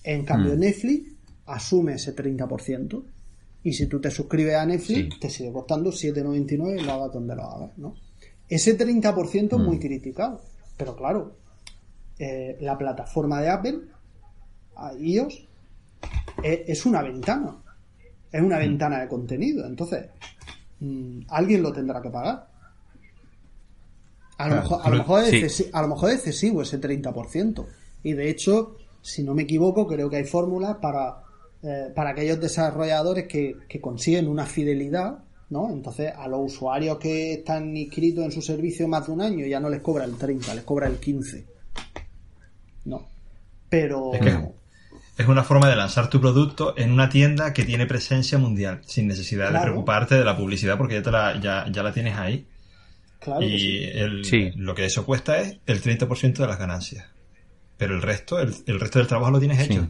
En 0.03 0.25
cambio, 0.25 0.55
Mm. 0.55 0.59
Netflix 0.59 1.11
asume 1.45 1.93
ese 1.93 2.13
30%. 2.13 3.03
Y 3.63 3.73
si 3.73 3.87
tú 3.87 3.99
te 3.99 4.11
suscribes 4.11 4.55
a 4.55 4.65
Netflix, 4.65 5.13
Sí. 5.15 5.19
te 5.19 5.29
sigue 5.29 5.51
costando 5.51 5.91
7,99 5.91 6.81
lo 6.83 6.91
hagas 6.91 7.13
donde 7.13 7.35
lo 7.35 7.43
hagas, 7.43 7.77
¿no? 7.77 7.95
Ese 8.47 8.75
30% 8.75 9.55
es 9.55 9.61
Mm. 9.61 9.65
muy 9.65 9.79
criticado. 9.79 10.41
Pero 10.77 10.95
claro, 10.95 11.35
eh, 12.19 12.57
la 12.61 12.77
plataforma 12.77 13.41
de 13.41 13.49
Apple, 13.49 13.79
a 14.75 14.93
iOS, 14.99 15.47
es, 16.43 16.59
es 16.67 16.85
una 16.85 17.01
ventana. 17.01 17.55
Es 18.31 18.41
una 18.41 18.57
ventana 18.57 18.99
de 19.01 19.07
contenido. 19.07 19.65
Entonces, 19.65 20.07
mm, 20.79 21.19
alguien 21.29 21.61
lo 21.63 21.71
tendrá 21.71 22.01
que 22.01 22.09
pagar. 22.09 22.47
A 24.37 24.49
lo, 24.49 24.55
mejor, 24.55 24.79
a, 24.83 24.89
lo 24.89 24.97
mejor 24.97 25.23
es 25.23 25.29
sí. 25.29 25.37
excesi- 25.63 25.69
a 25.71 25.81
lo 25.81 25.87
mejor 25.87 26.09
es 26.09 26.15
excesivo 26.17 26.61
ese 26.61 26.79
30%. 26.81 27.65
Y 28.03 28.13
de 28.13 28.29
hecho, 28.29 28.77
si 29.01 29.23
no 29.23 29.33
me 29.33 29.43
equivoco, 29.43 29.87
creo 29.87 30.09
que 30.09 30.17
hay 30.17 30.25
fórmulas 30.25 30.75
para, 30.81 31.21
eh, 31.63 31.91
para 31.95 32.09
aquellos 32.11 32.39
desarrolladores 32.41 33.27
que, 33.27 33.55
que 33.69 33.79
consiguen 33.79 34.27
una 34.27 34.45
fidelidad, 34.45 35.19
¿no? 35.49 35.71
Entonces, 35.71 36.11
a 36.15 36.27
los 36.27 36.51
usuarios 36.51 36.97
que 36.97 37.33
están 37.35 37.75
inscritos 37.77 38.25
en 38.25 38.31
su 38.31 38.41
servicio 38.41 38.87
más 38.89 39.05
de 39.07 39.13
un 39.13 39.21
año 39.21 39.45
ya 39.45 39.59
no 39.61 39.69
les 39.69 39.79
cobra 39.81 40.03
el 40.03 40.17
30, 40.17 40.53
les 40.53 40.63
cobra 40.65 40.87
el 40.87 40.97
15. 40.97 41.45
No. 42.85 43.07
Pero... 43.69 44.13
Es 44.13 44.19
que 44.19 44.37
es 45.17 45.27
una 45.27 45.43
forma 45.43 45.69
de 45.69 45.75
lanzar 45.75 46.09
tu 46.09 46.19
producto 46.19 46.73
en 46.77 46.91
una 46.91 47.09
tienda 47.09 47.53
que 47.53 47.63
tiene 47.63 47.85
presencia 47.85 48.37
mundial, 48.37 48.81
sin 48.85 49.07
necesidad 49.07 49.49
Claro. 49.49 49.65
de 49.65 49.71
preocuparte 49.71 50.15
de 50.15 50.25
la 50.25 50.35
publicidad 50.35 50.77
porque 50.77 50.95
ya, 50.95 51.03
te 51.03 51.11
la, 51.11 51.39
ya, 51.39 51.65
ya 51.71 51.83
la 51.83 51.93
tienes 51.93 52.17
ahí. 52.17 52.45
claro 53.19 53.39
que 53.39 53.45
y 53.47 53.59
sí. 53.59 53.83
el- 53.93 54.25
Sí. 54.25 54.51
lo 54.55 54.75
que 54.75 54.85
eso 54.85 55.05
cuesta 55.05 55.39
es 55.39 55.57
el 55.65 55.81
30% 55.81 56.43
de 56.43 56.47
las 56.47 56.59
ganancias. 56.59 57.05
Pero 57.77 57.95
el 57.95 58.01
resto, 58.01 58.39
el, 58.39 58.53
el 58.67 58.79
resto 58.79 58.99
del 58.99 59.07
trabajo 59.07 59.31
lo 59.31 59.39
tienes 59.39 59.57
Sí. 59.65 59.73
hecho. 59.73 59.89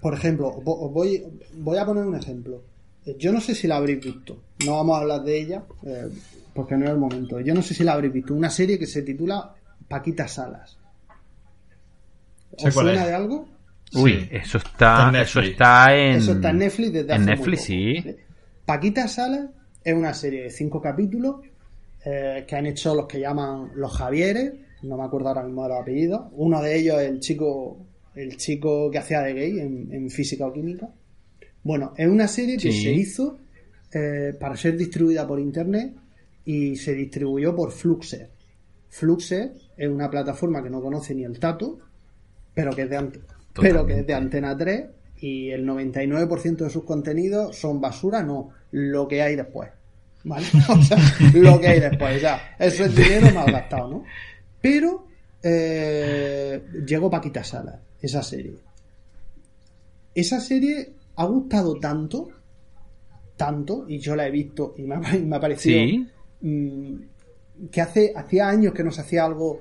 por 0.00 0.14
ejemplo, 0.14 0.50
voy, 0.62 1.22
voy 1.54 1.78
a 1.78 1.84
poner 1.86 2.04
un 2.04 2.14
ejemplo. 2.16 2.62
Eh, 3.06 3.16
yo 3.18 3.32
no 3.32 3.40
sé 3.40 3.54
si 3.54 3.66
la 3.66 3.76
habréis 3.76 4.04
visto. 4.04 4.40
No 4.64 4.76
vamos 4.76 4.96
a 4.96 5.00
hablar 5.00 5.22
de 5.22 5.40
ella 5.40 5.62
eh, 5.86 6.08
porque 6.54 6.76
no 6.76 6.84
es 6.84 6.90
el 6.92 6.98
momento. 6.98 7.40
Yo 7.40 7.52
no 7.54 7.62
sé 7.62 7.74
si 7.74 7.82
la 7.84 7.92
habréis 7.94 8.12
visto. 8.12 8.32
Una 8.34 8.50
serie 8.50 8.78
que 8.78 8.86
se 8.86 9.02
titula 9.02 9.54
Paquita 9.88 10.28
Salas. 10.28 10.78
¿Os 12.52 12.74
suena 12.74 13.06
de 13.06 13.12
algo? 13.14 13.48
Uy, 13.94 14.28
eso 14.30 14.58
está, 14.58 15.10
eso 15.20 15.40
está 15.40 15.96
en. 15.96 16.16
Eso 16.16 16.32
está 16.32 16.50
en 16.50 16.58
Netflix 16.58 16.92
desde 16.92 17.14
En 17.14 17.24
Netflix, 17.24 17.62
sí. 17.62 18.16
Paquita 18.64 19.08
Salas 19.08 19.48
es 19.82 19.94
una 19.94 20.12
serie 20.12 20.42
de 20.42 20.50
cinco 20.50 20.80
capítulos 20.80 21.36
eh, 22.04 22.44
que 22.46 22.56
han 22.56 22.66
hecho 22.66 22.94
los 22.94 23.06
que 23.06 23.20
llaman 23.20 23.70
los 23.74 23.96
Javieres. 23.96 24.52
No 24.82 24.96
me 24.96 25.04
acuerdo 25.04 25.28
ahora 25.28 25.42
mismo 25.42 25.62
de 25.62 25.68
los 25.70 25.80
apellidos. 25.80 26.26
Uno 26.32 26.60
de 26.60 26.78
ellos 26.78 27.00
es 27.00 27.08
el 27.08 27.20
chico, 27.20 27.86
el 28.14 28.36
chico 28.36 28.90
que 28.90 28.98
hacía 28.98 29.22
de 29.22 29.32
gay 29.32 29.58
en, 29.58 30.10
física 30.10 30.46
o 30.46 30.52
química. 30.52 30.88
Bueno, 31.62 31.94
es 31.96 32.06
una 32.06 32.28
serie 32.28 32.56
que 32.56 32.70
se 32.72 32.92
hizo 32.92 33.38
eh, 33.92 34.34
para 34.38 34.56
ser 34.56 34.76
distribuida 34.76 35.26
por 35.26 35.40
internet 35.40 35.94
y 36.44 36.76
se 36.76 36.94
distribuyó 36.94 37.56
por 37.56 37.72
Fluxer. 37.72 38.30
Fluxer 38.88 39.52
es 39.76 39.88
una 39.88 40.08
plataforma 40.10 40.62
que 40.62 40.70
no 40.70 40.80
conoce 40.80 41.14
ni 41.14 41.24
el 41.24 41.38
Tato, 41.38 41.78
pero 42.54 42.72
que 42.72 42.82
es 42.82 42.90
de, 42.90 43.20
pero 43.60 43.86
que 43.86 44.00
es 44.00 44.06
de 44.06 44.14
Antena 44.14 44.56
3 44.56 44.86
y 45.20 45.50
el 45.50 45.66
99% 45.66 46.56
de 46.56 46.70
sus 46.70 46.84
contenidos 46.84 47.56
son 47.56 47.80
basura, 47.80 48.22
no, 48.22 48.50
lo 48.72 49.08
que 49.08 49.22
hay 49.22 49.36
después. 49.36 49.70
¿Vale? 50.24 50.46
O 50.68 50.82
sea, 50.82 50.98
lo 51.34 51.60
que 51.60 51.68
hay 51.68 51.80
después, 51.80 52.20
ya. 52.20 52.56
Eso 52.58 52.84
es 52.84 52.94
dinero 52.94 53.30
mal 53.32 53.50
gastado, 53.50 53.88
¿no? 53.88 54.04
Pero 54.60 55.06
eh, 55.42 56.62
llegó 56.86 57.10
Paquita 57.10 57.44
Sala, 57.44 57.78
esa 58.00 58.22
serie. 58.22 58.54
Esa 60.14 60.40
serie 60.40 60.92
ha 61.16 61.24
gustado 61.24 61.78
tanto, 61.78 62.28
tanto, 63.36 63.86
y 63.88 63.98
yo 63.98 64.16
la 64.16 64.26
he 64.26 64.30
visto 64.30 64.74
y 64.76 64.82
me 64.82 64.96
ha, 64.96 65.00
parecido 65.40 66.06
mm, 66.40 66.94
que 67.70 67.80
hace 67.80 68.12
hacía 68.14 68.48
años 68.48 68.72
que 68.72 68.84
no 68.84 68.90
se 68.90 69.00
hacía 69.00 69.24
algo 69.24 69.60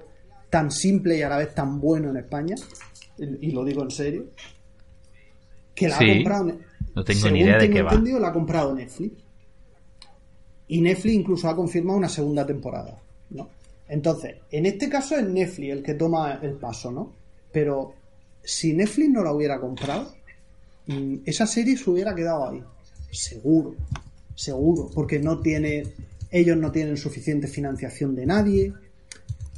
tan 0.50 0.72
simple 0.72 1.18
y 1.18 1.22
a 1.22 1.30
la 1.30 1.38
vez 1.38 1.54
tan 1.54 1.80
bueno 1.80 2.10
en 2.10 2.18
España, 2.18 2.56
y, 3.18 3.52
lo 3.52 3.64
digo 3.64 3.84
en 3.84 3.92
serio, 3.92 4.26
que 5.74 5.88
la 5.88 5.98
ha 5.98 6.00
comprado. 6.00 6.58
No 6.96 7.04
tengo 7.04 7.30
ni 7.30 7.42
idea 7.42 7.58
de 7.58 7.70
qué 7.70 7.82
va. 7.82 7.94
La 7.94 8.28
ha 8.30 8.34
comprado 8.34 8.74
Netflix. 8.74 9.14
Y 10.70 10.82
Netflix 10.82 11.16
incluso 11.16 11.50
ha 11.50 11.56
confirmado 11.56 11.98
una 11.98 12.10
segunda 12.10 12.46
temporada. 12.46 13.00
¿no? 13.30 13.50
Entonces, 13.88 14.36
en 14.52 14.66
este 14.66 14.90
caso 14.90 15.16
es 15.16 15.28
Netflix 15.28 15.72
el 15.72 15.84
que 15.84 15.94
toma 15.94 16.40
el 16.42 16.54
paso, 16.54 16.92
¿no? 16.92 17.14
Pero 17.52 17.94
si 18.44 18.74
Netflix 18.74 19.10
no 19.10 19.24
la 19.24 19.32
hubiera 19.32 19.60
comprado, 19.60 20.14
mm, 20.88 21.18
esa 21.26 21.48
serie 21.48 21.78
se 21.78 21.90
hubiera 21.90 22.14
quedado 22.14 22.50
ahí. 22.50 22.64
Seguro, 23.12 23.76
seguro, 24.36 24.90
porque 24.94 25.20
no 25.20 25.40
tiene, 25.40 25.84
ellos 26.32 26.58
no 26.58 26.72
tienen 26.72 26.98
suficiente 26.98 27.48
financiación 27.48 28.16
de 28.16 28.26
nadie. 28.26 28.74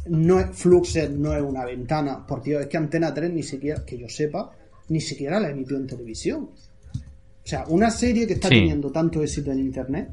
No 0.07 0.39
es, 0.39 0.49
Fluxer 0.51 1.11
no 1.11 1.33
es 1.33 1.41
una 1.41 1.65
ventana, 1.65 2.25
porque 2.25 2.59
es 2.59 2.67
que 2.67 2.77
Antena 2.77 3.13
3 3.13 3.31
ni 3.31 3.43
siquiera, 3.43 3.83
que 3.85 3.97
yo 3.97 4.07
sepa, 4.07 4.51
ni 4.89 5.01
siquiera 5.01 5.39
la 5.39 5.49
emitió 5.49 5.77
en 5.77 5.87
televisión. 5.87 6.49
O 6.93 7.47
sea, 7.49 7.65
una 7.67 7.89
serie 7.89 8.27
que 8.27 8.33
está 8.33 8.49
teniendo 8.49 8.91
tanto 8.91 9.21
éxito 9.23 9.51
en 9.51 9.59
internet 9.59 10.09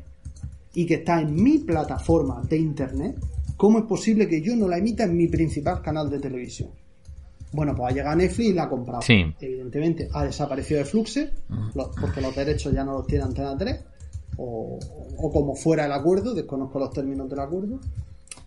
y 0.75 0.87
que 0.87 0.95
está 0.95 1.21
en 1.21 1.35
mi 1.35 1.59
plataforma 1.59 2.43
de 2.49 2.57
internet, 2.57 3.17
¿cómo 3.57 3.79
es 3.79 3.85
posible 3.85 4.29
que 4.29 4.41
yo 4.41 4.57
no 4.57 4.69
la 4.69 4.79
emita 4.79 5.05
en 5.05 5.17
mi 5.17 5.29
principal 5.29 5.83
canal 5.83 6.11
de 6.11 6.19
televisión? 6.19 6.71
Bueno, 7.53 7.75
pues 7.75 7.91
ha 7.91 7.95
llegado 7.95 8.17
Netflix 8.17 8.49
y 8.49 8.53
la 8.53 8.65
ha 8.65 8.69
comprado. 8.69 9.03
Evidentemente 9.41 10.09
ha 10.13 10.25
desaparecido 10.25 10.79
de 10.79 10.85
Fluxe, 10.85 11.31
porque 12.01 12.21
los 12.21 12.35
derechos 12.35 12.73
ya 12.73 12.85
no 12.85 12.93
los 12.93 13.07
tiene 13.07 13.25
Antena 13.25 13.57
3, 13.57 13.81
o, 14.39 14.79
como 15.33 15.55
fuera 15.55 15.87
el 15.87 15.93
acuerdo, 15.93 16.35
desconozco 16.35 16.79
los 16.79 16.93
términos 16.93 17.29
del 17.31 17.41
acuerdo, 17.41 17.81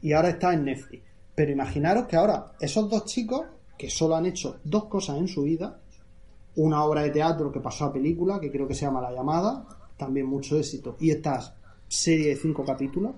y 0.02 0.14
ahora 0.14 0.30
está 0.30 0.54
en 0.54 0.66
Netflix. 0.66 1.09
Pero 1.40 1.54
imaginaros 1.54 2.06
que 2.06 2.18
ahora 2.18 2.52
esos 2.60 2.90
dos 2.90 3.06
chicos, 3.06 3.46
que 3.78 3.90
solo 3.90 4.18
han 4.18 4.26
hecho 4.26 4.60
dos 4.66 4.88
cosas 4.88 5.20
en 5.20 5.30
su 5.30 5.44
vida, 5.44 5.80
una 6.58 6.84
obra 6.84 7.04
de 7.04 7.12
teatro 7.12 7.50
que 7.50 7.62
pasó 7.62 7.86
a 7.86 7.94
película, 7.94 8.42
que 8.42 8.52
creo 8.52 8.68
que 8.68 8.74
se 8.74 8.82
llama 8.82 9.00
La 9.00 9.14
llamada, 9.14 9.66
también 9.96 10.26
mucho 10.26 10.60
éxito, 10.60 10.98
y 11.00 11.12
estas 11.12 11.54
serie 11.88 12.28
de 12.28 12.36
cinco 12.36 12.66
capítulos, 12.66 13.16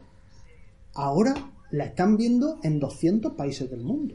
ahora 0.94 1.34
la 1.72 1.86
están 1.86 2.16
viendo 2.16 2.60
en 2.62 2.80
200 2.80 3.34
países 3.34 3.72
del 3.72 3.82
mundo. 3.82 4.14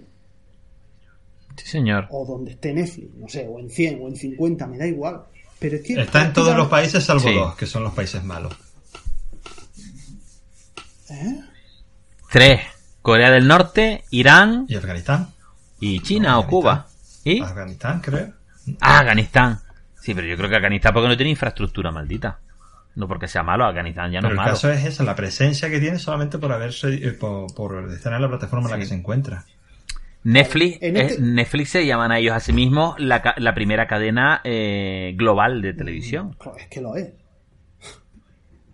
Sí, 1.56 1.66
señor. 1.66 2.06
O 2.10 2.24
donde 2.24 2.52
esté 2.52 2.72
Netflix, 2.72 3.12
no 3.16 3.28
sé, 3.28 3.48
o 3.48 3.58
en 3.58 3.68
100 3.68 4.02
o 4.02 4.06
en 4.06 4.14
50, 4.14 4.68
me 4.68 4.78
da 4.78 4.86
igual. 4.86 5.24
Pero 5.58 5.78
es 5.78 5.82
que 5.82 6.00
Está 6.00 6.26
en 6.26 6.32
todos 6.32 6.56
los 6.56 6.68
países 6.68 7.02
salvo 7.02 7.28
dos, 7.28 7.56
que 7.56 7.66
son 7.66 7.82
los 7.82 7.92
países 7.92 8.22
malos. 8.22 8.56
¿Eh? 11.10 11.40
Tres. 12.30 12.75
Corea 13.06 13.30
del 13.30 13.46
Norte, 13.46 14.02
Irán. 14.10 14.66
Y 14.68 14.74
Afganistán. 14.74 15.28
Y 15.78 16.00
China 16.00 16.40
o 16.40 16.46
Cuba. 16.48 16.88
¿Y? 17.22 17.40
Afganistán, 17.40 18.00
creo. 18.00 18.32
Ah, 18.80 18.98
Afganistán. 18.98 19.60
Sí, 20.00 20.12
pero 20.12 20.26
yo 20.26 20.36
creo 20.36 20.50
que 20.50 20.56
Afganistán 20.56 20.92
porque 20.92 21.06
no 21.06 21.16
tiene 21.16 21.30
infraestructura 21.30 21.92
maldita. 21.92 22.40
No 22.96 23.06
porque 23.06 23.28
sea 23.28 23.44
malo, 23.44 23.64
Afganistán 23.64 24.10
ya 24.10 24.20
no 24.20 24.26
es 24.26 24.34
malo. 24.34 24.48
El 24.48 24.54
caso 24.54 24.72
es 24.72 24.84
esa, 24.84 25.04
la 25.04 25.14
presencia 25.14 25.70
que 25.70 25.78
tiene 25.78 26.00
solamente 26.00 26.38
por 26.38 26.50
haberse 26.50 26.94
eh, 26.94 27.12
por, 27.12 27.92
estar 27.92 28.12
en 28.12 28.22
la 28.22 28.28
plataforma 28.28 28.66
en 28.66 28.72
la 28.72 28.78
que 28.80 28.86
se 28.86 28.94
encuentra. 28.96 29.44
Netflix, 30.24 30.78
este- 30.80 31.20
Netflix 31.20 31.70
se 31.70 31.86
llaman 31.86 32.10
a 32.10 32.18
ellos 32.18 32.34
a 32.34 32.40
sí 32.40 32.52
mismos 32.52 32.98
la, 32.98 33.34
la 33.36 33.54
primera 33.54 33.86
cadena 33.86 34.40
eh, 34.42 35.14
global 35.16 35.62
de 35.62 35.74
televisión. 35.74 36.36
Es 36.58 36.66
que 36.66 36.80
lo 36.80 36.96
es. 36.96 37.10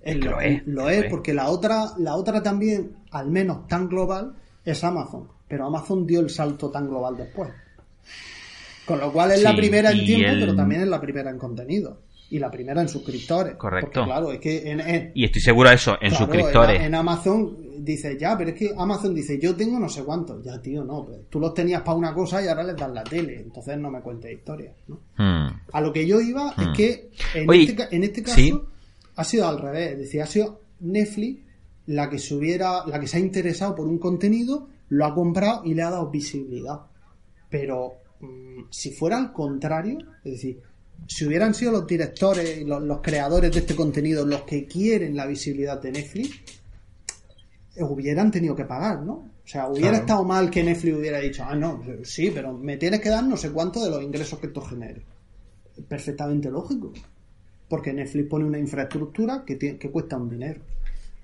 Lo, 0.05 0.41
es, 0.41 0.67
lo 0.67 0.89
es, 0.89 1.05
porque 1.11 1.33
la 1.33 1.49
otra, 1.49 1.93
la 1.99 2.17
otra 2.17 2.43
también, 2.43 2.97
al 3.11 3.31
menos 3.31 3.67
tan 3.69 3.89
global, 3.89 4.35
es 4.65 4.83
Amazon. 4.85 5.29
Pero 5.49 5.67
Amazon 5.67 6.07
dio 6.07 6.21
el 6.21 6.31
salto 6.31 6.71
tan 6.71 6.89
global 6.89 7.17
después. 7.17 7.51
Con 8.85 8.99
lo 8.99 9.13
cual 9.13 9.33
es 9.33 9.43
la 9.43 9.55
primera 9.55 9.93
en 9.93 10.05
tiempo, 10.05 10.37
pero 10.41 10.57
también 10.57 10.83
es 10.83 10.89
la 10.89 11.01
primera 11.01 11.31
en 11.31 11.39
contenido 11.39 11.99
y 12.33 12.39
la 12.39 12.51
primera 12.51 12.81
en 12.81 12.89
suscriptores. 12.89 13.57
Correcto. 13.57 14.05
claro, 14.05 14.33
es 14.33 14.41
que 14.41 14.71
en, 14.71 15.13
y 15.15 15.25
estoy 15.25 15.43
seguro 15.43 15.69
de 15.69 15.75
eso, 15.75 15.99
en 16.01 16.13
suscriptores. 16.13 16.81
En, 16.81 16.95
Amazon 16.95 17.85
dice, 17.85 18.17
ya, 18.19 18.39
pero 18.39 18.51
es 18.51 18.57
que 18.57 18.73
Amazon 18.75 19.15
dice, 19.15 19.39
yo 19.39 19.55
tengo 19.55 19.79
no 19.79 19.87
sé 19.87 20.03
cuántos. 20.03 20.43
Ya, 20.43 20.61
tío, 20.63 20.83
no, 20.83 21.05
pues, 21.05 21.29
tú 21.29 21.39
los 21.39 21.53
tenías 21.53 21.83
para 21.83 21.99
una 21.99 22.15
cosa 22.15 22.43
y 22.43 22.49
ahora 22.49 22.65
les 22.65 22.75
das 22.75 22.91
la 22.91 23.05
tele. 23.05 23.41
Entonces 23.41 23.77
no 23.77 23.91
me 23.91 24.01
cuentes 24.01 24.33
historias. 24.33 24.75
Hmm. 25.19 25.47
A 25.73 25.81
lo 25.83 25.93
que 25.93 26.07
yo 26.07 26.23
iba 26.23 26.55
es 26.57 26.69
hmm. 26.69 26.73
que 26.73 27.11
en, 27.35 27.53
este, 27.53 27.97
en 27.97 28.03
este 28.03 28.23
caso 28.23 28.67
ha 29.17 29.25
sido 29.25 29.47
al 29.47 29.61
revés. 29.61 29.93
Es 29.93 29.99
decir, 29.99 30.23
ha 30.23 30.27
sido 30.27 30.61
Netflix 30.81 31.41
la 31.87 32.09
que 32.09 32.19
se 32.19 32.35
hubiera, 32.35 32.87
la 32.87 33.01
que 33.01 33.07
se 33.07 33.17
ha 33.17 33.21
interesado 33.21 33.75
por 33.75 33.87
un 33.87 33.99
contenido, 33.99 34.69
lo 34.89 35.05
ha 35.07 35.15
comprado 35.15 35.65
y 35.65 35.75
le 35.75 35.83
ha 35.83 35.91
dado 35.91 36.11
visibilidad. 36.11 36.81
Pero 37.49 37.95
mm, 38.21 38.65
si 38.71 38.91
fuera 38.91 39.19
al 39.19 39.33
contrario, 39.33 39.99
es 40.25 40.33
decir, 40.33 40.61
si 41.07 41.27
hubieran 41.27 41.55
sido 41.55 41.73
los 41.73 41.87
directores 41.87 42.59
y 42.59 42.65
los, 42.65 43.01
creadores 43.01 43.53
de 43.53 43.61
este 43.61 43.75
contenido 43.75 44.25
los 44.25 44.43
que 44.43 44.67
quieren 44.67 45.17
la 45.17 45.27
visibilidad 45.27 45.81
de 45.81 45.93
Netflix, 45.93 46.31
eh, 47.75 47.83
hubieran 47.83 48.31
tenido 48.31 48.55
que 48.55 48.65
pagar, 48.65 49.03
¿no? 49.03 49.31
O 49.45 49.49
sea, 49.53 49.69
hubiera 49.69 49.97
estado 49.97 50.25
mal 50.25 50.51
que 50.51 50.63
Netflix 50.63 50.97
hubiera 50.97 51.19
dicho, 51.19 51.43
ah, 51.45 51.57
no, 51.57 51.83
sí, 52.05 52.31
pero 52.33 52.57
me 52.57 52.77
tienes 52.77 53.01
que 53.01 53.09
dar 53.09 53.25
no 53.25 53.37
sé 53.37 53.51
cuánto 53.51 53.83
de 53.83 53.91
los 53.91 54.03
ingresos 54.03 54.39
que 54.39 54.47
esto 54.47 54.61
genere. 54.61 55.05
Perfectamente 55.89 56.49
lógico. 56.49 56.93
Porque 57.73 57.91
Netflix 57.95 58.29
pone 58.29 58.45
una 58.45 58.59
infraestructura 58.59 59.45
que, 59.47 59.79
cuesta 59.91 60.19
un 60.19 60.29
dinero. 60.29 60.61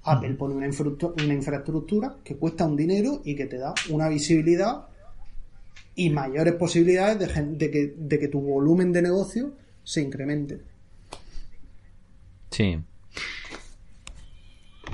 Apple 0.03 0.33
pone 0.33 0.55
una, 0.55 0.67
una 1.23 1.35
infraestructura 1.35 2.17
que 2.25 2.37
cuesta 2.37 2.65
un 2.65 2.75
dinero 2.75 3.21
y 3.23 3.37
que 3.37 3.45
te 3.45 3.59
da 3.59 3.75
una 3.91 4.09
visibilidad 4.09 4.87
y 5.95 6.09
mayores 6.09 6.55
posibilidades 6.55 7.19
de, 7.59 7.71
que, 7.71 7.93
de 7.95 8.19
que 8.19 8.29
tu 8.29 8.41
volumen 8.41 8.95
de 8.95 9.03
negocio 9.03 9.53
se 9.85 10.01
incremente. 10.01 10.63
Sí. 12.51 12.79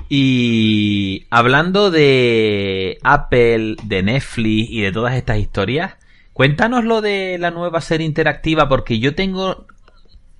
Y 0.09 1.25
hablando 1.29 1.89
de 1.89 2.97
Apple, 3.01 3.77
de 3.81 4.03
Netflix 4.03 4.69
y 4.71 4.81
de 4.81 4.91
todas 4.91 5.15
estas 5.15 5.39
historias, 5.39 5.93
cuéntanos 6.33 6.83
lo 6.83 6.99
de 6.99 7.37
la 7.37 7.51
nueva 7.51 7.79
serie 7.79 8.05
interactiva 8.05 8.67
porque 8.67 8.99
yo 8.99 9.15
tengo 9.15 9.67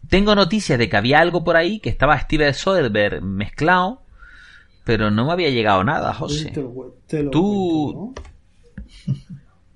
tengo 0.09 0.35
noticias 0.35 0.77
de 0.79 0.89
que 0.89 0.97
había 0.97 1.19
algo 1.19 1.43
por 1.43 1.55
ahí 1.55 1.79
que 1.79 1.89
estaba 1.89 2.19
Steven 2.19 2.53
Soderbergh 2.53 3.21
mezclado, 3.21 4.03
pero 4.83 5.11
no 5.11 5.25
me 5.25 5.33
había 5.33 5.49
llegado 5.49 5.83
nada, 5.83 6.13
José. 6.13 6.53
Tú 7.31 8.13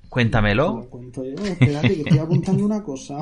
Cuéntamelo. 0.10 0.90
Espérate, 1.44 1.96
que 1.96 2.02
estoy 2.02 2.18
apuntando 2.18 2.66
una 2.66 2.84
cosa. 2.84 3.20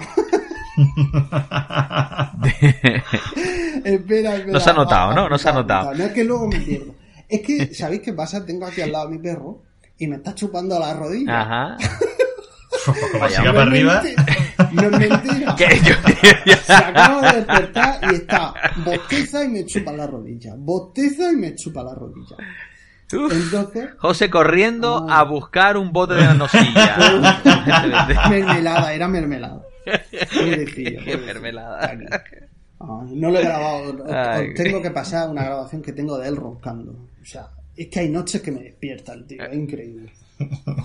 espera, 3.83 4.35
espera. 4.35 4.45
No 4.47 4.59
se 4.59 4.69
ha 4.69 4.73
notado, 4.73 5.13
¿no? 5.13 5.27
No 5.27 5.37
se 5.37 5.49
ha 5.49 5.53
notado. 5.53 5.93
No 5.93 6.05
es 6.05 6.13
que 6.13 6.23
luego 6.23 6.47
me 6.47 6.59
pierdo. 6.61 6.95
Es 7.27 7.41
que, 7.41 7.73
¿sabéis 7.73 8.01
qué 8.01 8.13
pasa? 8.13 8.45
Tengo 8.45 8.65
aquí 8.65 8.79
al 8.81 8.93
lado 8.93 9.07
a 9.07 9.11
mi 9.11 9.17
perro 9.17 9.63
y 9.97 10.07
me 10.07 10.15
está 10.15 10.33
chupando 10.33 10.79
la 10.79 10.93
rodilla. 10.93 11.41
Ajá. 11.41 11.77
Como 12.85 13.29
siga 13.29 13.53
para 13.53 13.61
arriba. 13.63 14.03
No 14.71 14.81
es 14.83 14.91
mentira. 14.91 15.55
Que 15.57 15.79
yo- 15.83 16.55
Se 16.65 16.73
acaba 16.73 17.31
de 17.31 17.37
despertar 17.37 17.99
y 18.11 18.15
está 18.15 18.53
bosteza 18.85 19.43
y 19.45 19.47
me 19.49 19.65
chupa 19.65 19.91
la 19.93 20.05
rodilla. 20.07 20.53
Bosteza 20.57 21.31
y 21.31 21.35
me 21.35 21.55
chupa 21.55 21.83
la 21.83 21.95
rodilla. 21.95 22.35
Uf. 23.13 23.31
Entonces, 23.31 23.89
José 23.97 24.29
corriendo 24.29 25.05
Ah. 25.09 25.19
a 25.19 25.23
buscar 25.23 25.77
un 25.77 25.91
bote 25.93 26.15
de 26.15 26.21
nanosilla. 26.23 26.97
mermelada, 28.29 28.93
era 28.93 29.07
mermelada. 29.07 29.61
Qué 29.85 31.19
mermelada. 31.25 31.79
Ay, 32.79 33.15
no 33.15 33.31
lo 33.31 33.39
he 33.39 33.43
grabado. 33.43 33.83
Os- 33.93 34.01
os 34.01 34.53
tengo 34.55 34.81
que 34.81 34.91
pasar 34.91 35.29
una 35.29 35.43
grabación 35.45 35.81
que 35.81 35.93
tengo 35.93 36.17
de 36.17 36.27
él 36.27 36.35
roncando. 36.35 36.91
O 37.21 37.25
sea, 37.25 37.47
es 37.75 37.87
que 37.87 38.01
hay 38.01 38.09
noches 38.09 38.41
que 38.41 38.51
me 38.51 38.59
despierta 38.61 39.13
el 39.13 39.25
tío. 39.25 39.41
Es 39.43 39.55
increíble. 39.55 40.11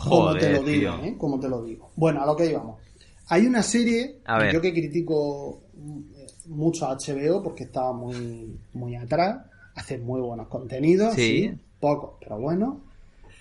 Como 0.05 0.35
te 0.35 0.53
lo 0.53 0.63
digo, 0.63 0.95
tío. 0.97 1.05
¿eh? 1.05 1.15
Como 1.19 1.39
te 1.41 1.49
lo 1.49 1.63
digo. 1.63 1.91
Bueno, 1.97 2.23
a 2.23 2.27
lo 2.27 2.37
que 2.37 2.51
íbamos. 2.51 2.81
Hay 3.29 3.47
una 3.47 3.63
serie, 3.63 4.19
ver. 4.27 4.53
yo 4.53 4.61
que 4.61 4.73
critico 4.73 5.61
mm, 5.75 6.01
mucho 6.47 6.87
a 6.87 6.97
HBO 6.97 7.43
porque 7.43 7.65
estaba 7.65 7.93
muy, 7.93 8.59
muy 8.75 8.97
atrás, 8.97 9.47
hace 9.75 9.99
muy 9.99 10.21
buenos 10.21 10.49
contenidos, 10.49 11.15
Sí. 11.15 11.49
sí, 11.51 11.59
pocos, 11.81 12.13
pero 12.21 12.39
bueno. 12.39 12.81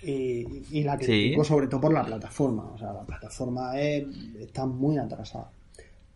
Y, 0.02 0.64
y 0.72 0.82
la 0.82 0.96
critico 0.98 1.44
Sí. 1.44 1.48
sobre 1.48 1.68
todo 1.68 1.80
por 1.82 1.92
la 1.92 2.04
plataforma. 2.04 2.70
O 2.74 2.78
sea, 2.78 2.92
la 2.92 3.02
plataforma 3.02 3.78
es- 3.80 4.04
está 4.40 4.66
muy 4.66 4.98
atrasada. 4.98 5.50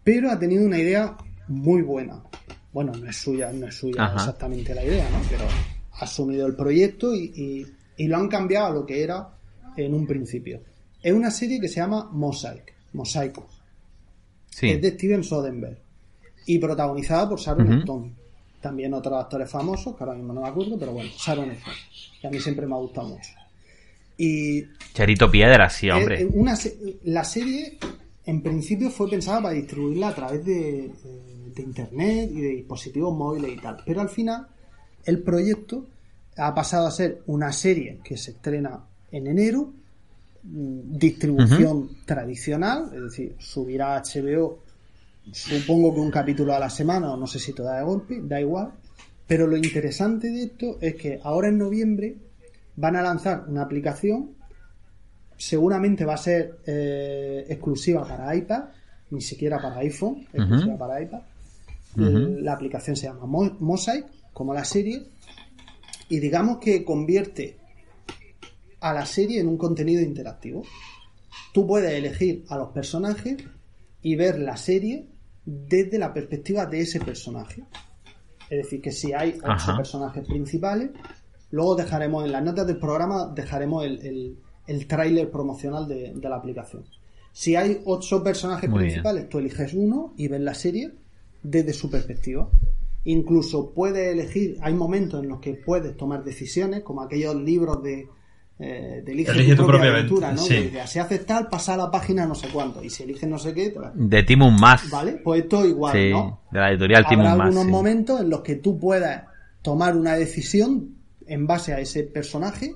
Pero 0.03 0.31
ha 0.31 0.39
tenido 0.39 0.65
una 0.65 0.79
idea 0.79 1.17
muy 1.49 1.83
buena. 1.83 2.23
Bueno, 2.73 2.93
no 2.93 3.09
es 3.09 3.17
suya, 3.17 3.53
no 3.53 3.67
es 3.69 3.75
suya 3.75 4.05
Ajá. 4.05 4.17
exactamente 4.17 4.75
la 4.75 4.85
idea, 4.85 5.09
¿no? 5.11 5.19
Pero 5.31 5.45
ha 5.93 6.05
asumido 6.05 6.47
el 6.47 6.55
proyecto 6.57 7.15
y, 7.15 7.33
y- 7.35 7.67
y 8.05 8.07
lo 8.09 8.17
han 8.17 8.29
cambiado 8.29 8.67
a 8.67 8.71
lo 8.71 8.85
que 8.87 9.03
era 9.03 9.29
en 9.77 9.95
un 9.95 10.07
principio. 10.07 10.61
Es 11.03 11.13
una 11.13 11.31
serie 11.31 11.61
que 11.61 11.69
se 11.69 11.77
llama 11.77 12.09
Mosaic, 12.13 12.75
Mosaico. 12.93 13.47
Sí. 14.51 14.71
Es 14.71 14.81
de 14.83 14.91
Steven 14.93 15.23
Soderbergh 15.23 15.79
y 16.47 16.59
protagonizada 16.59 17.29
por 17.29 17.39
Sharon 17.41 17.69
Ujú. 17.69 17.79
Stone. 17.81 18.13
También 18.61 18.95
otros 18.95 19.23
actores 19.23 19.49
famosos, 19.51 19.95
que 19.97 20.03
ahora 20.05 20.17
mismo 20.17 20.33
no 20.33 20.41
me 20.41 20.49
acuerdo, 20.49 20.79
pero 20.79 20.93
bueno, 20.93 21.11
Sharon 21.17 21.51
Stone, 21.51 21.77
que 22.21 22.27
a 22.27 22.31
mí 22.31 22.41
siempre 22.41 22.67
me 22.67 22.75
ha 22.75 22.79
gustado 22.79 23.09
mucho. 23.09 23.31
Y 24.19 24.63
Charito 24.95 25.31
Piedra, 25.31 25.69
sí, 25.69 25.89
eh, 25.89 25.93
hombre. 25.93 26.23
eh, 26.23 26.29
una 26.33 26.57
la 27.05 27.23
serie, 27.23 27.79
en 28.25 28.43
principio, 28.43 28.91
fue 28.91 29.11
pensada 29.11 29.43
para 29.43 29.55
distribuirla 29.55 30.09
a 30.09 30.15
través 30.15 30.45
de, 30.45 30.91
de 31.55 31.63
internet 31.63 32.31
y 32.33 32.41
de 32.41 32.49
dispositivos 32.49 33.15
móviles 33.17 33.53
y 33.53 33.61
tal. 33.61 33.77
Pero 33.85 34.01
al 34.01 34.09
final, 34.09 34.47
el 35.05 35.23
proyecto 35.23 35.87
ha 36.39 36.55
pasado 36.55 36.87
a 36.87 36.91
ser 36.91 37.23
una 37.27 37.53
serie 37.53 38.01
que 38.03 38.17
se 38.17 38.33
estrena 38.33 38.81
en 39.17 39.27
enero, 39.27 39.73
mm, 40.43 40.99
distribución 40.99 41.91
tradicional, 42.05 42.91
es 42.95 43.03
decir, 43.03 43.35
subirá 43.39 43.97
a 43.97 44.03
HBO, 44.03 44.59
supongo 45.33 45.93
que 45.95 46.01
un 46.01 46.11
capítulo 46.11 46.55
a 46.55 46.59
la 46.61 46.71
semana, 46.71 47.13
o 47.13 47.17
no 47.17 47.27
sé 47.27 47.39
si 47.39 47.53
todo 47.53 47.73
de 47.73 47.83
golpe, 47.83 48.21
da 48.23 48.41
igual. 48.41 48.71
Pero 49.27 49.47
lo 49.49 49.57
interesante 49.57 50.29
de 50.31 50.45
esto 50.45 50.79
es 50.81 50.95
que 50.95 51.19
ahora 51.23 51.49
en 51.49 51.59
noviembre 51.59 52.15
van 52.77 52.95
a 52.97 53.03
lanzar 53.03 53.45
una 53.49 53.63
aplicación 53.63 54.31
seguramente 55.37 56.05
va 56.05 56.15
a 56.15 56.19
ser 56.19 56.59
eh, 56.67 57.45
exclusiva 57.49 58.07
para 58.07 58.35
iPad, 58.35 58.65
ni 59.11 59.21
siquiera 59.21 59.61
para 59.61 59.79
iPhone, 59.79 60.27
exclusiva 60.33 60.79
para 60.79 61.03
iPad. 61.03 61.21
Ujú. 61.97 62.41
La 62.43 62.53
aplicación 62.53 62.97
se 62.97 63.07
llama 63.07 63.27
Mo- 63.27 63.57
Mosaic, 63.61 64.07
como 64.33 64.55
la 64.55 64.65
serie, 64.65 65.03
y 66.09 66.21
digamos 66.21 66.59
que 66.59 66.85
convierte 66.85 67.57
a 68.91 68.95
la 68.95 69.07
serie 69.07 69.41
en 69.41 69.49
un 69.49 69.57
contenido 69.57 70.03
interactivo. 70.03 70.63
Tú 71.53 71.67
puedes 71.67 71.93
elegir 71.93 72.45
a 72.49 72.57
los 72.57 72.69
personajes 72.71 73.37
y 74.03 74.15
ver 74.17 74.39
la 74.39 74.57
serie 74.57 75.09
desde 75.45 75.99
la 75.99 76.13
perspectiva 76.13 76.67
de 76.67 76.81
ese 76.81 77.01
personaje. 77.01 77.65
Es 78.51 78.65
decir, 78.65 78.81
que 78.81 78.93
si 78.93 79.13
hay 79.13 79.35
ocho 79.39 79.47
Ajá. 79.51 79.77
personajes 79.77 80.27
principales, 80.27 80.91
luego 81.51 81.75
dejaremos 81.77 82.25
en 82.25 82.33
las 82.33 82.43
notas 82.45 82.67
del 82.67 82.79
programa 82.79 83.33
dejaremos 83.35 83.85
el, 83.85 83.99
el, 84.07 84.37
el 84.67 84.87
tráiler 84.87 85.31
promocional 85.31 85.87
de, 85.89 86.13
de 86.15 86.29
la 86.29 86.37
aplicación. 86.37 86.85
Si 87.33 87.55
hay 87.55 87.83
ocho 87.85 88.23
personajes 88.23 88.69
Muy 88.71 88.81
bien. 88.85 88.91
principales, 88.93 89.29
tú 89.29 89.39
eliges 89.39 89.75
uno 89.75 90.15
y 90.17 90.29
ves 90.29 90.41
la 90.41 90.55
serie 90.55 90.93
desde 91.43 91.73
su 91.73 91.91
perspectiva. 91.91 92.49
Incluso 93.05 93.71
puedes 93.73 94.13
elegir, 94.13 94.59
hay 94.63 94.75
momentos 94.75 95.23
en 95.23 95.29
los 95.29 95.41
que 95.41 95.55
puedes 95.55 95.97
tomar 95.97 96.25
decisiones, 96.25 96.83
como 96.83 97.03
aquellos 97.03 97.37
libros 97.37 97.83
de, 97.83 98.09
eh, 98.59 99.03
de 99.05 99.13
elige, 99.13 99.31
Elige 99.33 99.51
tu, 99.55 99.63
tu 99.63 99.67
propia, 99.69 99.81
propia 99.83 99.91
aventura, 99.99 100.33
¿no? 100.33 100.39
sí. 100.43 100.55
De- 100.55 100.71
de 100.71 100.87
si 100.87 100.99
haces 100.99 101.27
tal, 101.27 101.49
pasa 101.49 101.75
a 101.75 101.77
la 101.77 101.91
página 101.91 102.25
no 102.27 102.35
sé 102.35 102.49
cuánto. 102.49 102.83
Y 102.83 102.89
si 102.91 103.03
eliges 103.03 103.29
no 103.29 103.39
sé 103.39 103.53
qué, 103.53 103.71
te 103.71 103.79
va- 103.79 103.93
De 103.95 104.23
Timon 104.23 104.57
Más. 104.57 104.89
¿vale? 104.91 105.21
Pues 105.23 105.43
esto 105.43 105.65
igual, 105.67 105.93
Sí, 105.97 106.11
¿no? 106.11 106.41
de 106.51 106.59
la 106.61 106.71
editorial 106.71 107.05
Habrá 107.05 107.11
Timon 107.11 107.25
Más. 107.39 107.41
algunos 107.47 107.65
sí. 107.65 107.71
momentos 107.71 108.21
en 108.21 108.31
los 108.31 108.41
que 108.41 108.57
tú 108.57 108.79
puedas 108.79 109.25
tomar 109.63 109.97
una 109.97 110.15
decisión 110.15 110.95
en 111.27 111.47
base 111.47 111.73
a 111.75 111.81
ese 111.81 112.05
personaje 112.05 112.75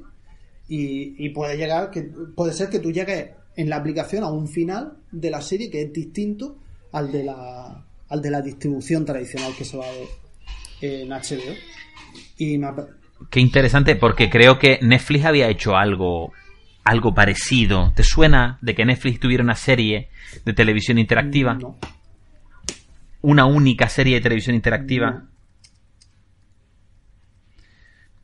y, 0.68 1.24
y 1.24 1.30
puede 1.30 1.56
llegar 1.56 1.90
que 1.90 2.02
puede 2.36 2.52
ser 2.52 2.68
que 2.68 2.78
tú 2.80 2.92
llegues 2.92 3.30
en 3.56 3.68
la 3.70 3.76
aplicación 3.76 4.22
a 4.24 4.30
un 4.30 4.48
final 4.48 4.94
de 5.10 5.30
la 5.30 5.40
serie 5.40 5.70
que 5.70 5.82
es 5.82 5.92
distinto 5.92 6.56
al 6.92 7.10
de 7.12 7.24
la 7.24 7.84
al 8.08 8.20
de 8.22 8.30
la 8.30 8.40
distribución 8.42 9.04
tradicional 9.04 9.52
que 9.56 9.64
se 9.64 9.76
va 9.76 9.84
a 9.86 9.92
ver 9.92 10.08
en 10.82 11.08
HBO 11.12 11.54
y 12.38 12.58
me 12.58 12.66
ha- 12.66 12.86
Qué 13.28 13.40
interesante, 13.40 13.96
porque 13.96 14.30
creo 14.30 14.58
que 14.58 14.78
Netflix 14.82 15.24
había 15.24 15.48
hecho 15.48 15.76
algo, 15.76 16.32
algo 16.84 17.14
parecido. 17.14 17.92
¿Te 17.94 18.02
suena 18.02 18.58
de 18.62 18.74
que 18.74 18.84
Netflix 18.84 19.20
tuviera 19.20 19.42
una 19.42 19.56
serie 19.56 20.08
de 20.44 20.52
televisión 20.52 20.98
interactiva? 20.98 21.54
no, 21.54 21.76
Una 23.22 23.44
única 23.44 23.88
serie 23.88 24.14
de 24.14 24.20
televisión 24.22 24.56
interactiva. 24.56 25.10
No. 25.10 25.30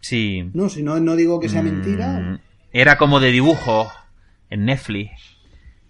Sí. 0.01 0.51
no 0.55 0.69
si 0.69 0.85
no 0.85 1.01
no 1.01 1.17
digo 1.17 1.41
que 1.41 1.49
sea 1.49 1.63
Mm, 1.63 1.65
mentira 1.65 2.41
Era 2.73 2.97
como 2.97 3.19
de 3.19 3.33
dibujo 3.33 3.91
en 4.51 4.65
Netflix. 4.65 5.11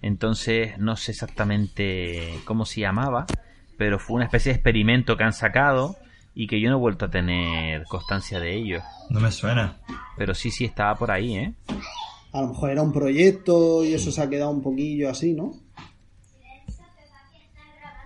Entonces 0.01 0.79
no 0.79 0.97
sé 0.97 1.13
exactamente 1.13 2.41
cómo 2.45 2.65
se 2.65 2.81
llamaba, 2.81 3.27
pero 3.77 3.99
fue 3.99 4.17
una 4.17 4.25
especie 4.25 4.53
de 4.53 4.57
experimento 4.57 5.17
que 5.17 5.25
han 5.25 5.33
sacado 5.33 5.97
y 6.39 6.47
que 6.47 6.61
yo 6.61 6.69
no 6.69 6.77
he 6.77 6.79
vuelto 6.79 7.07
a 7.07 7.11
tener 7.11 7.85
constancia 7.85 8.39
de 8.39 8.55
ello. 8.55 8.83
No 9.09 9.21
me 9.21 9.33
suena. 9.33 9.79
Pero 10.19 10.35
sí, 10.35 10.51
sí 10.51 10.67
estaba 10.67 10.95
por 10.95 11.11
ahí, 11.11 11.35
¿eh? 11.35 11.55
a 12.33 12.43
lo 12.43 12.49
mejor 12.49 12.71
era 12.71 12.83
un 12.83 12.93
proyecto 12.93 13.83
y 13.83 13.95
eso 13.95 14.13
se 14.13 14.21
ha 14.21 14.29
quedado 14.29 14.51
un 14.51 14.63
poquillo 14.63 15.09
así 15.09 15.33
no 15.33 15.55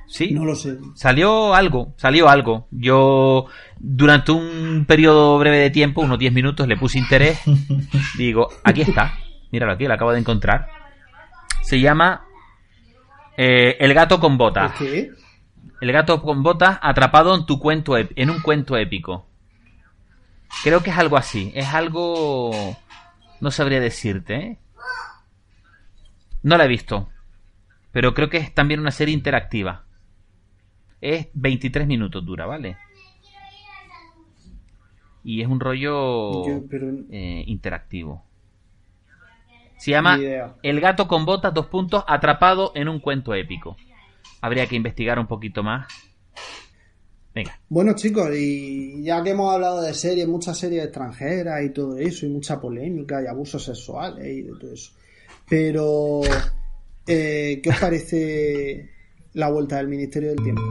Sí. 0.07 0.31
no 0.31 0.44
lo 0.44 0.55
sé 0.55 0.77
Salió 0.94 1.55
algo, 1.55 1.94
salió 1.97 2.28
algo. 2.28 2.66
Yo 2.73 3.47
durante 3.78 4.32
un 4.32 4.85
periodo 4.86 5.39
breve 5.39 5.59
de 5.59 5.70
tiempo, 5.70 6.01
unos 6.01 6.19
10 6.19 6.32
minutos, 6.32 6.66
le 6.66 6.77
puse 6.77 6.98
interés. 6.98 7.40
Digo, 8.19 8.48
aquí 8.65 8.82
está. 8.82 9.15
Míralo 9.52 9.73
aquí, 9.73 9.86
lo 9.86 9.94
acabo 9.94 10.12
de 10.12 10.19
encontrar. 10.19 10.66
Se 11.62 11.81
llama 11.81 12.24
eh, 13.36 13.77
El 13.78 13.94
gato 13.94 14.19
con 14.19 14.36
botas. 14.36 14.73
¿Es 14.73 14.78
que 14.78 15.11
El 15.81 15.93
gato 15.93 16.23
con 16.23 16.43
botas 16.43 16.78
atrapado 16.82 17.35
en 17.35 17.47
tu 17.47 17.59
cuento 17.59 17.97
en 17.97 18.31
un 18.31 18.40
cuento 18.40 18.77
épico. 18.77 19.27
Creo 20.62 20.82
que 20.82 20.90
es 20.90 20.98
algo 20.98 21.16
así. 21.16 21.52
Es 21.55 21.73
algo 21.73 22.51
no 23.40 23.51
sabría 23.51 23.81
decirte. 23.81 24.35
¿eh? 24.36 24.59
No 26.43 26.57
la 26.59 26.65
he 26.65 26.69
visto, 26.69 27.09
pero 27.93 28.15
creo 28.15 28.28
que 28.28 28.36
es 28.39 28.55
también 28.55 28.81
una 28.81 28.90
serie 28.90 29.15
interactiva. 29.15 29.85
Es 31.01 31.28
23 31.32 31.86
minutos 31.86 32.24
dura, 32.27 32.44
¿vale? 32.47 32.77
Y 35.24 35.40
es 35.43 35.48
un 35.48 35.61
rollo 35.61 36.47
Yo- 36.47 36.62
pero- 36.69 36.90
eh, 37.11 37.44
interactivo. 37.47 38.24
Se 39.78 39.93
llama. 39.93 40.19
El 40.62 40.81
gato 40.81 41.09
con 41.09 41.24
botas, 41.24 41.55
dos 41.55 41.66
puntos, 41.66 42.05
atrapado 42.07 42.73
en 42.74 42.89
un 42.89 43.01
cuento 43.01 43.35
épico. 43.35 43.77
Habría 44.40 44.66
que 44.66 44.76
investigar 44.76 45.18
un 45.18 45.26
poquito 45.26 45.62
más. 45.62 45.86
Venga. 47.34 47.60
Bueno, 47.68 47.94
chicos, 47.94 48.30
y 48.34 49.02
ya 49.02 49.22
que 49.22 49.30
hemos 49.30 49.54
hablado 49.54 49.82
de 49.82 49.94
series, 49.94 50.26
muchas 50.26 50.58
series 50.58 50.84
extranjeras 50.84 51.64
y 51.64 51.70
todo 51.70 51.96
eso, 51.96 52.26
y 52.26 52.28
mucha 52.28 52.60
polémica 52.60 53.22
y 53.22 53.26
abusos 53.26 53.64
sexuales 53.64 54.26
y 54.26 54.42
de 54.42 54.52
todo 54.58 54.72
eso. 54.72 54.92
Pero, 55.48 56.22
eh, 57.06 57.60
¿qué 57.62 57.70
os 57.70 57.78
parece 57.78 58.90
la 59.34 59.48
vuelta 59.50 59.76
del 59.76 59.88
Ministerio 59.88 60.30
del 60.30 60.42
Tiempo? 60.42 60.62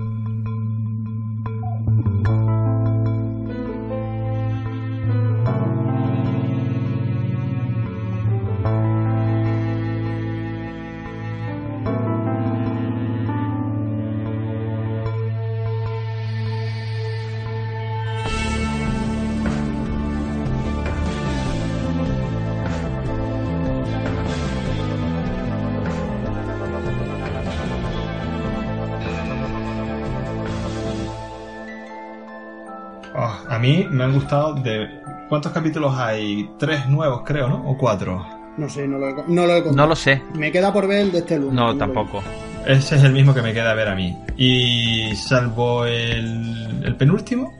Han 34.09 34.15
gustado 34.15 34.53
de... 34.55 34.87
¿Cuántos 35.29 35.51
capítulos 35.51 35.95
hay? 35.95 36.49
Tres 36.57 36.87
nuevos, 36.87 37.21
creo, 37.23 37.47
¿no? 37.47 37.69
¿O 37.69 37.77
cuatro? 37.77 38.25
No 38.57 38.67
sé, 38.67 38.87
no 38.87 38.97
lo 38.97 39.09
he, 39.09 39.13
no 39.27 39.45
lo 39.45 39.53
he 39.53 39.63
contado. 39.63 39.75
No 39.75 39.87
lo 39.87 39.95
sé. 39.95 40.21
Me 40.33 40.51
queda 40.51 40.73
por 40.73 40.87
ver 40.87 41.01
el 41.01 41.11
de 41.11 41.19
este 41.19 41.37
lunes. 41.37 41.53
No, 41.53 41.77
tampoco. 41.77 42.23
Ese 42.65 42.95
es 42.95 43.03
el 43.03 43.13
mismo 43.13 43.33
que 43.33 43.41
me 43.41 43.53
queda 43.53 43.73
ver 43.73 43.87
a 43.87 43.95
mí. 43.95 44.17
Y 44.37 45.15
salvo 45.15 45.85
el, 45.85 46.81
el 46.83 46.95
penúltimo, 46.95 47.53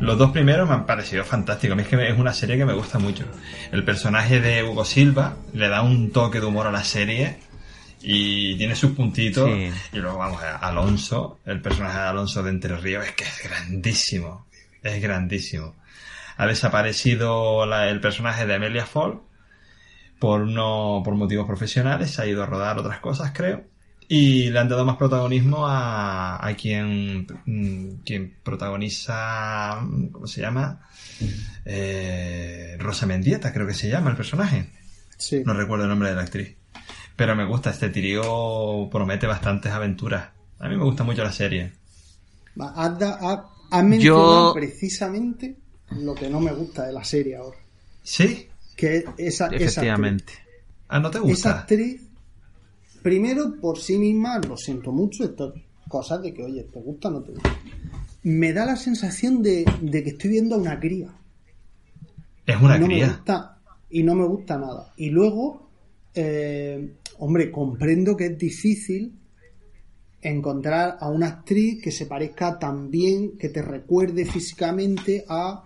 los 0.00 0.18
dos 0.18 0.30
primeros 0.30 0.68
me 0.68 0.74
han 0.74 0.86
parecido 0.86 1.24
fantásticos. 1.24 1.72
A 1.72 1.76
mí 1.76 1.82
es 1.82 1.88
que 1.88 2.08
es 2.08 2.18
una 2.18 2.32
serie 2.34 2.58
que 2.58 2.66
me 2.66 2.74
gusta 2.74 2.98
mucho. 2.98 3.24
El 3.72 3.82
personaje 3.82 4.40
de 4.40 4.62
Hugo 4.62 4.84
Silva 4.84 5.36
le 5.54 5.68
da 5.68 5.82
un 5.82 6.10
toque 6.12 6.38
de 6.38 6.46
humor 6.46 6.66
a 6.66 6.70
la 6.70 6.84
serie 6.84 7.38
y 8.02 8.56
tiene 8.56 8.76
sus 8.76 8.92
puntitos. 8.92 9.50
Sí. 9.50 9.70
Y 9.94 9.96
luego 9.98 10.18
vamos 10.18 10.42
a 10.42 10.56
Alonso, 10.56 11.38
el 11.46 11.62
personaje 11.62 11.98
de 11.98 12.04
Alonso 12.04 12.42
de 12.42 12.50
Entre 12.50 12.76
Ríos 12.76 13.06
es 13.06 13.12
que 13.12 13.24
es 13.24 13.42
grandísimo. 13.42 14.46
Es 14.82 15.02
grandísimo. 15.02 15.74
Ha 16.36 16.46
desaparecido 16.46 17.64
la- 17.66 17.88
el 17.88 18.00
personaje 18.00 18.46
de 18.46 18.54
Amelia 18.54 18.86
Fall 18.86 19.20
por 20.18 20.40
no 20.46 21.02
por 21.04 21.14
motivos 21.14 21.46
profesionales, 21.46 22.10
se 22.10 22.22
ha 22.22 22.26
ido 22.26 22.42
a 22.42 22.46
rodar 22.46 22.78
otras 22.78 23.00
cosas, 23.00 23.32
creo. 23.34 23.64
Y 24.08 24.50
le 24.50 24.58
han 24.60 24.68
dado 24.68 24.84
más 24.84 24.96
protagonismo 24.96 25.66
a, 25.66 26.46
a 26.46 26.54
quien, 26.54 27.26
mm, 27.44 28.02
quien 28.04 28.36
protagoniza, 28.42 29.80
mm, 29.82 30.06
¿cómo 30.12 30.26
se 30.28 30.40
llama? 30.42 30.80
Eh, 31.64 32.76
Rosa 32.78 33.06
Mendieta, 33.06 33.52
creo 33.52 33.66
que 33.66 33.74
se 33.74 33.88
llama 33.88 34.10
el 34.10 34.16
personaje. 34.16 34.70
Sí. 35.18 35.42
No 35.44 35.54
recuerdo 35.54 35.84
el 35.84 35.90
nombre 35.90 36.10
de 36.10 36.14
la 36.14 36.22
actriz. 36.22 36.56
Pero 37.16 37.34
me 37.34 37.44
gusta, 37.46 37.70
este 37.70 37.88
trío 37.88 38.88
promete 38.92 39.26
bastantes 39.26 39.72
aventuras. 39.72 40.28
A 40.60 40.68
mí 40.68 40.76
me 40.76 40.84
gusta 40.84 41.02
mucho 41.02 41.24
la 41.24 41.32
serie. 41.32 41.72
Da- 42.54 42.72
has 43.70 43.84
mencionado 43.84 44.48
Yo- 44.48 44.54
precisamente 44.54 45.56
lo 45.90 46.14
que 46.14 46.28
no 46.28 46.40
me 46.40 46.52
gusta 46.52 46.86
de 46.86 46.92
la 46.92 47.04
serie 47.04 47.36
ahora. 47.36 47.58
¿Sí? 48.02 48.48
Que 48.76 48.98
es 48.98 49.04
esa, 49.16 49.46
esa 49.46 49.56
Efectivamente. 49.56 50.32
Ah, 50.88 50.98
¿no 51.00 51.10
te 51.10 51.18
actriz. 51.18 51.38
Esa 51.38 51.50
gusta? 51.50 51.60
actriz, 51.60 52.02
primero 53.02 53.54
por 53.60 53.78
sí 53.78 53.98
misma, 53.98 54.38
lo 54.38 54.56
siento 54.56 54.92
mucho, 54.92 55.24
estas 55.24 55.52
cosas 55.88 56.22
de 56.22 56.34
que, 56.34 56.42
oye, 56.44 56.64
¿te 56.64 56.80
gusta 56.80 57.08
o 57.08 57.12
no 57.12 57.22
te 57.22 57.32
gusta? 57.32 57.50
Me 58.22 58.52
da 58.52 58.64
la 58.66 58.76
sensación 58.76 59.42
de, 59.42 59.64
de 59.80 60.02
que 60.02 60.10
estoy 60.10 60.30
viendo 60.30 60.56
a 60.56 60.58
una 60.58 60.78
cría. 60.80 61.08
Es 62.44 62.56
una 62.60 62.78
no 62.78 62.86
me 62.86 62.94
cría. 62.94 63.08
gusta 63.08 63.58
y 63.90 64.02
no 64.02 64.14
me 64.14 64.26
gusta 64.26 64.58
nada. 64.58 64.92
Y 64.96 65.10
luego, 65.10 65.68
eh, 66.14 66.92
hombre, 67.18 67.50
comprendo 67.50 68.16
que 68.16 68.26
es 68.26 68.38
difícil 68.38 69.12
encontrar 70.30 70.98
a 71.00 71.08
una 71.08 71.28
actriz 71.28 71.82
que 71.82 71.92
se 71.92 72.06
parezca 72.06 72.58
tan 72.58 72.90
bien, 72.90 73.36
que 73.38 73.48
te 73.48 73.62
recuerde 73.62 74.24
físicamente 74.24 75.24
a, 75.28 75.62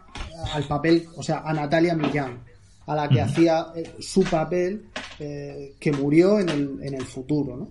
al 0.53 0.65
papel, 0.65 1.07
o 1.17 1.23
sea, 1.23 1.39
a 1.39 1.53
Natalia 1.53 1.95
Millán, 1.95 2.43
a 2.87 2.95
la 2.95 3.09
que 3.09 3.21
hacía 3.21 3.69
eh, 3.75 3.95
su 4.01 4.23
papel 4.25 4.87
eh, 5.19 5.75
que 5.79 5.93
murió 5.93 6.41
en 6.41 6.49
el, 6.49 6.79
en 6.83 6.95
el 6.95 7.05
futuro, 7.05 7.57
¿no? 7.57 7.69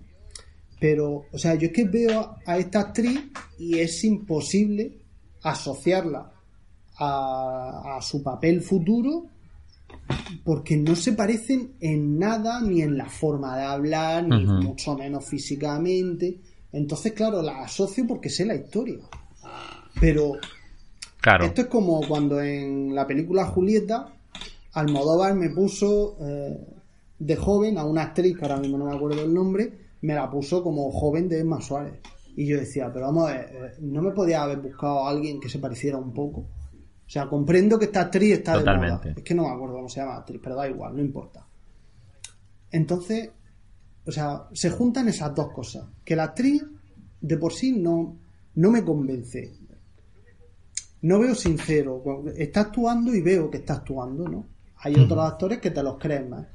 Pero, 0.80 1.26
o 1.30 1.38
sea, 1.38 1.54
yo 1.56 1.66
es 1.66 1.72
que 1.72 1.84
veo 1.84 2.36
a 2.46 2.56
esta 2.56 2.80
actriz 2.80 3.20
y 3.58 3.78
es 3.78 4.02
imposible 4.02 4.96
asociarla 5.42 6.32
a, 6.96 7.96
a 7.98 8.02
su 8.02 8.22
papel 8.22 8.62
futuro 8.62 9.26
porque 10.42 10.76
no 10.76 10.96
se 10.96 11.12
parecen 11.12 11.72
en 11.80 12.18
nada 12.18 12.62
ni 12.62 12.80
en 12.80 12.96
la 12.96 13.08
forma 13.08 13.58
de 13.58 13.64
hablar 13.64 14.26
ni 14.26 14.46
mucho 14.46 14.96
menos 14.96 15.26
físicamente 15.26 16.40
entonces 16.72 17.12
claro 17.12 17.42
la 17.42 17.62
asocio 17.62 18.06
porque 18.06 18.28
sé 18.30 18.44
la 18.44 18.54
historia 18.54 18.98
pero 20.00 20.32
Claro. 21.20 21.44
esto 21.44 21.60
es 21.62 21.66
como 21.66 22.00
cuando 22.08 22.40
en 22.40 22.94
la 22.94 23.06
película 23.06 23.44
Julieta 23.44 24.14
Almodóvar 24.72 25.34
me 25.34 25.50
puso 25.50 26.16
eh, 26.20 26.58
de 27.18 27.36
joven 27.36 27.76
a 27.76 27.84
una 27.84 28.02
actriz 28.04 28.38
que 28.38 28.44
ahora 28.44 28.56
mismo 28.56 28.78
no 28.78 28.86
me 28.86 28.96
acuerdo 28.96 29.22
el 29.22 29.34
nombre 29.34 29.72
me 30.00 30.14
la 30.14 30.30
puso 30.30 30.62
como 30.62 30.90
joven 30.90 31.28
de 31.28 31.40
Emma 31.40 31.60
Suárez 31.60 32.00
y 32.36 32.46
yo 32.46 32.56
decía 32.58 32.90
pero 32.92 33.06
vamos 33.06 33.28
a 33.28 33.32
ver 33.32 33.50
eh, 33.52 33.74
no 33.80 34.00
me 34.00 34.12
podía 34.12 34.42
haber 34.42 34.60
buscado 34.60 35.06
a 35.06 35.10
alguien 35.10 35.40
que 35.40 35.48
se 35.50 35.58
pareciera 35.58 35.98
un 35.98 36.14
poco 36.14 36.46
o 37.10 37.12
sea, 37.12 37.28
comprendo 37.28 37.76
que 37.76 37.86
esta 37.86 38.02
actriz 38.02 38.34
está 38.34 38.56
de 38.56 38.64
moda. 38.64 39.00
Es 39.16 39.24
que 39.24 39.34
no 39.34 39.42
me 39.42 39.48
acuerdo 39.48 39.74
cómo 39.74 39.88
se 39.88 39.98
llama 39.98 40.12
la 40.12 40.18
actriz, 40.20 40.40
pero 40.40 40.54
da 40.54 40.68
igual, 40.68 40.94
no 40.94 41.02
importa. 41.02 41.44
Entonces, 42.70 43.30
o 44.06 44.12
sea, 44.12 44.44
se 44.52 44.70
juntan 44.70 45.08
esas 45.08 45.34
dos 45.34 45.52
cosas. 45.52 45.84
Que 46.04 46.16
la 46.16 46.24
actriz 46.24 46.62
de 47.20 47.36
por 47.36 47.52
sí 47.52 47.72
no, 47.72 48.16
no 48.54 48.70
me 48.70 48.84
convence. 48.84 49.52
No 51.02 51.18
veo 51.18 51.34
sincero. 51.34 52.02
Está 52.36 52.60
actuando 52.62 53.14
y 53.14 53.20
veo 53.22 53.50
que 53.50 53.58
está 53.58 53.74
actuando, 53.74 54.28
¿no? 54.28 54.44
Hay 54.82 54.94
otros 54.94 55.18
actores 55.30 55.58
que 55.58 55.70
te 55.70 55.82
los 55.82 55.98
crees 55.98 56.28
más. 56.28 56.46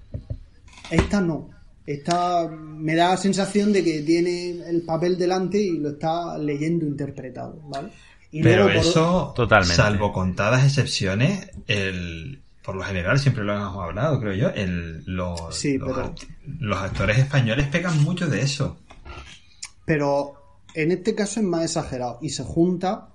Esta 0.89 1.21
no. 1.21 1.49
Esta 1.85 2.47
me 2.47 2.95
da 2.95 3.09
la 3.09 3.17
sensación 3.17 3.71
de 3.71 3.83
que 3.83 4.01
tiene 4.01 4.49
el 4.67 4.81
papel 4.81 5.17
delante 5.17 5.61
y 5.61 5.77
lo 5.77 5.89
está 5.89 6.37
leyendo 6.37 6.85
interpretado, 6.85 7.59
¿vale? 7.69 7.89
Y 8.31 8.41
Pero 8.41 8.63
luego, 8.65 8.79
por- 8.81 8.89
eso, 8.89 9.33
Totalmente. 9.35 9.75
salvo 9.75 10.11
contadas 10.11 10.65
excepciones, 10.65 11.47
el, 11.67 12.41
por 12.65 12.75
lo 12.75 12.83
general, 12.83 13.19
siempre 13.19 13.43
lo 13.43 13.53
hemos 13.55 13.77
hablado, 13.77 14.19
creo 14.19 14.33
yo, 14.33 14.49
el, 14.49 15.03
los, 15.05 15.55
Sí, 15.55 15.77
los, 15.77 15.87
pero- 15.93 16.15
los 16.59 16.77
actores 16.79 17.17
españoles 17.19 17.67
pegan 17.67 18.01
mucho 18.03 18.27
de 18.27 18.41
eso. 18.41 18.77
Pero 19.85 20.33
en 20.73 20.91
este 20.91 21.13
caso 21.15 21.39
es 21.39 21.45
más 21.45 21.63
exagerado 21.63 22.19
y 22.21 22.29
se 22.29 22.43
junta 22.43 23.09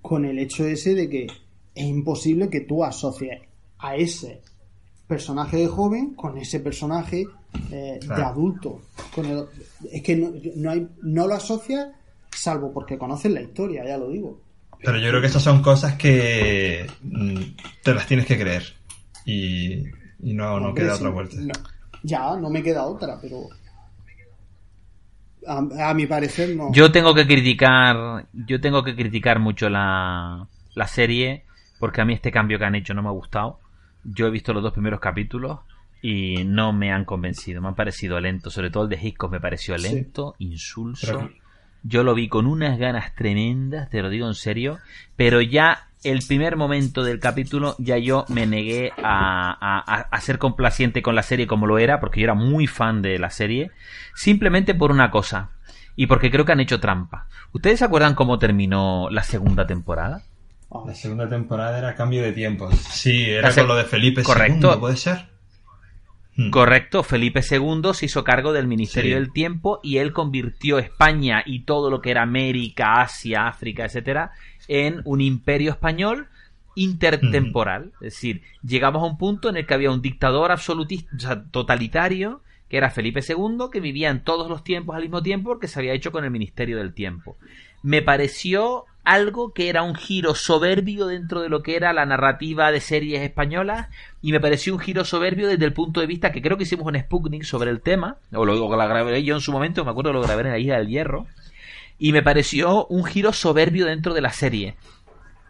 con 0.00 0.24
el 0.24 0.38
hecho 0.38 0.64
ese 0.66 0.94
de 0.94 1.08
que 1.08 1.26
es 1.74 1.84
imposible 1.84 2.48
que 2.48 2.60
tú 2.60 2.84
asocies 2.84 3.40
a 3.78 3.96
ese 3.96 4.40
personaje 5.06 5.56
de 5.58 5.66
joven 5.66 6.14
con 6.14 6.38
ese 6.38 6.60
personaje 6.60 7.26
eh, 7.70 7.98
de 8.00 8.22
adulto. 8.22 8.82
Con 9.14 9.26
el- 9.26 9.44
es 9.90 10.02
que 10.02 10.16
no, 10.16 10.32
no, 10.56 10.70
hay, 10.70 10.88
no 11.02 11.26
lo 11.26 11.34
asocias 11.34 11.88
salvo 12.34 12.72
porque 12.72 12.96
conoces 12.96 13.30
la 13.32 13.42
historia, 13.42 13.84
ya 13.84 13.98
lo 13.98 14.08
digo. 14.08 14.40
Pero 14.84 14.98
yo 14.98 15.10
creo 15.10 15.20
que 15.20 15.26
esas 15.28 15.42
son 15.42 15.62
cosas 15.62 15.94
que 15.96 16.86
mm, 17.02 17.36
te 17.84 17.94
las 17.94 18.06
tienes 18.06 18.26
que 18.26 18.38
creer. 18.38 18.74
Y, 19.24 19.84
y 20.22 20.34
no, 20.34 20.58
no 20.60 20.74
queda 20.74 20.94
sí, 20.96 21.00
otra 21.00 21.10
vuelta. 21.10 21.36
no. 21.38 21.52
ya, 22.02 22.36
no 22.36 22.50
me 22.50 22.62
queda 22.62 22.84
otra, 22.84 23.18
pero 23.20 23.48
a, 25.46 25.90
a 25.90 25.94
mi 25.94 26.06
parecer 26.06 26.54
no. 26.56 26.72
Yo 26.72 26.92
tengo 26.92 27.14
que 27.14 27.26
criticar, 27.26 28.26
yo 28.32 28.60
tengo 28.60 28.84
que 28.84 28.94
criticar 28.94 29.38
mucho 29.40 29.68
la, 29.68 30.46
la 30.74 30.86
serie 30.86 31.44
porque 31.78 32.00
a 32.00 32.04
mí 32.04 32.14
este 32.14 32.30
cambio 32.30 32.58
que 32.58 32.64
han 32.64 32.74
hecho 32.76 32.94
no 32.94 33.02
me 33.02 33.08
ha 33.08 33.12
gustado. 33.12 33.58
Yo 34.04 34.26
he 34.26 34.30
visto 34.30 34.52
los 34.52 34.62
dos 34.62 34.72
primeros 34.72 35.00
capítulos 35.00 35.60
y 36.00 36.44
no 36.44 36.72
me 36.72 36.92
han 36.92 37.04
convencido, 37.04 37.60
me 37.60 37.68
han 37.68 37.74
parecido 37.74 38.20
lento, 38.20 38.50
sobre 38.50 38.70
todo 38.70 38.84
el 38.84 38.88
de 38.90 38.98
Hitchcock 39.00 39.30
me 39.32 39.40
pareció 39.40 39.76
Sí. 39.78 39.88
lento, 39.92 40.34
insulso. 40.38 41.06
Pero- 41.18 41.30
Yo 41.84 42.04
lo 42.04 42.14
vi 42.14 42.28
con 42.28 42.46
unas 42.46 42.78
ganas 42.78 43.12
tremendas, 43.16 43.90
te 43.90 44.00
lo 44.02 44.08
digo 44.10 44.28
en 44.28 44.34
serio, 44.34 44.78
pero 45.16 45.40
ya 45.40 45.88
el 46.04 46.24
primer 46.26 46.56
momento 46.56 47.02
del 47.04 47.20
capítulo 47.20 47.74
ya 47.78 47.96
yo 47.98 48.24
me 48.28 48.46
negué 48.46 48.92
a, 49.02 49.50
a- 49.52 49.78
a- 49.94 50.00
a 50.10 50.20
ser 50.20 50.38
complaciente 50.38 51.02
con 51.02 51.14
la 51.14 51.22
serie 51.22 51.46
como 51.46 51.66
lo 51.66 51.78
era, 51.78 52.00
porque 52.00 52.20
yo 52.20 52.24
era 52.24 52.34
muy 52.34 52.66
fan 52.66 53.02
de 53.02 53.18
la 53.18 53.30
serie, 53.30 53.70
simplemente 54.14 54.74
por 54.74 54.90
una 54.90 55.10
cosa, 55.10 55.50
y 55.96 56.06
porque 56.06 56.30
creo 56.30 56.44
que 56.44 56.52
han 56.52 56.60
hecho 56.60 56.80
trampa. 56.80 57.26
¿Ustedes 57.52 57.78
se 57.80 57.84
acuerdan 57.84 58.14
cómo 58.14 58.38
terminó 58.38 59.08
la 59.10 59.22
segunda 59.22 59.66
temporada? 59.66 60.22
Ay, 60.70 60.80
La 60.86 60.94
segunda 60.94 61.28
temporada 61.28 61.78
era 61.78 61.94
cambio 61.94 62.22
de 62.22 62.32
tiempos. 62.32 62.74
Sí, 62.74 63.24
era 63.30 63.54
con 63.54 63.68
lo 63.68 63.76
de 63.76 63.84
Felipe 63.84 64.22
Correcto. 64.22 64.72
II, 64.72 64.80
¿puede 64.80 64.96
ser? 64.96 65.31
Hmm. 66.34 66.50
Correcto, 66.50 67.02
Felipe 67.02 67.40
II 67.48 67.92
se 67.92 68.06
hizo 68.06 68.24
cargo 68.24 68.52
del 68.52 68.66
Ministerio 68.66 69.10
Sí. 69.10 69.14
del 69.20 69.32
Tiempo 69.32 69.80
y 69.82 69.98
él 69.98 70.12
convirtió 70.12 70.78
España 70.78 71.42
y 71.44 71.60
todo 71.64 71.90
lo 71.90 72.00
que 72.00 72.10
era 72.10 72.22
América, 72.22 73.02
Asia, 73.02 73.48
África, 73.48 73.84
etcétera, 73.84 74.32
en 74.66 75.02
un 75.04 75.20
imperio 75.20 75.72
español 75.72 76.28
intertemporal. 76.74 77.92
Es 78.00 78.14
decir, 78.14 78.42
llegamos 78.62 79.02
a 79.02 79.06
un 79.06 79.18
punto 79.18 79.48
en 79.48 79.56
el 79.56 79.66
que 79.66 79.74
había 79.74 79.90
un 79.90 80.02
dictador 80.02 80.52
absolutista, 80.52 81.10
o 81.16 81.20
sea, 81.20 81.44
totalitario, 81.44 82.42
que 82.68 82.78
era 82.78 82.90
Felipe 82.90 83.20
II, 83.26 83.66
que 83.70 83.80
vivía 83.80 84.08
en 84.08 84.24
todos 84.24 84.48
los 84.48 84.64
tiempos 84.64 84.96
al 84.96 85.02
mismo 85.02 85.22
tiempo 85.22 85.50
porque 85.50 85.68
se 85.68 85.78
había 85.78 85.92
hecho 85.92 86.12
con 86.12 86.24
el 86.24 86.30
Ministerio 86.30 86.78
del 86.78 86.94
Tiempo. 86.94 87.36
Me 87.82 88.00
pareció 88.00 88.86
algo 89.04 89.52
que 89.52 89.68
era 89.68 89.82
un 89.82 89.94
giro 89.94 90.34
soberbio 90.34 91.06
dentro 91.06 91.40
de 91.40 91.48
lo 91.48 91.62
que 91.62 91.76
era 91.76 91.92
la 91.92 92.06
narrativa 92.06 92.70
de 92.70 92.80
series 92.80 93.22
españolas 93.22 93.88
y 94.20 94.32
me 94.32 94.40
pareció 94.40 94.72
un 94.74 94.80
giro 94.80 95.04
soberbio 95.04 95.48
desde 95.48 95.64
el 95.64 95.72
punto 95.72 96.00
de 96.00 96.06
vista 96.06 96.30
que 96.30 96.42
creo 96.42 96.56
que 96.56 96.62
hicimos 96.62 96.86
un 96.86 96.98
Sputnik 96.98 97.42
sobre 97.42 97.70
el 97.70 97.80
tema, 97.80 98.18
o 98.32 98.44
lo, 98.44 98.64
o 98.64 98.76
la 98.76 98.86
grabé 98.86 99.22
yo 99.24 99.34
en 99.34 99.40
su 99.40 99.52
momento, 99.52 99.84
me 99.84 99.90
acuerdo 99.90 100.12
lo 100.12 100.22
grabé 100.22 100.42
en 100.42 100.50
la 100.50 100.58
Isla 100.58 100.78
del 100.78 100.88
Hierro, 100.88 101.26
y 101.98 102.12
me 102.12 102.22
pareció 102.22 102.86
un 102.86 103.04
giro 103.04 103.32
soberbio 103.32 103.86
dentro 103.86 104.14
de 104.14 104.20
la 104.20 104.32
serie. 104.32 104.76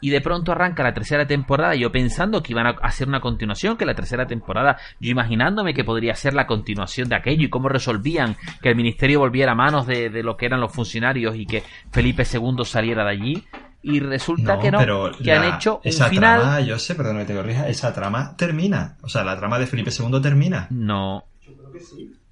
Y 0.03 0.11
de 0.11 0.21
pronto 0.21 0.53
arranca 0.53 0.83
la 0.83 0.93
tercera 0.93 1.27
temporada, 1.27 1.75
yo 1.75 1.91
pensando 1.91 2.43
que 2.43 2.53
iban 2.53 2.67
a 2.67 2.71
hacer 2.83 3.09
una 3.09 3.21
continuación, 3.21 3.79
que 3.79 3.87
la 3.87 3.95
tercera 3.95 4.27
temporada, 4.27 4.77
yo 5.01 5.11
imaginándome 5.11 5.73
que 5.73 5.85
podría 5.85 6.15
ser 6.15 6.35
la 6.35 6.47
continuación 6.47 7.09
de 7.09 7.17
aquello 7.17 7.45
y 7.47 7.49
cómo 7.49 7.71
resolvían 7.71 8.37
que 8.61 8.69
el 8.69 8.77
ministerio 8.77 9.21
volviera 9.21 9.53
a 9.53 9.55
manos 9.55 9.87
de, 9.87 10.11
de 10.11 10.23
lo 10.23 10.37
que 10.37 10.45
eran 10.47 10.61
los 10.61 10.73
funcionarios 10.73 11.35
y 11.37 11.47
que 11.47 11.63
Felipe 11.91 12.25
II 12.31 12.65
saliera 12.67 13.05
de 13.05 13.11
allí. 13.11 13.45
y 13.85 13.99
resulta 14.01 14.59
que 14.61 14.71
no, 14.71 14.79
pero 14.79 15.11
que 15.13 15.33
han 15.33 15.55
hecho 15.55 15.77
un 15.77 15.89
esa 15.89 16.09
final. 16.09 16.41
trama, 16.41 16.61
yo 16.61 16.79
sé, 16.79 16.95
perdón 16.95 17.19
que 17.19 17.25
te 17.25 17.35
corrija, 17.35 17.69
esa 17.69 17.93
trama 17.95 18.37
termina. 18.37 18.97
O 19.03 19.09
sea, 19.09 19.25
la 19.25 19.37
trama 19.37 19.59
de 19.59 19.67
Felipe 19.67 19.91
II 19.91 20.21
termina. 20.21 20.67
No, 20.71 21.25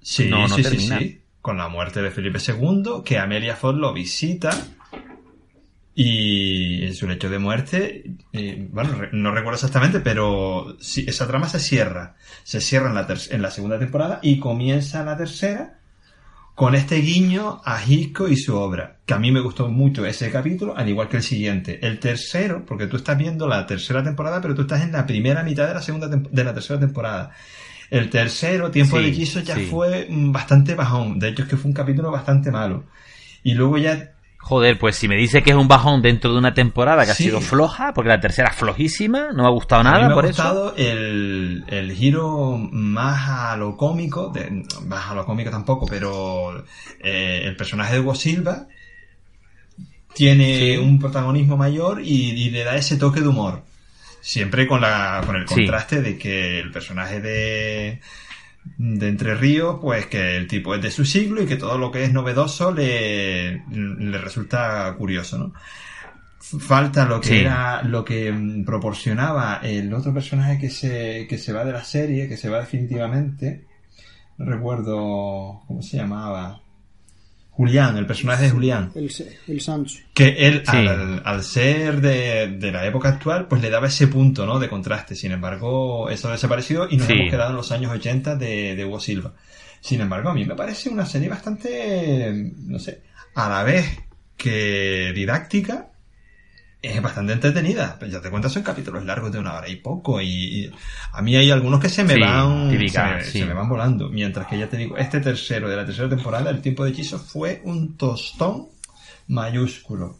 Sí, 0.01 0.29
No, 0.29 0.39
no 0.41 0.47
sí, 0.49 0.63
sí, 0.63 0.69
termina. 0.69 0.99
sí. 0.99 1.21
Con 1.41 1.57
la 1.57 1.67
muerte 1.67 2.01
de 2.01 2.11
Felipe 2.11 2.39
II, 2.45 3.01
que 3.03 3.17
Amelia 3.17 3.55
Fox 3.55 3.77
lo 3.77 3.93
visita 3.93 4.51
y 5.93 6.85
en 6.85 6.95
su 6.95 7.07
lecho 7.07 7.29
de 7.29 7.39
muerte, 7.39 8.15
eh, 8.33 8.67
bueno, 8.71 8.93
re- 8.95 9.09
no 9.11 9.31
recuerdo 9.31 9.55
exactamente, 9.55 9.99
pero 9.99 10.77
sí, 10.79 11.05
esa 11.07 11.27
trama 11.27 11.49
se 11.49 11.59
cierra. 11.59 12.15
Se 12.43 12.61
cierra 12.61 12.89
en 12.89 12.95
la, 12.95 13.07
ter- 13.07 13.19
en 13.31 13.41
la 13.41 13.51
segunda 13.51 13.77
temporada 13.79 14.19
y 14.21 14.39
comienza 14.39 15.03
la 15.03 15.17
tercera 15.17 15.79
con 16.55 16.75
este 16.75 16.97
guiño 16.97 17.61
a 17.65 17.81
Hitchcock 17.83 18.29
y 18.29 18.35
su 18.37 18.55
obra, 18.55 18.97
que 19.05 19.13
a 19.13 19.19
mí 19.19 19.31
me 19.31 19.39
gustó 19.41 19.69
mucho 19.69 20.05
ese 20.05 20.29
capítulo, 20.31 20.75
al 20.77 20.89
igual 20.89 21.09
que 21.09 21.17
el 21.17 21.23
siguiente. 21.23 21.79
El 21.85 21.99
tercero, 21.99 22.65
porque 22.65 22.87
tú 22.87 22.97
estás 22.97 23.17
viendo 23.17 23.47
la 23.47 23.65
tercera 23.65 24.03
temporada, 24.03 24.41
pero 24.41 24.53
tú 24.55 24.61
estás 24.63 24.81
en 24.83 24.91
la 24.91 25.05
primera 25.07 25.43
mitad 25.43 25.67
de 25.67 25.73
la 25.73 25.81
segunda 25.81 26.07
de 26.07 26.43
la 26.43 26.53
tercera 26.53 26.79
temporada. 26.79 27.31
El 27.89 28.09
tercero, 28.09 28.71
Tiempo 28.71 28.97
Sí, 28.97 29.03
de 29.03 29.11
Quiso, 29.11 29.39
ya 29.41 29.55
sí. 29.55 29.65
fue 29.65 30.07
mm, 30.09 30.31
bastante 30.31 30.75
bajón. 30.75 31.19
De 31.19 31.29
hecho, 31.29 31.43
es 31.43 31.49
que 31.49 31.57
fue 31.57 31.69
un 31.69 31.75
capítulo 31.75 32.11
bastante 32.11 32.51
malo. 32.51 32.85
Y 33.43 33.53
luego 33.53 33.77
ya 33.77 34.13
joder, 34.41 34.77
pues 34.77 34.95
si 34.97 35.07
me 35.07 35.15
dice 35.15 35.43
que 35.43 35.51
es 35.51 35.55
un 35.55 35.67
bajón 35.67 36.01
dentro 36.01 36.31
de 36.33 36.37
una 36.39 36.53
temporada 36.53 37.03
que 37.05 37.13
Sí. 37.13 37.23
ha 37.23 37.25
sido 37.27 37.41
floja, 37.41 37.93
porque 37.93 38.09
la 38.09 38.19
tercera 38.19 38.49
es 38.49 38.55
flojísima, 38.57 39.31
no 39.33 39.43
me 39.43 39.47
ha 39.47 39.51
gustado 39.51 39.81
a 39.81 39.83
mí 39.85 39.89
nada 39.91 40.07
me 40.07 40.11
ha 40.11 40.15
por 40.15 40.25
eso. 40.25 40.41
gustado 40.43 40.75
el, 40.75 41.63
el 41.67 41.91
giro 41.93 42.57
más 42.71 43.29
a 43.29 43.55
lo 43.57 43.77
cómico, 43.77 44.29
de, 44.29 44.65
más 44.87 45.09
a 45.09 45.15
lo 45.15 45.25
cómico 45.25 45.49
tampoco, 45.51 45.85
pero 45.87 46.63
eh, 47.01 47.41
el 47.45 47.55
personaje 47.55 47.93
de 47.93 47.99
Hugo 48.01 48.15
Silva 48.15 48.67
tiene 50.13 50.57
Sí. 50.75 50.77
un 50.77 50.99
protagonismo 50.99 51.55
mayor 51.57 52.01
y, 52.01 52.31
y 52.31 52.49
le 52.49 52.63
da 52.63 52.75
ese 52.75 52.97
toque 52.97 53.21
de 53.21 53.27
humor. 53.27 53.63
Siempre 54.19 54.67
con, 54.67 54.81
la, 54.81 55.21
con 55.25 55.35
el 55.35 55.47
Sí. 55.47 55.55
contraste 55.55 56.01
de 56.01 56.17
que 56.17 56.59
el 56.59 56.71
personaje 56.71 57.21
de, 57.21 58.01
de 58.77 59.07
Entre 59.07 59.35
Ríos, 59.35 59.77
pues 59.81 60.05
que 60.07 60.37
el 60.37 60.47
tipo 60.47 60.75
es 60.75 60.81
de 60.81 60.91
su 60.91 61.05
siglo 61.05 61.41
y 61.41 61.45
que 61.45 61.55
todo 61.57 61.77
lo 61.77 61.91
que 61.91 62.03
es 62.03 62.13
novedoso 62.13 62.71
le, 62.71 63.63
le 63.69 64.17
resulta 64.17 64.93
curioso, 64.97 65.37
¿no? 65.37 65.53
Falta 66.59 67.05
lo 67.05 67.21
que 67.21 67.27
Sí. 67.27 67.37
era, 67.39 67.81
lo 67.83 68.03
que 68.03 68.31
mm, 68.31 68.65
proporcionaba 68.65 69.59
el 69.63 69.93
otro 69.93 70.13
personaje 70.13 70.57
que 70.59 70.69
se, 70.69 71.25
que 71.29 71.37
se 71.37 71.53
va 71.53 71.63
de 71.63 71.71
la 71.71 71.83
serie, 71.83 72.27
que 72.27 72.37
se 72.37 72.49
va 72.49 72.59
definitivamente. 72.59 73.65
No 74.37 74.45
recuerdo 74.45 75.61
cómo 75.67 75.81
se 75.81 75.97
llamaba. 75.97 76.60
Julián, 77.53 77.97
el 77.97 78.05
personaje 78.07 78.45
de 78.45 78.49
Julián. 78.51 78.91
El, 78.95 79.11
el 79.47 79.61
Sancho. 79.61 79.99
Que 80.13 80.47
él, 80.47 80.63
Sí. 80.65 80.77
al, 80.77 81.21
al 81.25 81.43
ser 81.43 82.01
de, 82.01 82.47
de 82.57 82.71
la 82.71 82.85
época 82.87 83.09
actual, 83.09 83.47
pues 83.47 83.61
le 83.61 83.69
daba 83.69 83.87
ese 83.87 84.07
punto, 84.07 84.45
¿no? 84.45 84.57
De 84.57 84.69
contraste. 84.69 85.15
Sin 85.15 85.31
embargo, 85.31 86.09
eso 86.09 86.29
ha 86.29 86.31
desaparecido 86.31 86.87
y 86.89 86.97
nos 86.97 87.07
Sí. 87.07 87.13
hemos 87.13 87.29
quedado 87.29 87.51
en 87.51 87.57
los 87.57 87.71
años 87.71 87.91
80 87.91 88.35
de, 88.37 88.75
de 88.75 88.85
Hugo 88.85 88.99
Silva. 88.99 89.33
Sin 89.81 89.99
embargo, 90.01 90.29
a 90.29 90.33
mí 90.33 90.45
me 90.45 90.55
parece 90.55 90.89
una 90.89 91.05
serie 91.05 91.27
bastante, 91.29 92.51
no 92.67 92.79
sé, 92.79 93.01
a 93.35 93.49
la 93.49 93.63
vez 93.63 93.85
que 94.37 95.11
didáctica, 95.13 95.90
es 96.81 97.01
bastante 97.01 97.33
entretenida. 97.33 97.95
Pero 97.99 98.11
ya 98.11 98.21
te 98.21 98.29
cuentas, 98.29 98.51
son 98.53 98.63
capítulos 98.63 99.05
largos 99.05 99.31
de 99.31 99.39
una 99.39 99.55
hora 99.55 99.69
y 99.69 99.75
poco. 99.77 100.19
Y, 100.21 100.27
y 100.65 100.71
a 101.13 101.21
mí 101.21 101.35
hay 101.35 101.51
algunos 101.51 101.79
que 101.79 101.89
se 101.89 102.03
me 102.03 102.15
Sí, 102.15 102.19
van, 102.21 102.69
típica, 102.71 103.07
se, 103.09 103.15
me- 103.15 103.23
sí. 103.23 103.39
se 103.39 103.45
me 103.45 103.53
van 103.53 103.69
volando. 103.69 104.09
Mientras 104.09 104.47
que 104.47 104.57
ya 104.59 104.67
te 104.69 104.77
digo, 104.77 104.97
este 104.97 105.19
tercero 105.19 105.69
de 105.69 105.75
la 105.75 105.85
tercera 105.85 106.09
temporada, 106.09 106.49
el 106.49 106.61
tiempo 106.61 106.83
de 106.83 106.91
hechizo, 106.91 107.19
fue 107.19 107.61
un 107.65 107.97
tostón 107.97 108.67
mayúsculo. 109.27 110.17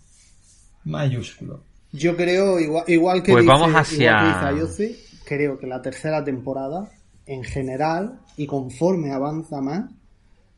Mayúsculo. 0.83 1.63
Yo 1.91 2.15
creo, 2.15 2.59
igual, 2.59 2.83
igual 2.87 3.21
que 3.23 3.33
Pues 3.33 3.43
dice, 3.43 3.53
vamos 3.53 3.71
hacia- 3.75 4.11
igual 4.11 4.19
que 4.21 4.27
dice 4.27 4.45
Ayoce, 4.85 4.99
creo 5.25 5.59
que 5.59 5.67
la 5.67 5.81
tercera 5.81 6.23
temporada, 6.23 6.89
en 7.25 7.43
general, 7.43 8.19
y 8.37 8.47
conforme 8.47 9.11
avanza 9.11 9.61
más, 9.61 9.89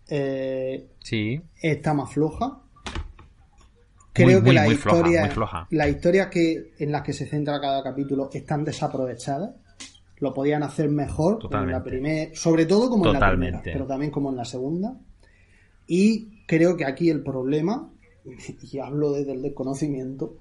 eh, 0.09 0.85
Sí. 1.01 1.41
está 1.61 1.93
más 1.93 2.13
floja. 2.13 2.59
Creo 4.13 4.41
muy, 4.41 4.49
que 4.49 4.53
las 4.53 4.65
muy 4.67 4.75
floja, 4.75 5.29
floja. 5.29 5.67
las 5.71 5.89
historias 5.89 6.27
que, 6.27 6.73
en 6.77 6.91
las 6.91 7.01
que 7.01 7.13
se 7.13 7.25
centra 7.25 7.59
cada 7.59 7.81
capítulo 7.81 8.29
están 8.31 8.63
desaprovechadas. 8.63 9.55
Lo 10.19 10.33
podían 10.33 10.61
hacer 10.61 10.87
mejor, 10.89 11.39
como 11.41 11.63
en 11.63 11.71
la 11.71 11.83
primer, 11.83 12.35
sobre 12.37 12.65
todo 12.65 12.89
como 12.89 13.07
en 13.07 13.19
la 13.19 13.29
primera, 13.31 13.61
pero 13.63 13.87
también 13.87 14.11
como 14.11 14.29
en 14.29 14.37
la 14.37 14.45
segunda. 14.45 14.95
Y 15.87 16.45
creo 16.45 16.77
que 16.77 16.85
aquí 16.85 17.09
el 17.09 17.23
problema, 17.23 17.89
y 18.71 18.79
hablo 18.79 19.11
desde 19.11 19.33
el 19.33 19.41
desconocimiento, 19.41 20.37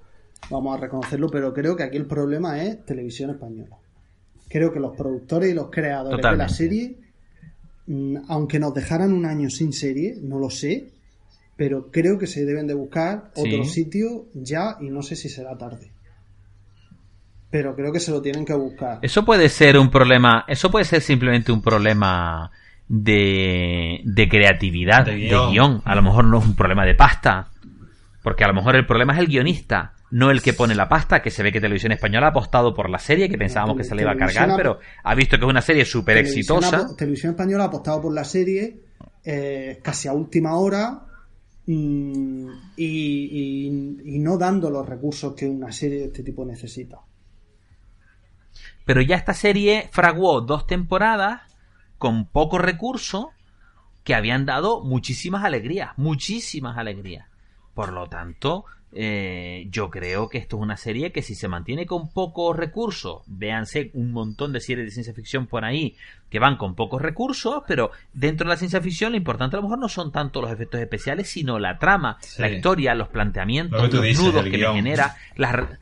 vamos 0.49 0.77
a 0.77 0.79
reconocerlo, 0.79 1.27
pero 1.29 1.51
creo 1.53 1.75
que 1.75 1.83
aquí 1.83 1.97
el 1.97 2.05
problema 2.05 2.61
es 2.61 2.85
televisión 2.85 3.31
española. 3.31 3.77
Creo 4.47 4.71
que 4.71 4.79
los 4.79 4.95
productores 4.95 5.49
y 5.49 5.53
los 5.53 5.71
creadores 5.71 6.23
de 6.23 6.37
la 6.37 6.47
serie, 6.47 6.97
mm, 7.87 8.17
aunque 8.27 8.59
nos 8.59 8.73
dejaran 8.73 9.11
un 9.11 9.25
año 9.25 9.49
sin 9.49 9.73
serie, 9.73 10.15
no 10.21 10.37
lo 10.37 10.51
sé, 10.51 10.91
pero 11.55 11.91
creo 11.91 12.17
que 12.17 12.27
se 12.27 12.45
deben 12.45 12.67
de 12.67 12.73
buscar 12.73 13.31
Sí. 13.35 13.41
otro 13.53 13.63
sitio 13.65 14.25
ya 14.33 14.77
y 14.81 14.89
no 14.89 15.01
sé 15.01 15.15
si 15.15 15.29
será 15.29 15.57
tarde. 15.57 15.91
Pero 17.49 17.75
creo 17.75 17.91
que 17.93 17.99
se 17.99 18.11
lo 18.11 18.21
tienen 18.21 18.45
que 18.45 18.53
buscar. 18.55 18.99
Eso 19.03 19.23
puede 19.25 19.47
ser 19.49 19.77
un 19.77 19.91
problema, 19.91 20.43
eso 20.47 20.71
puede 20.71 20.85
ser 20.85 21.01
simplemente 21.01 21.51
un 21.51 21.61
problema 21.61 22.49
de, 22.87 24.01
de 24.03 24.27
creatividad, 24.29 25.05
De 25.05 25.13
de 25.15 25.27
guion. 25.51 25.81
A 25.85 25.93
lo 25.95 26.01
mejor 26.01 26.25
no 26.25 26.39
es 26.39 26.45
un 26.45 26.55
problema 26.55 26.83
de 26.85 26.95
pasta, 26.95 27.49
porque 28.23 28.43
a 28.43 28.47
lo 28.47 28.55
mejor 28.55 28.75
el 28.75 28.87
problema 28.87 29.13
es 29.13 29.19
el 29.19 29.27
guionista, 29.27 29.93
no 30.09 30.31
el 30.31 30.41
que 30.41 30.53
pone 30.53 30.73
la 30.73 30.89
pasta, 30.89 31.21
que 31.21 31.29
se 31.29 31.43
ve 31.43 31.51
que 31.51 31.61
Televisión 31.61 31.91
Española 31.91 32.27
ha 32.27 32.29
apostado 32.31 32.73
por 32.73 32.89
la 32.89 32.97
serie, 32.99 33.29
que 33.29 33.37
pensábamos 33.37 33.77
que 33.77 33.83
se 33.83 33.93
le 33.93 34.01
iba 34.01 34.11
a 34.11 34.17
cargar, 34.17 34.49
pero 34.57 34.79
ha 35.03 35.13
visto 35.15 35.37
que 35.37 35.45
es 35.45 35.49
una 35.49 35.61
serie 35.61 35.85
súper 35.85 36.17
exitosa. 36.17 36.95
Televisión 36.95 37.31
Española 37.33 37.65
ha 37.65 37.67
apostado 37.67 38.01
por 38.01 38.13
la 38.13 38.23
serie 38.23 38.77
eh, 39.23 39.79
casi 39.83 40.07
a 40.07 40.13
última 40.13 40.55
hora 40.55 41.01
y, 41.65 42.47
y- 42.77 44.19
no 44.19 44.37
dando 44.37 44.69
los 44.69 44.87
recursos 44.87 45.33
que 45.35 45.47
una 45.47 45.71
serie 45.71 45.99
de 45.99 46.05
este 46.05 46.23
tipo 46.23 46.45
necesita. 46.45 46.99
Pero 48.85 49.01
ya 49.01 49.15
esta 49.15 49.33
serie 49.33 49.89
fraguó 49.91 50.41
dos 50.41 50.67
temporadas 50.67 51.41
con 51.97 52.25
pocos 52.25 52.61
recursos 52.61 53.27
que 54.03 54.13
habían 54.15 54.45
dado 54.45 54.83
muchísimas 54.83 55.43
alegrías, 55.45 55.91
muchísimas 55.97 56.77
alegrías. 56.77 57.27
Por 57.73 57.93
lo 57.93 58.07
tanto, 58.07 58.65
eh, 58.95 59.65
yo 59.69 59.89
creo 59.89 60.29
que 60.29 60.37
esto 60.37 60.57
es 60.57 60.61
una 60.61 60.77
serie 60.77 61.11
que 61.11 61.21
si 61.21 61.35
se 61.35 61.47
mantiene 61.47 61.85
con 61.85 62.11
pocos 62.11 62.55
recursos, 62.55 63.21
véanse 63.27 63.89
un 63.93 64.11
montón 64.11 64.53
de 64.53 64.59
series 64.59 64.85
de 64.87 64.91
ciencia 64.91 65.13
ficción 65.13 65.47
por 65.47 65.65
ahí 65.65 65.95
que 66.29 66.39
van 66.39 66.57
con 66.57 66.75
pocos 66.75 67.01
recursos, 67.01 67.63
pero 67.67 67.91
dentro 68.13 68.45
de 68.47 68.53
la 68.53 68.57
ciencia 68.57 68.81
ficción 68.81 69.11
lo 69.11 69.17
importante 69.17 69.55
a 69.55 69.59
lo 69.59 69.63
mejor 69.63 69.79
no 69.79 69.89
son 69.89 70.11
tanto 70.11 70.41
los 70.41 70.51
efectos 70.51 70.79
especiales, 70.79 71.29
sino 71.29 71.59
la 71.59 71.77
trama, 71.79 72.17
Sí. 72.21 72.41
la 72.41 72.49
historia, 72.49 72.95
los 72.95 73.09
planteamientos, 73.09 73.81
Lo 73.81 73.87
los 73.87 74.01
dices, 74.03 74.23
nudos 74.23 74.43
que 74.45 74.57
le 74.57 74.73
genera, 74.73 75.15
re- 75.37 75.77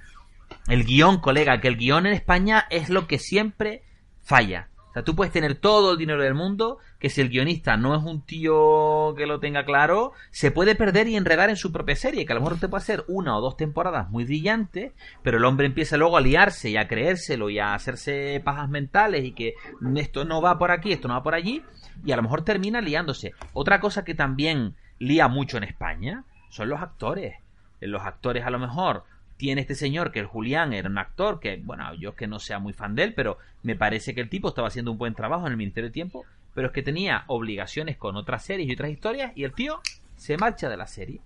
el 0.68 0.84
guion, 0.84 1.20
colega, 1.20 1.60
que 1.62 1.68
el 1.68 1.78
guion 1.78 2.06
en 2.06 2.14
España 2.14 2.66
es 2.70 2.90
lo 2.90 3.08
que 3.08 3.18
siempre 3.20 3.84
falla. 4.24 4.68
O 4.92 4.94
sea, 4.94 5.04
tú 5.04 5.16
puedes 5.16 5.32
tener 5.32 5.56
todo 5.56 5.94
el 5.94 5.98
dinero 5.98 6.22
del 6.22 6.34
mundo, 6.34 6.78
que 7.00 7.10
si 7.10 7.22
el 7.22 7.30
guionista 7.30 7.78
no 7.78 7.96
es 7.96 8.04
un 8.04 8.24
tío 8.24 9.16
que 9.16 9.26
lo 9.26 9.40
tenga 9.40 9.64
claro, 9.64 10.12
se 10.32 10.52
puede 10.52 10.76
perder 10.76 11.08
y 11.08 11.16
enredar 11.16 11.50
en 11.50 11.56
su 11.56 11.72
propia 11.72 11.96
serie, 11.96 12.26
que 12.26 12.34
a 12.34 12.36
lo 12.36 12.42
mejor 12.42 12.60
te 12.60 12.68
puede 12.68 12.82
hacer 12.82 13.06
una 13.08 13.38
o 13.38 13.42
dos 13.42 13.56
temporadas 13.56 14.10
muy 14.10 14.26
brillantes, 14.26 14.92
pero 15.24 15.38
el 15.38 15.46
hombre 15.46 15.68
empieza 15.68 15.96
luego 15.96 16.18
a 16.18 16.22
liarse 16.22 16.72
y 16.72 16.76
a 16.76 16.90
creérselo 16.90 17.50
y 17.50 17.58
a 17.60 17.74
hacerse 17.74 18.42
pajas 18.44 18.68
mentales 18.68 19.24
y 19.24 19.32
que 19.32 19.54
esto 19.96 20.26
no 20.26 20.42
va 20.42 20.60
por 20.60 20.72
aquí, 20.72 20.92
esto 20.92 21.08
no 21.08 21.14
va 21.14 21.24
por 21.24 21.36
allí, 21.36 21.64
y 22.04 22.12
a 22.12 22.18
lo 22.18 22.24
mejor 22.24 22.44
termina 22.44 22.82
liándose. 22.82 23.32
Otra 23.54 23.80
cosa 23.80 24.04
que 24.04 24.14
también 24.14 24.76
lía 25.00 25.30
mucho 25.30 25.56
en 25.56 25.64
España 25.64 26.26
son 26.50 26.68
los 26.68 26.82
actores. 26.82 27.36
Los 27.80 28.04
actores 28.04 28.46
a 28.46 28.50
lo 28.50 28.60
mejor 28.60 29.06
tiene 29.42 29.62
este 29.62 29.74
señor 29.74 30.12
que 30.12 30.20
el 30.20 30.28
Julián 30.28 30.72
era 30.72 30.88
un 30.88 31.00
actor 31.00 31.40
que, 31.40 31.60
bueno, 31.64 31.96
yo 31.96 32.12
es 32.12 32.16
que 32.16 32.28
no 32.28 32.38
sea 32.38 32.60
muy 32.60 32.74
fan 32.74 32.94
de 32.94 33.06
él, 33.06 33.16
pero 33.16 33.40
me 33.64 33.76
parece 33.76 34.14
que 34.14 34.22
el 34.22 34.30
tipo 34.30 34.50
estaba 34.50 34.68
haciendo 34.68 34.92
un 34.92 35.00
buen 35.00 35.16
trabajo 35.16 35.48
en 35.48 35.54
el 35.54 35.58
Ministerio 35.58 35.90
de 35.90 35.94
Tiempo, 35.94 36.26
pero 36.54 36.68
es 36.68 36.74
que 36.74 36.84
tenía 36.84 37.24
obligaciones 37.26 37.98
con 37.98 38.18
otras 38.18 38.46
series 38.46 38.70
y 38.70 38.74
otras 38.74 38.92
historias 38.92 39.32
y 39.36 39.44
el 39.44 39.54
tío 39.54 39.82
se 40.16 40.38
marcha 40.38 40.70
de 40.70 40.78
la 40.78 40.86
serie 40.86 41.22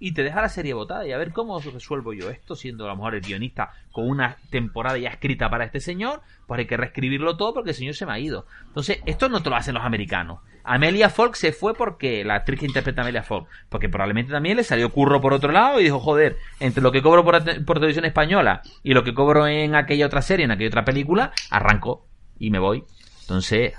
y 0.00 0.12
te 0.12 0.22
deja 0.22 0.40
la 0.40 0.48
serie 0.48 0.74
botada. 0.74 1.06
Y 1.06 1.12
a 1.12 1.18
ver 1.18 1.32
cómo 1.32 1.60
resuelvo 1.60 2.12
yo 2.12 2.30
esto 2.30 2.54
siendo 2.54 2.84
a 2.84 2.88
lo 2.88 2.96
mejor 2.96 3.14
el 3.14 3.20
guionista 3.20 3.72
con 3.90 4.08
una 4.08 4.36
temporada 4.50 4.98
ya 4.98 5.10
escrita 5.10 5.50
para 5.50 5.64
este 5.64 5.80
señor 5.80 6.22
pues 6.46 6.58
hay 6.58 6.66
que 6.66 6.76
reescribirlo 6.76 7.36
todo 7.36 7.54
porque 7.54 7.70
el 7.70 7.76
señor 7.76 7.94
se 7.94 8.06
me 8.06 8.12
ha 8.12 8.18
ido. 8.18 8.46
Entonces 8.66 9.00
esto 9.06 9.28
no 9.28 9.42
te 9.42 9.50
lo 9.50 9.56
hacen 9.56 9.74
los 9.74 9.84
americanos. 9.84 10.40
Amelia 10.64 11.10
Folk 11.10 11.34
se 11.34 11.52
fue 11.52 11.74
porque 11.74 12.24
la 12.24 12.36
actriz 12.36 12.60
que 12.60 12.66
interpreta 12.66 13.00
a 13.00 13.04
Amelia 13.04 13.22
Folk 13.22 13.48
porque 13.68 13.88
probablemente 13.88 14.32
también 14.32 14.56
le 14.56 14.64
salió 14.64 14.90
curro 14.90 15.20
por 15.20 15.32
otro 15.32 15.50
lado 15.50 15.80
y 15.80 15.84
dijo 15.84 15.98
joder 15.98 16.36
entre 16.60 16.82
lo 16.82 16.92
que 16.92 17.02
cobro 17.02 17.24
por, 17.24 17.42
por 17.64 17.76
televisión 17.78 18.04
española 18.04 18.62
y 18.82 18.94
lo 18.94 19.02
que 19.02 19.14
cobro 19.14 19.46
en 19.46 19.74
aquella 19.74 20.06
otra 20.06 20.22
serie 20.22 20.44
en 20.44 20.52
aquella 20.52 20.68
otra 20.68 20.84
película 20.84 21.32
arranco 21.50 22.06
y 22.38 22.50
me 22.50 22.58
voy 22.58 22.84
entonces, 23.22 23.72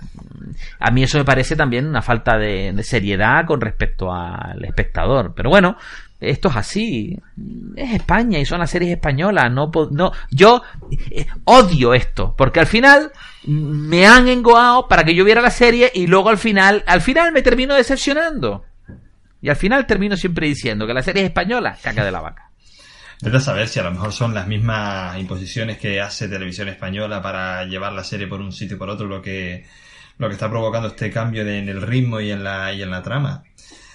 a 0.79 0.91
mí 0.91 1.03
eso 1.03 1.17
me 1.17 1.25
parece 1.25 1.55
también 1.55 1.85
una 1.85 2.01
falta 2.01 2.37
de, 2.37 2.73
seriedad 2.83 3.45
con 3.45 3.61
respecto 3.61 4.11
al 4.11 4.63
espectador. 4.63 5.33
Pero 5.35 5.49
bueno, 5.49 5.75
esto 6.19 6.49
es 6.49 6.55
así. 6.55 7.19
Es 7.75 7.93
España 7.93 8.39
y 8.39 8.45
son 8.45 8.59
las 8.59 8.71
series 8.71 8.91
españolas. 8.91 9.51
No, 9.51 9.69
no, 9.91 10.11
yo 10.31 10.63
eh, 11.11 11.27
odio 11.43 11.93
esto, 11.93 12.33
porque 12.37 12.61
al 12.61 12.67
final 12.67 13.11
me 13.45 14.07
han 14.07 14.29
engoado 14.29 14.87
para 14.87 15.03
que 15.03 15.13
yo 15.13 15.25
viera 15.25 15.41
la 15.41 15.51
serie 15.51 15.91
y 15.93 16.07
luego 16.07 16.29
al 16.29 16.37
final, 16.37 16.83
al 16.87 17.01
final 17.01 17.33
me 17.33 17.41
termino 17.41 17.75
decepcionando. 17.75 18.63
Y 19.41 19.49
al 19.49 19.57
final 19.57 19.85
termino 19.85 20.15
siempre 20.15 20.47
diciendo 20.47 20.87
que 20.87 20.93
la 20.93 21.03
serie 21.03 21.23
es 21.23 21.27
española, 21.27 21.77
caca 21.83 22.05
de 22.05 22.11
la 22.11 22.21
vaca. 22.21 22.49
Vete 23.23 23.37
a 23.37 23.39
saber 23.39 23.69
si 23.69 23.79
a 23.79 23.83
lo 23.83 23.91
mejor 23.91 24.11
son 24.11 24.33
las 24.33 24.47
mismas 24.47 25.17
imposiciones 25.17 25.77
que 25.77 26.01
hace 26.01 26.27
Televisión 26.27 26.67
Española 26.67 27.21
para 27.21 27.63
llevar 27.63 27.93
la 27.93 28.03
serie 28.03 28.27
por 28.27 28.41
un 28.41 28.51
sitio 28.51 28.75
y 28.75 28.79
por 28.79 28.89
otro 28.89 29.07
lo 29.07 29.21
que, 29.21 29.65
lo 30.17 30.27
que 30.27 30.33
está 30.33 30.49
provocando 30.49 30.89
este 30.89 31.09
cambio 31.09 31.47
en 31.47 31.69
el 31.69 31.81
ritmo 31.81 32.19
y 32.19 32.31
en 32.31 32.43
la, 32.43 32.73
y 32.73 32.81
en 32.81 32.91
la 32.91 33.01
trama. 33.01 33.45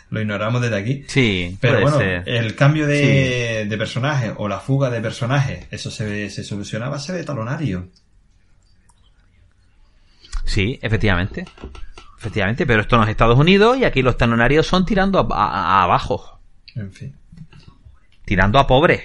Lo 0.09 0.23
ignoramos 0.23 0.63
desde 0.63 0.77
aquí. 0.77 1.05
Sí, 1.09 1.59
pero 1.61 1.83
bueno, 1.83 2.01
el 2.01 2.55
cambio 2.55 2.87
de, 2.87 3.67
de 3.69 3.77
personaje 3.77 4.33
o 4.35 4.49
la 4.49 4.61
fuga 4.61 4.89
de 4.89 5.03
personaje, 5.03 5.67
eso 5.71 5.91
se, 5.91 6.31
se 6.31 6.43
solucionaba, 6.43 6.99
se 6.99 7.13
ve 7.13 7.23
talonario. 7.23 7.91
Sí, 10.47 10.79
efectivamente. 10.81 11.45
Efectivamente, 12.17 12.65
pero 12.65 12.81
esto 12.81 12.97
en 12.97 13.03
los 13.03 13.11
Estados 13.11 13.39
Unidos 13.39 13.77
y 13.77 13.85
aquí 13.85 14.01
los 14.01 14.17
talonarios 14.17 14.67
son 14.67 14.87
tirando 14.87 15.29
a, 15.31 15.83
abajo. 15.83 16.41
En 16.75 16.91
fin. 16.91 17.15
Tirando 18.25 18.59
a 18.59 18.67
pobres. 18.67 19.03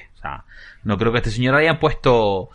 No 0.83 0.97
creo 0.97 1.11
que 1.11 1.19
este 1.19 1.31
señor 1.31 1.55
haya 1.55 1.79
puesto, 1.79 2.49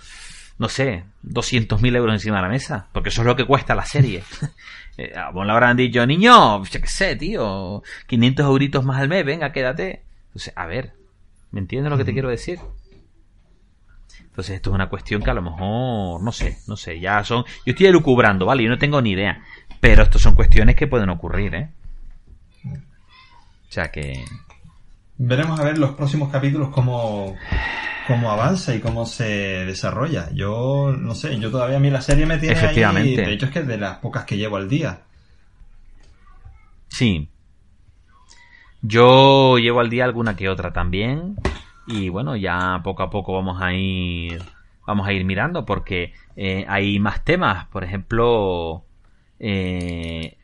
no 0.59 0.68
sé, 0.68 1.05
200.000 1.24 1.96
euros 1.96 2.14
encima 2.14 2.36
de 2.36 2.42
la 2.42 2.48
mesa, 2.48 2.88
porque 2.92 3.09
eso 3.09 3.22
es 3.22 3.26
lo 3.26 3.36
que 3.36 3.46
cuesta 3.46 3.74
la 3.74 3.86
serie. 3.86 4.22
eh, 4.98 5.12
bueno, 5.32 5.46
le 5.46 5.52
habrán 5.52 5.76
dicho, 5.76 6.06
niño, 6.06 6.64
yo 6.64 6.80
qué 6.80 6.86
sé, 6.86 7.16
tío, 7.16 7.82
500 8.06 8.46
euritos 8.46 8.84
más 8.84 9.00
al 9.00 9.09
mes, 9.09 9.24
venga, 9.24 9.52
quédate. 9.52 10.02
Entonces, 10.28 10.52
a 10.56 10.66
ver, 10.66 10.92
¿me 11.50 11.60
entiendes 11.60 11.90
lo 11.90 11.96
que 11.96 12.05
te 12.05 12.12
quiero 12.12 12.28
decir? 12.28 12.59
Entonces 14.38 14.55
esto 14.55 14.70
es 14.70 14.74
una 14.74 14.88
cuestión 14.88 15.20
que 15.20 15.30
a 15.30 15.34
lo 15.34 15.42
mejor, 15.42 16.22
no 16.22 16.30
sé, 16.30 16.59
no 16.68 16.76
sé, 16.76 17.00
ya 17.00 17.24
son... 17.24 17.44
Yo 17.66 17.72
estoy 17.72 17.86
elucubrando, 17.86 18.46
¿vale? 18.46 18.62
Yo 18.62 18.70
no 18.70 18.78
tengo 18.78 19.02
ni 19.02 19.10
idea. 19.10 19.42
Pero 19.80 20.05
esto 20.05 20.20
son 20.20 20.36
cuestiones 20.36 20.76
que 20.76 20.86
pueden 20.86 21.10
ocurrir, 21.10 21.56
¿eh? 21.56 21.70
O 22.64 23.72
sea 23.72 23.90
que... 23.90 24.24
Veremos 25.18 25.58
a 25.58 25.64
ver 25.64 25.78
los 25.78 25.92
próximos 25.92 26.30
capítulos 26.30 26.68
cómo, 26.68 27.34
cómo 28.06 28.30
avanza 28.30 28.72
y 28.74 28.80
cómo 28.80 29.04
se 29.04 29.24
desarrolla. 29.66 30.30
Yo 30.32 30.94
no 30.96 31.14
sé, 31.16 31.36
yo 31.40 31.50
todavía 31.50 31.78
a 31.78 31.80
mí 31.80 31.90
la 31.90 32.00
serie 32.00 32.24
me 32.24 32.38
tiene 32.38 32.54
Efectivamente. 32.54 33.20
ahí. 33.20 33.26
De 33.26 33.32
hecho 33.32 33.46
es 33.46 33.52
que 33.52 33.58
es 33.60 33.66
de 33.66 33.78
las 33.78 33.98
pocas 33.98 34.24
que 34.24 34.36
llevo 34.36 34.56
al 34.56 34.68
día. 34.68 35.00
Sí. 36.88 37.28
Yo 38.80 39.58
llevo 39.58 39.80
al 39.80 39.90
día 39.90 40.04
alguna 40.04 40.36
que 40.36 40.48
otra 40.48 40.72
también. 40.72 41.34
Y 41.88 42.10
bueno, 42.10 42.36
ya 42.36 42.80
poco 42.84 43.02
a 43.02 43.10
poco 43.10 43.34
vamos 43.34 43.60
a 43.60 43.72
ir. 43.72 44.40
Vamos 44.86 45.08
a 45.08 45.12
ir 45.12 45.24
mirando. 45.24 45.66
Porque 45.66 46.12
eh, 46.36 46.64
hay 46.68 47.00
más 47.00 47.24
temas. 47.24 47.66
Por 47.66 47.82
ejemplo. 47.82 48.84
Eh, 49.40 50.36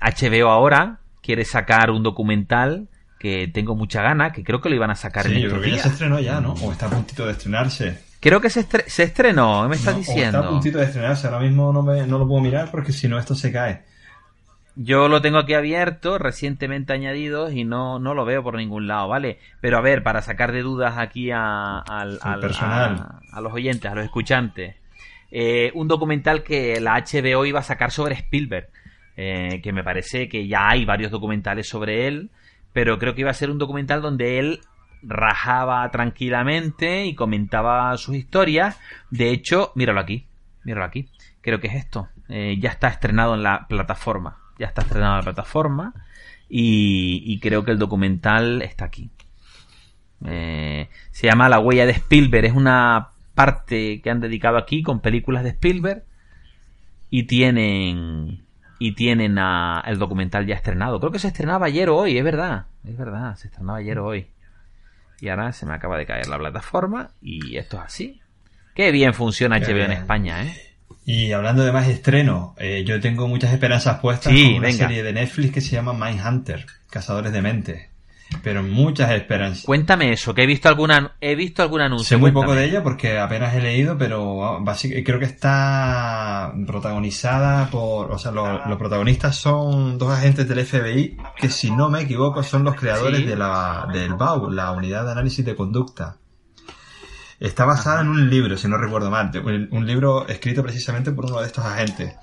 HBO 0.00 0.50
ahora 0.50 1.00
quiere 1.20 1.44
sacar 1.44 1.90
un 1.90 2.04
documental 2.04 2.88
que 3.24 3.48
tengo 3.48 3.74
mucha 3.74 4.02
gana, 4.02 4.30
que 4.32 4.44
creo 4.44 4.60
que 4.60 4.68
lo 4.68 4.74
iban 4.74 4.90
a 4.90 4.94
sacar 4.94 5.26
Sí, 5.26 5.32
en 5.36 5.40
yo 5.40 5.48
creo 5.48 5.62
que 5.62 5.70
ya 5.70 5.78
se 5.78 5.88
estrenó 5.88 6.20
ya, 6.20 6.42
¿no? 6.42 6.52
O 6.52 6.70
está 6.70 6.86
a 6.86 6.90
puntito 6.90 7.24
de 7.24 7.32
estrenarse. 7.32 7.98
Creo 8.20 8.38
que 8.40 8.50
se, 8.50 8.60
estre- 8.68 8.84
se 8.86 9.02
estrenó, 9.04 9.66
me 9.66 9.76
estás 9.76 9.94
No, 9.94 10.00
o 10.00 10.02
diciendo. 10.02 10.38
está 10.38 10.48
a 10.48 10.50
puntito 10.50 10.78
de 10.78 10.84
estrenarse. 10.84 11.26
Ahora 11.28 11.40
mismo 11.40 11.72
no, 11.72 11.82
me- 11.82 12.06
no 12.06 12.18
lo 12.18 12.28
puedo 12.28 12.42
mirar 12.42 12.70
porque 12.70 12.92
si 12.92 13.08
no 13.08 13.18
esto 13.18 13.34
se 13.34 13.50
cae. 13.50 13.82
Yo 14.76 15.08
lo 15.08 15.22
tengo 15.22 15.38
aquí 15.38 15.54
abierto, 15.54 16.18
recientemente 16.18 16.92
añadido, 16.92 17.50
y 17.50 17.64
no, 17.64 17.98
no 17.98 18.12
lo 18.12 18.24
veo 18.24 18.42
por 18.42 18.56
ningún 18.56 18.86
lado, 18.88 19.08
¿vale? 19.08 19.38
Pero 19.60 19.78
a 19.78 19.80
ver, 19.80 20.02
para 20.02 20.20
sacar 20.20 20.52
de 20.52 20.62
dudas 20.62 20.98
aquí 20.98 21.30
a, 21.30 21.78
al, 21.78 22.18
Al 22.20 22.34
al- 22.34 22.40
personal. 22.40 22.94
a- 22.96 23.20
a 23.38 23.40
los 23.40 23.52
oyentes, 23.54 23.90
a 23.90 23.94
los 23.94 24.04
escuchantes. 24.04 24.74
Eh, 25.30 25.70
un 25.74 25.88
documental 25.88 26.42
que 26.42 26.80
la 26.80 26.94
HBO 27.00 27.44
iba 27.46 27.60
a 27.60 27.62
sacar 27.62 27.90
sobre 27.90 28.14
Spielberg, 28.16 28.68
eh, 29.16 29.60
que 29.62 29.72
me 29.72 29.82
parece 29.84 30.28
que 30.28 30.46
ya 30.46 30.68
hay 30.68 30.84
varios 30.84 31.10
documentales 31.10 31.68
sobre 31.68 32.06
él, 32.08 32.30
pero 32.74 32.98
creo 32.98 33.14
que 33.14 33.22
iba 33.22 33.30
a 33.30 33.34
ser 33.34 33.50
un 33.50 33.56
documental 33.56 34.02
donde 34.02 34.38
él 34.38 34.60
rajaba 35.02 35.90
tranquilamente 35.90 37.06
y 37.06 37.14
comentaba 37.14 37.96
sus 37.96 38.16
historias. 38.16 38.78
De 39.10 39.30
hecho, 39.30 39.72
míralo 39.74 40.00
aquí, 40.00 40.26
míralo 40.64 40.84
aquí. 40.84 41.08
Creo 41.40 41.60
que 41.60 41.68
es 41.68 41.74
esto. 41.74 42.08
Eh, 42.28 42.56
ya 42.58 42.70
está 42.70 42.88
estrenado 42.88 43.34
en 43.34 43.42
la 43.42 43.66
plataforma. 43.68 44.38
Ya 44.58 44.66
está 44.66 44.82
estrenado 44.82 45.14
en 45.14 45.18
la 45.18 45.24
plataforma. 45.24 45.94
Y, 46.48 47.38
creo 47.40 47.64
que 47.64 47.70
el 47.70 47.78
documental 47.78 48.62
está 48.62 48.84
aquí. 48.84 49.10
Eh, 50.24 50.88
se 51.10 51.26
llama 51.26 51.48
La 51.48 51.60
huella 51.60 51.86
de 51.86 51.92
Spielberg. 51.92 52.46
Es 52.46 52.54
una 52.54 53.10
parte 53.34 54.00
que 54.00 54.10
han 54.10 54.20
dedicado 54.20 54.56
aquí 54.56 54.82
con 54.82 55.00
películas 55.00 55.44
de 55.44 55.50
Spielberg. 55.50 56.04
Y 57.10 57.24
tienen. 57.24 58.43
Y 58.86 58.92
tienen 58.92 59.38
a- 59.38 59.82
el 59.86 59.98
documental 59.98 60.46
ya 60.46 60.54
estrenado. 60.56 61.00
Creo 61.00 61.10
que 61.12 61.18
se 61.18 61.28
estrenaba 61.28 61.66
ayer 61.66 61.88
o 61.88 61.96
hoy, 61.96 62.18
es 62.18 62.24
verdad. 62.24 62.66
Es 62.86 62.96
verdad, 62.96 63.34
se 63.36 63.48
estrenaba 63.48 63.78
ayer 63.78 63.98
o 63.98 64.06
hoy. 64.06 64.26
Y 65.20 65.28
ahora 65.28 65.52
se 65.52 65.64
me 65.64 65.72
acaba 65.74 65.96
de 65.96 66.04
caer 66.04 66.26
la 66.28 66.38
plataforma. 66.38 67.10
Y 67.22 67.56
esto 67.56 67.78
es 67.78 67.82
así. 67.84 68.20
Qué 68.74 68.90
bien 68.90 69.14
funciona 69.14 69.58
Qué 69.60 69.66
HBO 69.72 69.84
en. 69.84 69.92
España, 69.92 70.44
¿eh? 70.44 70.54
Y 71.06 71.32
hablando 71.32 71.64
de 71.64 71.72
más 71.72 71.88
estrenos, 71.88 72.52
eh, 72.58 72.84
yo 72.86 73.00
tengo 73.00 73.26
muchas 73.28 73.52
esperanzas 73.52 74.00
puestas 74.00 74.32
Sí, 74.32 74.44
con 74.48 74.54
una 74.58 74.66
venga. 74.68 74.86
serie 74.88 75.02
de 75.02 75.12
Netflix 75.12 75.52
que 75.54 75.60
se 75.60 75.70
llama 75.76 75.92
Mindhunter, 75.94 76.66
Cazadores 76.90 77.32
de 77.32 77.40
Mentes. 77.42 77.88
Pero 78.42 78.62
muchas 78.62 79.10
esperanzas. 79.12 79.64
Cuéntame 79.64 80.12
eso, 80.12 80.34
que 80.34 80.42
he 80.42 80.46
visto 80.46 80.68
alguna, 80.68 81.12
he 81.20 81.34
visto 81.34 81.62
algún 81.62 81.80
anuncio. 81.80 82.06
Sé 82.08 82.16
muy 82.16 82.32
poco 82.32 82.54
de 82.54 82.64
ella 82.66 82.82
porque 82.82 83.18
apenas 83.18 83.54
he 83.54 83.60
leído, 83.60 83.96
pero 83.96 84.44
ah, 84.44 84.62
creo 85.04 85.18
que 85.18 85.24
está 85.24 86.52
protagonizada 86.66 87.68
por, 87.70 88.10
o 88.12 88.18
sea, 88.18 88.32
lo- 88.32 88.66
los 88.66 88.78
protagonistas 88.78 89.36
son 89.36 89.98
dos 89.98 90.10
agentes 90.10 90.48
del 90.48 90.64
FBI 90.66 91.16
que 91.36 91.48
si 91.48 91.70
no 91.70 91.88
me 91.90 92.02
equivoco 92.02 92.42
son 92.42 92.64
los 92.64 92.74
creadores 92.74 93.20
Sí. 93.20 93.26
de 93.26 93.36
la, 93.36 93.86
del 93.92 94.14
BAU, 94.14 94.50
la 94.50 94.72
unidad 94.72 95.04
de 95.04 95.12
análisis 95.12 95.44
de 95.44 95.54
conducta. 95.54 96.16
Está 97.40 97.64
basada 97.64 98.00
en 98.00 98.08
un 98.08 98.30
libro, 98.30 98.56
si 98.56 98.68
no 98.68 98.78
recuerdo 98.78 99.10
mal, 99.10 99.30
un 99.70 99.86
libro 99.86 100.26
escrito 100.28 100.62
precisamente 100.62 101.10
por 101.12 101.26
uno 101.26 101.40
de 101.40 101.46
estos 101.46 101.64
agentes. 101.64 102.14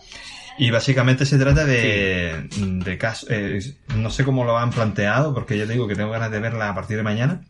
Y 0.61 0.69
básicamente 0.69 1.25
se 1.25 1.39
trata 1.39 1.65
de, 1.65 2.47
de 2.55 2.97
casos, 2.99 3.27
eh, 3.31 3.59
no 3.95 4.11
sé 4.11 4.23
cómo 4.23 4.43
lo 4.45 4.55
han 4.59 4.69
planteado, 4.69 5.33
porque 5.33 5.57
ya 5.57 5.65
te 5.65 5.73
digo 5.73 5.87
que 5.87 5.95
tengo 5.95 6.11
ganas 6.11 6.29
de 6.29 6.39
verla 6.39 6.69
a 6.69 6.75
partir 6.75 6.97
de 6.97 7.03
mañana. 7.03 7.41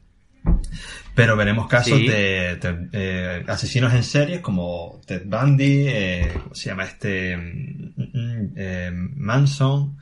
Pero 1.14 1.36
veremos 1.36 1.68
casos 1.68 1.98
Sí. 2.00 2.08
de, 2.08 2.56
de, 2.56 2.88
eh, 2.94 3.44
asesinos 3.48 3.94
en 3.94 4.04
series 4.04 4.40
como 4.40 5.02
Ted 5.06 5.24
Bundy, 5.26 5.88
eh, 5.90 6.32
¿cómo 6.42 6.56
se 6.56 6.70
llama 6.70 6.86
este? 6.86 7.36
Mm, 7.36 7.94
mm, 7.98 8.54
eh, 8.56 8.92
Manson. 8.94 9.98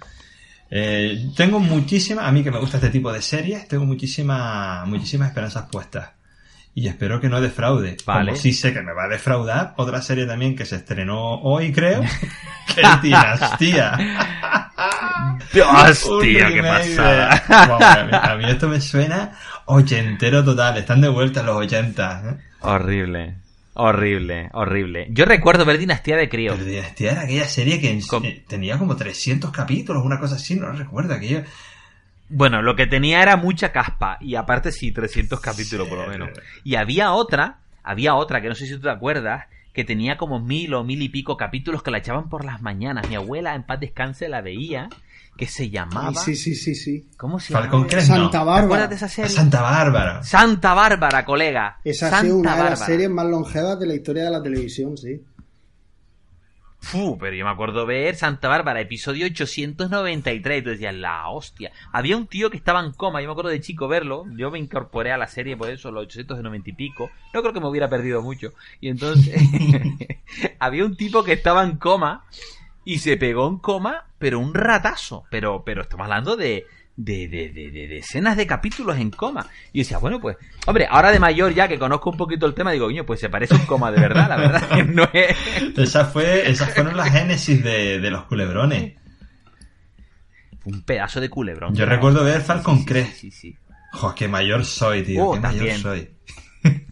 Tengo 1.35 1.59
muchísimas, 1.59 2.25
a 2.25 2.31
mí 2.31 2.43
que 2.43 2.51
me 2.51 2.59
gusta 2.59 2.77
este 2.77 2.91
tipo 2.91 3.11
de 3.11 3.23
series, 3.23 3.67
tengo 3.67 3.85
muchísimas, 3.85 4.87
muchísimas 4.87 5.29
esperanzas 5.29 5.65
puestas. 5.71 6.11
Y 6.75 6.87
espero 6.87 7.19
que 7.19 7.27
no 7.29 7.41
defraude. 7.41 7.97
Vale. 8.05 8.31
Como 8.31 8.37
sí 8.41 8.53
sé 8.53 8.71
que 8.73 8.81
me 8.81 8.93
va 8.93 9.05
a 9.05 9.07
defraudar, 9.09 9.73
otra 9.77 10.01
serie 10.01 10.25
también 10.25 10.55
que 10.55 10.65
se 10.65 10.77
estrenó 10.77 11.41
hoy, 11.41 11.71
creo, 11.73 12.01
que 12.75 12.81
es 12.81 13.01
Dinastía. 13.01 13.97
Hostia, 15.89 16.47
qué 16.53 16.61
pasada. 16.61 17.43
A, 17.49 18.03
mí, 18.05 18.11
a 18.13 18.35
mí 18.35 18.45
esto 18.51 18.67
me 18.67 18.79
suena 18.81 19.31
ochentero 19.65 20.43
total. 20.43 20.77
Están 20.77 21.01
de 21.01 21.09
vuelta 21.09 21.43
los 21.43 21.57
80. 21.57 22.23
¿eh? 22.29 22.37
Horrible, 22.61 23.35
horrible, 23.73 24.49
horrible. 24.53 25.07
Yo 25.11 25.25
recuerdo 25.25 25.65
ver 25.65 25.77
Dinastía 25.79 26.17
de 26.17 26.29
Crío. 26.29 26.53
Pero 26.53 26.65
Dinastía 26.65 27.11
era 27.13 27.21
aquella 27.21 27.45
serie 27.47 27.79
que 27.81 27.99
Com- 28.07 28.23
eh, 28.25 28.43
tenía 28.47 28.77
como 28.77 28.95
300 28.95 29.51
capítulos, 29.51 30.03
una 30.05 30.19
cosa 30.19 30.35
así, 30.35 30.55
no 30.55 30.67
lo 30.67 30.73
recuerdo. 30.73 31.13
Aquello. 31.13 31.43
Bueno, 32.29 32.61
lo 32.61 32.75
que 32.75 32.87
tenía 32.87 33.21
era 33.21 33.37
mucha 33.37 33.71
caspa. 33.71 34.17
Y 34.21 34.35
aparte 34.35 34.71
sí, 34.71 34.91
300 34.91 35.39
capítulos 35.39 35.87
por 35.87 35.97
lo 35.97 36.07
menos. 36.07 36.29
Y 36.63 36.75
había 36.75 37.11
otra, 37.11 37.57
había 37.83 38.15
otra, 38.15 38.41
que 38.41 38.49
no 38.49 38.55
sé 38.55 38.67
si 38.67 38.75
tú 38.75 38.81
te 38.81 38.91
acuerdas, 38.91 39.45
que 39.73 39.83
tenía 39.83 40.17
como 40.17 40.39
mil 40.39 40.73
o 40.73 40.83
mil 40.83 41.01
y 41.01 41.09
pico 41.09 41.37
capítulos 41.37 41.83
que 41.83 41.91
la 41.91 41.99
echaban 41.99 42.29
por 42.29 42.45
las 42.45 42.61
mañanas. 42.61 43.07
Mi 43.09 43.15
abuela, 43.15 43.55
en 43.55 43.63
paz 43.63 43.79
descanse, 43.79 44.29
la 44.29 44.41
veía, 44.41 44.89
que 45.37 45.47
se 45.47 45.69
llamaba... 45.69 46.13
Sí, 46.13 46.35
sí, 46.35 46.53
sí, 46.53 46.75
sí. 46.75 47.07
¿Cómo 47.17 47.39
se 47.39 47.53
Falcon 47.53 47.81
llama? 47.81 47.87
Crest, 47.89 48.07
Santa 48.07 48.23
no. 48.23 48.29
¿Te 48.29 48.37
Bárbara. 48.45 48.87
de 48.87 48.95
esa 48.95 49.07
serie? 49.07 49.29
Santa 49.29 49.61
Bárbara. 49.61 50.23
Santa 50.23 50.73
Bárbara, 50.73 51.23
colega. 51.23 51.79
Esa 51.83 52.07
ha 52.17 52.21
sido 52.21 52.37
una 52.37 52.55
de 52.55 52.63
las 52.71 52.85
series 52.85 53.09
más 53.09 53.25
longevas 53.25 53.79
de 53.79 53.87
la 53.87 53.95
historia 53.95 54.25
de 54.25 54.31
la 54.31 54.43
televisión, 54.43 54.97
sí. 54.97 55.21
Fu, 56.81 57.17
pero 57.19 57.35
yo 57.35 57.45
me 57.45 57.51
acuerdo 57.51 57.85
ver 57.85 58.15
Santa 58.15 58.47
Bárbara, 58.47 58.79
episodio 58.79 59.25
893, 59.25 60.59
y 60.59 60.61
tú 60.63 60.69
decías, 60.69 60.95
la 60.95 61.27
hostia. 61.29 61.71
Había 61.91 62.17
un 62.17 62.27
tío 62.27 62.49
que 62.49 62.57
estaba 62.57 62.79
en 62.79 62.93
coma, 62.93 63.21
yo 63.21 63.27
me 63.27 63.33
acuerdo 63.33 63.51
de 63.51 63.61
chico 63.61 63.87
verlo, 63.87 64.25
yo 64.37 64.49
me 64.49 64.59
incorporé 64.59 65.11
a 65.11 65.17
la 65.17 65.27
serie 65.27 65.57
por 65.57 65.69
eso, 65.69 65.91
los 65.91 66.05
890 66.05 66.69
y 66.69 66.73
pico, 66.73 67.11
no 67.33 67.41
creo 67.41 67.53
que 67.53 67.59
me 67.59 67.67
hubiera 67.67 67.89
perdido 67.89 68.21
mucho. 68.21 68.53
Y 68.79 68.89
entonces, 68.89 69.35
había 70.59 70.85
un 70.85 70.95
tipo 70.95 71.23
que 71.23 71.33
estaba 71.33 71.63
en 71.63 71.77
coma, 71.77 72.23
y 72.85 72.99
se 72.99 73.17
pegó 73.17 73.47
en 73.47 73.57
coma, 73.57 74.05
pero 74.17 74.39
un 74.39 74.53
ratazo. 74.53 75.25
Pero, 75.29 75.63
pero 75.63 75.83
estamos 75.83 76.05
hablando 76.05 76.35
de, 76.35 76.65
de, 76.99 77.29
de, 77.29 77.49
de, 77.49 77.71
de 77.71 77.87
decenas 77.87 78.35
de 78.35 78.45
capítulos 78.45 78.97
en 78.97 79.09
coma. 79.09 79.47
Y 79.71 79.79
decía, 79.79 79.99
bueno, 79.99 80.19
pues, 80.19 80.35
hombre, 80.65 80.85
ahora 80.89 81.11
de 81.11 81.19
mayor 81.19 81.53
ya 81.53 81.67
que 81.67 81.79
conozco 81.79 82.09
un 82.09 82.17
poquito 82.17 82.45
el 82.45 82.53
tema, 82.53 82.73
digo, 82.73 82.87
coño, 82.87 83.05
pues 83.05 83.21
se 83.21 83.29
parece 83.29 83.55
un 83.55 83.65
coma 83.65 83.89
de 83.91 84.01
verdad, 84.01 84.27
la 84.27 84.35
verdad 84.35 84.67
que 84.67 84.83
no 84.83 85.07
es. 85.13 85.35
Esa 85.77 86.05
fue, 86.05 86.49
esas 86.49 86.73
fueron 86.73 86.97
las 86.97 87.09
génesis 87.09 87.63
de, 87.63 87.99
de 87.99 88.11
los 88.11 88.25
culebrones. 88.25 88.95
Un 90.65 90.81
pedazo 90.83 91.21
de 91.21 91.29
culebrón. 91.29 91.73
Yo 91.73 91.85
recuerdo 91.85 92.23
ver 92.23 92.41
Falcon 92.41 92.83
Crest. 92.83 93.13
Sí, 93.13 93.31
sí, 93.31 93.53
sí. 93.53 93.57
Jo, 93.93 94.13
qué 94.13 94.27
mayor 94.27 94.65
soy, 94.65 95.03
tío. 95.03 95.23
Oh, 95.25 95.33
qué 95.33 95.39
mayor 95.39 95.71
soy. 95.77 96.09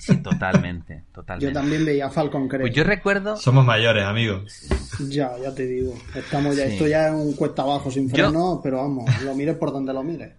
Sí, 0.08 0.18
totalmente, 0.18 1.04
totalmente. 1.14 1.46
Yo 1.54 1.54
también 1.60 1.86
veía 1.86 2.10
Falcon 2.10 2.48
Crest. 2.48 2.62
Pues 2.62 2.74
yo 2.74 2.84
recuerdo. 2.84 3.36
Somos 3.38 3.66
mayores, 3.66 4.04
amigos. 4.06 4.68
Ya, 5.10 5.32
ya 5.42 5.54
te 5.54 5.66
digo. 5.68 5.94
Estamos 6.16 6.56
ya, 6.56 6.66
Sí. 6.66 6.74
esto 6.74 6.88
ya 6.88 7.08
es 7.10 7.14
un 7.14 7.34
cuesta 7.34 7.62
abajo 7.64 7.92
sin 7.92 8.10
Yo- 8.10 8.26
freno, 8.30 8.60
pero 8.64 8.78
vamos, 8.78 9.06
lo 9.24 9.36
mires 9.36 9.56
por 9.58 9.72
donde 9.72 9.94
lo 9.94 10.04
mires. 10.04 10.32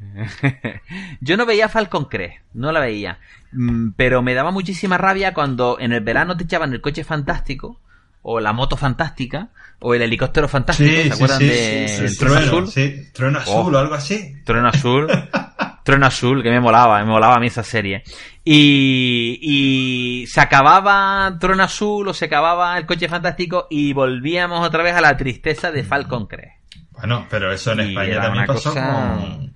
Yo 1.20 1.36
no 1.36 1.46
veía 1.46 1.68
Falcon 1.68 2.06
Crest, 2.06 2.36
no 2.54 2.72
la 2.72 2.80
veía. 2.80 3.18
Mm, 3.52 3.90
Pero 3.96 4.22
me 4.22 4.34
daba 4.34 4.50
muchísima 4.50 4.98
rabia 4.98 5.32
cuando 5.34 5.78
en 5.78 5.92
el 5.92 6.00
verano 6.02 6.36
te 6.36 6.44
echaban 6.44 6.72
el 6.72 6.80
coche 6.80 7.04
fantástico, 7.04 7.80
o 8.22 8.40
la 8.40 8.52
moto 8.52 8.76
fantástica, 8.76 9.48
o 9.80 9.94
el 9.94 10.02
helicóptero 10.02 10.48
fantástico. 10.48 10.88
Sí, 10.90 10.96
¿Se 10.96 11.02
sí, 11.04 11.10
acuerdan 11.12 11.38
sí, 11.38 11.46
de 11.46 11.88
sí, 11.88 11.96
sí, 11.98 12.04
el 12.04 12.18
trueno, 12.18 12.38
azul? 12.38 12.68
sí, 12.68 13.08
trueno 13.12 13.38
azul 13.38 13.54
Oh. 13.74 13.76
o 13.76 13.78
algo 13.78 13.94
así. 13.94 14.34
Trueno 14.44 14.68
azul. 14.68 15.06
Trueno 15.84 16.06
azul, 16.06 16.44
que 16.44 16.50
me 16.50 16.60
molaba, 16.60 17.00
me 17.00 17.10
molaba 17.10 17.34
a 17.36 17.40
mí 17.40 17.48
esa 17.48 17.64
serie. 17.64 18.04
Y, 18.44 19.38
y 19.40 20.26
se 20.26 20.40
acababa 20.40 21.36
Trueno 21.38 21.62
azul 21.62 22.08
o 22.08 22.14
se 22.14 22.24
acababa 22.24 22.76
el 22.76 22.86
coche 22.86 23.08
fantástico 23.08 23.68
y 23.70 23.92
volvíamos 23.92 24.66
otra 24.66 24.82
vez 24.82 24.94
a 24.96 25.00
la 25.00 25.16
tristeza 25.16 25.70
de 25.70 25.84
Falcon 25.84 26.26
Crest. 26.26 26.56
Bueno, 26.90 27.26
pero 27.30 27.52
eso 27.52 27.72
en 27.72 27.80
Y 27.80 27.88
España 27.90 28.20
también 28.20 28.46
pasó 28.46 28.70
cosa- 28.70 29.16
con, 29.20 29.54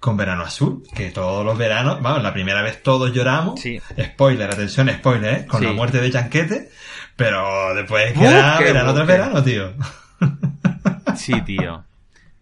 con 0.00 0.16
Verano 0.16 0.44
Azul, 0.44 0.82
que 0.94 1.10
todos 1.10 1.44
los 1.44 1.58
veranos, 1.58 2.00
vamos, 2.00 2.22
la 2.22 2.32
primera 2.32 2.62
vez 2.62 2.82
todos 2.82 3.12
lloramos. 3.12 3.60
Sí. 3.60 3.80
Spoiler, 4.00 4.48
atención, 4.50 4.88
spoiler, 4.88 5.34
¿eh? 5.34 5.46
Con 5.46 5.60
Sí. 5.60 5.66
la 5.66 5.72
muerte 5.72 6.00
de 6.00 6.10
Chanquete, 6.10 6.70
pero 7.16 7.74
después 7.74 8.12
queda 8.12 8.58
verano 8.60 8.94
tras 8.94 9.06
verano, 9.06 9.42
tío. 9.42 9.72
Sí, 11.16 11.40
tío. 11.42 11.84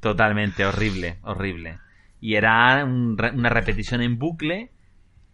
Totalmente, 0.01 0.65
horrible, 0.67 1.17
horrible. 1.23 1.79
Y 2.21 2.35
era 2.35 2.85
un 2.85 3.17
una 3.35 3.49
repetición 3.49 4.03
en 4.03 4.19
bucle 4.19 4.71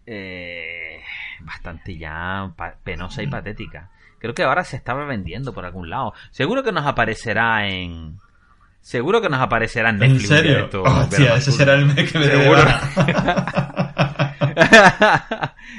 eh, 0.06 1.00
bastante 1.40 1.96
ya 1.96 2.50
penosa 2.84 3.22
y 3.22 3.26
patética. 3.28 3.90
Creo 4.18 4.34
que 4.34 4.42
ahora 4.44 4.64
se 4.64 4.76
estaba 4.76 5.04
vendiendo 5.04 5.52
por 5.52 5.64
algún 5.64 5.90
lado. 5.90 6.14
Seguro 6.30 6.62
que 6.62 6.72
nos 6.72 6.86
aparecerá 6.86 7.66
en... 7.68 8.18
Seguro 8.80 9.20
que 9.20 9.28
nos 9.28 9.40
aparecerá 9.40 9.90
en 9.90 9.96
¿En 10.02 10.12
Netflix. 10.12 10.28
de 10.28 10.36
serio? 10.36 10.58
estos, 10.64 10.88
Hostia, 10.88 11.18
Verano 11.18 11.36
ese 11.38 11.52
será 11.52 11.74
el 11.74 11.86
mes 11.86 12.12
que 12.12 12.18
me 12.18 12.24
Seguro. 12.26 12.62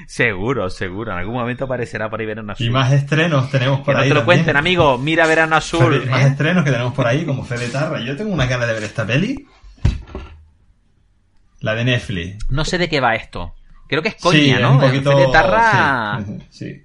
seguro, 0.07 0.69
seguro. 0.69 1.11
En 1.11 1.17
algún 1.17 1.35
momento 1.35 1.65
aparecerá 1.65 2.09
por 2.09 2.19
ahí 2.19 2.25
Verano 2.25 2.53
Azul. 2.53 2.65
Y 2.65 2.69
más 2.69 2.91
estrenos 2.93 3.49
tenemos 3.49 3.79
que 3.79 3.85
por 3.85 3.95
no 3.95 4.01
ahí. 4.01 4.09
te 4.09 4.15
lo 4.15 4.25
cuenten, 4.25 4.55
amigo. 4.55 4.97
Mira 4.97 5.27
Verano 5.27 5.55
Azul. 5.55 6.01
Fede- 6.01 6.09
Más 6.09 6.23
¿eh? 6.23 6.27
estrenos 6.29 6.63
que 6.63 6.71
tenemos 6.71 6.93
por 6.93 7.07
ahí, 7.07 7.25
como 7.25 7.43
Fede 7.43 7.69
Tarra. 7.69 7.99
Yo 8.01 8.15
tengo 8.15 8.33
una 8.33 8.45
gana 8.45 8.65
de 8.65 8.73
ver 8.73 8.83
esta 8.83 9.05
peli. 9.05 9.47
La 11.59 11.75
de 11.75 11.85
Netflix. 11.85 12.49
No 12.49 12.65
sé 12.65 12.77
de 12.77 12.89
qué 12.89 12.99
va 12.99 13.15
esto. 13.15 13.53
Creo 13.87 14.01
que 14.01 14.09
es 14.09 14.15
coña, 14.15 14.37
sí, 14.57 14.61
¿no? 14.61 14.73
un 14.73 14.79
poquito... 14.79 15.31
Tarra... 15.31 16.19
Sí, 16.25 16.37
sí. 16.49 16.83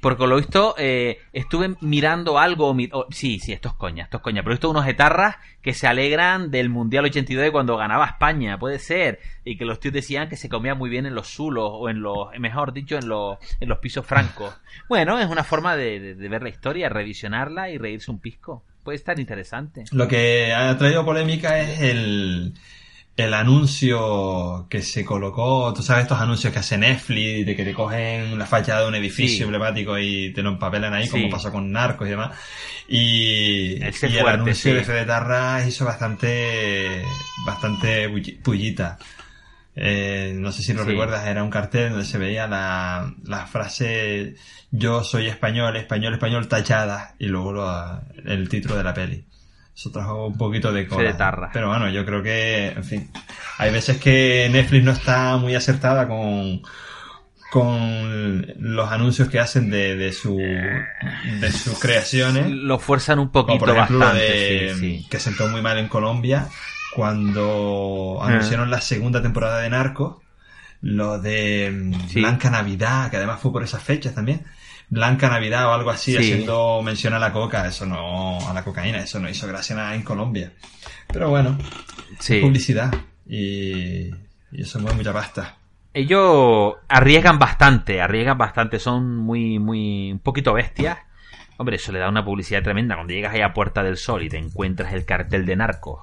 Porque 0.00 0.26
lo 0.26 0.36
he 0.36 0.40
visto, 0.42 0.74
eh, 0.76 1.18
estuve 1.32 1.76
mirando 1.80 2.38
algo. 2.38 2.74
mi- 2.74 2.90
oh, 2.92 3.06
sí, 3.10 3.38
sí, 3.38 3.54
esto 3.54 3.68
es 3.70 3.74
coña, 3.74 4.04
esto 4.04 4.18
es 4.18 4.22
coña. 4.22 4.42
Pero 4.42 4.52
he 4.52 4.56
visto 4.56 4.68
unos 4.68 4.86
etarras 4.86 5.36
que 5.62 5.72
se 5.72 5.86
alegran 5.86 6.50
del 6.50 6.68
Mundial 6.68 7.06
82 7.06 7.42
de 7.42 7.50
cuando 7.50 7.78
ganaba 7.78 8.04
España, 8.04 8.58
puede 8.58 8.78
ser. 8.78 9.18
Y 9.46 9.56
que 9.56 9.64
los 9.64 9.80
tíos 9.80 9.94
decían 9.94 10.28
que 10.28 10.36
se 10.36 10.50
comía 10.50 10.74
muy 10.74 10.90
bien 10.90 11.06
en 11.06 11.14
los 11.14 11.28
zulos, 11.28 11.70
o 11.72 11.88
en 11.88 12.02
los, 12.02 12.28
mejor 12.38 12.74
dicho, 12.74 12.98
en 12.98 13.08
los, 13.08 13.38
en 13.60 13.68
los 13.70 13.78
pisos 13.78 14.04
francos. 14.06 14.54
Bueno, 14.90 15.18
es 15.18 15.26
una 15.26 15.44
forma 15.44 15.74
de, 15.74 15.98
de- 16.00 16.14
de 16.16 16.28
ver 16.28 16.42
la 16.42 16.50
historia, 16.50 16.90
revisionarla 16.90 17.70
y 17.70 17.78
reírse 17.78 18.10
un 18.10 18.18
pisco. 18.20 18.62
Puede 18.82 18.96
estar 18.96 19.18
interesante. 19.18 19.84
Lo 19.92 20.06
que 20.06 20.52
ha 20.52 20.76
traído 20.76 21.02
polémica 21.06 21.58
es 21.60 21.80
el, 21.80 22.52
el 23.16 23.32
anuncio 23.34 24.66
que 24.68 24.82
se 24.82 25.04
colocó, 25.04 25.72
tú 25.72 25.82
sabes 25.82 26.02
estos 26.02 26.20
anuncios 26.20 26.52
que 26.52 26.58
hace 26.58 26.76
Netflix, 26.76 27.46
de 27.46 27.54
que 27.54 27.64
te 27.64 27.72
cogen 27.72 28.36
la 28.38 28.46
fachada 28.46 28.82
de 28.82 28.88
un 28.88 28.94
edificio 28.96 29.36
Sí. 29.36 29.42
emblemático 29.44 29.96
y 29.98 30.32
te 30.32 30.42
lo 30.42 30.50
empapelan 30.50 30.92
ahí, 30.94 31.04
Sí. 31.04 31.10
como 31.12 31.30
pasó 31.30 31.52
con 31.52 31.70
Narcos 31.70 32.08
y 32.08 32.10
demás. 32.10 32.36
Y, 32.88 33.74
el 33.82 34.26
anuncio 34.28 34.72
sí. 34.72 34.76
de 34.76 34.84
Fede 34.84 35.04
Tarra 35.04 35.64
hizo 35.66 35.84
bastante, 35.84 37.02
bastante 37.46 38.08
pullita. 38.42 38.98
Eh, 39.76 40.32
no 40.36 40.52
sé 40.52 40.62
si 40.62 40.72
lo 40.72 40.84
recuerdas, 40.84 41.26
era 41.26 41.42
un 41.42 41.50
cartel 41.50 41.90
donde 41.90 42.04
se 42.06 42.16
veía 42.18 42.46
la, 42.46 43.12
la 43.24 43.46
frase 43.46 44.34
yo 44.70 45.02
soy 45.02 45.26
español, 45.26 45.76
español, 45.76 46.14
español 46.14 46.46
tachada 46.48 47.14
y 47.18 47.26
luego 47.26 47.52
lo- 47.52 48.00
el 48.24 48.48
título 48.48 48.76
de 48.76 48.84
la 48.84 48.94
peli. 48.94 49.24
Eso 49.76 49.90
trajo 49.90 50.26
un 50.28 50.38
poquito 50.38 50.72
de 50.72 50.86
cola. 50.86 51.02
de 51.10 51.14
tarra. 51.14 51.50
Pero 51.52 51.68
bueno, 51.68 51.88
yo 51.90 52.04
creo 52.06 52.22
que, 52.22 52.68
en 52.68 52.84
fin, 52.84 53.10
hay 53.58 53.72
veces 53.72 53.98
que 53.98 54.48
Netflix 54.50 54.84
no 54.84 54.92
está 54.92 55.36
muy 55.36 55.54
acertada 55.56 56.06
con, 56.06 56.62
con 57.50 58.46
los 58.58 58.90
anuncios 58.90 59.28
que 59.28 59.38
hacen 59.40 59.70
de, 59.70 59.96
de 59.96 60.12
su 60.12 60.36
de 60.38 61.52
sus 61.52 61.78
creaciones. 61.78 62.50
Lo 62.50 62.78
fuerzan 62.78 63.18
un 63.18 63.28
Como 63.28 63.46
poquito 63.46 63.64
por 63.66 63.70
ejemplo 63.76 63.98
lo 63.98 64.04
bastante, 64.04 64.24
de 64.24 64.74
sí, 64.74 64.80
sí. 64.80 65.06
que 65.10 65.18
sentó 65.20 65.48
muy 65.48 65.60
mal 65.62 65.78
en 65.78 65.88
Colombia 65.88 66.46
cuando 66.94 68.18
Ah. 68.22 68.28
anunciaron 68.28 68.70
la 68.70 68.80
segunda 68.80 69.22
temporada 69.22 69.60
de 69.60 69.70
Narcos. 69.70 70.16
Lo 70.80 71.18
de 71.18 71.70
mm, 71.72 72.08
Sí. 72.08 72.20
Blanca 72.20 72.50
Navidad, 72.50 73.10
que 73.10 73.16
además 73.16 73.40
fue 73.40 73.52
por 73.52 73.62
esas 73.62 73.82
fechas 73.82 74.14
también. 74.14 74.42
Blanca 74.88 75.28
Navidad 75.28 75.66
o 75.68 75.72
algo 75.72 75.90
así, 75.90 76.12
Sí. 76.12 76.18
haciendo 76.18 76.80
mención 76.82 77.14
a 77.14 77.18
la 77.18 77.32
coca, 77.32 77.66
eso 77.66 77.86
no, 77.86 78.38
a 78.48 78.52
la 78.52 78.62
cocaína, 78.64 78.98
eso 78.98 79.18
no 79.18 79.28
hizo 79.28 79.46
gracia 79.46 79.74
nada 79.76 79.94
en 79.94 80.02
Colombia. 80.02 80.52
Pero 81.12 81.30
bueno, 81.30 81.58
Sí. 82.20 82.40
publicidad. 82.40 82.92
Y, 83.26 84.08
y 84.52 84.60
eso 84.62 84.78
mueve 84.80 84.96
mucha 84.98 85.12
pasta. 85.12 85.56
Ellos 85.92 86.74
arriesgan 86.88 87.38
bastante, 87.38 88.00
arriesgan 88.00 88.36
bastante, 88.36 88.78
son 88.78 89.16
muy, 89.16 89.58
muy, 89.58 90.12
un 90.12 90.18
poquito 90.18 90.52
bestias. 90.52 90.98
Hombre, 91.56 91.76
eso 91.76 91.92
le 91.92 92.00
da 92.00 92.08
una 92.08 92.24
publicidad 92.24 92.62
tremenda. 92.62 92.96
Cuando 92.96 93.12
llegas 93.14 93.32
ahí 93.32 93.40
a 93.40 93.54
Puerta 93.54 93.82
del 93.84 93.96
Sol 93.96 94.22
y 94.24 94.28
te 94.28 94.38
encuentras 94.38 94.92
el 94.92 95.04
cartel 95.04 95.46
de 95.46 95.54
narcos 95.56 96.02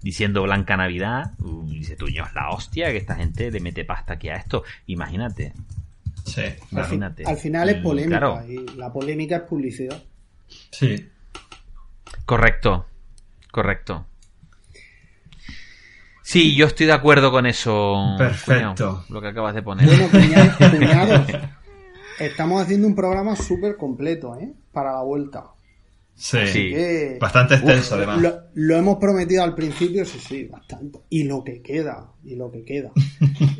diciendo 0.00 0.42
Blanca 0.42 0.76
Navidad, 0.76 1.32
dice 1.66 1.96
tú, 1.96 2.08
"Ño, 2.08 2.24
es 2.26 2.34
la 2.34 2.50
hostia 2.50 2.90
que 2.90 2.96
esta 2.98 3.14
gente 3.16 3.50
le 3.50 3.60
mete 3.60 3.84
pasta 3.84 4.14
aquí 4.14 4.28
a 4.28 4.34
esto. 4.36 4.64
Imagínate, 4.86 5.52
Sí, 6.28 6.40
Al, 6.42 6.56
Imagínate. 6.70 7.24
al 7.26 7.36
final 7.36 7.68
es 7.70 7.80
Mm, 7.80 7.82
polémica 7.82 8.18
claro. 8.18 8.44
y 8.48 8.76
la 8.76 8.92
polémica 8.92 9.36
es 9.36 9.42
publicidad. 9.42 10.02
Sí. 10.70 11.08
Correcto, 12.24 12.86
correcto. 13.50 14.06
Sí, 16.22 16.54
yo 16.54 16.66
estoy 16.66 16.86
de 16.86 16.92
acuerdo 16.92 17.30
con 17.30 17.46
eso. 17.46 18.14
Perfecto. 18.18 18.52
cuñado, 18.54 19.04
lo 19.08 19.20
que 19.20 19.28
acabas 19.28 19.54
de 19.54 19.62
poner. 19.62 19.86
Bueno, 19.86 20.08
cuña- 20.10 20.56
cuñados, 20.70 21.26
estamos 22.18 22.62
haciendo 22.62 22.86
un 22.86 22.94
programa 22.94 23.34
súper 23.34 23.76
completo, 23.76 24.36
¿eh? 24.38 24.52
Para 24.72 24.92
la 24.92 25.02
vuelta. 25.02 25.44
Sí. 26.14 26.38
Sí. 26.48 26.70
Que- 26.70 27.18
Bastante 27.20 27.54
extenso, 27.54 27.94
Uf, 27.94 27.98
además. 27.98 28.20
Lo, 28.20 28.34
lo 28.54 28.76
hemos 28.76 28.98
prometido 28.98 29.42
al 29.42 29.54
principio, 29.54 30.04
sí, 30.04 30.18
sí, 30.18 30.44
bastante. 30.44 30.98
Y 31.08 31.24
lo 31.24 31.42
que 31.42 31.62
queda, 31.62 32.10
y 32.24 32.36
lo 32.36 32.50
que 32.50 32.64
queda. 32.64 32.90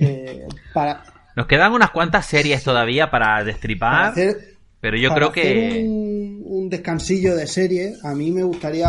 Eh, 0.01 0.47
para, 0.75 1.03
Nos 1.39 1.47
quedan 1.47 1.73
unas 1.73 1.93
cuantas 1.93 2.27
series 2.27 2.65
todavía 2.65 3.13
para 3.13 3.27
para 3.27 3.45
destripar, 3.45 4.11
hacer, 4.11 4.57
pero 4.81 4.97
yo 4.97 5.11
para 5.11 5.31
creo 5.31 5.33
que... 5.33 5.85
un, 5.87 6.43
un 6.45 6.69
descansillo 6.69 7.37
de 7.37 7.47
serie, 7.47 7.95
a 8.03 8.13
mí 8.13 8.33
me 8.33 8.43
gustaría, 8.43 8.89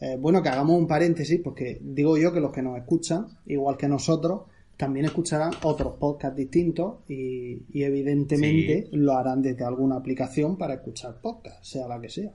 eh, 0.00 0.16
bueno, 0.16 0.40
que 0.40 0.50
hagamos 0.50 0.78
un 0.78 0.86
paréntesis, 0.86 1.40
porque 1.42 1.80
digo 1.82 2.16
yo 2.16 2.32
que 2.32 2.38
los 2.38 2.52
que 2.52 2.62
nos 2.62 2.78
escuchan, 2.78 3.26
igual 3.46 3.76
que 3.76 3.88
nosotros, 3.88 4.42
también 4.76 5.06
escucharán 5.06 5.50
otros 5.64 5.94
podcasts 5.98 6.36
distintos 6.36 6.98
y, 7.08 7.64
y 7.72 7.82
evidentemente 7.82 8.86
lo 8.92 9.16
harán 9.18 9.42
desde 9.42 9.64
alguna 9.64 9.96
aplicación 9.96 10.56
para 10.56 10.74
escuchar 10.74 11.20
podcasts, 11.20 11.68
sea 11.68 11.88
la 11.88 12.00
que 12.00 12.08
sea. 12.08 12.30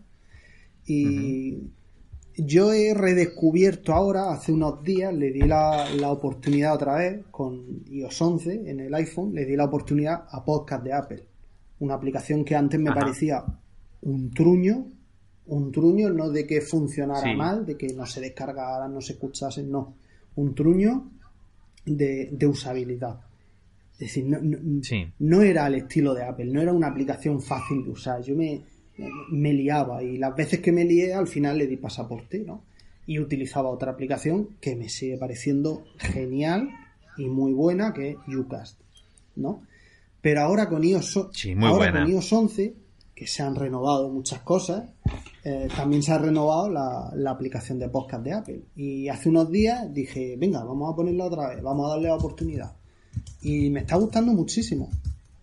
Y 0.86 1.60
yo 2.45 2.74
he 2.74 2.94
redescubierto 2.94 3.94
ahora, 3.94 4.32
hace 4.32 4.52
unos 4.52 4.84
días, 4.84 5.14
le 5.14 5.32
di 5.32 5.41
la, 5.41 5.88
la 5.99 6.11
oportunidad 6.11 6.74
otra 6.76 6.95
vez 6.98 7.26
con 7.32 7.84
iOS 7.90 8.22
11 8.22 8.70
en 8.70 8.80
el 8.80 8.94
iPhone, 8.94 9.34
le 9.34 9.45
di 9.45 9.56
la 9.56 9.66
oportunidad 9.66 10.26
a 10.30 10.44
Podcast 10.44 10.84
de 10.84 10.94
Apple. 10.94 11.24
Una 11.80 11.95
aplicación 11.95 12.44
que 12.44 12.56
antes 12.56 12.80
me 12.80 12.90
Ajá. 12.90 12.99
parecía 12.99 13.44
un 14.02 14.32
truño, 14.32 14.86
un 15.48 15.72
truño, 15.72 16.10
no 16.10 16.30
de 16.30 16.45
que 16.45 16.61
funcionara 16.61 17.22
Sí. 17.32 17.36
mal, 17.36 17.66
de 17.66 17.76
que 17.78 17.88
no 17.94 18.06
se 18.06 18.22
descargara, 18.22 18.88
no 18.88 19.02
se 19.02 19.14
escuchase, 19.14 19.64
no. 19.64 19.95
Un 20.36 20.53
truño 20.53 21.10
de, 21.86 22.30
de 22.32 22.48
usabilidad. 22.48 23.20
Es 23.94 23.99
decir, 23.99 24.26
no, 24.26 24.40
no- 24.41 24.84
Sí. 24.84 25.06
no 25.20 25.41
era 25.41 25.66
al 25.66 25.76
estilo 25.76 26.14
de 26.14 26.24
Apple, 26.24 26.45
no 26.45 26.61
era 26.61 26.72
una 26.72 26.88
aplicación 26.88 27.41
fácil 27.41 27.84
de 27.84 27.90
usar. 27.90 28.22
Yo 28.22 28.36
me, 28.36 28.61
me 29.30 29.54
liaba 29.54 30.04
y 30.04 30.18
las 30.18 30.36
veces 30.36 30.60
que 30.60 30.72
me 30.72 30.86
lié 30.86 31.14
al 31.14 31.28
final 31.28 31.58
le 31.58 31.68
di 31.68 31.78
pasaporte, 31.78 32.40
¿no? 32.40 32.64
Y 33.06 33.20
utilizaba 33.20 33.70
otra 33.70 33.92
aplicación 33.92 34.50
que 34.62 34.76
me 34.76 34.90
sigue 34.90 35.18
pareciendo 35.18 35.84
genial 35.98 36.70
y 37.18 37.26
muy 37.26 37.54
buena, 37.54 37.94
que 37.94 38.12
es 38.12 38.36
Ucast, 38.36 38.80
¿no? 39.36 39.64
Pero 40.22 40.42
ahora 40.42 40.68
con 40.70 40.84
iOS, 40.84 41.18
ahora 41.62 41.92
con 41.92 42.12
iOS 42.12 42.34
11, 42.34 42.76
que 43.16 43.28
se 43.28 43.42
han 43.42 43.56
renovado 43.56 44.10
muchas 44.10 44.42
cosas, 44.42 44.90
eh, 45.44 45.68
también 45.76 46.04
se 46.04 46.12
ha 46.12 46.18
renovado 46.18 46.70
la, 46.70 47.12
la, 47.16 47.32
aplicación 47.32 47.80
de 47.80 47.90
podcast 47.90 48.24
de 48.24 48.34
Apple. 48.34 48.62
Y 48.76 49.08
hace 49.08 49.30
unos 49.30 49.50
días 49.50 49.94
dije, 49.94 50.36
venga, 50.38 50.64
vamos 50.64 50.92
a 50.92 50.96
ponerla 50.96 51.26
otra 51.26 51.50
vez, 51.50 51.62
vamos 51.62 51.88
a 51.88 51.90
darle 51.92 52.10
la 52.10 52.16
oportunidad. 52.16 52.74
Y 53.42 53.70
me 53.70 53.82
está 53.82 53.96
gustando 53.96 54.34
muchísimo. 54.34 54.90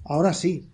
Ahora 0.05 0.33
sí. 0.33 0.69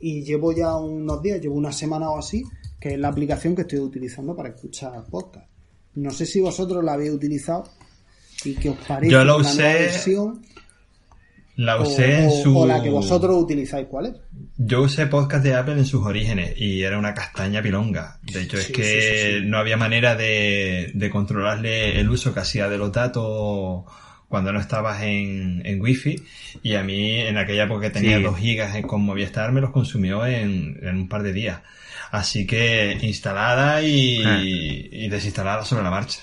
Y 0.00 0.22
llevo 0.22 0.52
ya 0.52 0.76
unos 0.76 1.22
días, 1.22 1.40
llevo 1.40 1.56
una 1.56 1.72
semana 1.72 2.10
o 2.10 2.18
así, 2.18 2.44
que 2.80 2.94
es 2.94 2.98
la 2.98 3.08
aplicación 3.08 3.54
que 3.54 3.62
estoy 3.62 3.80
utilizando 3.80 4.34
para 4.36 4.50
escuchar 4.50 5.04
podcast. 5.10 5.46
No 5.94 6.10
sé 6.10 6.26
si 6.26 6.40
vosotros 6.40 6.84
la 6.84 6.92
habéis 6.92 7.12
utilizado 7.12 7.64
y 8.44 8.54
que 8.54 8.70
os 8.70 8.76
parece 8.86 9.12
Yo 9.12 9.24
lo 9.24 9.38
usé. 9.38 9.90
La 11.56 11.80
usé 11.80 12.22
en 12.22 12.30
su. 12.30 12.56
O 12.56 12.64
la 12.64 12.80
que 12.80 12.88
vosotros 12.88 13.42
utilizáis, 13.42 13.88
¿cuál 13.88 14.06
es? 14.06 14.14
Yo 14.56 14.82
usé 14.82 15.08
podcast 15.08 15.42
de 15.42 15.56
Apple 15.56 15.74
en 15.74 15.84
sus 15.84 16.06
orígenes 16.06 16.54
y 16.56 16.82
era 16.82 16.96
una 16.96 17.14
castaña 17.14 17.60
pilonga. 17.60 18.20
De 18.22 18.42
hecho, 18.42 18.58
es 18.58 18.68
que 18.68 19.40
no 19.44 19.58
había 19.58 19.76
manera 19.76 20.14
de, 20.14 20.92
de 20.94 21.10
controlarle 21.10 21.98
el 21.98 22.08
uso 22.10 22.32
que 22.32 22.38
hacía 22.38 22.68
de 22.68 22.78
los 22.78 22.92
datos 22.92 23.86
cuando 24.28 24.52
no 24.52 24.60
estabas 24.60 25.02
en, 25.02 25.62
en 25.64 25.80
Wi-Fi 25.80 26.22
y 26.62 26.74
a 26.74 26.82
mí 26.82 27.20
en 27.20 27.38
aquella 27.38 27.64
época 27.64 27.86
que 27.86 27.90
tenía 27.90 28.20
2 28.20 28.36
gigas 28.38 28.76
con 28.86 29.02
Movistar 29.02 29.52
me 29.52 29.60
los 29.60 29.70
consumió 29.70 30.26
en, 30.26 30.78
en, 30.82 30.96
un 30.96 31.08
par 31.08 31.22
de 31.22 31.32
días. 31.32 31.60
Así 32.10 32.46
que 32.46 32.98
instalada 33.02 33.82
y, 33.82 34.22
ah. 34.24 34.40
y, 34.42 35.08
desinstalada 35.08 35.64
sobre 35.64 35.82
la 35.82 35.90
marcha. 35.90 36.20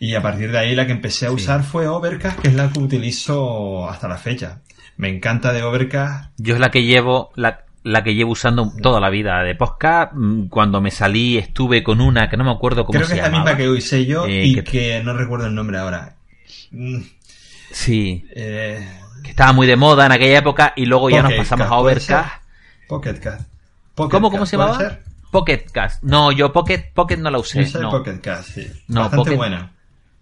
Y 0.00 0.14
a 0.14 0.22
partir 0.22 0.50
de 0.50 0.58
ahí 0.58 0.74
la 0.74 0.86
que 0.86 0.92
empecé 0.92 1.26
a 1.26 1.32
usar 1.32 1.62
fue 1.62 1.86
Overcast, 1.86 2.40
que 2.40 2.48
es 2.48 2.54
la 2.54 2.70
que 2.70 2.78
utilizo 2.78 3.88
hasta 3.88 4.08
la 4.08 4.18
fecha. 4.18 4.60
Me 4.96 5.08
encanta 5.08 5.52
de 5.52 5.62
Overcast. 5.62 6.32
Yo 6.36 6.54
es 6.54 6.60
la 6.60 6.70
que 6.70 6.82
llevo, 6.84 7.30
la, 7.36 7.64
la 7.84 8.02
que 8.02 8.14
llevo 8.14 8.32
usando 8.32 8.70
toda 8.82 9.00
la 9.00 9.08
vida 9.08 9.42
de 9.42 9.54
podcast. 9.54 10.12
Mm, 10.14 10.48
cuando 10.48 10.80
me 10.80 10.90
salí 10.90 11.38
estuve 11.38 11.82
con 11.82 12.00
una 12.00 12.28
que 12.28 12.36
no 12.36 12.44
me 12.44 12.50
acuerdo 12.50 12.84
cómo 12.84 12.98
Creo 12.98 13.08
se 13.08 13.16
llama. 13.16 13.28
Creo 13.28 13.32
que 13.32 13.38
es 13.38 13.46
la 13.46 13.52
misma 13.52 13.56
que 13.56 13.78
usé 13.78 14.06
yo 14.06 14.26
eh, 14.26 14.44
y 14.44 14.62
que... 14.62 15.02
no 15.04 15.14
recuerdo 15.14 15.46
el 15.46 15.54
nombre 15.54 15.78
ahora. 15.78 16.16
Sí. 17.74 18.24
Eh, 18.30 18.88
que 19.22 19.30
estaba 19.30 19.52
muy 19.52 19.66
de 19.66 19.76
moda 19.76 20.06
en 20.06 20.12
aquella 20.12 20.38
época 20.38 20.72
y 20.76 20.86
luego 20.86 21.10
ya 21.10 21.22
nos 21.22 21.32
pasamos 21.34 21.66
a 21.66 21.74
Overcast. 21.74 22.42
Pocketcast. 22.88 23.48
¿Cómo, 23.94 24.30
¿Cómo 24.30 24.46
se 24.46 24.56
llamaba? 24.56 24.98
Pocketcast. 25.30 26.02
No, 26.04 26.30
yo 26.30 26.52
Pocket, 26.52 26.92
Pocket 26.94 27.16
no 27.16 27.30
la 27.30 27.38
usé. 27.38 27.64
Yo 27.64 27.80
no. 27.80 27.90
Pocketcast, 27.90 28.50
sí. 28.50 28.70
No, 28.86 29.00
Bastante 29.02 29.34
buena. 29.34 29.72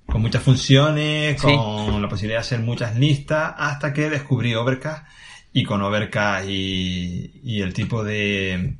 Con 0.06 0.22
muchas 0.22 0.42
funciones, 0.42 1.40
con 1.40 2.00
la 2.00 2.08
posibilidad 2.08 2.40
de 2.40 2.46
hacer 2.46 2.60
muchas 2.60 2.96
listas, 2.96 3.54
hasta 3.56 3.92
que 3.92 4.08
descubrí 4.08 4.54
Overcast 4.54 5.06
y 5.52 5.64
con 5.64 5.82
Overcast 5.82 6.48
y, 6.48 7.40
y 7.44 7.60
el 7.60 7.74
tipo 7.74 8.02
de 8.02 8.76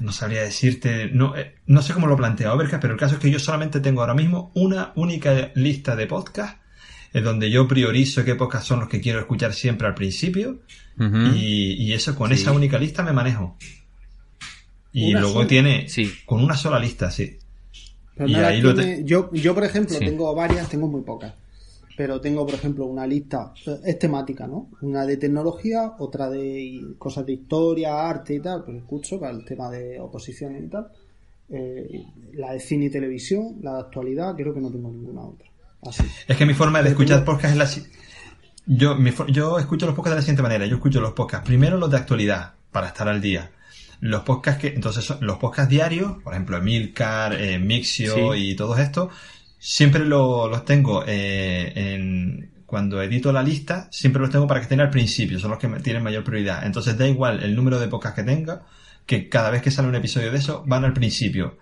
no 0.00 0.12
sabría 0.12 0.42
decirte, 0.42 1.08
no, 1.12 1.36
eh, 1.36 1.54
no 1.66 1.82
sé 1.82 1.94
cómo 1.94 2.06
lo 2.06 2.16
plantea 2.16 2.52
Overcast, 2.52 2.82
pero 2.82 2.94
el 2.94 3.00
caso 3.00 3.14
es 3.14 3.20
que 3.20 3.30
yo 3.30 3.38
solamente 3.38 3.80
tengo 3.80 4.00
ahora 4.00 4.14
mismo 4.14 4.50
una 4.54 4.92
única 4.96 5.50
lista 5.54 5.96
de 5.96 6.06
podcast 6.06 6.58
es 7.16 7.24
donde 7.24 7.50
yo 7.50 7.66
priorizo 7.66 8.22
qué 8.26 8.34
podcasts 8.34 8.68
son 8.68 8.80
los 8.80 8.90
que 8.90 9.00
quiero 9.00 9.20
escuchar 9.20 9.54
siempre 9.54 9.86
al 9.86 9.94
principio 9.94 10.58
y, 11.34 11.90
eso 11.94 12.14
con 12.14 12.30
esa 12.30 12.52
única 12.52 12.78
lista 12.78 13.02
me 13.02 13.14
manejo. 13.14 13.56
Y 14.92 15.12
luego 15.12 15.46
tiene 15.46 15.88
sí. 15.88 16.12
con 16.26 16.44
una 16.44 16.58
sola 16.58 16.78
lista, 16.78 17.10
sí. 17.10 17.38
y 18.18 18.34
ahí 18.34 18.60
lo 18.60 18.74
yo, 19.02 19.32
yo, 19.32 19.54
por 19.54 19.64
ejemplo, 19.64 19.98
tengo 19.98 20.34
varias, 20.34 20.68
tengo 20.68 20.88
muy 20.88 21.00
pocas. 21.00 21.32
Pero 21.96 22.20
tengo, 22.20 22.44
por 22.44 22.54
ejemplo, 22.54 22.84
una 22.84 23.06
lista, 23.06 23.54
es 23.82 23.98
temática, 23.98 24.46
¿no? 24.46 24.68
Una 24.82 25.06
de 25.06 25.16
tecnología, 25.16 25.94
otra 25.98 26.28
de 26.28 26.96
cosas 26.98 27.24
de 27.24 27.32
historia, 27.32 28.06
arte 28.06 28.34
y 28.34 28.40
tal, 28.40 28.62
pues 28.62 28.76
escucho 28.76 29.18
para 29.18 29.32
el 29.32 29.42
tema 29.42 29.70
de 29.70 29.98
oposiciones 30.00 30.64
y 30.64 30.68
tal. 30.68 30.88
Eh, 31.48 32.04
la 32.34 32.52
de 32.52 32.60
cine 32.60 32.86
y 32.86 32.90
televisión, 32.90 33.56
la 33.62 33.72
de 33.72 33.80
actualidad, 33.80 34.36
creo 34.36 34.52
que 34.52 34.60
no 34.60 34.70
tengo 34.70 34.90
ninguna 34.90 35.22
otra. 35.22 35.55
Es 36.26 36.36
que 36.36 36.46
mi 36.46 36.54
forma 36.54 36.82
de 36.82 36.90
escuchar 36.90 37.24
podcast 37.24 37.52
es 37.52 37.58
la... 37.58 37.86
Yo, 38.66 38.96
yo 39.28 39.58
escucho 39.58 39.86
los 39.86 39.94
podcasts 39.94 40.14
de 40.14 40.16
la 40.16 40.22
siguiente 40.22 40.42
manera. 40.42 40.66
Yo 40.66 40.76
escucho 40.76 41.00
los 41.00 41.12
podcasts, 41.12 41.46
primero 41.46 41.78
los 41.78 41.90
de 41.90 41.96
actualidad, 41.96 42.54
para 42.72 42.88
estar 42.88 43.08
al 43.08 43.20
día. 43.20 43.50
Los 44.00 44.22
podcasts 44.22 44.60
que, 44.60 44.68
entonces, 44.68 45.10
los 45.20 45.38
podcasts 45.38 45.70
diarios, 45.70 46.22
por 46.22 46.34
ejemplo, 46.34 46.60
Milcar, 46.60 47.34
eh, 47.34 47.58
Mixio 47.58 48.34
y 48.34 48.54
todo 48.54 48.76
esto, 48.76 49.10
siempre 49.58 50.04
los 50.04 50.64
tengo 50.64 51.04
eh, 51.06 51.72
en, 51.74 52.50
cuando 52.66 53.00
edito 53.00 53.32
la 53.32 53.42
lista, 53.42 53.88
siempre 53.90 54.20
los 54.20 54.30
tengo 54.30 54.46
para 54.46 54.60
que 54.60 54.64
estén 54.64 54.80
al 54.80 54.90
principio, 54.90 55.38
son 55.38 55.52
los 55.52 55.58
que 55.58 55.68
tienen 55.80 56.02
mayor 56.02 56.24
prioridad. 56.24 56.66
Entonces 56.66 56.98
da 56.98 57.06
igual 57.06 57.42
el 57.42 57.54
número 57.54 57.78
de 57.78 57.88
podcasts 57.88 58.16
que 58.16 58.24
tenga, 58.24 58.66
que 59.06 59.28
cada 59.28 59.50
vez 59.50 59.62
que 59.62 59.70
sale 59.70 59.88
un 59.88 59.94
episodio 59.94 60.32
de 60.32 60.38
eso, 60.38 60.64
van 60.66 60.84
al 60.84 60.92
principio 60.92 61.58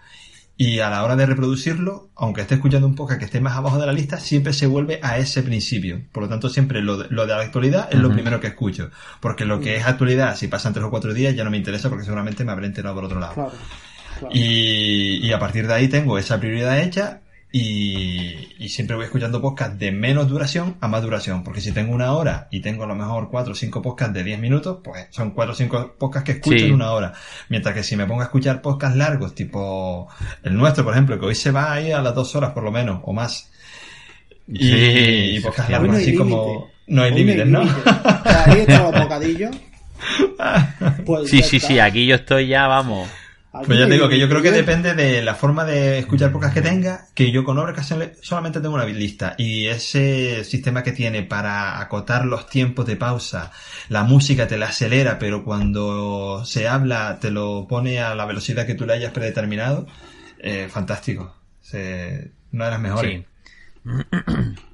y 0.56 0.78
a 0.78 0.88
la 0.88 1.02
hora 1.02 1.16
de 1.16 1.26
reproducirlo, 1.26 2.10
aunque 2.14 2.42
esté 2.42 2.54
escuchando 2.54 2.86
un 2.86 2.94
podcast 2.94 3.18
que 3.18 3.24
esté 3.24 3.40
más 3.40 3.56
abajo 3.56 3.78
de 3.78 3.86
la 3.86 3.92
lista, 3.92 4.18
siempre 4.18 4.52
se 4.52 4.66
vuelve 4.66 5.00
a 5.02 5.18
ese 5.18 5.42
principio. 5.42 6.02
Por 6.12 6.22
lo 6.22 6.28
tanto, 6.28 6.48
siempre 6.48 6.80
lo 6.80 6.96
de, 6.96 7.08
lo 7.10 7.26
de 7.26 7.34
la 7.34 7.40
actualidad 7.40 7.88
es 7.90 7.98
lo 7.98 8.12
primero 8.12 8.38
que 8.38 8.46
escucho. 8.46 8.90
Porque 9.20 9.44
lo 9.44 9.60
que 9.60 9.76
es 9.76 9.84
actualidad, 9.84 10.36
si 10.36 10.46
pasan 10.46 10.72
tres 10.72 10.84
o 10.84 10.90
cuatro 10.90 11.12
días, 11.12 11.34
ya 11.34 11.42
no 11.42 11.50
me 11.50 11.56
interesa 11.56 11.88
porque 11.88 12.04
seguramente 12.04 12.44
me 12.44 12.52
habré 12.52 12.66
enterado 12.66 12.94
por 12.94 13.04
otro 13.04 13.18
lado. 13.18 13.52
Y, 14.30 15.26
y 15.26 15.32
a 15.32 15.40
partir 15.40 15.66
de 15.66 15.74
ahí 15.74 15.88
tengo 15.88 16.18
esa 16.18 16.38
prioridad 16.38 16.78
hecha 16.80 17.20
y, 17.56 18.68
siempre 18.68 18.96
voy 18.96 19.04
escuchando 19.04 19.40
podcasts 19.40 19.78
de 19.78 19.92
menos 19.92 20.28
duración 20.28 20.74
a 20.80 20.88
más 20.88 21.02
duración, 21.02 21.44
porque 21.44 21.60
si 21.60 21.70
tengo 21.70 21.94
una 21.94 22.12
hora 22.12 22.48
y 22.50 22.58
tengo 22.58 22.82
a 22.82 22.88
lo 22.88 22.96
mejor 22.96 23.28
cuatro 23.30 23.52
o 23.52 23.54
cinco 23.54 23.80
podcasts 23.80 24.12
de 24.12 24.24
10 24.24 24.40
minutos, 24.40 24.78
pues 24.82 25.06
son 25.10 25.30
cuatro 25.30 25.52
o 25.52 25.54
cinco 25.54 25.94
podcasts 25.96 26.26
que 26.26 26.32
escucho 26.32 26.64
en 26.64 26.74
una 26.74 26.90
hora. 26.90 27.12
Mientras 27.50 27.72
que 27.72 27.84
si 27.84 27.94
me 27.94 28.06
pongo 28.06 28.22
a 28.22 28.24
escuchar 28.24 28.60
podcasts 28.60 28.96
largos, 28.96 29.36
tipo 29.36 30.08
el 30.42 30.56
nuestro, 30.56 30.82
por 30.82 30.94
ejemplo, 30.94 31.16
que 31.20 31.26
hoy 31.26 31.36
se 31.36 31.52
va 31.52 31.72
ahí 31.72 31.92
a 31.92 32.02
las 32.02 32.12
dos 32.12 32.34
horas 32.34 32.50
por 32.50 32.64
lo 32.64 32.72
menos, 32.72 32.98
o 33.04 33.12
más. 33.12 33.48
Y, 34.48 35.38
podcasts 35.38 35.70
largos 35.70 35.94
así 35.94 36.16
como... 36.16 36.72
No 36.88 37.02
hay 37.02 37.12
límites, 37.12 37.46
¿no? 37.46 37.60
Ahí 37.60 38.58
está 38.66 38.90
bocadillo. 39.00 39.50
Pues 41.06 41.30
sí, 41.30 41.40
sí, 41.40 41.60
sí, 41.60 41.78
aquí 41.78 42.04
yo 42.04 42.16
estoy 42.16 42.48
ya, 42.48 42.66
vamos. 42.66 43.08
Pues 43.54 43.78
ya 43.78 43.86
te 43.86 43.94
digo 43.94 44.08
que 44.08 44.18
yo 44.18 44.28
creo 44.28 44.42
que 44.42 44.50
depende 44.50 44.94
de 44.94 45.22
la 45.22 45.36
forma 45.36 45.64
de 45.64 45.98
escuchar 45.98 46.32
pocas 46.32 46.52
que 46.52 46.60
tenga, 46.60 47.06
que 47.14 47.30
yo 47.30 47.44
con 47.44 47.56
Overcast 47.56 47.92
solamente 48.20 48.60
tengo 48.60 48.74
una 48.74 48.84
lista 48.84 49.36
y 49.38 49.66
ese 49.66 50.42
sistema 50.42 50.82
que 50.82 50.90
tiene 50.90 51.22
para 51.22 51.80
acotar 51.80 52.24
los 52.24 52.48
tiempos 52.48 52.84
de 52.84 52.96
pausa, 52.96 53.52
la 53.88 54.02
música 54.02 54.48
te 54.48 54.58
la 54.58 54.66
acelera, 54.66 55.20
pero 55.20 55.44
cuando 55.44 56.44
se 56.44 56.66
habla 56.66 57.18
te 57.20 57.30
lo 57.30 57.68
pone 57.68 58.00
a 58.00 58.16
la 58.16 58.26
velocidad 58.26 58.66
que 58.66 58.74
tú 58.74 58.86
le 58.86 58.94
hayas 58.94 59.12
predeterminado, 59.12 59.86
eh, 60.40 60.68
fantástico. 60.68 61.36
una 61.72 62.64
de 62.64 62.70
las 62.70 62.80
mejores. 62.80 63.24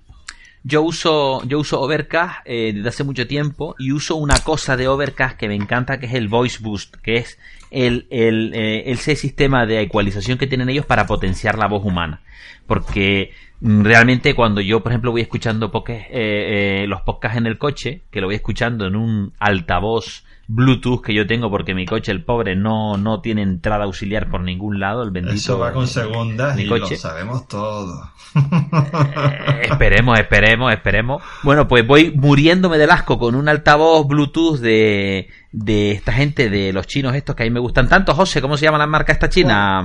Yo 0.63 0.83
uso, 0.83 1.43
yo 1.45 1.59
uso 1.59 1.81
Overcast 1.81 2.41
eh, 2.45 2.73
desde 2.75 2.91
hace 2.91 3.03
mucho 3.03 3.27
tiempo 3.27 3.75
y 3.79 3.93
uso 3.93 4.17
una 4.17 4.39
cosa 4.41 4.77
de 4.77 4.89
Overcast 4.89 5.39
que 5.39 5.49
me 5.49 5.55
encanta 5.55 5.99
que 5.99 6.05
es 6.05 6.13
el 6.13 6.29
Voice 6.29 6.59
Boost, 6.61 6.97
que 6.97 7.17
es 7.17 7.39
el, 7.71 8.07
el, 8.11 8.53
eh, 8.55 8.91
ese 8.91 9.17
sistema 9.17 9.67
de 9.67 9.81
ecualización 9.81 10.39
que 10.39 10.47
tienen 10.47 10.69
ellos 10.69 10.87
para 10.87 11.07
potenciar 11.07 11.59
la 11.59 11.69
voz 11.69 11.85
humana. 11.85 12.21
Porque 12.67 13.33
mm, 13.61 13.83
realmente 13.83 14.35
cuando 14.35 14.61
yo, 14.61 14.83
por 14.83 14.93
ejemplo, 14.93 15.13
voy 15.13 15.23
escuchando 15.23 15.71
eh, 15.89 16.05
eh, 16.11 16.85
los 16.87 17.03
podcasts 17.03 17.39
en 17.39 17.47
el 17.47 17.59
coche, 17.59 18.03
que 18.11 18.21
lo 18.21 18.27
voy 18.27 18.37
escuchando 18.37 18.87
en 18.87 18.97
un 18.97 19.33
altavoz 19.39 20.25
Bluetooth 20.53 21.01
que 21.01 21.15
yo 21.15 21.27
tengo 21.27 21.49
porque 21.49 21.75
mi 21.75 21.87
coche, 21.87 22.11
el 22.11 22.25
pobre, 22.25 22.57
no, 22.57 22.97
no 22.97 23.21
tiene 23.21 23.43
entrada 23.43 23.85
auxiliar 23.85 24.29
por 24.29 24.41
ningún 24.41 24.81
lado, 24.81 25.05
el 25.05 25.13
bendito. 25.13 25.37
Eso 25.37 25.59
va 25.59 25.73
con 25.73 25.87
segundas 25.87 26.59
y 26.59 26.65
lo 26.65 26.87
sabemos 26.87 27.47
todo. 27.47 28.11
Eh, 28.33 29.63
esperemos, 29.71 30.19
esperemos, 30.19 30.73
esperemos. 30.73 31.23
Bueno, 31.43 31.67
pues 31.67 31.87
voy 31.87 32.13
muriéndome 32.15 32.79
del 32.79 32.91
asco 32.91 33.19
con 33.19 33.35
un 33.35 33.49
altavoz 33.49 34.07
Bluetooth 34.07 34.59
de, 34.59 35.29
de 35.53 35.93
esta 35.93 36.13
gente, 36.13 36.49
de 36.49 36.73
los 36.73 36.87
chinos 36.87 37.15
estos 37.15 37.35
que 37.35 37.43
a 37.43 37.47
mí 37.47 37.51
me 37.51 37.61
gustan 37.61 37.89
tanto. 37.89 38.15
José, 38.15 38.41
¿cómo 38.41 38.57
se 38.57 38.67
llama 38.67 38.79
la 38.79 38.87
marca 38.87 39.13
esta 39.13 39.29
china? 39.29 39.85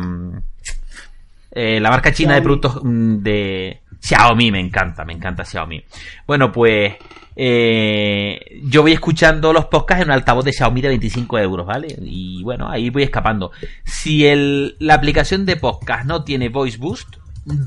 Eh, 1.51 1.79
la 1.79 1.89
marca 1.89 2.11
china 2.11 2.35
de 2.35 2.41
productos 2.41 2.81
mm, 2.83 3.17
de 3.17 3.81
Xiaomi, 4.05 4.51
me 4.51 4.59
encanta, 4.59 5.03
me 5.03 5.13
encanta 5.13 5.43
Xiaomi. 5.43 5.83
Bueno, 6.27 6.51
pues 6.51 6.93
eh, 7.35 8.61
yo 8.63 8.83
voy 8.83 8.91
escuchando 8.91 9.51
los 9.51 9.65
podcasts 9.65 10.03
en 10.03 10.09
un 10.09 10.13
altavoz 10.13 10.45
de 10.45 10.53
Xiaomi 10.53 10.79
de 10.79 10.89
25 10.89 11.39
euros, 11.39 11.65
¿vale? 11.65 11.87
Y 12.01 12.43
bueno, 12.43 12.69
ahí 12.69 12.91
voy 12.91 13.01
escapando. 13.01 13.51
Si 13.83 14.27
el, 14.27 14.75
la 14.77 14.93
aplicación 14.93 15.47
de 15.47 15.55
podcast 15.55 16.05
no 16.05 16.23
tiene 16.23 16.49
Voice 16.49 16.77
Boost, 16.77 17.17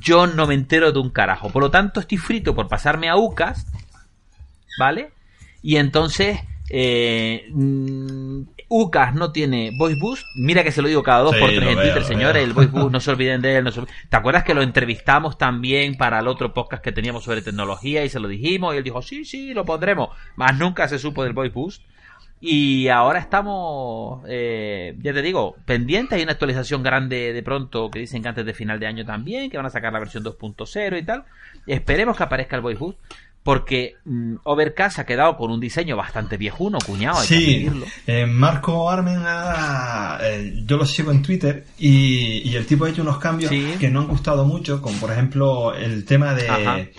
yo 0.01 0.28
no 0.28 0.47
me 0.47 0.55
entero 0.55 0.93
de 0.93 1.01
un 1.01 1.10
carajo. 1.10 1.51
Por 1.51 1.60
lo 1.60 1.73
tanto, 1.73 1.98
estoy 1.98 2.19
frito 2.19 2.55
por 2.55 2.69
pasarme 2.69 3.09
a 3.09 3.16
UCAS, 3.16 3.66
¿vale? 4.78 5.10
Y 5.60 5.74
entonces, 5.74 6.39
eh, 6.70 7.48
mm, 7.51 8.43
UCAS 8.69 9.15
no 9.15 9.32
tiene 9.32 9.73
Voice 9.77 9.99
Boost. 9.99 10.27
Mira 10.35 10.62
que 10.62 10.73
se 10.73 10.82
lo 10.82 10.89
digo 10.89 11.03
cada 11.03 11.20
dos 11.20 11.35
Sí, 11.35 11.40
por 11.40 11.51
tres 11.51 11.62
en 11.62 11.77
Twitter, 11.77 12.05
señores. 12.05 12.45
El 12.45 12.53
Voice 12.53 12.70
Boost, 12.70 12.93
no 12.93 13.01
se 13.01 13.11
olviden 13.11 13.40
de 13.40 13.57
él. 13.57 13.65
no 13.65 13.73
se. 13.73 13.82
¿Te 14.09 14.16
acuerdas 14.16 14.45
que 14.45 14.55
lo 14.55 14.62
entrevistamos 14.62 15.39
también 15.39 15.97
para 15.97 16.19
el 16.20 16.28
otro 16.28 16.53
podcast 16.53 16.82
que 16.82 16.93
teníamos 16.93 17.24
sobre 17.24 17.43
tecnología 17.43 18.05
y 18.05 18.09
se 18.09 18.20
lo 18.20 18.28
dijimos? 18.28 18.74
Y 18.74 18.78
él 18.78 18.85
dijo, 18.85 19.01
sí, 19.03 19.24
sí, 19.24 19.55
lo 19.55 19.65
pondremos. 19.65 20.11
Más 20.36 20.57
nunca 20.59 20.86
se 20.89 20.99
supo 20.99 21.24
del 21.24 21.32
Voice 21.32 21.55
Boost. 21.55 21.82
Y 22.40 22.86
ahora 22.86 23.19
estamos, 23.19 24.23
eh, 24.28 24.95
ya 24.99 25.12
te 25.12 25.23
digo, 25.23 25.57
pendientes. 25.65 26.16
Hay 26.16 26.23
una 26.23 26.32
actualización 26.32 26.82
grande 26.82 27.32
de 27.32 27.43
pronto 27.43 27.90
que 27.90 27.99
dicen 27.99 28.23
que 28.23 28.28
antes 28.28 28.47
de 28.47 28.55
final 28.55 28.78
de 28.78 28.86
año 28.86 29.05
también, 29.05 29.51
que 29.51 29.57
van 29.57 29.66
a 29.66 29.70
sacar 29.70 29.93
la 29.93 29.99
versión 29.99 30.23
2.0 30.23 30.99
y 30.99 31.03
tal. 31.05 31.24
Esperemos 31.66 32.16
que 32.16 32.23
aparezca 32.23 32.55
el 32.55 32.62
Voice 32.62 32.78
Boost. 32.78 32.99
Porque 33.48 33.94
mm, 34.04 34.34
Overcast 34.44 34.98
ha 34.98 35.06
quedado 35.06 35.38
con 35.38 35.50
un 35.50 35.58
diseño 35.58 35.96
bastante 35.96 36.36
viejuno, 36.36 36.76
cuñado, 36.84 37.18
hay 37.20 37.28
que 37.28 37.34
Sí, 37.34 37.44
admitirlo. 37.44 37.86
eh, 38.06 38.26
Marco 38.26 38.90
Armen 38.90 39.22
ha- 39.24 40.18
eh, 40.22 40.62
yo 40.66 40.76
lo 40.76 40.84
sigo 40.84 41.10
en 41.12 41.22
Twitter 41.22 41.64
y, 41.78 42.42
y 42.46 42.56
el 42.56 42.66
tipo 42.66 42.84
ha 42.84 42.90
hecho 42.90 43.00
unos 43.00 43.16
cambios 43.16 43.48
Sí. 43.48 43.74
que 43.80 43.88
no 43.88 44.00
han 44.00 44.08
gustado 44.08 44.44
mucho, 44.44 44.82
como 44.82 44.98
por 45.00 45.10
ejemplo 45.12 45.72
el 45.74 46.04
tema 46.04 46.34
de... 46.34 46.90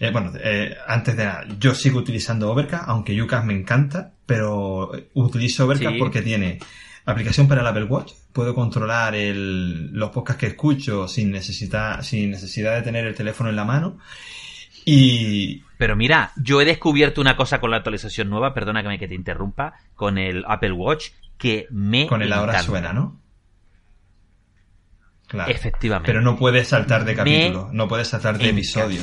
Eh, 0.00 0.10
bueno, 0.10 0.32
eh, 0.42 0.74
antes 0.88 1.14
de 1.14 1.24
nada, 1.26 1.44
yo 1.60 1.74
sigo 1.74 1.98
utilizando 1.98 2.50
Overcast, 2.50 2.84
aunque 2.88 3.20
Ucas 3.20 3.44
me 3.44 3.52
encanta, 3.52 4.12
pero 4.24 4.90
utilizo 5.12 5.66
Overcast 5.66 5.92
Sí. 5.92 5.98
porque 5.98 6.22
tiene 6.22 6.58
aplicación 7.04 7.48
para 7.48 7.60
el 7.60 7.66
Apple 7.66 7.84
Watch, 7.84 8.12
puedo 8.32 8.54
controlar 8.54 9.14
el- 9.14 9.92
los 9.92 10.08
podcasts 10.08 10.40
que 10.40 10.46
escucho 10.46 11.06
sin 11.06 11.30
necesidad, 11.30 12.00
sin 12.00 12.30
necesidad 12.30 12.74
de 12.76 12.80
tener 12.82 13.04
el 13.04 13.14
teléfono 13.14 13.50
en 13.50 13.56
la 13.56 13.64
mano 13.66 13.98
y, 14.86 15.64
Pero 15.76 15.96
mira, 15.96 16.32
yo 16.36 16.60
he 16.60 16.64
descubierto 16.64 17.20
una 17.20 17.36
cosa 17.36 17.60
con 17.60 17.70
la 17.70 17.76
actualización 17.78 18.30
nueva, 18.30 18.54
perdóname 18.54 18.98
que 18.98 19.08
te 19.08 19.14
interrumpa, 19.14 19.74
con 19.94 20.16
el 20.16 20.44
Apple 20.48 20.72
Watch, 20.72 21.08
que 21.36 21.66
me 21.70 22.06
con 22.06 22.22
el 22.22 22.32
ahora 22.32 22.62
suena, 22.62 22.92
¿no? 22.94 23.20
Claro. 25.26 25.50
Efectivamente. 25.50 26.06
Pero 26.10 26.22
no 26.22 26.36
puedes 26.38 26.68
saltar 26.68 27.04
de 27.04 27.12
Me 27.12 27.16
capítulo, 27.16 27.68
no 27.72 27.88
puedes 27.88 28.08
saltar 28.08 28.38
de 28.38 28.44
encanta. 28.44 28.58
episodio. 28.60 29.02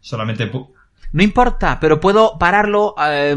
Solamente 0.00 0.50
pu- 0.50 0.72
No 1.12 1.22
importa, 1.22 1.78
pero 1.80 1.98
puedo 1.98 2.36
pararlo, 2.38 2.94
eh, 3.00 3.34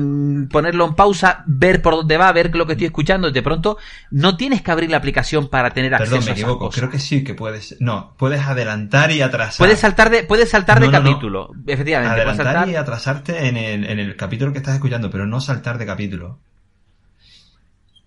ponerlo 0.52 0.86
en 0.88 0.96
pausa, 0.96 1.44
ver 1.46 1.82
por 1.82 1.94
dónde 1.96 2.18
va, 2.18 2.30
ver 2.34 2.54
lo 2.56 2.66
que 2.66 2.74
estoy 2.74 2.88
escuchando. 2.88 3.32
De 3.32 3.42
pronto, 3.42 3.78
no 4.12 4.36
tienes 4.36 4.62
que 4.62 4.72
abrir 4.72 4.90
la 4.90 4.98
aplicación 4.98 5.48
para 5.50 5.70
tener 5.70 5.94
acceso 5.94 6.12
Perdón, 6.16 6.26
me 6.26 6.32
equivoco. 6.34 6.70
Creo 6.72 6.90
que 6.90 7.00
sí 7.00 7.24
que 7.24 7.36
puedes. 7.36 7.78
No, 7.80 8.16
puedes 8.18 8.42
adelantar 8.42 9.12
y 9.12 9.22
atrasar. 9.22 9.60
Puedes 9.60 9.80
saltar 9.80 10.10
de, 10.10 10.24
puedes 10.24 10.50
saltar 10.50 10.80
No, 10.82 10.88
de 10.88 10.92
no, 10.92 11.00
no. 11.00 11.06
capítulo. 11.10 11.52
Efectivamente, 11.68 12.16
Adelantar 12.16 12.46
saltar. 12.48 12.70
y 12.70 12.76
atrasarte 12.76 13.48
en 13.48 13.56
el, 13.56 13.86
en 13.86 14.00
el 14.00 14.16
capítulo 14.18 14.52
que 14.52 14.58
estás 14.58 14.74
escuchando, 14.74 15.10
pero 15.10 15.26
no 15.26 15.40
saltar 15.40 15.78
de 15.78 15.86
capítulo. 15.86 16.40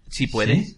Sí 0.09 0.27
puedes. 0.27 0.69
¿Sí? 0.69 0.77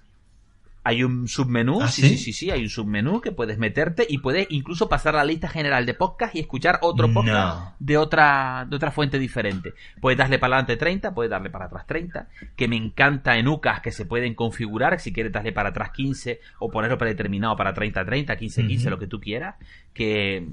Hay 0.86 1.02
un 1.02 1.27
submenú, 1.28 1.81
¿Ah, 1.81 1.89
sí, 1.89 2.02
sí? 2.02 2.19
sí, 2.19 2.32
sí, 2.35 2.51
hay 2.51 2.61
un 2.62 2.69
submenú 2.69 3.23
que 3.23 3.32
puedes 3.32 3.56
meterte 3.59 4.06
y 4.06 4.19
puedes 4.19 4.47
incluso 4.51 4.86
pasar 4.86 5.15
la 5.15 5.24
lista 5.24 5.48
general 5.48 5.86
de 5.86 5.94
podcast 5.94 6.35
y 6.36 6.40
escuchar 6.40 6.78
otro 6.82 7.11
podcast 7.11 7.59
No. 7.59 7.74
de 7.78 7.97
otra 7.97 8.66
de 8.69 8.77
otra 8.77 8.90
fuente 8.90 9.19
diferente. 9.19 9.73
Puedes 10.01 10.19
darle 10.19 10.39
para 10.39 10.56
adelante 10.56 10.77
30, 10.77 11.15
puedes 11.15 11.31
darle 11.31 11.48
para 11.48 11.65
atrás 11.66 11.86
30, 11.86 12.28
que 12.55 12.69
me 12.69 12.77
encanta 12.77 13.39
en 13.39 13.48
UCAS 13.48 13.81
que 13.81 13.93
se 13.93 14.05
pueden 14.05 14.35
configurar, 14.35 15.01
si 15.01 15.11
quieres 15.12 15.32
darle 15.32 15.52
para 15.52 15.70
atrás 15.70 15.90
15 15.93 16.40
o 16.59 16.70
ponerlo 16.70 16.98
predeterminado 16.98 17.56
para 17.56 17.73
30 17.73 18.05
30, 18.05 18.36
15 18.36 18.66
15, 18.66 18.82
Ujú. 18.86 18.90
lo 18.90 18.98
que 18.98 19.06
tú 19.06 19.20
quieras, 19.20 19.55
que 19.94 20.47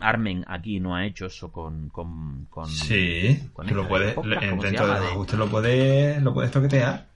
Armen 0.00 0.44
aquí 0.48 0.80
no 0.80 0.94
ha 0.96 1.06
hecho 1.06 1.26
eso 1.26 1.50
con 1.50 1.88
con, 1.88 2.44
con 2.50 2.66
Sí, 2.66 3.48
con 3.54 3.66
tú 3.66 3.74
lo 3.74 3.82
de 3.84 3.88
puedes, 3.88 4.14
podcast, 4.14 4.42
ajustes 4.44 5.38
lo 5.38 5.46
puedes, 5.48 6.22
lo 6.22 6.34
puedes 6.34 6.50
toquetear. 6.50 7.06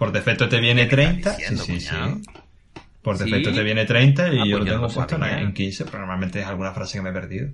Por 0.00 0.10
defecto 0.12 0.48
te 0.48 0.58
viene 0.60 0.88
¿Qué 0.88 0.96
me 0.96 1.02
estás 1.10 1.36
30. 1.36 1.52
diciendo, 1.54 1.62
sí, 1.64 1.80
sí, 1.80 1.88
sí. 2.24 2.82
Por 3.02 3.18
defecto 3.18 3.52
te 3.52 3.62
viene 3.62 3.84
30 3.84 4.28
y 4.34 4.38
Ah, 4.40 4.44
yo 4.46 4.50
pues 4.50 4.50
lo 4.50 4.58
no 4.58 4.64
tengo 4.64 4.94
puesto 4.94 5.14
en, 5.14 5.20
sabía. 5.20 5.40
en 5.40 5.52
15, 5.54 5.84
pero 5.84 5.98
normalmente 5.98 6.40
es 6.40 6.46
alguna 6.46 6.72
frase 6.72 6.98
que 6.98 7.02
me 7.02 7.10
he 7.10 7.12
perdido. 7.12 7.50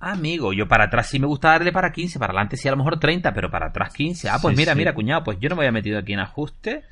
Amigo, 0.00 0.52
yo 0.52 0.68
para 0.68 0.84
atrás 0.84 1.08
sí 1.08 1.18
me 1.18 1.26
gusta 1.26 1.48
darle 1.48 1.72
para 1.72 1.90
15, 1.92 2.18
para 2.20 2.32
adelante 2.32 2.56
sí 2.56 2.68
a 2.68 2.70
lo 2.72 2.76
mejor 2.76 3.00
30, 3.00 3.32
pero 3.34 3.50
para 3.50 3.66
atrás 3.68 3.92
15. 3.94 4.28
Ah, 4.28 4.38
pues 4.40 4.56
mira, 4.56 4.74
mira, 4.74 4.94
cuñado, 4.94 5.24
pues 5.24 5.38
yo 5.40 5.48
no 5.48 5.56
me 5.56 5.62
había 5.62 5.72
metido 5.72 5.98
aquí 5.98 6.12
en 6.12 6.20
ajuste 6.20 6.82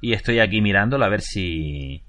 y 0.00 0.12
estoy 0.14 0.38
aquí 0.40 0.62
mirándolo 0.62 1.04
a 1.04 1.08
ver 1.08 1.20
si 1.20 2.02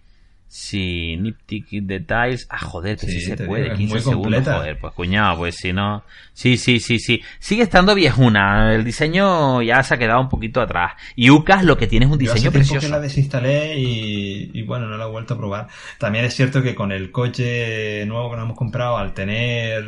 si 0.58 1.18
Niptic 1.18 1.68
Details, 1.70 2.48
ah, 2.50 2.60
joder, 2.60 2.98
que 2.98 3.08
sí, 3.08 3.20
Sí, 3.20 3.26
se 3.26 3.36
puede, 3.36 3.64
digo, 3.64 3.74
es 3.74 3.78
15 3.80 3.94
muy 3.94 4.02
segundos, 4.02 4.44
joder, 4.46 4.80
pues 4.80 4.94
cuñado, 4.94 5.38
pues 5.40 5.56
si 5.58 5.74
no, 5.74 6.04
sí, 6.32 6.56
sí, 6.56 6.80
sí, 6.80 6.98
sí, 6.98 7.22
sigue 7.40 7.64
estando 7.64 7.94
viejuna, 7.94 8.74
el 8.74 8.86
diseño 8.86 9.62
ya 9.62 9.84
se 9.84 9.96
ha 9.96 9.98
quedado 9.98 10.22
un 10.22 10.30
poquito 10.30 10.62
atrás 10.62 10.94
y 11.18 11.30
UCAS 11.30 11.66
lo 11.66 11.78
que 11.78 11.88
tiene 11.88 12.06
es 12.06 12.12
un 12.14 12.20
Yo 12.20 12.32
hace 12.32 12.36
diseño 12.40 12.52
tiempo 12.52 12.58
precioso. 12.60 12.88
que 12.88 12.92
la 12.92 13.00
desinstalé 13.02 13.78
y, 13.78 14.52
y 14.54 14.64
bueno, 14.64 14.88
no 14.88 14.96
la 14.98 15.04
he 15.06 15.10
vuelto 15.10 15.34
a 15.34 15.38
probar. 15.38 15.68
También 16.00 16.24
es 16.24 16.34
cierto 16.34 16.64
que 16.64 16.74
con 16.74 16.94
el 16.94 17.12
coche 17.12 18.06
nuevo 18.06 18.30
que 18.30 18.38
nos 18.38 18.46
hemos 18.46 18.58
comprado, 18.58 18.98
al 18.98 19.14
tener 19.14 19.84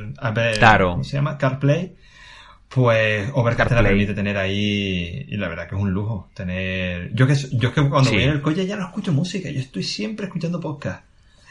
Claro. 0.58 0.92
¿cómo 0.92 1.04
se 1.06 1.16
llama? 1.16 1.38
CarPlay, 1.38 1.94
pues 2.70 3.30
Overcast 3.34 3.70
te 3.70 3.76
la 3.76 3.84
permite 3.84 4.14
tener 4.14 4.38
ahí 4.38 5.26
y 5.28 5.38
la 5.38 5.48
verdad 5.48 5.68
que 5.70 5.76
es 5.76 5.82
un 5.82 5.92
lujo 5.92 6.30
tener... 6.34 7.14
Yo 7.14 7.26
que, 7.28 7.36
yo 7.54 7.74
que 7.74 7.88
cuando 7.90 8.10
Sí. 8.10 8.16
voy 8.16 8.24
en 8.26 8.30
el 8.32 8.42
coche 8.42 8.66
ya 8.68 8.76
no 8.76 8.86
escucho 8.86 9.14
música, 9.14 9.50
yo 9.50 9.60
estoy 9.60 9.84
siempre 9.84 10.26
escuchando 10.28 10.60
podcast. 10.60 11.04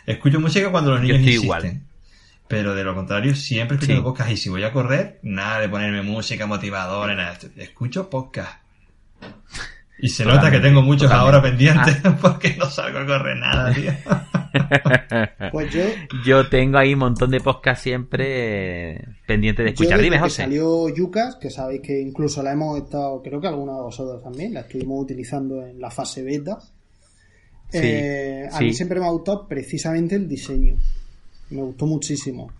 Escucho 0.06 0.38
música 0.40 0.70
cuando 0.70 0.90
los 0.92 1.00
Yo 1.00 1.04
niños 1.14 1.18
estoy 1.20 1.34
insisten. 1.34 1.70
igual. 1.70 1.80
Pero 2.48 2.74
de 2.76 2.84
lo 2.84 2.94
contrario, 2.94 3.34
siempre 3.34 3.76
escuchando 3.76 4.02
Sí. 4.02 4.04
podcast. 4.04 4.30
Y 4.30 4.36
si 4.36 4.48
voy 4.50 4.62
a 4.62 4.72
correr, 4.72 5.18
nada 5.22 5.58
de 5.60 5.68
ponerme 5.68 6.02
música 6.02 6.46
motivadora, 6.46 7.14
nada. 7.14 7.36
Escucho 7.56 8.08
podcast. 8.10 8.60
Y 9.98 10.08
se 10.08 10.24
nota 10.24 10.50
que 10.50 10.60
tengo 10.60 10.82
muchos 10.82 11.08
totalmente. 11.10 11.36
ahora 11.36 11.42
pendientes 11.42 11.96
porque 12.20 12.54
no 12.58 12.66
salgo 12.70 12.98
a 12.98 13.06
correr 13.06 13.36
nada, 13.38 13.72
tío. 13.72 13.92
Pues 15.52 15.70
yo, 15.72 15.82
Yo 16.24 16.48
tengo 16.48 16.78
ahí 16.78 16.94
un 16.94 17.00
montón 17.00 17.30
de 17.30 17.40
podcast 17.40 17.82
siempre 17.82 18.94
eh, 18.94 19.04
pendiente 19.26 19.62
de 19.62 19.68
yo 19.68 19.72
escuchar. 19.74 19.98
desde 19.98 20.04
Dime, 20.04 20.16
que 20.16 20.22
José. 20.22 20.42
salió 20.44 20.88
Yucas, 20.88 21.36
que 21.36 21.50
sabéis 21.50 21.82
que 21.82 22.00
incluso 22.00 22.42
la 22.42 22.52
hemos 22.52 22.78
estado, 22.78 23.20
creo 23.22 23.38
que 23.38 23.48
algunos 23.48 23.76
de 23.76 23.82
vosotros 23.82 24.22
también, 24.22 24.54
la 24.54 24.60
estuvimos 24.60 25.02
utilizando 25.02 25.66
en 25.66 25.78
la 25.78 25.90
fase 25.90 26.22
beta. 26.22 26.58
Sí, 27.68 27.78
Eh, 27.82 28.48
a 28.50 28.60
mí 28.60 28.72
siempre 28.72 28.98
me 28.98 29.06
ha 29.06 29.10
gustado 29.10 29.46
precisamente 29.46 30.14
el 30.14 30.26
diseño. 30.26 30.76
Me 31.50 31.60
gustó 31.62 31.86
muchísimo. 31.86 32.50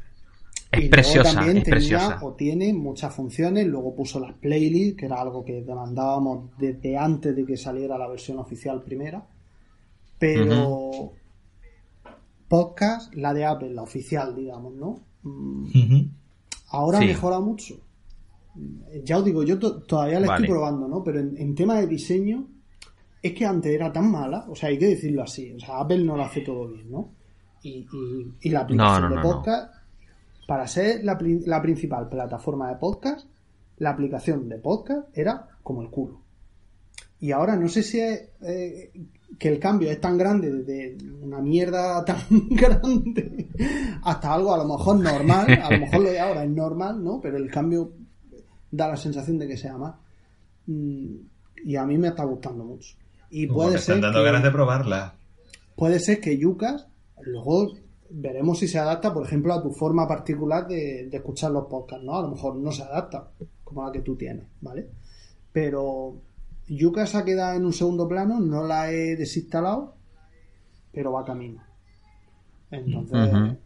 Es 0.73 0.79
Y 0.81 0.83
luego 0.83 0.91
preciosa, 0.91 1.35
también 1.35 1.57
es 1.59 1.65
tenía 1.65 1.77
preciosa. 1.79 2.19
o 2.23 2.35
tiene 2.35 2.73
muchas 2.75 3.15
funciones. 3.15 3.67
Luego 3.67 3.95
puso 3.95 4.19
las 4.21 4.35
playlists, 4.35 4.99
que 4.99 5.07
era 5.07 5.21
algo 5.21 5.45
que 5.45 5.63
demandábamos 5.63 6.51
desde 6.59 6.97
antes 6.99 7.35
de 7.37 7.47
que 7.47 7.57
saliera 7.57 7.97
la 7.97 8.09
versión 8.09 8.39
oficial 8.39 8.83
primera. 8.83 9.27
Pero 10.19 11.13
podcast, 12.49 13.15
la 13.15 13.35
de 13.35 13.45
Apple, 13.45 13.71
la 13.75 13.83
oficial, 13.83 14.35
digamos, 14.35 14.75
¿no? 14.75 15.01
Mm. 15.23 16.03
Ahora 16.71 16.99
Sí. 17.01 17.07
mejora 17.07 17.41
mucho. 17.41 17.75
Ya 19.05 19.19
os 19.19 19.25
digo, 19.25 19.43
yo 19.43 19.59
to- 19.59 19.83
todavía 19.83 20.19
la 20.21 20.27
Vale. 20.29 20.45
estoy 20.45 20.55
probando, 20.57 20.89
¿no? 20.89 21.03
Pero 21.05 21.21
en, 21.21 21.37
en 21.37 21.55
tema 21.55 21.79
de 21.79 21.87
diseño, 21.87 22.49
es 23.23 23.35
que 23.35 23.45
antes 23.45 23.73
era 23.75 23.93
tan 23.93 24.11
mala, 24.11 24.47
o 24.49 24.55
sea, 24.55 24.69
hay 24.71 24.79
que 24.79 24.87
decirlo 24.87 25.23
así. 25.23 25.53
O 25.53 25.61
sea, 25.61 25.81
Apple 25.81 26.03
no 26.05 26.17
lo 26.17 26.23
hace 26.25 26.41
todo 26.41 26.69
bien, 26.69 26.91
¿no? 26.91 27.13
Y, 27.63 27.87
y- 27.93 28.33
y 28.43 28.49
la 28.51 28.61
aplicación 28.61 29.03
No, 29.03 29.09
no, 29.09 29.17
de 29.17 29.17
no, 29.17 29.23
no. 29.23 29.37
podcast, 29.37 29.75
para 30.47 30.67
ser 30.69 31.05
la, 31.05 31.19
pri- 31.19 31.45
la 31.47 31.61
principal 31.63 32.09
plataforma 32.09 32.69
de 32.69 32.77
podcast, 32.77 33.27
la 33.79 33.91
aplicación 33.91 34.49
de 34.49 34.59
podcast 34.59 35.09
era 35.17 35.49
como 35.63 35.83
el 35.83 35.91
culo. 35.91 36.21
Y 37.21 37.33
ahora 37.33 37.57
no 37.57 37.69
sé 37.69 37.83
si 37.83 37.99
es 37.99 38.29
eh, 38.43 38.93
que 39.39 39.49
el 39.49 39.59
cambio 39.59 39.91
es 39.91 40.01
tan 40.01 40.17
grande, 40.19 40.51
de 40.63 40.97
una 41.23 41.41
mierda 41.41 42.05
tan 42.05 42.19
grande, 42.51 43.49
hasta 44.03 44.33
algo 44.35 44.55
a 44.55 44.59
lo 44.59 44.65
mejor 44.67 45.01
normal, 45.01 45.47
a 45.63 45.71
lo 45.71 45.81
mejor 45.81 46.01
lo 46.03 46.11
de 46.11 46.21
ahora 46.21 46.45
es 46.45 46.51
normal, 46.51 47.03
¿no? 47.03 47.21
Pero 47.21 47.39
el 47.39 47.51
cambio 47.51 47.93
da 48.71 48.89
la 48.89 48.97
sensación 48.97 49.39
de 49.39 49.49
que 49.49 49.57
sea 49.57 49.77
más. 49.79 49.95
Mm, 50.67 51.17
Y 51.65 51.77
a 51.77 51.85
mí 51.87 51.97
me 51.99 52.09
está 52.09 52.25
gustando 52.25 52.65
mucho. 52.65 52.95
Y 53.31 53.47
Como 53.47 53.59
puede 53.61 53.71
me 53.73 53.77
están 53.79 53.97
ser, 53.97 54.03
dando 54.03 54.19
que, 54.21 54.25
ganas 54.27 54.43
de 54.43 54.51
probarla. 54.51 55.15
puede 55.75 55.99
ser 56.01 56.21
que 56.21 56.37
Yucas, 56.39 56.87
luego 57.23 57.73
veremos 58.19 58.59
si 58.59 58.67
se 58.69 58.79
adapta, 58.79 59.13
por 59.13 59.25
ejemplo, 59.27 59.53
a 59.53 59.63
tu 59.63 59.71
forma 59.73 60.09
particular 60.09 60.67
de, 60.67 61.09
de 61.11 61.17
escuchar 61.17 61.51
los 61.51 61.67
podcasts, 61.67 62.05
¿no? 62.05 62.17
A 62.17 62.23
lo 62.23 62.29
mejor 62.29 62.57
no 62.57 62.73
se 62.73 62.83
adapta, 62.83 63.29
como 63.65 63.85
la 63.85 63.93
que 63.93 64.01
tú 64.01 64.17
tienes, 64.17 64.45
¿vale? 64.61 64.87
Pero 65.53 66.15
Yucas 66.69 67.15
ha 67.15 67.25
quedado 67.25 67.57
en 67.57 67.65
un 67.67 67.73
segundo 67.73 68.09
plano, 68.09 68.41
no 68.41 68.65
la 68.67 68.91
he 68.91 69.17
desinstalado, 69.17 69.95
pero 70.93 71.13
va 71.13 71.25
camino. 71.25 71.63
Entonces, 72.71 73.57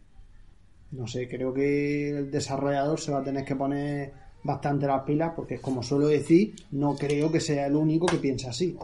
no 0.91 1.07
sé, 1.07 1.27
creo 1.27 1.53
que 1.53 2.09
el 2.17 2.31
desarrollador 2.31 2.99
se 2.99 3.11
va 3.11 3.19
a 3.19 3.23
tener 3.23 3.45
que 3.45 3.55
poner 3.55 4.13
bastante 4.43 4.85
las 4.87 5.03
pilas, 5.03 5.31
porque 5.35 5.59
como 5.59 5.81
suelo 5.83 6.07
decir, 6.07 6.55
no 6.71 6.95
creo 6.95 7.31
que 7.31 7.39
sea 7.39 7.67
el 7.67 7.75
único 7.75 8.05
que 8.05 8.17
piense 8.17 8.47
así. 8.49 8.77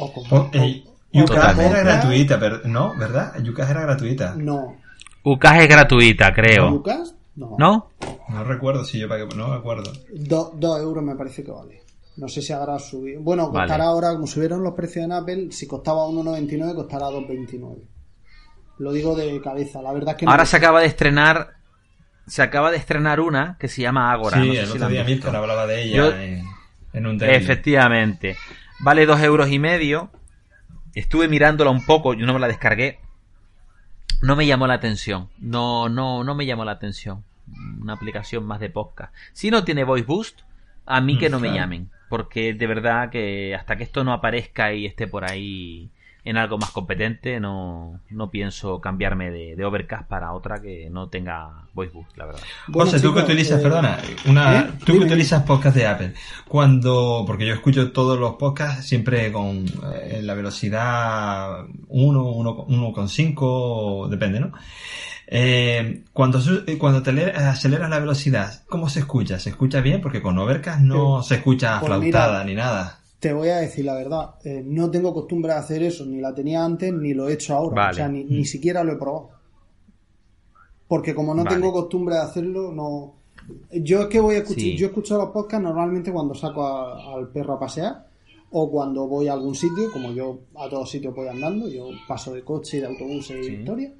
O 0.00 0.12
con- 0.12 0.24
Oh, 0.30 0.50
eh, 0.52 0.82
o- 0.86 0.94
Yucas 1.12 1.36
Totalmente. 1.36 1.70
era 1.70 1.82
gratuita, 1.82 2.40
pero 2.40 2.58
no, 2.64 2.96
¿verdad? 2.98 3.40
Yucas 3.42 3.70
era 3.70 3.82
gratuita. 3.82 4.34
No. 4.34 4.76
UCAS 5.24 5.62
es 5.62 5.68
gratuita, 5.68 6.32
creo. 6.32 6.70
¿Yucas? 6.70 7.14
No. 7.36 7.56
¿No? 7.58 7.90
No 8.28 8.44
recuerdo 8.44 8.84
si 8.84 8.98
yo 9.00 9.08
pagué, 9.08 9.26
no 9.36 9.48
me 9.48 9.56
acuerdo. 9.56 9.90
Do- 10.12 10.52
dos 10.54 10.80
euros 10.80 11.02
me 11.02 11.16
parece 11.16 11.42
que 11.42 11.50
vale. 11.50 11.82
No 12.16 12.28
sé 12.28 12.42
si 12.42 12.52
habrá 12.52 12.78
subido. 12.78 13.20
Bueno, 13.22 13.50
Vale. 13.50 13.66
costará 13.66 13.84
ahora, 13.86 14.12
como 14.12 14.26
subieron 14.28 14.62
los 14.62 14.74
precios 14.74 15.04
en 15.04 15.12
Apple, 15.12 15.48
si 15.50 15.66
costaba 15.66 16.06
1,99, 16.06 16.74
costará 16.74 17.06
2,29. 17.10 17.78
Lo 18.78 18.92
digo 18.92 19.16
de 19.16 19.40
cabeza, 19.40 19.82
la 19.82 19.92
verdad 19.92 20.10
es 20.14 20.16
que 20.18 20.24
no 20.26 20.30
Ahora 20.30 20.46
se 20.46 20.56
acaba 20.56 20.80
de 20.80 20.86
estrenar. 20.86 21.54
Se 22.26 22.40
acaba 22.42 22.70
de 22.70 22.76
estrenar 22.78 23.20
una 23.20 23.56
que 23.58 23.68
se 23.68 23.82
llama 23.82 24.12
Agora. 24.12 24.40
sí, 24.40 24.46
no 24.48 24.54
sé 24.54 24.60
el 24.60 24.66
si 24.66 24.72
otro 24.72 24.88
día 24.88 25.04
hablaba 25.38 25.66
de 25.66 25.82
ella 25.82 25.96
Yo- 25.96 26.12
en, 26.16 26.44
en 26.92 27.06
un 27.06 27.18
daily. 27.18 27.34
Efectivamente. 27.36 28.36
Vale 28.80 29.06
dos 29.06 29.20
euros 29.20 29.50
y 29.50 29.58
medio. 29.58 30.10
Estuve 30.94 31.28
mirándola 31.28 31.70
un 31.70 31.84
poco, 31.84 32.14
yo 32.14 32.26
no 32.26 32.32
me 32.34 32.38
la 32.40 32.46
descargué. 32.48 33.00
No 34.24 34.36
me 34.36 34.46
llamó 34.46 34.66
la 34.66 34.74
atención. 34.74 35.28
No, 35.38 35.90
no, 35.90 36.24
no 36.24 36.34
me 36.34 36.46
llamó 36.46 36.64
la 36.64 36.72
atención. 36.72 37.24
Una 37.78 37.92
aplicación 37.92 38.46
más 38.46 38.58
de 38.58 38.70
podcast. 38.70 39.14
Si 39.34 39.50
no 39.50 39.64
tiene 39.64 39.84
Voice 39.84 40.06
Boost, 40.06 40.40
a 40.86 41.02
mí 41.02 41.18
que 41.18 41.28
no 41.28 41.40
me 41.40 41.52
llamen. 41.52 41.90
Porque 42.08 42.54
de 42.54 42.66
verdad 42.66 43.10
que 43.10 43.54
hasta 43.54 43.76
que 43.76 43.84
esto 43.84 44.02
no 44.02 44.14
aparezca 44.14 44.72
y 44.72 44.86
esté 44.86 45.06
por 45.06 45.30
ahí 45.30 45.90
en 46.24 46.36
algo 46.38 46.56
más 46.56 46.70
competente, 46.70 47.38
no, 47.38 48.00
no 48.10 48.30
pienso 48.30 48.80
cambiarme 48.80 49.30
de, 49.30 49.56
de 49.56 49.64
Overcast 49.64 50.08
para 50.08 50.32
otra 50.32 50.60
que 50.62 50.88
no 50.90 51.08
tenga 51.08 51.66
Voice 51.74 51.92
Boost, 51.92 52.16
la 52.16 52.26
verdad. 52.26 52.40
Bueno, 52.68 52.90
José, 52.90 53.02
tú 53.02 53.12
que 53.12 53.20
utilizas, 53.20 53.58
eh, 53.60 53.62
perdona, 53.62 53.98
una, 54.26 54.58
¿eh? 54.60 54.70
tú 54.86 54.94
que 54.98 55.04
utilizas 55.04 55.42
podcast 55.42 55.76
de 55.76 55.86
Apple, 55.86 56.14
cuando, 56.48 57.24
porque 57.26 57.46
yo 57.46 57.52
escucho 57.54 57.92
todos 57.92 58.18
los 58.18 58.36
podcasts 58.36 58.86
siempre 58.86 59.30
con 59.30 59.66
eh, 59.94 60.20
la 60.22 60.32
velocidad 60.34 61.64
1, 61.88 62.24
1,5, 62.24 64.08
depende, 64.08 64.40
¿no? 64.40 64.52
Eh, 65.26 66.04
cuando, 66.12 66.40
cuando 66.78 67.02
te 67.02 67.12
le- 67.12 67.30
aceleras 67.32 67.88
la 67.90 67.98
velocidad, 67.98 68.62
¿cómo 68.68 68.88
se 68.88 69.00
escucha? 69.00 69.38
¿Se 69.38 69.50
escucha 69.50 69.80
bien? 69.80 70.00
Porque 70.00 70.20
con 70.22 70.38
Overcast 70.38 70.80
no 70.80 71.22
se 71.22 71.36
escucha 71.36 71.80
pues 71.80 71.88
flautada 71.88 72.44
mira, 72.44 72.44
ni 72.44 72.54
nada. 72.54 73.00
Te 73.24 73.32
voy 73.32 73.48
a 73.48 73.56
decir 73.56 73.86
la 73.86 73.94
verdad, 73.94 74.34
eh, 74.44 74.62
no 74.62 74.90
tengo 74.90 75.14
costumbre 75.14 75.50
de 75.54 75.58
hacer 75.58 75.82
eso, 75.82 76.04
ni 76.04 76.20
la 76.20 76.34
tenía 76.34 76.62
antes, 76.62 76.92
ni 76.92 77.14
lo 77.14 77.26
he 77.26 77.32
hecho 77.32 77.54
ahora, 77.54 77.74
Vale. 77.74 77.90
o 77.92 77.94
sea, 77.94 78.08
ni, 78.08 78.22
ni 78.24 78.44
siquiera 78.44 78.84
lo 78.84 78.92
he 78.92 78.96
probado. 78.96 79.30
Porque 80.86 81.14
como 81.14 81.34
no 81.34 81.42
Vale. 81.42 81.56
tengo 81.56 81.72
costumbre 81.72 82.16
de 82.16 82.20
hacerlo, 82.20 82.70
no... 82.70 83.14
Yo 83.72 84.02
es 84.02 84.06
que 84.08 84.20
voy 84.20 84.34
a 84.34 84.38
escuchar, 84.40 84.60
Sí. 84.60 84.76
yo 84.76 84.88
escucho 84.88 85.16
los 85.16 85.30
podcasts 85.30 85.64
normalmente 85.64 86.12
cuando 86.12 86.34
saco 86.34 86.66
a- 86.66 87.14
al 87.14 87.28
perro 87.28 87.54
a 87.54 87.58
pasear 87.60 88.06
o 88.50 88.70
cuando 88.70 89.06
voy 89.08 89.28
a 89.28 89.32
algún 89.32 89.54
sitio, 89.54 89.90
como 89.90 90.12
yo 90.12 90.40
a 90.56 90.68
todos 90.68 90.90
sitios 90.90 91.14
voy 91.14 91.28
andando, 91.28 91.66
yo 91.68 91.88
paso 92.06 92.34
de 92.34 92.42
coche 92.44 92.80
de 92.80 92.86
autobuses 92.88 93.38
y 93.38 93.44
Sí. 93.44 93.52
historia. 93.54 93.90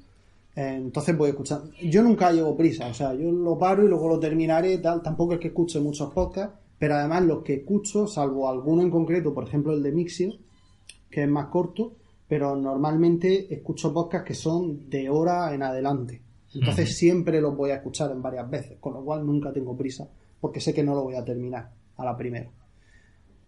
Eh, 0.55 0.73
Entonces 0.77 1.17
voy 1.17 1.29
escuchando. 1.31 1.71
Yo 1.81 2.03
nunca 2.03 2.31
llevo 2.31 2.55
prisa, 2.55 2.87
o 2.89 2.93
sea, 2.93 3.13
yo 3.15 3.31
lo 3.31 3.57
paro 3.57 3.83
y 3.83 3.87
luego 3.87 4.07
lo 4.07 4.19
terminaré 4.19 4.77
tal. 4.77 5.01
Tampoco 5.01 5.33
es 5.33 5.39
que 5.39 5.47
escuche 5.47 5.79
muchos 5.79 6.13
podcasts, 6.13 6.55
pero 6.77 6.95
además 6.95 7.23
los 7.23 7.43
que 7.43 7.55
escucho, 7.55 8.07
salvo 8.07 8.49
alguno 8.49 8.81
en 8.81 8.89
concreto, 8.89 9.33
por 9.33 9.45
ejemplo 9.45 9.73
el 9.73 9.83
de 9.83 9.91
Mixio, 9.91 10.33
que 11.09 11.23
es 11.23 11.29
más 11.29 11.47
corto, 11.47 11.93
pero 12.27 12.55
normalmente 12.55 13.53
escucho 13.53 13.93
podcasts 13.93 14.27
que 14.27 14.33
son 14.33 14.89
de 14.89 15.09
hora 15.09 15.53
en 15.53 15.63
adelante. 15.63 16.21
Entonces 16.53 16.95
siempre 16.97 17.41
los 17.41 17.55
voy 17.55 17.71
a 17.71 17.75
escuchar 17.75 18.11
en 18.11 18.21
varias 18.21 18.49
veces, 18.49 18.77
con 18.79 18.93
lo 18.93 19.03
cual 19.03 19.25
nunca 19.25 19.51
tengo 19.51 19.75
prisa, 19.75 20.09
porque 20.39 20.59
sé 20.59 20.73
que 20.73 20.83
no 20.83 20.95
lo 20.95 21.03
voy 21.03 21.15
a 21.15 21.25
terminar 21.25 21.69
a 21.97 22.05
la 22.05 22.15
primera. 22.15 22.49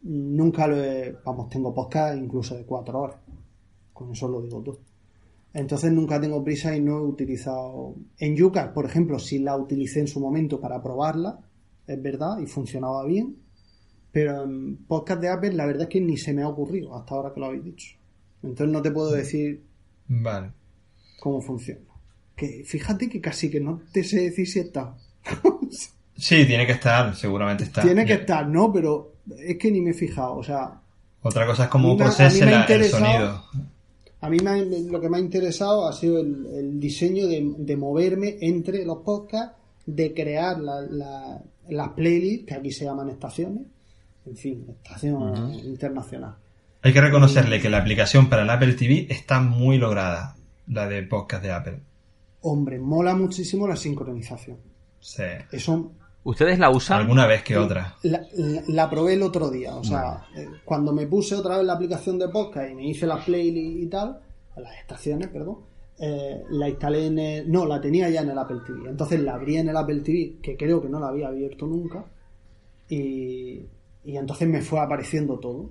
Nunca 0.03 0.67
lo 0.67 0.83
he, 0.83 1.15
vamos, 1.25 1.49
tengo 1.49 1.73
podcast 1.73 2.17
incluso 2.17 2.55
de 2.55 2.65
cuatro 2.65 3.01
horas. 3.01 3.17
Con 3.93 4.11
eso 4.11 4.27
lo 4.27 4.41
digo 4.41 4.61
todo. 4.61 4.79
Entonces 5.53 5.91
nunca 5.91 6.19
tengo 6.21 6.43
prisa 6.43 6.75
y 6.75 6.81
no 6.81 6.97
he 6.97 7.01
utilizado. 7.01 7.95
En 8.19 8.35
Yuka, 8.35 8.73
por 8.73 8.85
ejemplo, 8.85 9.17
sí 9.17 9.39
la 9.39 9.57
utilicé 9.57 10.01
en 10.01 10.07
su 10.07 10.19
momento 10.19 10.59
para 10.59 10.83
probarla, 10.83 11.39
es 11.87 12.01
verdad, 12.01 12.39
y 12.39 12.45
funcionaba 12.45 13.05
bien. 13.05 13.35
Pero 14.11 14.43
en 14.43 14.77
podcast 14.87 15.21
de 15.21 15.29
Apple 15.29 15.53
la 15.53 15.65
verdad 15.65 15.83
es 15.83 15.89
que 15.89 16.01
ni 16.01 16.17
se 16.17 16.33
me 16.33 16.41
ha 16.43 16.47
ocurrido 16.47 16.95
hasta 16.95 17.15
ahora 17.15 17.33
que 17.33 17.39
lo 17.39 17.45
habéis 17.47 17.63
dicho. 17.63 17.95
Entonces 18.43 18.73
no 18.73 18.81
te 18.81 18.91
puedo 18.91 19.11
decir 19.11 19.61
Vale. 20.07 20.51
cómo 21.19 21.41
funciona. 21.41 21.81
Que 22.35 22.63
fíjate 22.65 23.09
que 23.09 23.19
casi 23.21 23.49
que 23.49 23.59
no 23.59 23.81
te 23.91 24.03
sé 24.03 24.21
decir 24.21 24.47
si 24.47 24.59
está. 24.59 24.95
Sí, 26.19 26.45
tiene 26.47 26.65
que 26.65 26.71
estar, 26.71 27.15
seguramente 27.15 27.63
está. 27.65 27.83
Tiene 27.83 28.03
que 28.03 28.13
estar, 28.13 28.47
¿no? 28.47 28.73
Pero 28.73 29.13
es 29.37 29.55
que 29.57 29.69
ni 29.71 29.81
me 29.81 29.91
he 29.91 29.93
fijado. 29.93 30.37
O 30.37 30.43
sea, 30.43 30.81
Otra 31.21 31.45
cosa 31.45 31.65
es 31.65 31.69
cómo 31.69 31.89
mí 31.89 31.95
me 31.97 32.03
ha- 32.05 32.07
a 32.07 32.09
procese 32.09 32.39
mí 32.45 32.51
me 32.51 32.55
ha 32.57 32.59
la- 32.67 32.75
el 32.75 32.83
sonido. 32.85 33.43
A 34.21 34.29
mí 34.31 34.37
me 34.39 34.49
ha- 34.49 34.57
lo 34.57 34.99
que 34.99 35.09
me 35.09 35.17
ha 35.17 35.19
interesado 35.19 35.87
ha 35.87 35.93
sido 35.93 36.19
el, 36.19 36.45
el 36.47 36.79
diseño 36.79 37.27
de, 37.27 37.53
de 37.59 37.77
moverme 37.77 38.37
entre 38.41 38.83
los 38.83 38.97
podcasts, 39.03 39.55
de 39.85 40.11
crear 40.15 40.59
la- 40.59 40.81
la- 40.81 41.41
las 41.69 41.89
playlists, 41.89 42.45
que 42.47 42.53
aquí 42.55 42.71
se 42.71 42.85
llaman 42.85 43.09
estaciones, 43.09 43.63
en 44.25 44.35
fin, 44.35 44.65
estación 44.83 45.53
internacional. 45.53 46.35
Hay 46.81 46.93
que 46.93 47.01
reconocerle 47.01 47.59
que 47.61 47.69
la 47.69 47.79
aplicación 47.79 48.29
para 48.29 48.43
el 48.43 48.49
Apple 48.49 48.73
TV 48.73 49.07
está 49.09 49.39
muy 49.39 49.77
lograda, 49.77 50.35
la 50.67 50.87
de 50.87 51.03
podcast 51.03 51.43
de 51.43 51.51
Apple. 51.51 51.79
Hombre, 52.41 52.79
mola 52.79 53.15
muchísimo 53.15 53.67
la 53.67 53.75
sincronización. 53.75 54.57
Sí. 54.99 55.23
Eso 55.51 55.91
¿Ustedes 56.23 56.59
la 56.59 56.69
usan? 56.69 56.99
Alguna 56.99 57.25
vez 57.25 57.41
que 57.43 57.57
otra. 57.57 57.95
la, 58.03 58.21
la- 58.33 58.61
la 58.67 58.89
probé 58.89 59.13
el 59.13 59.21
otro 59.23 59.49
día, 59.49 59.73
o 59.75 59.83
sea, 59.83 60.25
eh, 60.35 60.45
cuando 60.65 60.91
me 60.91 61.07
puse 61.07 61.35
otra 61.35 61.57
vez 61.57 61.65
la 61.65 61.73
aplicación 61.73 62.19
de 62.19 62.27
podcast 62.27 62.69
y 62.69 62.75
me 62.75 62.85
hice 62.89 63.07
las 63.07 63.23
playlists 63.23 63.81
y 63.83 63.87
tal, 63.87 64.19
las 64.57 64.75
estaciones, 64.77 65.29
perdón, 65.29 65.59
eh, 65.99 66.43
la 66.51 66.69
instalé 66.69 67.07
en 67.07 67.19
el, 67.19 67.51
no, 67.51 67.65
la 67.65 67.81
tenía 67.81 68.09
ya 68.09 68.21
en 68.21 68.29
el 68.29 68.37
Apple 68.37 68.59
TV, 68.65 68.89
entonces 68.89 69.19
la 69.19 69.33
abrí 69.35 69.57
en 69.57 69.69
el 69.69 69.77
Apple 69.77 70.01
TV, 70.01 70.35
que 70.41 70.55
creo 70.57 70.81
que 70.81 70.89
no 70.89 70.99
la 70.99 71.07
había 71.09 71.27
abierto 71.27 71.65
nunca, 71.65 72.05
y, 72.89 73.65
y 74.05 74.17
entonces 74.17 74.47
me 74.47 74.61
fue 74.61 74.79
apareciendo 74.79 75.37
todo, 75.39 75.69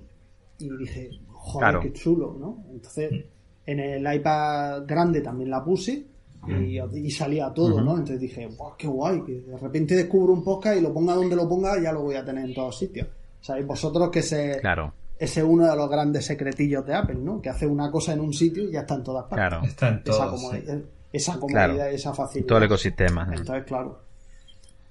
y 0.59 0.69
dije, 0.77 1.11
joder, 1.27 1.69
Claro. 1.69 1.79
qué 1.81 1.93
chulo, 1.93 2.35
¿no? 2.39 2.63
Entonces, 2.71 3.25
en 3.65 3.79
el 3.79 4.15
iPad 4.15 4.85
grande 4.85 5.21
también 5.21 5.49
la 5.49 5.63
puse, 5.63 6.05
y, 6.47 6.79
y 6.79 7.11
salía 7.11 7.51
todo, 7.53 7.81
¿no? 7.81 7.91
Entonces 7.91 8.19
dije, 8.21 8.47
wow, 8.57 8.71
qué 8.77 8.87
guay, 8.87 9.21
que 9.23 9.33
de 9.41 9.57
repente 9.57 9.95
descubro 9.95 10.31
un 10.33 10.43
podcast 10.43 10.77
y 10.77 10.81
lo 10.81 10.93
ponga 10.93 11.13
donde 11.15 11.35
lo 11.35 11.47
ponga, 11.49 11.81
ya 11.81 11.91
lo 11.91 12.03
voy 12.03 12.15
a 12.15 12.23
tener 12.23 12.45
en 12.45 12.53
todos 12.53 12.77
sitios. 12.77 13.07
Sabéis 13.41 13.67
vosotros 13.67 14.09
que 14.09 14.19
ese, 14.19 14.57
Claro, 14.61 14.93
ese 15.19 15.39
es 15.41 15.45
uno 15.45 15.69
de 15.69 15.75
los 15.75 15.89
grandes 15.89 16.25
secretillos 16.25 16.85
de 16.85 16.93
Apple, 16.95 17.15
¿no? 17.19 17.41
Que 17.41 17.49
hace 17.49 17.65
una 17.67 17.89
cosa 17.91 18.13
en 18.13 18.19
un 18.21 18.33
sitio 18.33 18.63
y 18.63 18.71
ya 18.71 18.81
está 18.81 18.95
en 18.95 19.03
todas 19.03 19.23
partes. 19.25 19.47
claro. 19.49 19.63
Está 19.65 19.87
en 19.89 20.01
Esa 20.05 20.11
todos. 20.25 20.41
comodidad, 20.41 20.79
esa, 21.13 21.33
comodidad 21.39 21.73
Claro. 21.75 21.83
esa 21.91 22.13
facilidad. 22.13 22.47
Todo 22.47 22.57
el 22.59 22.63
ecosistema. 22.65 23.27
Entonces, 23.33 23.63
claro. 23.65 24.01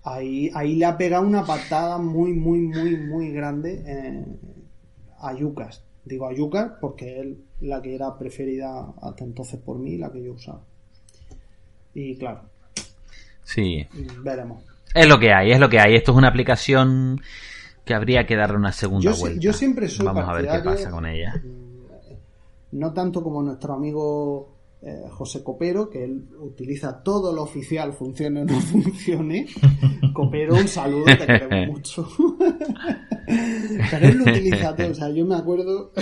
Ahí, 0.04 0.50
ahí 0.54 0.76
le 0.76 0.84
ha 0.84 0.96
pegado 0.96 1.26
una 1.26 1.44
patada 1.44 1.98
muy, 1.98 2.32
muy, 2.32 2.60
muy, 2.60 2.96
muy 2.96 3.32
grande 3.32 3.82
eh, 3.86 4.24
a 5.20 5.34
Yucas. 5.34 5.82
Digo 6.04 6.28
a 6.28 6.32
Yucas 6.32 6.72
porque 6.80 7.20
es 7.20 7.26
la 7.60 7.82
que 7.82 7.94
era 7.96 8.16
preferida 8.16 8.86
hasta 9.02 9.24
entonces 9.24 9.58
por 9.58 9.78
mí, 9.78 9.96
la 9.98 10.12
que 10.12 10.22
yo 10.22 10.32
usaba. 10.34 10.60
Y 11.94 12.16
claro, 12.16 12.42
Sí. 13.42 13.86
veremos. 14.22 14.62
Es 14.94 15.08
lo 15.08 15.18
que 15.18 15.32
hay, 15.32 15.50
es 15.52 15.58
lo 15.58 15.68
que 15.68 15.78
hay. 15.80 15.96
Esto 15.96 16.12
es 16.12 16.18
una 16.18 16.28
aplicación 16.28 17.20
que 17.86 17.94
habría 17.94 18.26
que 18.26 18.36
darle 18.36 18.56
una 18.58 18.72
segunda 18.72 19.12
Yo, 19.12 19.16
vuelta. 19.16 19.40
yo 19.40 19.52
siempre 19.52 19.88
soy 19.88 20.04
Vamos 20.04 20.24
a 20.28 20.32
ver 20.34 20.48
qué 20.48 20.58
pasa 20.58 20.90
con 20.90 21.06
ella. 21.06 21.40
no 22.72 22.92
tanto 22.92 23.22
como 23.22 23.40
nuestro 23.42 23.74
amigo 23.74 24.52
eh, 24.82 25.04
José 25.10 25.42
Copero, 25.44 25.88
que 25.88 26.04
él 26.04 26.24
utiliza 26.40 27.02
todo 27.02 27.32
lo 27.32 27.42
oficial, 27.44 27.92
funcione 27.92 28.42
o 28.42 28.44
no 28.44 28.60
funcione. 28.60 29.46
Copero, 30.12 30.56
un 30.56 30.68
saludo, 30.68 31.04
te 31.06 31.26
queremos 31.26 31.68
mucho. 31.76 32.08
Pero 33.90 34.06
él 34.08 34.18
lo 34.18 34.24
utiliza 34.24 34.74
todo, 34.76 34.90
o 34.90 34.94
sea, 34.94 35.08
yo 35.10 35.24
me 35.24 35.36
acuerdo. 35.36 35.92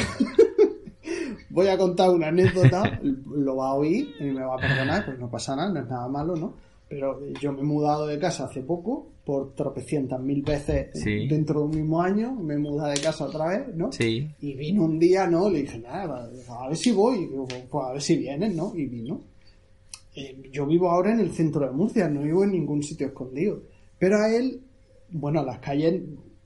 Voy 1.51 1.69
a 1.69 1.79
contar 1.79 2.11
una 2.11 2.29
anécdota, 2.29 2.99
lo 3.03 3.57
va 3.57 3.69
a 3.69 3.75
oír 3.75 4.09
y 4.19 4.25
me 4.25 4.43
va 4.43 4.55
a 4.55 4.59
perdonar, 4.59 5.05
pues 5.05 5.19
no 5.19 5.31
pasa 5.31 5.55
nada, 5.55 5.71
no 5.73 5.81
es 5.81 5.89
nada 5.89 6.09
malo, 6.09 6.35
¿no? 6.35 6.55
Pero 6.89 7.19
yo 7.41 7.53
me 7.53 7.61
he 7.61 7.65
mudado 7.65 8.07
de 8.07 8.19
casa 8.19 8.45
hace 8.45 8.61
poco, 8.63 9.09
por 9.25 9.55
tropecientas 9.55 10.21
mil 10.21 10.43
veces 10.43 10.89
Sí. 10.93 11.27
dentro 11.29 11.61
de 11.61 11.67
un 11.67 11.75
mismo 11.77 12.03
año, 12.03 12.35
me 12.35 12.55
he 12.55 12.59
mudado 12.59 12.91
de 12.93 13.01
casa 13.01 13.25
otra 13.25 13.49
vez, 13.49 13.75
¿no? 13.75 13.91
Sí. 13.91 14.29
Y 14.41 14.53
vino 14.55 14.85
un 14.85 14.99
día, 14.99 15.27
¿no? 15.27 15.49
Le 15.49 15.63
dije, 15.63 15.79
nada, 15.79 16.31
a 16.49 16.69
ver 16.69 16.77
si 16.77 16.93
voy, 16.93 17.21
digo, 17.27 17.47
pues 17.49 17.85
a 17.85 17.93
ver 17.93 18.03
si 18.03 18.17
vienes, 18.19 18.55
¿no? 18.55 18.73
Y 18.77 18.85
vino. 18.87 19.21
Eh, 20.15 20.51
yo 20.53 20.67
vivo 20.67 20.91
ahora 20.91 21.13
en 21.13 21.21
el 21.21 21.33
centro 21.33 21.65
de 21.67 21.73
Murcia, 21.73 22.09
no 22.09 22.23
vivo 22.23 22.45
en 22.45 22.53
ningún 22.53 22.83
sitio 22.83 23.07
escondido. 23.09 23.63
Pero 23.99 24.19
a 24.19 24.29
él, 24.31 24.61
bueno, 25.11 25.43
las 25.43 25.59
calles, 25.61 26.03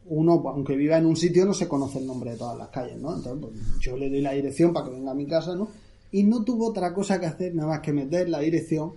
uno, 0.06 0.43
aunque 0.47 0.77
viva 0.77 0.97
en 0.98 1.06
un 1.06 1.16
sitio, 1.16 1.44
no 1.44 1.52
se 1.52 1.66
conoce 1.69 1.98
el 1.98 2.06
nombre 2.06 2.31
de 2.31 2.36
todas 2.39 2.56
las 2.56 2.69
calles, 2.69 2.97
¿no? 2.98 3.15
Entonces, 3.16 3.43
pues, 3.51 3.81
yo 3.81 3.97
le 3.97 4.09
doy 4.09 4.20
la 4.20 4.32
dirección 4.32 4.73
para 4.73 4.86
que 4.86 4.93
venga 4.93 5.10
a 5.10 5.15
mi 5.15 5.27
casa, 5.27 5.55
¿no? 5.56 5.69
Y 6.12 6.23
no 6.23 6.44
tuvo 6.44 6.69
otra 6.69 6.94
cosa 6.94 7.19
que 7.20 7.27
hacer 7.27 7.55
nada 7.55 7.69
más 7.69 7.81
que 7.81 7.93
meter 7.93 8.28
la 8.31 8.39
dirección 8.39 8.93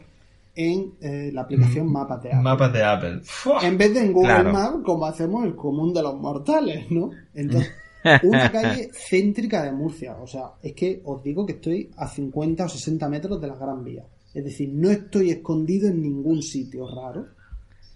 en 0.55 0.93
eh, 1.01 1.31
la 1.33 1.41
aplicación 1.41 1.91
Mapas 1.91 2.21
de 2.23 2.29
Apple. 2.29 2.41
Mapas 2.43 2.73
de 2.73 2.83
Apple. 2.83 3.19
¡Fua! 3.23 3.65
En 3.65 3.77
vez 3.77 3.93
de 3.93 4.01
en 4.01 4.13
Google 4.13 4.29
Claro. 4.33 4.53
Maps, 4.53 4.77
como 4.85 5.05
hacemos 5.05 5.45
el 5.45 5.55
común 5.55 5.93
de 5.93 6.01
los 6.01 6.15
mortales, 6.19 6.89
¿no? 6.91 7.11
Entonces, 7.33 7.71
una 8.23 8.51
calle 8.51 8.89
céntrica 8.93 9.63
de 9.63 9.71
Murcia. 9.71 10.17
O 10.21 10.27
sea, 10.27 10.51
es 10.61 10.73
que 10.73 11.01
os 11.05 11.23
digo 11.23 11.45
que 11.45 11.53
estoy 11.53 11.89
a 11.97 12.07
50 12.07 12.65
o 12.65 12.69
60 12.69 13.07
metros 13.09 13.39
de 13.39 13.47
la 13.47 13.55
Gran 13.55 13.83
Vía. 13.83 14.03
Es 14.33 14.43
decir, 14.43 14.69
no 14.73 14.89
estoy 14.89 15.29
escondido 15.31 15.87
en 15.89 16.01
ningún 16.01 16.41
sitio 16.41 16.87
raro. 16.87 17.27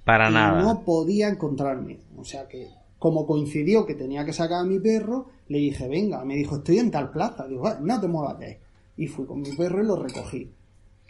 Para 0.03 0.29
y 0.29 0.33
nada. 0.33 0.61
no 0.61 0.81
podía 0.83 1.27
encontrarme. 1.29 1.97
O 2.17 2.23
sea 2.23 2.47
que 2.47 2.67
como 2.99 3.25
coincidió 3.25 3.85
que 3.85 3.95
tenía 3.95 4.23
que 4.25 4.33
sacar 4.33 4.59
a 4.61 4.63
mi 4.63 4.79
perro, 4.79 5.27
le 5.47 5.57
dije, 5.59 5.87
venga, 5.87 6.23
me 6.25 6.35
dijo, 6.35 6.57
estoy 6.57 6.79
en 6.79 6.91
tal 6.91 7.11
plaza. 7.11 7.47
Digo, 7.47 7.61
"Vale, 7.63 7.77
no 7.81 7.99
te 7.99 8.07
muevas 8.07 8.37
de 8.39 8.45
ahí. 8.45 8.57
Y 8.97 9.07
fui 9.07 9.25
con 9.25 9.41
mi 9.41 9.51
perro 9.55 9.81
y 9.83 9.85
lo 9.85 9.95
recogí. 10.01 10.49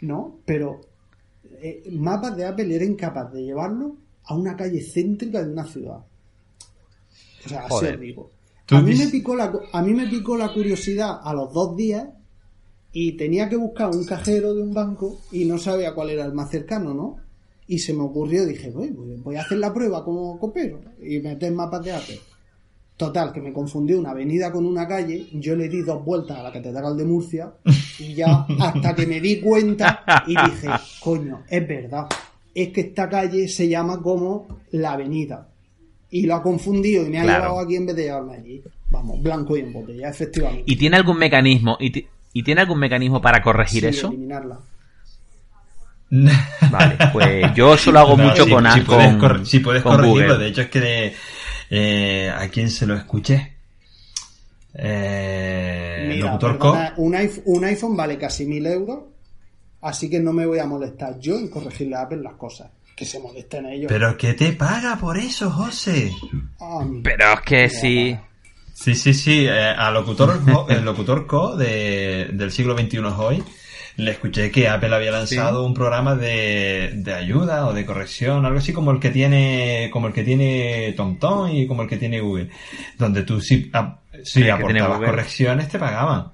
¿No? 0.02 0.36
Pero 0.44 0.80
eh, 1.60 1.88
mapas 1.92 2.36
de 2.36 2.44
Apple 2.46 2.74
era 2.74 2.84
incapaz 2.84 3.32
de 3.32 3.42
llevarlo 3.44 3.96
a 4.24 4.34
una 4.34 4.56
calle 4.56 4.80
céntrica 4.82 5.42
de 5.44 5.52
una 5.52 5.64
ciudad. 5.66 5.98
O 7.44 7.48
sea, 7.48 7.60
así 7.66 7.74
os 7.94 8.00
digo. 8.00 8.30
A 8.78 8.80
mí, 8.82 8.90
me 9.04 9.06
picó 9.10 9.36
la, 9.36 9.52
a 9.72 9.82
mí 9.82 9.94
me 9.94 10.08
picó 10.08 10.36
la 10.36 10.52
curiosidad 10.52 11.20
a 11.22 11.32
los 11.32 11.52
dos 11.52 11.76
días 11.76 12.06
y 12.92 13.12
tenía 13.12 13.48
que 13.48 13.56
buscar 13.56 13.90
un 13.90 14.04
cajero 14.04 14.54
de 14.54 14.62
un 14.62 14.74
banco 14.74 15.20
y 15.30 15.44
no 15.44 15.58
sabía 15.58 15.94
cuál 15.94 16.10
era 16.10 16.24
el 16.24 16.32
más 16.32 16.50
cercano, 16.50 16.92
¿no? 16.94 17.18
Y 17.68 17.78
se 17.80 17.92
me 17.92 18.02
ocurrió, 18.02 18.44
dije, 18.46 18.70
"Voy, 18.70 18.90
voy- 18.90 19.16
voy 19.22 19.36
a 19.36 19.42
hacer 19.42 19.58
la 19.58 19.72
prueba 19.72 20.04
como 20.04 20.38
copero 20.38 20.80
y 21.00 21.18
meter 21.20 21.52
mapas 21.52 21.84
de 21.84 21.92
Apple. 21.92 22.20
Total, 22.96 23.30
que 23.32 23.42
me 23.42 23.52
confundió 23.52 23.98
una 23.98 24.10
avenida 24.12 24.50
con 24.50 24.64
una 24.64 24.88
calle, 24.88 25.26
yo 25.34 25.54
le 25.54 25.68
di 25.68 25.82
dos 25.82 26.02
vueltas 26.02 26.38
a 26.38 26.42
la 26.42 26.50
Catedral 26.52 26.96
de 26.96 27.04
Murcia 27.04 27.52
y 27.98 28.14
ya 28.14 28.46
hasta 28.58 28.94
que 28.94 29.06
me 29.06 29.20
di 29.20 29.38
cuenta 29.40 30.02
y 30.26 30.30
dije, 30.34 30.70
coño, 31.00 31.42
es 31.48 31.68
verdad, 31.68 32.06
es 32.54 32.68
que 32.68 32.80
esta 32.80 33.06
calle 33.08 33.48
se 33.48 33.68
llama 33.68 34.00
como 34.00 34.46
la 34.72 34.92
avenida. 34.92 35.46
Y 36.08 36.24
lo 36.24 36.36
ha 36.36 36.42
confundido 36.42 37.04
y 37.06 37.10
me 37.10 37.18
ha 37.18 37.22
Claro. 37.24 37.42
llevado 37.42 37.60
aquí 37.60 37.76
en 37.76 37.86
vez 37.86 37.96
de 37.96 38.02
llevarme 38.04 38.34
allí. 38.36 38.62
Vamos, 38.90 39.20
blanco 39.22 39.56
y 39.56 39.60
en 39.60 39.72
botella, 39.74 40.08
efectivamente. 40.08 40.62
¿Y 40.66 40.76
tiene 40.76 40.96
algún 40.96 41.18
mecanismo? 41.18 41.76
¿Y, 41.80 41.90
ti- 41.90 42.06
y 42.32 42.42
tiene 42.44 42.62
algún 42.62 42.78
mecanismo 42.78 43.20
para 43.20 43.42
corregir 43.42 43.82
Sí, 43.82 43.88
eso? 43.88 44.08
eliminarla. 44.08 44.58
Vale, 46.70 46.96
pues 47.12 47.52
yo 47.54 47.74
eso 47.74 47.90
lo 47.90 47.98
hago 47.98 48.16
No, 48.16 48.24
mucho 48.28 48.44
si- 48.44 48.50
con, 48.50 48.70
si, 48.72 48.80
puedes, 48.80 49.48
si 49.48 49.58
puedes 49.60 49.82
con 49.82 49.96
corregirlo, 49.96 50.34
Google. 50.34 50.38
de 50.44 50.48
hecho 50.50 50.60
es 50.62 50.68
que 50.70 51.14
eh, 51.70 52.30
a 52.34 52.48
quién 52.48 52.70
se 52.70 52.86
lo 52.86 52.94
escuché. 52.94 53.54
Eh, 54.74 56.06
Mira, 56.08 56.26
Locutor 56.26 56.58
Co. 56.58 56.72
perdona, 56.72 56.94
un, 56.98 57.14
iPhone, 57.14 57.42
un 57.46 57.64
iPhone 57.64 57.96
vale 57.96 58.18
casi 58.18 58.44
mil 58.46 58.66
euros, 58.66 59.04
así 59.80 60.10
que 60.10 60.20
no 60.20 60.32
me 60.32 60.44
voy 60.46 60.58
a 60.58 60.66
molestar 60.66 61.18
yo 61.18 61.38
en 61.38 61.48
corregirle 61.48 61.96
a 61.96 62.02
Apple 62.02 62.18
las 62.22 62.34
cosas. 62.34 62.70
Que 62.94 63.04
se 63.04 63.18
molesten 63.20 63.66
ellos. 63.66 63.86
Pero 63.88 64.16
¿qué 64.16 64.32
te 64.32 64.52
paga 64.52 64.96
por 64.96 65.18
eso, 65.18 65.50
José? 65.50 66.10
Ah, 66.58 66.86
Pero 67.02 67.34
es 67.34 67.40
que 67.40 67.68
sí. 67.68 68.16
Sí, 68.72 68.94
sí, 68.94 69.12
sí. 69.12 69.46
eh, 69.46 69.68
a 69.76 69.90
Locutor 69.90 70.40
el 70.68 70.84
Locutor 70.84 71.26
Co 71.26 71.56
de, 71.56 72.30
del 72.32 72.50
siglo 72.50 72.76
XXI 72.76 72.98
hoy, 73.18 73.42
le 73.96 74.10
escuché 74.10 74.50
que 74.50 74.68
Apple 74.68 74.94
había 74.94 75.10
lanzado 75.10 75.64
un 75.64 75.72
programa 75.74 76.14
de, 76.14 76.92
de 76.96 77.14
ayuda 77.14 77.66
o 77.66 77.72
de 77.72 77.86
corrección, 77.86 78.44
algo 78.44 78.58
así 78.58 78.72
como 78.72 78.90
el 78.90 79.00
que 79.00 79.10
tiene, 79.10 79.88
como 79.92 80.08
el 80.08 80.12
que 80.12 80.22
tiene 80.24 80.92
TomTom 80.96 81.48
y 81.50 81.66
como 81.66 81.82
el 81.82 81.88
que 81.88 81.96
tiene 81.96 82.20
Google, 82.20 82.50
donde 82.98 83.22
tú 83.22 83.40
si, 83.40 83.70
a- 83.72 83.98
si 84.22 84.48
aportabas 84.48 84.98
correcciones 85.00 85.68
te 85.68 85.78
pagaban. 85.78 86.32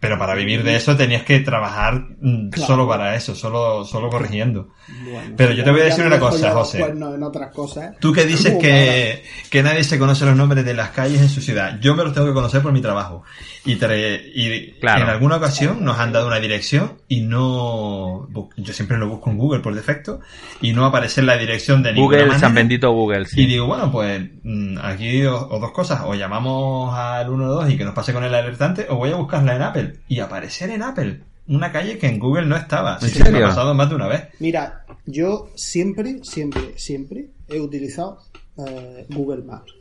Pero 0.00 0.18
para 0.18 0.34
vivir 0.34 0.64
de 0.64 0.74
eso 0.74 0.96
tenías 0.96 1.22
que 1.22 1.38
trabajar 1.38 1.94
mm, 2.20 2.48
Claro. 2.50 2.66
solo 2.66 2.88
para 2.88 3.14
eso, 3.14 3.36
solo, 3.36 3.84
solo 3.84 4.10
corrigiendo. 4.10 4.70
bueno, 5.04 5.34
Pero 5.36 5.52
yo 5.52 5.62
te 5.62 5.70
voy 5.70 5.82
a 5.82 5.84
decir 5.84 6.04
una 6.04 6.18
cosa, 6.18 6.50
José. 6.50 6.80
cuernos 6.80 7.14
en 7.14 7.22
otras 7.22 7.52
cosas. 7.52 7.94
Tú 8.00 8.12
que 8.12 8.24
dices 8.26 8.48
Como 8.48 8.62
que, 8.62 9.22
que 9.48 9.62
nadie 9.62 9.84
se 9.84 10.00
conoce 10.00 10.24
los 10.26 10.34
nombres 10.34 10.64
de 10.64 10.74
las 10.74 10.90
calles 10.90 11.20
en 11.20 11.28
su 11.28 11.40
ciudad. 11.40 11.78
Yo 11.80 11.94
me 11.94 12.02
los 12.02 12.12
tengo 12.12 12.26
que 12.26 12.32
conocer 12.32 12.62
por 12.62 12.72
mi 12.72 12.80
trabajo. 12.80 13.22
Y, 13.64 13.76
tre- 13.76 14.22
y 14.34 14.72
Claro. 14.80 15.02
en 15.04 15.08
alguna 15.10 15.36
ocasión 15.36 15.84
nos 15.84 15.96
han 15.98 16.12
dado 16.12 16.26
una 16.26 16.40
dirección 16.40 16.94
y 17.06 17.20
no... 17.20 18.28
Yo 18.56 18.72
siempre 18.72 18.98
lo 18.98 19.08
busco 19.08 19.30
en 19.30 19.38
Google 19.38 19.60
por 19.60 19.74
defecto 19.74 20.20
y 20.60 20.72
no 20.72 20.84
aparece 20.84 21.22
la 21.22 21.36
dirección 21.38 21.82
de 21.82 21.92
ninguna 21.92 22.06
Google, 22.16 22.26
manera. 22.26 22.38
San 22.40 22.54
Bendito 22.54 22.90
Google, 22.92 23.26
Y 23.36 23.46
digo, 23.46 23.66
bueno, 23.66 23.90
pues 23.92 24.20
mm, 24.42 24.78
aquí 24.82 25.24
o, 25.26 25.48
o 25.48 25.60
dos 25.60 25.70
cosas, 25.72 26.00
o 26.04 26.14
llamamos 26.14 26.92
al 26.94 27.26
112 27.26 27.72
y 27.72 27.76
que 27.78 27.84
nos 27.84 27.94
pase 27.94 28.12
con 28.12 28.24
el 28.24 28.34
alertante, 28.34 28.86
o 28.88 28.96
voy 28.96 29.10
a 29.12 29.16
buscarla 29.16 29.54
en 29.54 29.62
Apple. 29.62 29.92
Y 30.08 30.18
aparecer 30.18 30.70
en 30.70 30.82
Apple, 30.82 31.20
una 31.46 31.70
calle 31.70 31.98
que 31.98 32.08
en 32.08 32.18
Google 32.18 32.46
no 32.46 32.56
estaba. 32.56 32.98
¿En 33.00 33.08
Sí, 33.08 33.18
me 33.20 33.26
serio? 33.26 33.46
ha 33.46 33.48
pasado 33.50 33.74
más 33.74 33.88
de 33.88 33.94
una 33.94 34.08
vez. 34.08 34.24
Mira, 34.40 34.84
yo 35.06 35.50
siempre, 35.54 36.18
siempre, 36.24 36.72
siempre 36.76 37.28
he 37.48 37.60
utilizado 37.60 38.18
eh, 38.66 39.06
Google 39.10 39.42
Maps. 39.44 39.72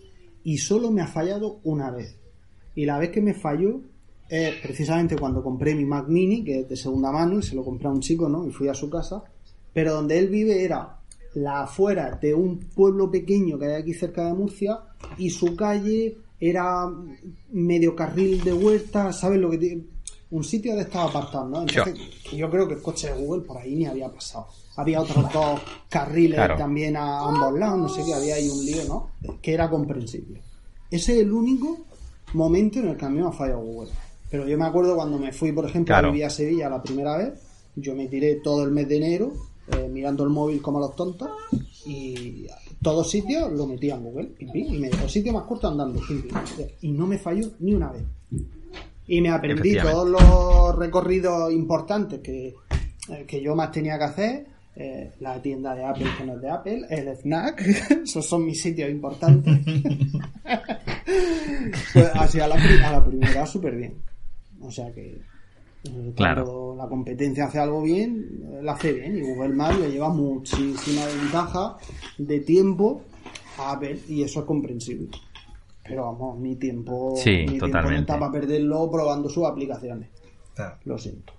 Y 0.43 0.57
solo 0.59 0.91
me 0.91 1.01
ha 1.01 1.07
fallado 1.07 1.59
una 1.63 1.89
vez. 1.91 2.17
Y 2.75 2.85
la 2.85 2.97
vez 2.97 3.09
que 3.11 3.21
me 3.21 3.33
falló 3.33 3.81
es 4.29 4.55
precisamente 4.55 5.17
cuando 5.17 5.43
compré 5.43 5.75
mi 5.75 5.85
Mac 5.85 6.07
Mini, 6.07 6.43
que 6.43 6.61
es 6.61 6.69
de 6.69 6.75
segunda 6.77 7.11
mano, 7.11 7.39
y 7.39 7.43
se 7.43 7.55
lo 7.55 7.65
compré 7.65 7.87
a 7.87 7.91
un 7.91 7.99
chico, 7.99 8.29
¿no? 8.29 8.47
Y 8.47 8.51
fui 8.51 8.67
a 8.69 8.73
su 8.73 8.89
casa. 8.89 9.23
Pero 9.73 9.93
donde 9.93 10.17
él 10.19 10.29
vive 10.29 10.63
era 10.63 10.97
la 11.33 11.63
afuera 11.63 12.17
de 12.21 12.33
un 12.33 12.59
pueblo 12.59 13.09
pequeño 13.09 13.57
que 13.57 13.65
hay 13.65 13.81
aquí 13.81 13.93
cerca 13.93 14.25
de 14.25 14.33
Murcia 14.33 14.79
y 15.17 15.29
su 15.29 15.55
calle 15.55 16.17
era 16.39 16.89
medio 17.51 17.95
carril 17.95 18.43
de 18.43 18.53
huerta, 18.53 19.13
¿sabes 19.13 19.39
lo 19.39 19.49
que 19.49 19.57
tiene? 19.57 19.83
Un 20.31 20.43
sitio 20.43 20.75
de 20.75 20.81
estaba 20.83 21.09
apartado, 21.09 21.47
¿no? 21.49 21.61
Entonces, 21.61 21.95
yo 22.33 22.49
creo 22.49 22.67
que 22.67 22.75
el 22.75 22.81
coche 22.81 23.13
de 23.13 23.21
Google 23.21 23.43
por 23.43 23.57
ahí 23.57 23.75
ni 23.75 23.85
había 23.85 24.09
pasado. 24.09 24.47
Había 24.77 25.01
otros 25.01 25.31
dos 25.33 25.59
carriles 25.89 26.35
Claro. 26.35 26.55
también 26.55 26.95
a 26.95 27.19
ambos 27.27 27.59
lados, 27.59 27.79
no 27.79 27.89
sé 27.89 28.01
qué, 28.05 28.13
había 28.13 28.35
ahí 28.35 28.49
un 28.49 28.65
lío, 28.65 28.83
¿no? 28.87 29.09
Que 29.41 29.53
era 29.53 29.69
comprensible. 29.69 30.41
Ese 30.89 31.13
es 31.13 31.19
el 31.19 31.31
único 31.33 31.77
momento 32.33 32.79
en 32.79 32.89
el 32.89 32.97
que 32.97 33.05
a 33.05 33.09
mí 33.09 33.19
me 33.21 33.27
ha 33.27 33.31
fallado 33.31 33.59
Google. 33.61 33.91
Pero 34.29 34.47
yo 34.47 34.57
me 34.57 34.65
acuerdo 34.65 34.95
cuando 34.95 35.17
me 35.17 35.31
fui, 35.33 35.51
por 35.51 35.65
ejemplo, 35.65 35.93
Claro. 35.93 36.07
a 36.07 36.11
vivir 36.11 36.25
a 36.25 36.29
Sevilla 36.29 36.69
la 36.69 36.81
primera 36.81 37.17
vez, 37.17 37.33
yo 37.75 37.95
me 37.95 38.07
tiré 38.07 38.35
todo 38.35 38.63
el 38.63 38.71
mes 38.71 38.87
de 38.87 38.97
enero 38.97 39.33
eh, 39.67 39.87
mirando 39.91 40.23
el 40.23 40.29
móvil 40.29 40.61
como 40.61 40.79
los 40.79 40.95
tontos 40.95 41.29
y 41.85 42.45
todos 42.81 43.09
sitios 43.09 43.51
lo 43.51 43.65
metía 43.67 43.95
en 43.95 44.03
Google 44.03 44.27
pim, 44.27 44.51
pim, 44.51 44.73
y 44.73 44.79
me 44.79 44.89
dejó 44.89 45.07
sitio 45.07 45.33
más 45.33 45.43
corto 45.43 45.67
andando 45.67 45.99
pim, 46.07 46.21
pim, 46.23 46.31
y 46.81 46.91
no 46.91 47.05
me 47.07 47.17
falló 47.17 47.47
ni 47.59 47.73
una 47.73 47.91
vez. 47.91 48.03
Y 49.07 49.19
me 49.21 49.29
aprendí 49.29 49.75
todos 49.77 50.07
los 50.09 50.75
recorridos 50.77 51.51
importantes 51.51 52.19
que, 52.21 52.53
eh, 53.09 53.25
que 53.27 53.41
yo 53.41 53.55
más 53.55 53.71
tenía 53.71 53.97
que 53.97 54.03
hacer. 54.03 54.45
Eh, 54.75 55.11
la 55.19 55.41
tienda 55.41 55.75
de 55.75 55.83
Apple 55.85 56.07
que 56.17 56.25
no 56.25 56.35
es 56.35 56.41
de 56.41 56.49
Apple, 56.49 56.85
el 56.89 57.07
FNAC, 57.17 57.61
esos 58.03 58.25
son 58.25 58.45
mis 58.45 58.61
sitios 58.61 58.89
importantes. 58.89 59.59
pues 61.93 62.09
así 62.15 62.39
a 62.39 62.47
la, 62.47 62.55
pri- 62.55 62.81
a 62.83 62.91
la 62.91 63.03
primera 63.03 63.45
súper 63.45 63.75
bien. 63.75 63.95
O 64.61 64.71
sea 64.71 64.91
que 64.93 65.13
eh, 65.13 65.21
cuando 65.83 66.13
Claro. 66.15 66.75
la 66.77 66.87
competencia 66.87 67.45
hace 67.45 67.59
algo 67.59 67.81
bien, 67.81 68.41
eh, 68.51 68.59
la 68.63 68.73
hace 68.73 68.93
bien. 68.93 69.17
Y 69.17 69.21
Google 69.21 69.49
Maps 69.55 69.79
le 69.79 69.91
lleva 69.91 70.09
muchísima 70.09 71.05
ventaja 71.05 71.77
de 72.17 72.39
tiempo 72.41 73.01
a 73.57 73.73
Apple 73.73 73.99
y 74.07 74.23
eso 74.23 74.41
es 74.41 74.45
comprensible. 74.45 75.09
Pero 75.83 76.05
vamos, 76.05 76.39
mi 76.39 76.55
tiempo, 76.55 77.15
Sí, 77.17 77.31
mi 77.31 77.45
tiempo 77.45 77.65
no 77.67 77.71
totalmente. 77.73 78.01
está 78.01 78.19
para 78.19 78.31
perderlo 78.31 78.89
probando 78.91 79.27
sus 79.29 79.45
aplicaciones. 79.45 80.09
Claro. 80.55 80.77
Lo 80.85 80.97
siento. 80.97 81.33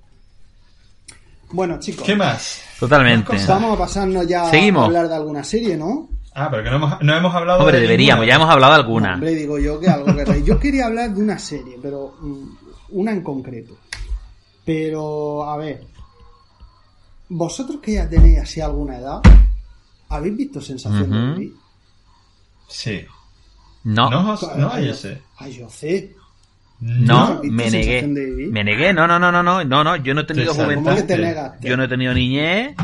Bueno, 1.52 1.78
chicos, 1.78 2.04
¿Qué 2.04 2.16
más? 2.16 2.62
Totalmente. 2.80 3.36
vamos 3.46 3.74
a 3.74 3.78
pasarnos 3.78 4.26
ya 4.26 4.48
Seguimos. 4.50 4.82
a 4.82 4.86
hablar 4.86 5.08
de 5.08 5.14
alguna 5.14 5.44
serie, 5.44 5.76
¿no? 5.76 6.08
Ah, 6.34 6.48
pero 6.50 6.64
que 6.64 6.70
no 6.70 6.76
hemos, 6.76 7.02
no 7.02 7.14
hemos 7.14 7.34
hablado 7.34 7.58
Hombre, 7.60 7.76
de 7.76 7.82
deberíamos, 7.82 8.26
ya 8.26 8.36
hemos 8.36 8.48
hablado 8.48 8.72
de 8.72 8.78
alguna. 8.80 9.14
Hombre, 9.14 9.34
digo 9.34 9.58
yo 9.58 9.78
que 9.78 9.88
algo 9.88 10.06
que 10.16 10.42
Yo 10.42 10.58
quería 10.58 10.86
hablar 10.86 11.12
de 11.14 11.20
una 11.22 11.38
serie, 11.38 11.78
pero 11.82 12.14
mm, 12.20 12.44
una 12.92 13.12
en 13.12 13.22
concreto. 13.22 13.76
Pero, 14.64 15.44
a 15.48 15.56
ver, 15.58 15.84
vosotros 17.28 17.80
que 17.82 17.94
ya 17.94 18.08
tenéis 18.08 18.38
así 18.38 18.60
alguna 18.60 18.96
edad, 18.98 19.20
¿habéis 20.08 20.36
visto 20.36 20.60
Sensación 20.60 21.10
de. 21.10 21.32
Vivir? 21.38 21.54
Sí. 22.68 23.04
No, 23.84 24.08
No, 24.08 24.22
no, 24.22 24.80
yo 24.80 24.94
sé. 24.94 25.20
Ay, 25.36 25.52
yo 25.58 25.68
sé. 25.68 26.14
No, 26.82 27.40
¿Viste 27.40 27.56
me 27.56 27.70
negué. 27.70 28.48
Me 28.50 28.64
negué, 28.64 28.92
no, 28.92 29.06
no, 29.06 29.18
no, 29.18 29.30
no, 29.30 29.42
no, 29.42 29.64
no, 29.64 29.84
no, 29.84 29.96
yo 29.96 30.14
no 30.14 30.22
he 30.22 30.24
tenido 30.24 30.52
juventud. 30.52 30.90
Yo 31.60 31.76
no 31.76 31.84
he 31.84 31.88
tenido 31.88 32.12
niñez. 32.12 32.74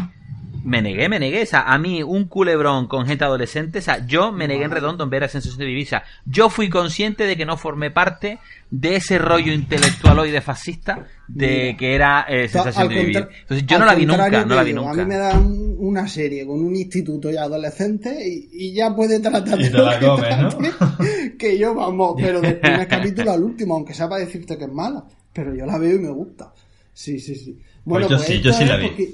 Me 0.64 0.82
negué, 0.82 1.08
me 1.08 1.18
negué. 1.18 1.42
O 1.42 1.46
sea, 1.46 1.60
a 1.62 1.78
mí, 1.78 2.02
un 2.02 2.24
culebrón 2.26 2.86
con 2.86 3.06
gente 3.06 3.24
adolescente, 3.24 3.78
o 3.78 3.82
sea, 3.82 4.06
yo 4.06 4.32
me 4.32 4.48
negué 4.48 4.64
en 4.64 4.70
redondo 4.70 5.04
en 5.04 5.10
ver 5.10 5.24
a 5.24 5.28
Sensación 5.28 5.58
de 5.58 5.84
sea, 5.84 6.04
yo 6.24 6.50
fui 6.50 6.68
consciente 6.68 7.24
de 7.24 7.36
que 7.36 7.46
no 7.46 7.56
formé 7.56 7.90
parte 7.90 8.38
de 8.70 8.96
ese 8.96 9.18
rollo 9.18 9.52
intelectualoide 9.52 10.40
fascista 10.40 11.06
de 11.26 11.46
Mira. 11.48 11.76
que 11.78 11.94
era 11.94 12.26
eh, 12.28 12.48
Sensación 12.48 12.82
Al 12.82 12.88
de 12.88 13.00
Vivir. 13.00 13.28
Entonces, 13.42 13.66
yo 13.66 13.78
no 13.78 13.84
la 13.86 13.94
vi 13.94 14.06
nunca, 14.06 14.44
no 14.44 14.54
la 14.54 14.62
vi 14.62 14.72
digo, 14.72 14.84
nunca. 14.84 15.02
A 15.02 15.04
mí 15.04 15.08
me 15.08 15.16
dan 15.16 15.74
una 15.78 16.06
serie 16.08 16.46
con 16.46 16.60
un 16.60 16.74
instituto 16.76 17.30
ya 17.30 17.42
adolescente 17.42 18.16
y, 18.28 18.48
y 18.52 18.74
ya 18.74 18.94
puede 18.94 19.20
tratar 19.20 19.58
Y 19.60 19.64
de 19.64 19.70
lo 19.70 19.84
la 19.84 19.98
que 19.98 20.06
comes, 20.06 20.38
¿no? 20.42 20.48
Que 21.38 21.56
yo, 21.58 21.74
vamos, 21.74 22.14
pero 22.20 22.40
del 22.40 22.58
primer 22.58 22.86
capítulo 22.88 23.30
al 23.32 23.42
último, 23.42 23.74
aunque 23.74 23.94
sea 23.94 24.08
para 24.08 24.24
decirte 24.24 24.58
que 24.58 24.64
es 24.64 24.72
mala, 24.72 25.04
pero 25.32 25.54
yo 25.54 25.64
la 25.66 25.78
veo 25.78 25.94
y 25.94 26.00
me 26.00 26.10
gusta. 26.10 26.52
Sí, 26.92 27.20
sí, 27.20 27.34
sí. 27.36 27.58
Bueno, 27.84 28.08
Pues 28.08 28.20
yo 28.20 28.26
pues 28.26 28.36
sí, 28.38 28.42
yo 28.42 28.52
sí 28.52 28.64
la 28.64 28.76
vi. 28.76 28.88
porque 28.88 29.10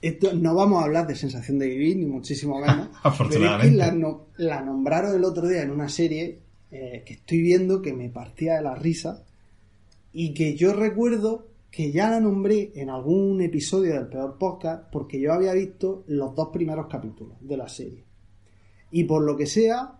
esto, 0.00 0.32
no 0.32 0.54
vamos 0.54 0.80
a 0.80 0.84
hablar 0.86 1.06
de 1.06 1.16
sensación 1.16 1.58
de 1.58 1.68
vivir, 1.68 1.96
ni 1.96 2.06
muchísimo 2.06 2.60
menos. 2.60 2.88
Afortunadamente. 3.02 3.72
Pero 3.76 3.82
es 3.84 3.90
que 3.90 3.92
la, 3.92 3.92
no- 3.92 4.26
la 4.36 4.62
nombraron 4.62 5.14
el 5.16 5.24
otro 5.24 5.48
día 5.48 5.62
en 5.62 5.70
una 5.70 5.88
serie 5.88 6.38
eh, 6.70 7.02
que 7.06 7.14
estoy 7.14 7.40
viendo 7.42 7.82
que 7.82 7.92
me 7.92 8.08
partía 8.10 8.56
de 8.56 8.62
la 8.62 8.74
risa 8.74 9.24
y 10.12 10.32
que 10.34 10.54
yo 10.54 10.72
recuerdo 10.72 11.46
que 11.70 11.92
ya 11.92 12.10
la 12.10 12.20
nombré 12.20 12.72
en 12.76 12.88
algún 12.90 13.40
episodio 13.42 13.94
del 13.94 14.06
peor 14.08 14.38
podcast 14.38 14.90
porque 14.90 15.20
yo 15.20 15.32
había 15.32 15.52
visto 15.52 16.04
los 16.06 16.34
dos 16.34 16.48
primeros 16.50 16.86
capítulos 16.88 17.36
de 17.40 17.56
la 17.56 17.68
serie. 17.68 18.04
Y 18.90 19.04
por 19.04 19.22
lo 19.22 19.36
que 19.36 19.46
sea, 19.46 19.98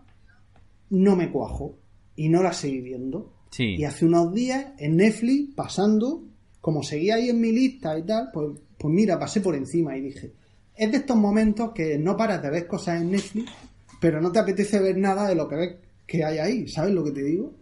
no 0.89 1.15
me 1.15 1.31
cuajo 1.31 1.77
y 2.15 2.29
no 2.29 2.41
la 2.41 2.53
seguí 2.53 2.81
viendo. 2.81 3.33
Sí. 3.51 3.75
Y 3.77 3.83
hace 3.83 4.05
unos 4.05 4.33
días 4.33 4.73
en 4.79 4.97
Netflix, 4.97 5.53
pasando, 5.55 6.23
como 6.61 6.81
seguía 6.83 7.15
ahí 7.15 7.29
en 7.29 7.39
mi 7.39 7.51
lista 7.51 7.97
y 7.97 8.03
tal, 8.03 8.29
pues, 8.33 8.47
pues 8.79 8.93
mira, 8.93 9.19
pasé 9.19 9.41
por 9.41 9.55
encima 9.55 9.95
y 9.97 10.01
dije, 10.01 10.31
es 10.75 10.91
de 10.91 10.97
estos 10.97 11.17
momentos 11.17 11.71
que 11.73 11.97
no 11.99 12.15
paras 12.15 12.41
de 12.41 12.49
ver 12.49 12.65
cosas 12.65 13.01
en 13.01 13.11
Netflix, 13.11 13.51
pero 13.99 14.21
no 14.21 14.31
te 14.31 14.39
apetece 14.39 14.79
ver 14.79 14.97
nada 14.97 15.27
de 15.27 15.35
lo 15.35 15.47
que 15.47 15.55
ves 15.55 15.75
que 16.07 16.23
hay 16.23 16.39
ahí, 16.39 16.67
¿sabes 16.67 16.93
lo 16.93 17.03
que 17.03 17.11
te 17.11 17.21
digo? 17.21 17.53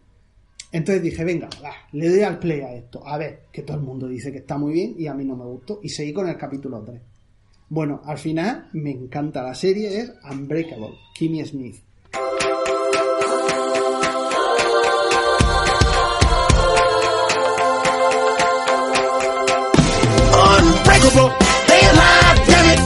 Entonces 0.71 1.01
dije, 1.01 1.23
venga, 1.23 1.49
va, 1.63 1.71
le 1.93 2.09
doy 2.09 2.21
al 2.21 2.39
play 2.39 2.61
a 2.61 2.73
esto. 2.73 3.05
A 3.05 3.17
ver, 3.17 3.43
que 3.51 3.63
todo 3.63 3.77
el 3.77 3.83
mundo 3.83 4.07
dice 4.07 4.31
que 4.31 4.39
está 4.39 4.57
muy 4.57 4.73
bien 4.73 4.95
y 4.97 5.07
a 5.07 5.13
mí 5.13 5.25
no 5.25 5.35
me 5.35 5.45
gustó. 5.45 5.79
Y 5.81 5.89
seguí 5.89 6.13
con 6.13 6.27
el 6.27 6.37
capítulo 6.37 6.83
3. 6.83 7.01
Bueno, 7.69 8.01
al 8.05 8.17
final 8.17 8.69
me 8.73 8.91
encanta 8.91 9.43
la 9.43 9.55
serie, 9.55 9.99
es 9.99 10.13
Unbreakable, 10.29 10.93
Kimmy 11.15 11.43
Smith. 11.45 11.77
Unbreakable, 21.07 21.31
they 21.67 21.81
alive, 21.87 22.37
damn 22.47 22.67
it. 22.67 22.79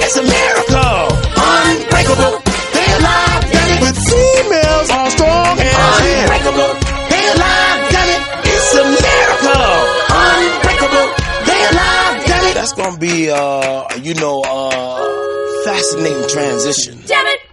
It's 0.00 0.16
a 0.16 0.22
miracle. 0.22 1.12
Unbreakable, 1.36 2.40
they 2.72 2.88
alive, 2.96 3.42
damn 3.52 3.68
it. 3.68 3.80
With 3.84 3.98
females 4.00 4.88
all 4.96 5.10
strong 5.10 5.58
and 5.60 5.76
unbreakable, 5.76 6.72
they 7.12 7.24
alive, 7.36 7.80
damn 7.92 8.08
it. 8.16 8.22
It's 8.48 8.72
a 8.80 8.84
miracle. 8.96 9.76
Unbreakable, 10.08 11.06
they 11.44 11.60
alive, 11.68 12.24
damn 12.24 12.44
it. 12.48 12.54
That's 12.54 12.72
gonna 12.72 12.96
be, 12.96 13.30
uh, 13.30 13.84
you 14.00 14.14
know, 14.14 14.40
uh, 14.40 15.64
fascinating 15.64 16.26
transition. 16.28 17.02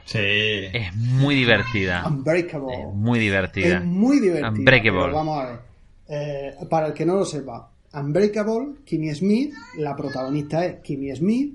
Sí. 0.06 0.70
Es 0.74 0.96
muy 0.96 1.36
divertida. 1.36 2.06
Unbreakable. 2.08 2.74
Es 2.80 2.94
muy 2.94 3.20
divertida. 3.20 3.78
Es 3.80 3.84
muy 3.84 4.20
divertida. 4.22 4.50
Unbreakable. 4.50 5.02
pero 5.04 5.16
vamos 5.16 5.44
a 5.44 5.46
ver. 5.48 5.60
Eh, 6.08 6.56
para 6.70 6.88
el 6.88 6.94
que 6.94 7.06
no 7.06 7.16
lo 7.16 7.26
sepa, 7.26 7.73
Unbreakable, 7.94 8.76
Kimmy 8.86 9.14
Smith, 9.14 9.54
la 9.78 9.96
protagonista 9.96 10.66
es 10.66 10.76
Kimmy 10.82 11.16
Smith, 11.16 11.54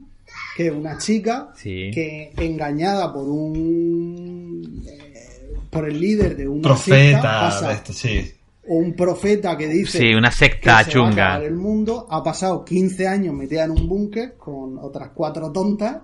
que 0.57 0.67
es 0.69 0.73
una 0.73 0.99
chica 0.99 1.51
Sí. 1.57 1.91
que 1.93 2.33
engañada 2.37 3.13
por 3.13 3.29
un 3.29 4.83
eh, 4.87 5.55
por 5.71 5.89
el 5.89 6.01
líder 6.01 6.37
de 6.37 6.45
secta, 6.45 6.63
Profeta, 6.63 7.23
pasa- 7.23 7.69
de 7.69 7.75
este, 7.75 7.93
sí. 7.93 8.33
o 8.69 8.77
un 8.77 8.95
profeta 8.95 9.57
que 9.57 9.67
dice 9.69 9.99
Sí, 9.99 10.15
una 10.15 10.31
que 10.31 10.37
secta 10.37 10.71
se 10.71 10.75
va 10.75 10.79
a 10.81 10.85
chunga. 11.11 11.37
el 11.43 11.55
mundo, 11.55 12.07
ha 12.11 12.23
pasado 12.23 12.65
15 12.65 13.07
años 13.09 13.35
metida 13.35 13.65
en 13.65 13.73
un 13.73 13.89
búnker 13.89 14.35
con 14.37 14.79
otras 14.79 15.11
cuatro 15.15 15.51
tontas 15.53 15.99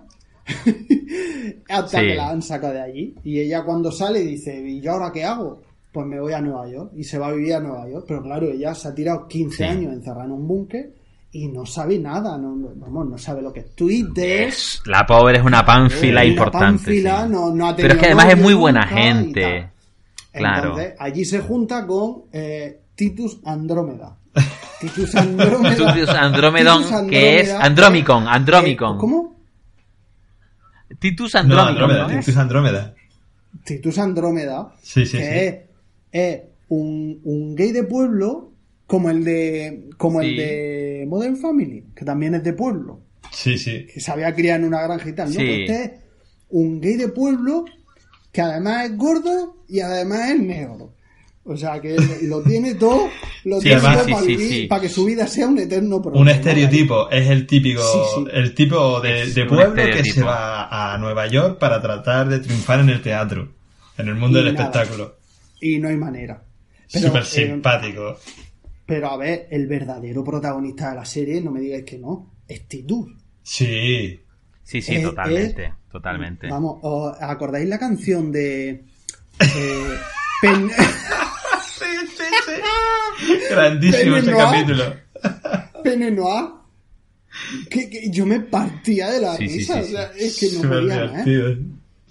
hasta 1.68 2.00
que 2.00 2.14
la 2.14 2.28
han 2.30 2.42
sacado 2.42 2.74
de 2.74 2.82
allí. 2.82 3.14
Y 3.24 3.40
ella 3.40 3.62
cuando 3.64 3.90
sale 3.92 4.20
dice, 4.20 4.58
¿y 4.66 4.80
yo 4.80 4.92
ahora 4.92 5.12
qué 5.12 5.24
hago? 5.24 5.62
Pues 5.94 6.06
me 6.08 6.18
voy 6.20 6.32
a 6.32 6.40
Nueva 6.40 6.68
York 6.68 6.90
y 6.96 7.04
se 7.04 7.18
va 7.18 7.28
a 7.28 7.32
vivir 7.32 7.54
a 7.54 7.60
Nueva 7.60 7.88
York. 7.88 8.04
Pero 8.08 8.20
claro, 8.20 8.48
ella 8.50 8.74
se 8.74 8.88
ha 8.88 8.94
tirado 8.94 9.28
15 9.28 9.56
Sí. 9.58 9.62
años 9.62 9.92
encerrada 9.92 10.24
en 10.24 10.32
un 10.32 10.48
búnker 10.48 10.92
y 11.30 11.46
no 11.46 11.64
sabe 11.64 12.00
nada, 12.00 12.36
no, 12.36 12.56
no- 12.56 12.72
vamos, 12.74 13.08
no 13.08 13.16
sabe 13.16 13.42
lo 13.42 13.52
que 13.52 13.60
es 13.60 13.74
Twitter. 13.76 14.48
Es- 14.48 14.82
La 14.86 15.06
pobre 15.06 15.38
es 15.38 15.44
una 15.44 15.64
pánfila 15.64 16.20
Una 16.22 16.24
importante. 16.24 16.66
pánfila, 16.84 17.24
sí. 17.26 17.32
no- 17.32 17.54
no 17.54 17.68
ha 17.68 17.76
Pero 17.76 17.94
es 17.94 18.00
que 18.00 18.06
además 18.06 18.28
es 18.28 18.38
muy 18.40 18.54
buena 18.54 18.84
gente. 18.88 19.70
Claro. 20.32 20.70
Entonces, 20.70 20.94
allí 20.98 21.24
se 21.24 21.38
junta 21.40 21.86
con 21.86 22.24
eh, 22.32 22.80
Titus 22.96 23.38
Andrómeda. 23.44 24.16
Titus 24.80 25.14
Andrómeda. 25.14 25.76
Titus 25.76 26.08
Andromedon, 26.08 26.82
Titus 26.82 27.02
que 27.08 27.36
es 27.38 27.50
Andrómeda, 27.52 27.66
Andromicon, 27.66 28.22
eh, 28.24 28.28
Andromicon. 28.30 28.98
¿Cómo? 28.98 29.34
Titus 30.98 31.34
No. 31.34 31.40
Andrómeda. 31.40 32.06
Titus 32.08 32.36
Andrómeda. 32.36 32.94
Titus 33.64 33.98
Andrómeda. 33.98 34.72
Sí, 34.82 35.06
sí, 35.06 35.16
que 35.18 35.22
sí. 35.24 35.30
Es, 35.32 35.54
es 36.14 36.40
un, 36.68 37.20
un 37.24 37.54
gay 37.54 37.72
de 37.72 37.82
pueblo 37.84 38.52
como 38.86 39.10
el 39.10 39.24
de 39.24 39.88
como 39.98 40.20
el 40.22 40.36
de 40.36 41.04
Modern 41.08 41.36
Family, 41.36 41.84
que 41.94 42.04
también 42.04 42.34
es 42.36 42.42
de 42.44 42.52
pueblo, 42.52 43.00
Sí, 43.32 43.58
sí. 43.58 43.86
que 43.92 44.00
se 44.00 44.10
había 44.10 44.34
criado 44.34 44.60
en 44.60 44.66
una 44.68 44.82
granja 44.82 45.08
y 45.08 45.12
tal, 45.12 45.28
¿no? 45.28 45.32
Sí. 45.32 45.36
Pues 45.46 45.58
este 45.60 45.82
es 45.84 45.90
un 46.50 46.80
gay 46.80 46.96
de 46.96 47.08
pueblo 47.08 47.64
que 48.32 48.40
además 48.40 48.84
es 48.90 48.96
gordo 48.96 49.56
y 49.68 49.80
además 49.80 50.30
es 50.30 50.40
negro. 50.40 50.92
O 51.46 51.56
sea 51.58 51.78
que 51.80 51.96
lo 52.22 52.42
tiene 52.42 52.74
todo, 52.74 53.08
lo 53.44 53.56
Sí, 53.60 53.64
tiene 53.68 53.80
además, 53.80 53.96
todo 53.98 54.06
sí, 54.06 54.12
para, 54.12 54.24
sí, 54.24 54.36
vivir- 54.36 54.48
sí. 54.62 54.66
para 54.66 54.80
que 54.82 54.88
su 54.88 55.04
vida 55.04 55.26
sea 55.26 55.46
un 55.48 55.58
eterno 55.58 56.00
problema. 56.00 56.22
Un 56.22 56.28
estereotipo 56.30 57.10
es 57.10 57.28
el 57.28 57.46
típico, 57.46 57.82
Sí, 57.82 57.98
sí. 58.16 58.24
el 58.32 58.54
tipo 58.54 59.00
de, 59.02 59.44
pueblo 59.46 59.74
que 59.74 60.04
se 60.04 60.22
va 60.22 60.92
a 60.94 60.96
Nueva 60.98 61.26
York 61.26 61.58
para 61.58 61.82
tratar 61.82 62.28
de 62.28 62.38
triunfar 62.38 62.80
en 62.80 62.88
el 62.90 63.02
teatro, 63.02 63.48
en 63.98 64.08
el 64.08 64.14
mundo 64.14 64.40
Y 64.40 64.44
del 64.44 64.54
nada. 64.54 64.66
espectáculo. 64.70 65.16
Y 65.66 65.78
no 65.78 65.88
hay 65.88 65.96
manera. 65.96 66.42
Pero, 66.92 67.06
Súper 67.08 67.22
eh, 67.22 67.26
simpático. 67.26 68.18
pero 68.86 69.08
a 69.10 69.16
ver, 69.16 69.48
el 69.50 69.66
verdadero 69.66 70.22
protagonista 70.22 70.90
de 70.90 70.96
la 70.96 71.04
serie, 71.04 71.40
no 71.40 71.50
me 71.50 71.60
digáis 71.60 71.84
que 71.84 71.98
no, 71.98 72.34
es 72.46 72.68
Titus. 72.68 73.10
Sí. 73.42 74.20
Sí, 74.62 74.80
sí, 74.82 74.94
Es- 74.96 75.02
totalmente. 75.02 75.64
es- 75.64 75.72
Totalmente. 75.90 76.48
Vamos, 76.48 76.78
¿os 76.82 77.16
acordáis 77.22 77.68
la 77.68 77.78
canción 77.78 78.32
de 78.32 78.68
eh, 78.70 78.84
Pen- 80.42 80.68
Sí, 81.78 81.84
sí, 82.16 82.24
sí. 82.46 83.32
Grandísimo 83.50 84.16
ese 84.16 84.30
Noir. 84.32 84.44
capítulo. 84.44 84.84
Pene 85.84 86.10
Noir? 86.10 86.46
Que, 87.70 87.88
que 87.88 88.10
yo 88.10 88.26
me 88.26 88.40
partía 88.40 89.10
de 89.10 89.20
la 89.20 89.36
Sí, 89.36 89.48
sí, 89.48 89.58
risa, 89.58 89.74
sí, 89.82 89.94
o 89.94 89.96
sea, 89.96 90.10
es 90.18 90.38
que 90.38 90.50
no 90.52 90.68
podía 90.68 91.06
más. 91.06 91.24
divertido. 91.24 91.56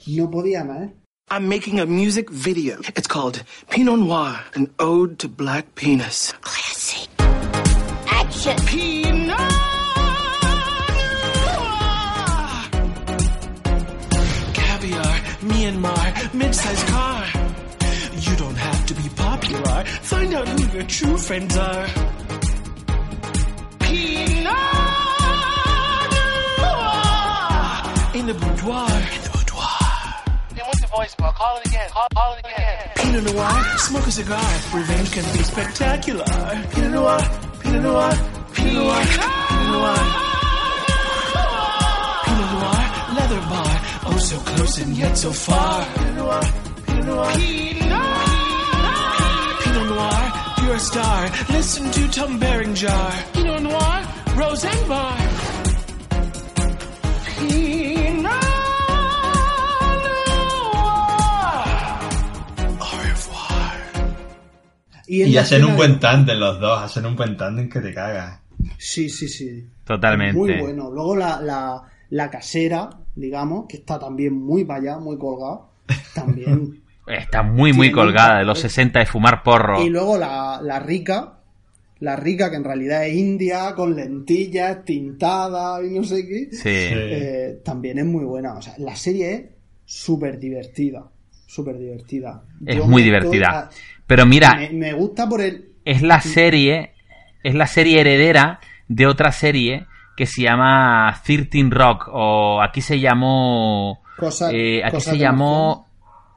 No 0.08 0.32
podía 0.32 0.64
más. 0.64 0.90
I'm 1.30 1.48
making 1.50 1.80
a 1.80 1.86
music 1.86 2.30
video. 2.30 2.80
It's 2.95 3.08
called 3.08 3.44
Pinot 3.70 4.00
Noir, 4.00 4.40
an 4.54 4.70
ode 4.78 5.18
to 5.20 5.28
black 5.28 5.74
penis. 5.76 6.32
Classic. 6.41 7.10
Action. 7.20 8.56
Pinot 8.68 9.28
Noir. 9.28 9.40
Caviar, 14.54 15.18
Myanmar, 15.41 16.34
mid-sized 16.36 16.88
car. 16.88 17.26
You 18.20 18.36
don't 18.36 18.56
have 18.56 18.86
to 18.86 18.94
be 18.94 19.10
popular. 19.16 19.84
Find 19.86 20.34
out 20.36 20.48
who 20.48 20.78
your 20.78 20.84
true 20.88 21.18
friends 21.18 21.58
are. 21.58 21.88
Pinot 23.80 24.44
Noir. 24.44 24.84
In 28.14 28.28
the 28.28 28.34
boudoir. 28.34 28.91
In 28.94 28.98
the 28.98 29.04
boudoir. 29.14 29.23
Voicemail? 30.94 31.34
Call 31.34 31.57
it 31.57 31.68
again. 31.68 31.90
Call, 31.90 32.07
call 32.14 32.34
it 32.36 32.40
again. 32.45 32.90
Pinot 32.95 33.34
Noir, 33.34 33.78
smoke 33.78 34.06
a 34.06 34.11
cigar. 34.11 34.52
Revenge 34.74 35.11
can 35.11 35.24
be 35.36 35.44
spectacular. 35.44 36.26
Pinot 36.72 36.91
Noir, 36.91 37.20
Pinot 37.61 37.82
Noir, 37.82 38.14
Pinot 38.53 38.74
Noir, 38.74 39.03
Pinot 39.10 39.70
Noir. 39.74 39.98
Pinot 42.26 42.49
Noir, 42.53 42.82
leather 43.18 43.41
bar. 43.49 43.74
Oh, 44.06 44.18
so 44.22 44.38
close 44.38 44.78
and 44.84 44.95
yet 44.95 45.18
so 45.18 45.32
far. 45.32 45.84
Pinot 45.95 46.15
Noir, 46.15 46.44
Pinot 46.86 47.06
Noir, 47.06 47.34
Pinot 49.64 49.88
Noir. 49.90 50.22
You're 50.61 50.76
a 50.76 50.80
star. 50.80 51.30
Listen 51.49 51.91
to 51.91 52.07
Tom 52.11 52.40
Berenger. 52.40 53.11
Pinot 53.34 53.61
Noir, 53.64 54.07
Rose 54.38 54.64
and 54.64 54.88
Y 65.22 65.31
la 65.34 65.41
hacen 65.41 65.64
un 65.65 65.76
buen 65.76 65.94
de- 65.94 65.99
tándem 65.99 66.40
los 66.40 66.60
dos, 66.60 66.81
hacen 66.81 67.06
un 67.06 67.15
buen 67.15 67.38
tándem 67.38 67.69
que 67.69 67.80
te 67.80 67.94
cagas. 67.94 68.40
Sí, 68.77 69.10
sí, 69.10 69.27
sí. 69.27 69.68
Totalmente. 69.85 70.38
Muy 70.38 70.53
bueno. 70.60 70.90
Luego 70.90 71.15
la, 71.15 71.40
la, 71.41 71.81
la 72.10 72.30
casera, 72.30 72.90
digamos, 73.15 73.65
que 73.68 73.77
está 73.77 73.99
también 73.99 74.34
muy 74.34 74.64
para 74.65 74.80
allá, 74.80 74.98
muy 74.99 75.18
colgada. 75.18 75.61
También. 76.15 76.80
Está 77.06 77.44
muy, 77.44 77.73
muy 77.73 77.91
colgada 77.91 78.38
de 78.40 78.45
los 78.45 78.60
papel. 78.60 78.69
60 78.72 78.99
de 78.99 79.06
fumar 79.06 79.44
porro. 79.44 79.84
y 79.84 79.90
luego 79.90 80.18
la, 80.18 80.61
la 80.64 80.80
rica. 80.80 81.34
La 81.99 82.15
rica, 82.15 82.49
que 82.49 82.56
en 82.56 82.64
realidad 82.64 83.06
es 83.06 83.14
india, 83.15 83.73
con 83.76 83.94
lentillas, 83.94 84.85
tintada 84.85 85.85
y 85.85 85.90
no 85.90 86.03
sé 86.06 86.26
qué. 86.26 86.48
Sí. 86.56 86.69
eh, 86.69 87.61
también 87.64 87.99
es 87.99 88.06
muy 88.06 88.23
buena. 88.23 88.53
O 88.53 88.61
sea, 88.61 88.73
la 88.77 88.95
serie 88.95 89.34
es 89.34 89.44
súper 89.84 90.40
divertida. 90.40 91.06
Súper 91.45 91.77
divertida. 91.77 92.44
Es 92.65 92.77
Yo 92.77 92.85
muy 92.88 93.03
divertida. 93.03 93.69
Pero 94.08 94.26
mira, 94.26 94.56
me, 94.56 94.70
me 94.72 94.94
gusta 94.94 95.28
por 95.28 95.42
el. 95.42 95.66
es 95.86 96.02
la 96.02 96.22
serie, 96.22 96.94
es 97.44 97.56
la 97.56 97.68
serie 97.68 98.02
heredera 98.02 98.60
de 98.88 99.08
otra 99.08 99.32
serie 99.32 99.86
que 100.16 100.26
se 100.26 100.44
llama 100.44 101.20
13 101.26 101.68
Rock 101.70 102.10
o 102.12 102.62
aquí 102.62 102.82
se 102.82 103.00
llamó 103.00 104.02
Cosa, 104.18 104.52
eh, 104.52 104.84
aquí 104.84 104.96
cosa 104.96 105.12
se 105.12 105.18
llamó 105.18 105.88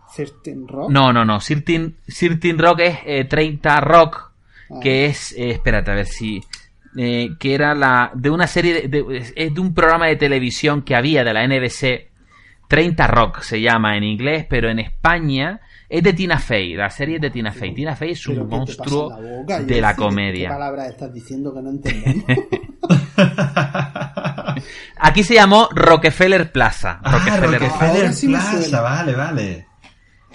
nos- 0.07 0.15
Certain 0.15 0.67
Rock. 0.67 0.91
no 0.91 1.13
no 1.13 1.25
no 1.27 1.39
13, 1.41 1.93
13 2.07 2.53
Rock 2.57 2.81
es 2.81 2.99
eh, 3.05 3.25
30 3.25 3.81
Rock 3.81 4.33
Ah. 4.71 4.81
que 4.83 5.07
es 5.07 5.33
eh, 5.33 5.51
espérate 5.51 5.91
a 5.91 5.95
ver 5.95 6.07
si 6.07 6.43
eh, 6.97 7.31
que 7.39 7.55
era 7.55 7.75
la 7.75 8.11
de 8.15 8.31
una 8.31 8.47
serie 8.47 8.89
de, 8.89 8.89
de- 8.89 9.19
es 9.37 9.55
de 9.55 9.61
un 9.61 9.75
programa 9.75 10.07
de 10.07 10.17
televisión 10.17 10.83
que 10.83 10.97
había 10.97 11.23
de 11.23 11.33
la 11.35 11.47
NBC 11.47 12.09
30 12.67 13.07
Rock 13.07 13.43
se 13.43 13.61
llama 13.61 13.97
en 13.97 14.03
inglés 14.05 14.47
pero 14.49 14.69
en 14.71 14.79
España 14.79 15.61
Es 15.89 16.03
de 16.03 16.13
Tina 16.13 16.39
Fey, 16.39 16.75
la 16.75 16.91
serie 16.91 17.17
es 17.17 17.21
de 17.23 17.31
Tina 17.31 17.53
Fey. 17.53 17.73
Tina 17.75 17.95
Fey 17.95 18.11
es 18.13 18.27
un 18.27 18.35
¿qué 18.35 18.41
te 18.41 18.47
monstruo 18.47 19.11
la 19.11 19.17
de 19.21 19.81
la 19.81 19.89
decía, 19.89 19.91
¿Qué 19.91 19.97
comedia. 19.97 20.49
palabras 20.49 20.89
estás 20.89 21.13
diciendo 21.15 21.55
que 21.55 21.63
no 21.63 21.71
entendemos? 21.71 22.25
Aquí 24.99 25.23
se 25.23 25.35
llamó 25.35 25.69
Rockefeller 25.73 26.51
Plaza. 26.51 27.01
Ah, 27.03 27.13
Rockefeller 27.19 27.59
Plaza. 27.61 27.75
Rockefeller 27.87 28.13
sí 28.15 28.27
vale, 28.73 29.15
vale. 29.15 29.67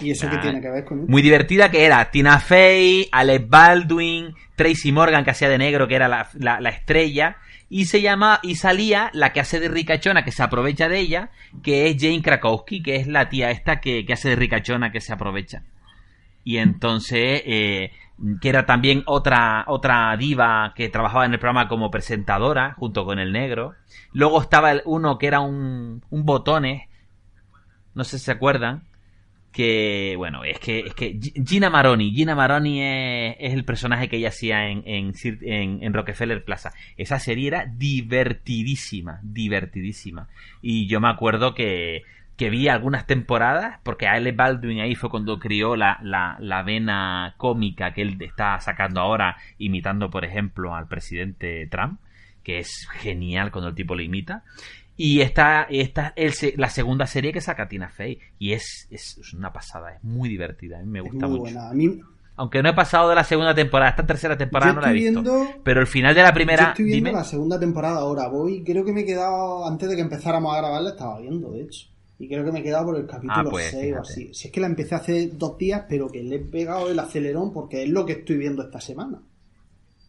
¿Y 0.00 0.10
eso 0.10 0.28
qué 0.28 0.36
Ah, 0.36 0.40
tiene 0.40 0.60
que 0.60 0.70
ver 0.70 0.84
con 0.84 1.06
Muy 1.06 1.22
divertida 1.22 1.70
que 1.70 1.84
era 1.84 2.10
Tina 2.10 2.40
Fey, 2.40 3.08
Alec 3.12 3.48
Baldwin, 3.48 4.34
Tracy 4.56 4.90
Morgan 4.90 5.22
que 5.24 5.30
hacía 5.30 5.48
de 5.48 5.58
negro 5.58 5.86
que 5.86 5.94
era 5.94 6.08
la, 6.08 6.28
la- 6.34 6.60
la 6.60 6.70
estrella 6.70 7.36
y 7.74 7.86
se 7.86 8.02
llama 8.02 8.38
y 8.42 8.56
salía 8.56 9.10
la 9.14 9.32
que 9.32 9.40
hace 9.40 9.58
de 9.58 9.68
ricachona 9.68 10.24
que 10.24 10.30
se 10.30 10.42
aprovecha 10.42 10.90
de 10.90 10.98
ella 10.98 11.30
que 11.62 11.88
es 11.88 11.96
Jane 11.98 12.20
Krakowski 12.20 12.82
que 12.82 12.96
es 12.96 13.06
la 13.06 13.30
tía 13.30 13.50
esta 13.50 13.80
que, 13.80 14.04
que 14.04 14.12
hace 14.12 14.28
de 14.28 14.36
ricachona 14.36 14.92
que 14.92 15.00
se 15.00 15.14
aprovecha. 15.14 15.62
Y 16.44 16.58
entonces 16.58 17.42
eh, 17.46 17.92
que 18.42 18.48
era 18.50 18.66
también 18.66 19.02
otra 19.06 19.64
otra 19.68 20.14
diva 20.18 20.74
que 20.76 20.90
trabajaba 20.90 21.24
en 21.24 21.32
el 21.32 21.38
programa 21.38 21.66
como 21.66 21.90
presentadora 21.90 22.74
junto 22.74 23.06
con 23.06 23.18
el 23.18 23.32
negro. 23.32 23.72
Luego 24.12 24.42
estaba 24.42 24.70
el 24.70 24.82
uno 24.84 25.16
que 25.16 25.28
era 25.28 25.40
un 25.40 26.02
un 26.10 26.26
botones 26.26 26.82
no 27.94 28.04
sé 28.04 28.18
si 28.18 28.26
se 28.26 28.32
acuerdan 28.32 28.82
que 29.52 30.14
bueno 30.16 30.44
es 30.44 30.58
que 30.58 30.80
es 30.80 30.94
que 30.94 31.12
Gi- 31.20 31.34
Gina 31.46 31.68
Maroni 31.70 32.10
Gina 32.12 32.34
Maroni 32.34 32.80
es, 32.82 33.36
es 33.38 33.52
el 33.52 33.64
personaje 33.64 34.08
que 34.08 34.16
ella 34.16 34.28
hacía 34.28 34.68
en, 34.68 34.82
en, 34.86 35.12
en- 35.42 35.82
en 35.82 35.92
Rockefeller 35.94 36.44
Plaza. 36.44 36.72
Esa 36.96 37.18
serie 37.18 37.48
era 37.48 37.66
divertidísima 37.66 39.20
divertidísima. 39.22 40.28
Y 40.60 40.86
yo 40.86 41.00
me 41.00 41.08
acuerdo 41.08 41.54
que 41.54 42.02
que 42.36 42.48
vi 42.48 42.66
algunas 42.68 43.06
temporadas 43.06 43.78
porque 43.84 44.08
Alec 44.08 44.34
Baldwin 44.34 44.80
ahí 44.80 44.94
fue 44.94 45.10
cuando 45.10 45.38
crió 45.38 45.76
la, 45.76 45.98
la, 46.02 46.36
la 46.40 46.62
vena 46.62 47.34
cómica 47.36 47.92
que 47.92 48.02
él 48.02 48.16
está 48.20 48.58
sacando 48.58 49.00
ahora 49.00 49.36
imitando 49.58 50.10
por 50.10 50.24
ejemplo 50.24 50.74
al 50.74 50.88
presidente 50.88 51.66
Trump 51.70 52.00
que 52.42 52.58
es 52.58 52.88
genial 52.94 53.52
cuando 53.52 53.68
el 53.68 53.74
tipo 53.76 53.94
lo 53.94 54.02
imita 54.02 54.42
y 54.96 55.20
esta, 55.20 55.62
esta 55.70 56.12
el 56.16 56.32
se- 56.34 56.54
la 56.56 56.68
segunda 56.68 57.06
serie 57.06 57.32
que 57.32 57.40
saca 57.40 57.68
Tina 57.68 57.88
Fey. 57.88 58.18
Y 58.38 58.52
es, 58.52 58.86
es, 58.90 59.18
es 59.18 59.32
una 59.34 59.52
pasada, 59.52 59.94
es 59.94 60.04
muy 60.04 60.28
divertida. 60.28 60.78
A 60.78 60.82
mí 60.82 60.86
me 60.86 60.98
Es 61.00 61.04
gusta 61.06 61.26
muy 61.26 61.38
mucho. 61.40 61.42
buena. 61.54 61.70
A 61.70 61.74
mí, 61.74 62.00
Aunque 62.36 62.62
no 62.62 62.68
he 62.70 62.74
pasado 62.74 63.08
de 63.10 63.14
la 63.14 63.24
segunda 63.24 63.54
temporada, 63.54 63.90
esta 63.90 64.06
tercera 64.06 64.36
temporada 64.38 64.70
Yo 64.72 64.74
no 64.76 64.80
la 64.82 64.90
he 64.90 64.94
visto. 64.94 65.22
viendo- 65.22 65.46
Pero 65.62 65.80
el 65.80 65.86
final 65.86 66.14
de 66.14 66.22
la 66.22 66.28
yo 66.30 66.34
primera, 66.34 66.68
estoy 66.70 66.84
viendo 66.86 67.08
dime. 67.10 67.18
la 67.18 67.24
segunda 67.24 67.58
temporada 67.60 67.98
ahora. 68.00 68.28
Voy, 68.28 68.62
creo 68.64 68.84
que 68.84 68.92
me 68.92 69.02
he 69.02 69.04
quedado, 69.06 69.66
antes 69.66 69.88
de 69.88 69.96
que 69.96 70.02
empezáramos 70.02 70.54
a 70.54 70.58
grabar, 70.58 70.82
la 70.82 70.90
estaba 70.90 71.18
viendo, 71.20 71.50
de 71.52 71.62
hecho. 71.62 71.86
Y 72.18 72.28
creo 72.28 72.44
que 72.44 72.52
me 72.52 72.60
he 72.60 72.62
quedado 72.62 72.86
por 72.86 72.96
el 72.96 73.06
capítulo 73.06 73.48
Ah, 73.48 73.50
pues, 73.50 73.70
6 73.70 73.82
o 73.82 73.86
fíjate. 73.96 74.00
así. 74.12 74.34
Si 74.34 74.46
es 74.48 74.52
que 74.52 74.60
la 74.60 74.66
empecé 74.68 74.94
hace 74.94 75.26
dos 75.28 75.58
días, 75.58 75.84
pero 75.88 76.08
que 76.08 76.22
le 76.22 76.36
he 76.36 76.38
pegado 76.38 76.88
el 76.90 76.98
acelerón 76.98 77.52
porque 77.52 77.82
es 77.82 77.88
lo 77.90 78.06
que 78.06 78.12
estoy 78.12 78.36
viendo 78.38 78.62
esta 78.62 78.80
semana. 78.80 79.18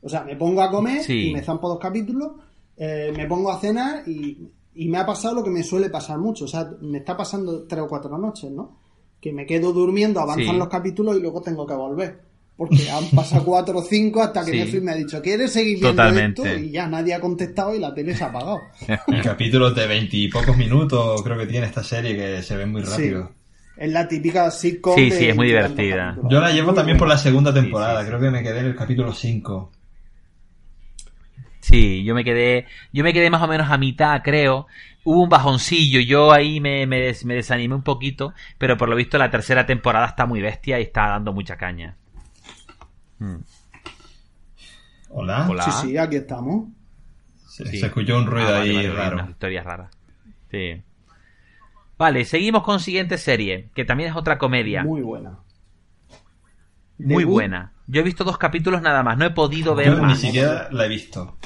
O 0.02 0.10
sea, 0.10 0.24
me 0.24 0.36
pongo 0.36 0.62
a 0.62 0.70
comer 0.70 1.02
Sí. 1.04 1.30
y 1.30 1.34
me 1.34 1.42
zampo 1.42 1.68
dos 1.70 1.80
capítulos, 1.80 2.34
eh, 2.78 3.12
me 3.16 3.26
pongo 3.26 3.52
a 3.52 3.60
cenar 3.60 4.08
y, 4.08 4.38
y 4.76 4.90
me 4.90 4.98
ha 4.98 5.06
pasado 5.06 5.36
lo 5.36 5.44
que 5.44 5.50
me 5.50 5.64
suele 5.64 5.90
pasar 5.90 6.18
mucho. 6.18 6.46
O 6.46 6.48
sea, 6.48 6.70
me 6.82 7.00
está 7.00 7.16
pasando 7.18 7.64
tres 7.64 7.82
o 7.82 7.88
cuatro 7.88 8.18
noches, 8.18 8.52
¿no? 8.52 8.80
Que 9.22 9.32
me 9.32 9.46
quedo 9.46 9.72
durmiendo, 9.74 10.20
avanzan 10.20 10.54
Sí. 10.56 10.58
los 10.60 10.68
capítulos 10.68 11.18
y 11.18 11.22
luego 11.22 11.42
tengo 11.42 11.66
que 11.66 11.74
volver. 11.74 12.20
Porque 12.56 12.88
han 12.92 13.06
pasado 13.16 13.44
cuatro 13.46 13.80
o 13.80 13.82
cinco 13.84 14.22
hasta 14.22 14.46
que 14.46 14.52
Sí. 14.52 14.58
Netflix 14.60 14.84
me 14.84 14.92
ha 14.92 14.96
dicho, 14.96 15.22
¿quieres 15.22 15.52
seguir 15.52 15.74
viendo 15.80 15.90
Totalmente. 15.90 16.42
esto? 16.44 16.60
Y 16.64 16.70
ya 16.72 16.88
nadie 16.88 17.14
ha 17.16 17.20
contestado 17.20 17.74
y 17.76 17.80
la 17.80 17.94
tele 17.96 18.16
se 18.16 18.24
ha 18.24 18.28
apagado. 18.28 18.60
Capítulos 19.24 19.76
de 19.76 19.88
veintipocos 19.88 20.56
minutos 20.56 21.24
creo 21.24 21.38
que 21.38 21.48
tiene 21.48 21.66
esta 21.66 21.84
serie 21.84 22.16
que 22.16 22.42
se 22.44 22.56
ven 22.56 22.72
muy 22.72 22.82
rápido. 22.84 23.32
Es 23.76 23.92
la 23.92 24.08
típica 24.08 24.52
sitcom. 24.52 24.96
Sí, 24.96 25.10
sí, 25.10 25.26
es 25.30 25.36
muy 25.36 25.48
divertida. 25.48 26.16
Yo 26.30 26.40
la 26.40 26.52
llevo 26.52 26.68
Muy 26.68 26.76
también 26.76 26.98
por 27.00 27.08
la 27.08 27.18
segunda 27.18 27.52
temporada, 27.52 28.02
sí, 28.02 28.06
sí. 28.06 28.10
creo 28.10 28.20
que 28.22 28.30
me 28.30 28.44
quedé 28.44 28.60
en 28.60 28.66
el 28.68 28.76
capítulo 28.76 29.12
5. 29.14 29.72
Sí, 31.64 32.04
yo 32.04 32.14
me 32.14 32.26
quedé, 32.26 32.68
yo 32.92 33.06
me 33.06 33.14
quedé 33.14 33.30
más 33.30 33.42
o 33.42 33.48
menos 33.48 33.72
a 33.72 33.78
mitad, 33.78 34.22
creo. 34.22 34.68
Hubo 35.06 35.24
un 35.24 35.30
bajoncillo, 35.30 36.02
yo 36.02 36.34
ahí 36.34 36.60
me, 36.60 36.86
me, 36.88 37.00
des- 37.00 37.24
me 37.24 37.36
desanimé 37.36 37.74
un 37.74 37.84
poquito, 37.84 38.34
pero 38.58 38.76
por 38.78 38.90
lo 38.90 38.98
visto 38.98 39.18
la 39.18 39.32
tercera 39.32 39.66
temporada 39.66 40.08
está 40.08 40.26
muy 40.26 40.42
bestia 40.42 40.78
y 40.80 40.84
está 40.84 41.08
dando 41.08 41.32
mucha 41.32 41.56
caña. 41.56 41.96
Mm. 43.20 43.38
Hola. 45.10 45.48
Hola. 45.50 45.64
Sí, 45.64 45.72
sí, 45.88 45.98
aquí 45.98 46.18
estamos. 46.18 46.68
Se, 47.48 47.66
Sí. 47.66 47.78
se 47.80 47.86
escuchó 47.86 48.18
un 48.18 48.26
ruido 48.26 48.48
Ah, 48.50 48.52
vale, 48.60 48.70
ahí 48.70 48.76
vale, 48.76 48.88
vale, 48.90 49.00
raro. 49.00 49.16
unas 49.18 49.30
historias 49.30 49.66
raras. 49.66 49.92
Sí. 50.52 50.82
Vale, 51.98 52.26
seguimos 52.26 52.64
con 52.64 52.80
siguiente 52.82 53.18
serie, 53.18 53.70
que 53.74 53.86
también 53.86 54.10
es 54.10 54.16
otra 54.18 54.38
comedia. 54.38 54.84
Muy, 54.84 55.02
Muy 55.02 55.02
buena. 55.04 55.40
Good- 56.98 57.26
buena. 57.26 57.72
Yo 57.88 58.02
he 58.02 58.04
visto 58.04 58.24
dos 58.24 58.38
capítulos 58.38 58.82
nada 58.82 59.04
más, 59.04 59.18
no 59.18 59.26
he 59.26 59.30
podido 59.32 59.76
ver 59.76 59.88
Yo 59.88 59.96
ni 59.96 60.02
más. 60.02 60.20
siquiera 60.20 60.68
la 60.72 60.86
he 60.86 60.90
visto. 60.90 61.38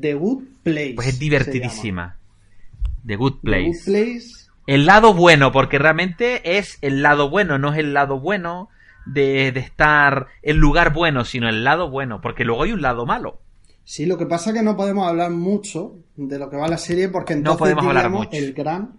The 0.00 0.14
Good 0.14 0.42
Place. 0.62 0.92
Pues 0.94 1.08
es 1.08 1.18
divertidísima. 1.18 2.16
The 3.06 3.16
Good 3.16 3.34
llama. 3.42 3.56
The 3.56 3.66
Good 3.66 3.84
Place. 3.84 4.48
El 4.66 4.84
lado 4.86 5.14
bueno, 5.14 5.50
porque 5.50 5.78
realmente 5.78 6.58
es 6.58 6.78
el 6.82 7.02
lado 7.02 7.30
bueno, 7.30 7.58
no 7.58 7.72
es 7.72 7.78
el 7.78 7.94
lado 7.94 8.20
bueno 8.20 8.68
de, 9.06 9.50
de 9.52 9.60
estar 9.60 10.26
el 10.42 10.58
lugar 10.58 10.92
bueno, 10.92 11.24
sino 11.24 11.48
el 11.48 11.64
lado 11.64 11.88
bueno, 11.88 12.20
porque 12.20 12.44
luego 12.44 12.64
hay 12.64 12.72
un 12.72 12.82
lado 12.82 13.06
malo. 13.06 13.40
Sí, 13.84 14.04
lo 14.04 14.18
que 14.18 14.26
pasa 14.26 14.50
es 14.50 14.56
que 14.56 14.62
no 14.62 14.76
podemos 14.76 15.08
hablar 15.08 15.30
mucho 15.30 15.96
de 16.16 16.38
lo 16.38 16.50
que 16.50 16.58
va 16.58 16.68
la 16.68 16.76
serie 16.76 17.08
porque 17.08 17.32
entonces 17.32 17.58
podemos 17.58 17.86
hablar 17.86 18.04
diríamos 18.04 18.26
mucho. 18.26 18.36
el 18.36 18.52
gran 18.52 18.92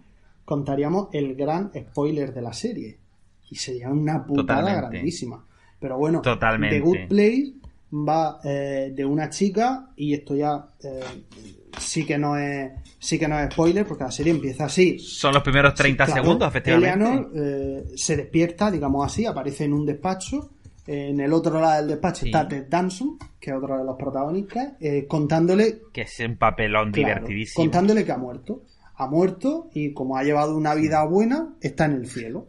contaríamos 0.44 1.08
el 1.12 1.36
gran 1.36 1.70
spoiler 1.72 2.34
de 2.34 2.42
la 2.42 2.52
serie 2.52 2.98
y 3.48 3.54
sería 3.54 3.88
una 3.88 4.26
putada 4.26 4.62
Totalmente. 4.62 4.90
grandísima. 4.96 5.44
Pero 5.78 5.96
bueno, 5.96 6.20
Totalmente. 6.22 6.76
The 6.76 6.82
Good 6.82 7.08
Place 7.08 7.52
va 7.92 8.38
eh, 8.44 8.92
de 8.94 9.04
una 9.04 9.28
chica 9.30 9.90
y 9.96 10.14
esto 10.14 10.34
ya 10.36 10.64
eh, 10.84 11.00
sí 11.78 12.04
que 12.06 12.16
no 12.18 12.36
es 12.36 12.70
sí 12.98 13.18
que 13.18 13.26
no 13.28 13.38
es 13.38 13.52
spoiler 13.52 13.86
porque 13.86 14.04
la 14.04 14.10
serie 14.10 14.32
empieza 14.32 14.64
así. 14.66 14.98
Son 14.98 15.32
los 15.34 15.42
primeros 15.42 15.74
30 15.74 16.04
Sí, 16.06 16.12
claro. 16.12 16.22
segundos, 16.24 16.48
efectivamente. 16.48 16.88
Eleanor 17.04 17.30
eh, 17.34 17.84
se 17.96 18.16
despierta, 18.16 18.70
digamos 18.70 19.04
así, 19.06 19.26
aparece 19.26 19.64
en 19.64 19.72
un 19.72 19.86
despacho. 19.86 20.50
En 20.86 21.20
el 21.20 21.32
otro 21.32 21.60
lado 21.60 21.76
del 21.80 21.88
despacho 21.90 22.20
Sí. 22.22 22.26
está 22.26 22.48
Ted 22.48 22.66
Danson, 22.68 23.16
que 23.38 23.50
es 23.50 23.56
otro 23.56 23.78
de 23.78 23.84
los 23.84 23.96
protagonistas, 23.96 24.72
eh, 24.80 25.06
contándole, 25.06 25.82
Que 25.92 26.02
es 26.02 26.20
un 26.20 26.36
papelón 26.36 26.90
claro, 26.90 27.08
divertidísimo. 27.14 27.62
contándole 27.64 28.04
que 28.04 28.12
ha 28.12 28.18
muerto. 28.18 28.62
Ha 28.96 29.06
muerto 29.06 29.70
y 29.72 29.92
como 29.94 30.16
ha 30.16 30.24
llevado 30.24 30.56
una 30.56 30.74
vida 30.74 31.04
buena, 31.04 31.54
está 31.60 31.84
en 31.86 31.92
el 31.92 32.06
cielo. 32.08 32.48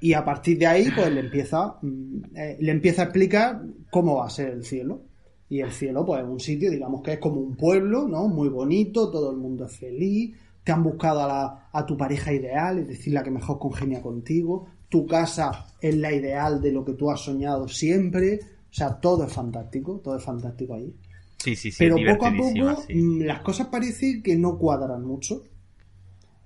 Y 0.00 0.12
a 0.12 0.24
partir 0.24 0.58
de 0.58 0.66
ahí, 0.66 0.90
pues 0.90 1.12
le 1.12 1.20
empieza, 1.20 1.76
mm, 1.82 2.36
eh, 2.36 2.56
le 2.60 2.72
empieza 2.72 3.02
a 3.02 3.04
explicar 3.06 3.62
cómo 3.90 4.16
va 4.16 4.26
a 4.26 4.30
ser 4.30 4.48
el 4.50 4.64
cielo. 4.64 5.02
Y 5.48 5.60
el 5.60 5.72
cielo, 5.72 6.04
pues 6.04 6.22
es 6.22 6.28
un 6.28 6.40
sitio, 6.40 6.70
digamos 6.70 7.02
que 7.02 7.12
es 7.14 7.18
como 7.18 7.40
un 7.40 7.54
pueblo, 7.56 8.08
¿no? 8.08 8.28
Muy 8.28 8.48
bonito, 8.48 9.10
todo 9.10 9.30
el 9.30 9.36
mundo 9.36 9.66
es 9.66 9.76
feliz, 9.76 10.34
te 10.64 10.72
han 10.72 10.82
buscado 10.82 11.20
a, 11.22 11.28
la- 11.28 11.68
a 11.72 11.86
tu 11.86 11.96
pareja 11.96 12.32
ideal, 12.32 12.78
es 12.78 12.88
decir, 12.88 13.12
la 13.12 13.22
que 13.22 13.30
mejor 13.30 13.58
congenia 13.58 14.02
contigo, 14.02 14.66
tu 14.88 15.06
casa 15.06 15.66
es 15.80 15.94
la 15.96 16.12
ideal 16.12 16.60
de 16.62 16.72
lo 16.72 16.84
que 16.84 16.94
tú 16.94 17.10
has 17.10 17.20
soñado 17.20 17.68
siempre, 17.68 18.40
o 18.70 18.74
sea, 18.74 18.98
todo 18.98 19.24
es 19.24 19.32
fantástico, 19.32 20.00
todo 20.02 20.16
es 20.16 20.24
fantástico 20.24 20.74
ahí. 20.74 20.92
Sí, 21.38 21.56
sí, 21.56 21.70
sí, 21.70 21.76
Pero 21.84 21.96
poco 22.04 22.26
a 22.26 22.36
poco 22.36 22.82
sí. 22.86 22.94
mm, 22.94 23.20
las 23.22 23.40
cosas 23.42 23.66
parece 23.68 24.22
que 24.22 24.36
no 24.36 24.58
cuadran 24.58 25.04
mucho. 25.04 25.42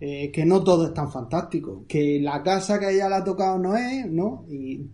Eh, 0.00 0.30
que 0.30 0.44
no 0.44 0.62
todo 0.62 0.86
es 0.86 0.94
tan 0.94 1.10
fantástico. 1.10 1.84
Que 1.88 2.20
la 2.20 2.42
casa 2.42 2.78
que 2.78 2.86
a 2.86 2.90
ella 2.90 3.08
le 3.08 3.14
ha 3.16 3.24
tocado 3.24 3.58
no 3.58 3.76
es, 3.76 4.06
¿no? 4.10 4.44
Y, 4.48 4.86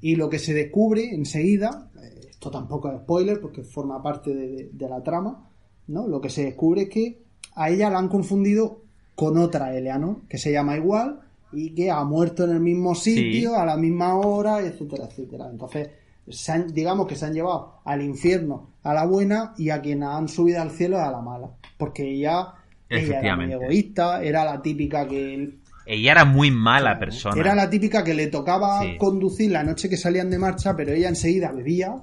y 0.00 0.16
lo 0.16 0.28
que 0.28 0.38
se 0.40 0.52
descubre 0.52 1.14
enseguida, 1.14 1.90
eh, 2.02 2.26
esto 2.30 2.50
tampoco 2.50 2.90
es 2.90 2.98
spoiler 3.00 3.40
porque 3.40 3.62
forma 3.62 4.02
parte 4.02 4.34
de, 4.34 4.48
de- 4.48 4.70
de 4.72 4.88
la 4.88 5.02
trama, 5.02 5.48
¿no? 5.86 6.08
Lo 6.08 6.20
que 6.20 6.28
se 6.30 6.44
descubre 6.44 6.82
es 6.82 6.88
que 6.88 7.22
a 7.54 7.70
ella 7.70 7.88
la 7.90 7.98
han 7.98 8.08
confundido 8.08 8.80
con 9.14 9.38
otra 9.38 9.76
Eleanor, 9.76 10.22
que 10.28 10.38
se 10.38 10.50
llama 10.52 10.76
igual 10.76 11.20
y 11.52 11.70
que 11.74 11.90
ha 11.90 12.02
muerto 12.04 12.44
en 12.44 12.50
el 12.50 12.60
mismo 12.60 12.94
sitio, 12.94 13.50
Sí. 13.50 13.56
a 13.56 13.64
la 13.64 13.76
misma 13.76 14.16
hora, 14.16 14.60
etcétera, 14.60 15.04
etcétera. 15.06 15.48
Entonces, 15.50 15.88
se 16.28 16.52
han- 16.52 16.72
digamos 16.74 17.06
que 17.06 17.16
se 17.16 17.24
han 17.26 17.32
llevado 17.34 17.74
al 17.84 18.02
infierno 18.02 18.70
a 18.82 18.92
la 18.92 19.06
buena 19.06 19.54
y 19.56 19.70
a 19.70 19.80
quien 19.80 20.02
han 20.02 20.28
subido 20.28 20.60
al 20.62 20.70
cielo 20.72 20.98
a 20.98 21.10
la 21.10 21.20
mala. 21.20 21.50
Porque 21.78 22.08
ella, 22.12 22.54
ella 22.88 23.20
era 23.20 23.36
muy 23.36 23.52
egoísta, 23.52 24.22
era 24.22 24.44
la 24.44 24.60
típica 24.62 25.06
que 25.06 25.56
Ella 25.86 26.12
era 26.12 26.24
muy 26.26 26.50
mala 26.50 26.90
Claro. 26.90 26.98
persona. 27.00 27.40
Era 27.40 27.54
la 27.54 27.70
típica 27.70 28.04
que 28.04 28.12
le 28.12 28.26
tocaba 28.26 28.82
Sí. 28.82 28.96
conducir 28.98 29.50
la 29.50 29.62
noche 29.64 29.88
que 29.88 29.96
salían 29.96 30.28
de 30.28 30.38
marcha, 30.38 30.76
pero 30.76 30.92
ella 30.92 31.08
enseguida 31.08 31.50
bebía 31.50 31.94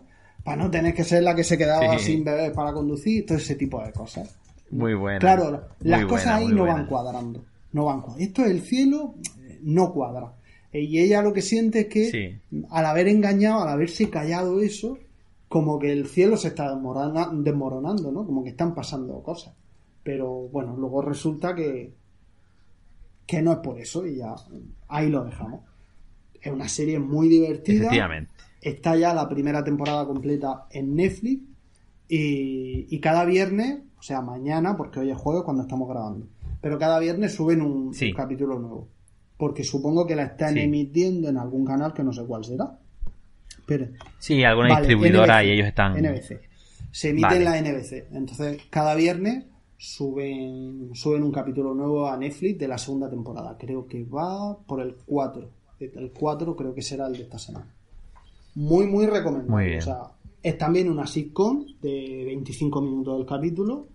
para 0.43 0.57
no 0.63 0.71
tener 0.71 0.93
que 0.95 1.03
ser 1.03 1.21
la 1.21 1.35
que 1.35 1.43
se 1.43 1.55
quedaba 1.57 1.97
Sí. 1.99 2.05
sin 2.13 2.23
beber 2.23 2.51
para 2.51 2.73
conducir, 2.73 3.25
todo 3.27 3.37
ese 3.37 3.53
tipo 3.55 3.83
de 3.85 3.91
cosas. 3.91 4.35
Muy 4.71 4.95
buena. 4.95 5.19
Claro, 5.19 5.61
las 5.81 6.01
Muy 6.01 6.09
cosas 6.09 6.25
buena, 6.25 6.35
ahí 6.37 6.47
no 6.47 6.57
buena. 6.61 6.73
van 6.73 6.85
cuadrando. 6.87 7.43
No 7.73 7.85
van 7.85 8.01
cuadrando. 8.01 8.25
Esto 8.25 8.43
es 8.45 8.51
el 8.51 8.61
cielo, 8.61 9.13
eh, 9.47 9.59
no 9.61 9.93
cuadra. 9.93 10.33
Eh, 10.73 10.81
Y 10.81 10.99
ella 10.99 11.21
lo 11.21 11.31
que 11.31 11.41
siente 11.43 11.81
es 11.81 11.85
que 11.85 12.09
Sí. 12.09 12.39
al 12.71 12.85
haber 12.87 13.07
engañado, 13.07 13.61
al 13.61 13.69
haberse 13.69 14.09
callado 14.09 14.61
eso, 14.61 14.97
como 15.47 15.77
que 15.77 15.91
el 15.91 16.07
cielo 16.07 16.37
se 16.37 16.47
está 16.49 16.69
desmorona- 16.73 17.29
desmoronando, 17.31 18.11
¿no? 18.11 18.25
Como 18.25 18.43
que 18.43 18.49
están 18.49 18.73
pasando 18.73 19.21
cosas. 19.21 19.53
Pero 20.05 20.29
bueno, 20.49 20.77
luego 20.77 21.01
resulta 21.01 21.55
que, 21.55 21.91
que 23.25 23.41
no 23.41 23.53
es 23.53 23.57
por 23.57 23.79
eso 23.79 24.05
y 24.05 24.17
ya 24.17 24.35
ahí 24.87 25.09
lo 25.09 25.23
dejamos. 25.25 25.61
Es 26.39 26.51
una 26.53 26.69
serie 26.69 26.99
muy 26.99 27.27
divertida. 27.27 27.85
Efectivamente. 27.87 28.31
Está 28.61 28.95
ya 28.95 29.15
la 29.15 29.27
primera 29.27 29.63
temporada 29.63 30.05
completa 30.05 30.67
en 30.69 30.95
Netflix. 30.95 31.41
Y, 32.07 32.85
y 32.95 32.99
cada 32.99 33.25
viernes, 33.25 33.79
o 33.97 34.03
sea, 34.03 34.21
mañana, 34.21 34.77
porque 34.77 34.99
hoy 34.99 35.09
es 35.09 35.17
jueves 35.17 35.41
cuando 35.43 35.63
estamos 35.63 35.89
grabando. 35.89 36.27
Pero 36.61 36.77
cada 36.77 36.99
viernes 36.99 37.33
suben 37.33 37.63
un, 37.63 37.91
Sí. 37.95 38.09
un 38.11 38.13
capítulo 38.15 38.59
nuevo. 38.59 38.87
Porque 39.37 39.63
supongo 39.63 40.05
que 40.05 40.15
la 40.15 40.25
están 40.25 40.53
Sí. 40.53 40.59
emitiendo 40.59 41.29
en 41.29 41.37
algún 41.37 41.65
canal 41.65 41.93
que 41.95 42.03
no 42.03 42.13
sé 42.13 42.23
cuál 42.25 42.45
será. 42.45 42.77
Pero, 43.65 43.87
Sí, 44.19 44.43
alguna 44.43 44.69
Vale, 44.69 44.81
distribuidora 44.87 45.39
NBC, 45.41 45.47
y 45.47 45.51
ellos 45.51 45.67
están. 45.67 45.97
NBC. 45.97 46.39
Se 46.91 47.09
emite 47.09 47.25
Vale. 47.27 47.37
en 47.39 47.43
la 47.43 47.57
NBC. 47.57 48.07
Entonces, 48.13 48.61
cada 48.69 48.93
viernes 48.93 49.45
suben, 49.77 50.91
suben 50.93 51.23
un 51.23 51.31
capítulo 51.31 51.73
nuevo 51.73 52.07
a 52.07 52.17
Netflix 52.17 52.59
de 52.59 52.67
la 52.67 52.77
segunda 52.77 53.09
temporada. 53.09 53.57
Creo 53.57 53.87
que 53.87 54.03
va 54.03 54.57
por 54.57 54.81
el 54.81 54.95
4. 55.05 55.49
El 55.79 56.11
4 56.11 56.55
creo 56.55 56.73
que 56.73 56.81
será 56.81 57.07
el 57.07 57.13
de 57.17 57.23
esta 57.23 57.37
semana. 57.37 57.73
Muy, 58.55 58.87
muy 58.87 59.05
recomendable. 59.05 59.51
Muy 59.51 59.65
bien. 59.65 59.79
O 59.79 59.81
sea, 59.81 60.11
es 60.41 60.57
también 60.57 60.89
una 60.89 61.05
sitcom 61.05 61.65
de 61.81 62.23
25 62.25 62.81
minutos 62.81 63.17
del 63.17 63.27
capítulo. 63.27 63.87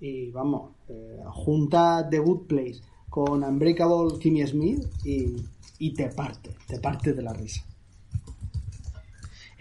Y 0.00 0.30
vamos, 0.30 0.72
eh, 0.88 1.20
junta 1.26 2.06
The 2.10 2.18
Good 2.18 2.46
Place 2.46 2.80
con 3.08 3.44
Unbreakable 3.44 4.18
Kimmy 4.18 4.46
Smith 4.46 4.84
y, 5.04 5.36
y 5.78 5.94
te 5.94 6.08
parte, 6.08 6.50
te 6.66 6.80
parte 6.80 7.12
de 7.12 7.22
la 7.22 7.32
risa. 7.32 7.64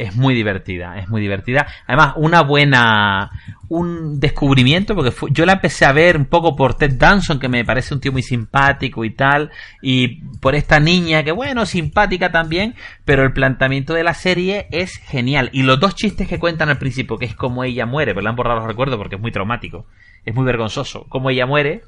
Es 0.02 0.16
muy 0.16 0.34
divertida, 0.34 0.98
es 0.98 1.08
muy 1.10 1.22
divertida. 1.22 1.68
Además, 1.86 2.14
una 2.16 2.42
buena. 2.42 3.30
Un 3.70 4.20
descubrimiento, 4.20 4.96
porque 4.96 5.12
fu- 5.12 5.30
yo 5.30 5.46
la 5.46 5.54
empecé 5.54 5.86
a 5.86 5.92
ver 5.94 6.18
un 6.18 6.26
poco 6.26 6.56
por 6.56 6.74
Ted 6.74 6.94
Danson, 6.98 7.40
que 7.40 7.48
me 7.48 7.64
parece 7.64 7.94
un 7.94 8.02
tío 8.02 8.12
muy 8.12 8.24
simpático 8.24 9.06
y 9.06 9.12
tal, 9.12 9.50
y 9.82 10.22
por 10.42 10.56
esta 10.56 10.80
niña, 10.80 11.24
que 11.24 11.32
bueno, 11.32 11.66
simpática 11.66 12.32
también, 12.32 12.74
pero 13.06 13.24
el 13.24 13.32
planteamiento 13.32 13.94
de 13.94 14.04
la 14.04 14.14
serie 14.14 14.68
es 14.72 14.98
genial. 14.98 15.50
Y 15.54 15.62
los 15.64 15.80
dos 15.80 15.96
chistes 15.96 16.28
que 16.28 16.40
cuentan 16.40 16.68
al 16.70 16.80
principio, 16.80 17.18
que 17.18 17.26
es 17.26 17.36
como 17.36 17.64
ella 17.64 17.86
muere, 17.86 18.12
pero 18.14 18.24
le 18.24 18.30
han 18.30 18.36
borrado 18.36 18.60
los 18.60 18.68
recuerdos 18.68 18.98
porque 18.98 19.16
es 19.16 19.22
muy 19.22 19.32
traumático, 19.32 19.86
es 20.26 20.34
muy 20.36 20.44
vergonzoso, 20.44 21.06
como 21.08 21.30
ella 21.30 21.46
muere. 21.46 21.84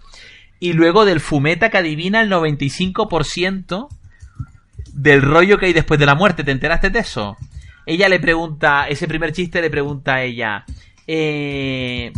Y 0.60 0.74
luego 0.74 1.04
del 1.04 1.20
fumeta 1.20 1.70
que 1.70 1.80
adivina 1.80 2.22
el 2.22 2.30
95% 2.30 3.90
del 4.94 5.22
rollo 5.22 5.58
que 5.58 5.66
hay 5.66 5.74
después 5.74 6.00
de 6.00 6.06
la 6.06 6.16
muerte. 6.16 6.44
¿Te 6.44 6.52
enteraste 6.52 6.90
de 6.92 7.00
eso? 7.00 7.36
Ella 7.86 8.08
le 8.10 8.20
pregunta, 8.20 8.88
ese 8.88 9.08
primer 9.08 9.32
chiste 9.34 9.62
le 9.62 9.70
pregunta 9.70 10.16
a 10.16 10.24
ella, 10.24 10.66
eh, 11.08 12.12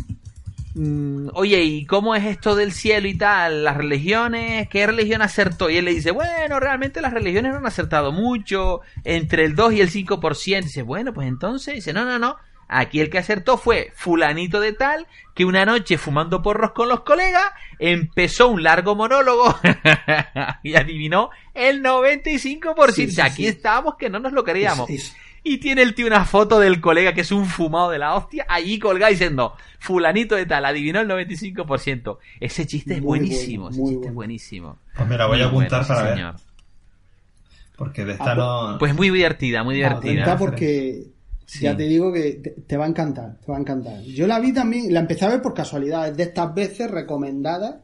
mm, 0.76 1.30
oye, 1.34 1.64
¿y 1.64 1.86
cómo 1.86 2.16
es 2.16 2.24
esto 2.26 2.56
del 2.56 2.72
cielo 2.72 3.08
y 3.08 3.18
tal? 3.18 3.64
¿Las 3.64 3.78
religiones? 3.78 4.68
¿Qué 4.70 4.86
religión 4.86 5.22
acertó? 5.22 5.70
Y 5.70 5.78
él 5.78 5.86
le 5.86 5.94
dice, 5.96 6.12
bueno, 6.12 6.60
realmente 6.60 7.02
las 7.02 7.14
religiones 7.14 7.52
no 7.52 7.58
han 7.60 7.66
acertado 7.66 8.12
mucho, 8.12 8.82
entre 9.04 9.46
el 9.46 9.56
2 9.56 9.74
y 9.74 9.82
el 9.82 9.90
5%. 9.92 10.64
dice, 10.64 10.82
bueno, 10.84 11.14
pues 11.14 11.28
entonces, 11.28 11.76
dice, 11.76 11.94
no, 11.94 12.06
no, 12.06 12.20
no. 12.20 12.36
Aquí 12.68 13.00
el 13.00 13.12
que 13.12 13.20
acertó 13.20 13.58
fue 13.60 13.92
fulanito 13.96 14.60
de 14.60 14.74
tal, 14.74 15.06
que 15.36 15.46
una 15.46 15.66
noche 15.66 16.00
fumando 16.00 16.42
porros 16.42 16.72
con 16.72 16.90
los 16.90 17.02
colegas, 17.02 17.46
empezó 17.78 18.48
un 18.48 18.64
largo 18.64 18.96
monólogo 18.96 19.56
y 20.64 20.74
adivinó 20.76 21.30
el 21.54 21.84
95%. 21.84 22.92
Sí, 22.92 23.12
sí, 23.12 23.22
Aquí 23.22 23.44
sí. 23.44 23.48
estábamos 23.50 23.98
que 23.98 24.10
no 24.10 24.20
nos 24.20 24.34
lo 24.34 24.44
creíamos. 24.44 24.90
Es- 24.90 25.02
es- 25.10 25.16
Y 25.48 25.60
tiene 25.60 25.84
el 25.84 25.94
tío 25.94 26.08
una 26.08 26.26
foto 26.26 26.60
del 26.60 26.82
colega 26.82 27.14
que 27.14 27.22
es 27.22 27.32
un 27.32 27.46
fumado 27.46 27.92
de 27.92 28.00
la 28.00 28.16
hostia, 28.16 28.46
allí 28.50 28.80
colgado 28.80 29.12
diciendo, 29.12 29.54
fulanito 29.80 30.36
de 30.36 30.48
tal, 30.48 30.66
adivinó 30.66 31.00
el 31.02 31.08
95%. 31.08 32.18
Ese 32.40 32.66
chiste 32.66 32.96
es 32.96 33.00
Muy 33.02 33.20
buenísimo, 33.20 33.66
bueno, 33.66 33.76
ese 33.76 33.82
chiste 33.84 33.96
bueno. 33.98 34.08
es 34.10 34.14
buenísimo. 34.16 34.80
Pues 34.96 35.08
me 35.08 35.18
la 35.18 35.28
voy 35.28 35.42
a 35.42 35.48
Muy 35.48 35.64
apuntar 35.66 35.84
sí, 35.84 35.88
para 35.90 36.02
ver. 36.04 36.14
señor. 36.16 36.36
Porque 37.78 38.06
de 38.06 38.14
esta 38.14 38.32
Ah, 38.32 38.36
no. 38.72 38.78
Pues 38.80 38.96
muy 38.96 39.10
divertida, 39.12 39.64
muy 39.64 39.76
divertida. 39.76 40.36
porque 40.38 41.08
Sí. 41.46 41.60
ya 41.64 41.78
te 41.78 41.84
digo 41.84 42.12
que 42.12 42.32
te, 42.44 42.50
te 42.50 42.76
va 42.78 42.86
a 42.86 42.88
encantar, 42.88 43.38
te 43.46 43.52
va 43.52 43.58
a 43.58 43.62
encantar. 43.62 44.02
Yo 44.02 44.26
la 44.26 44.40
vi 44.40 44.52
también, 44.52 44.92
la 44.92 45.02
empecé 45.02 45.26
a 45.26 45.30
ver 45.30 45.44
por 45.44 45.54
casualidad, 45.54 46.08
es 46.08 46.18
de 46.18 46.24
estas 46.24 46.56
veces 46.56 46.90
recomendadas 46.90 47.76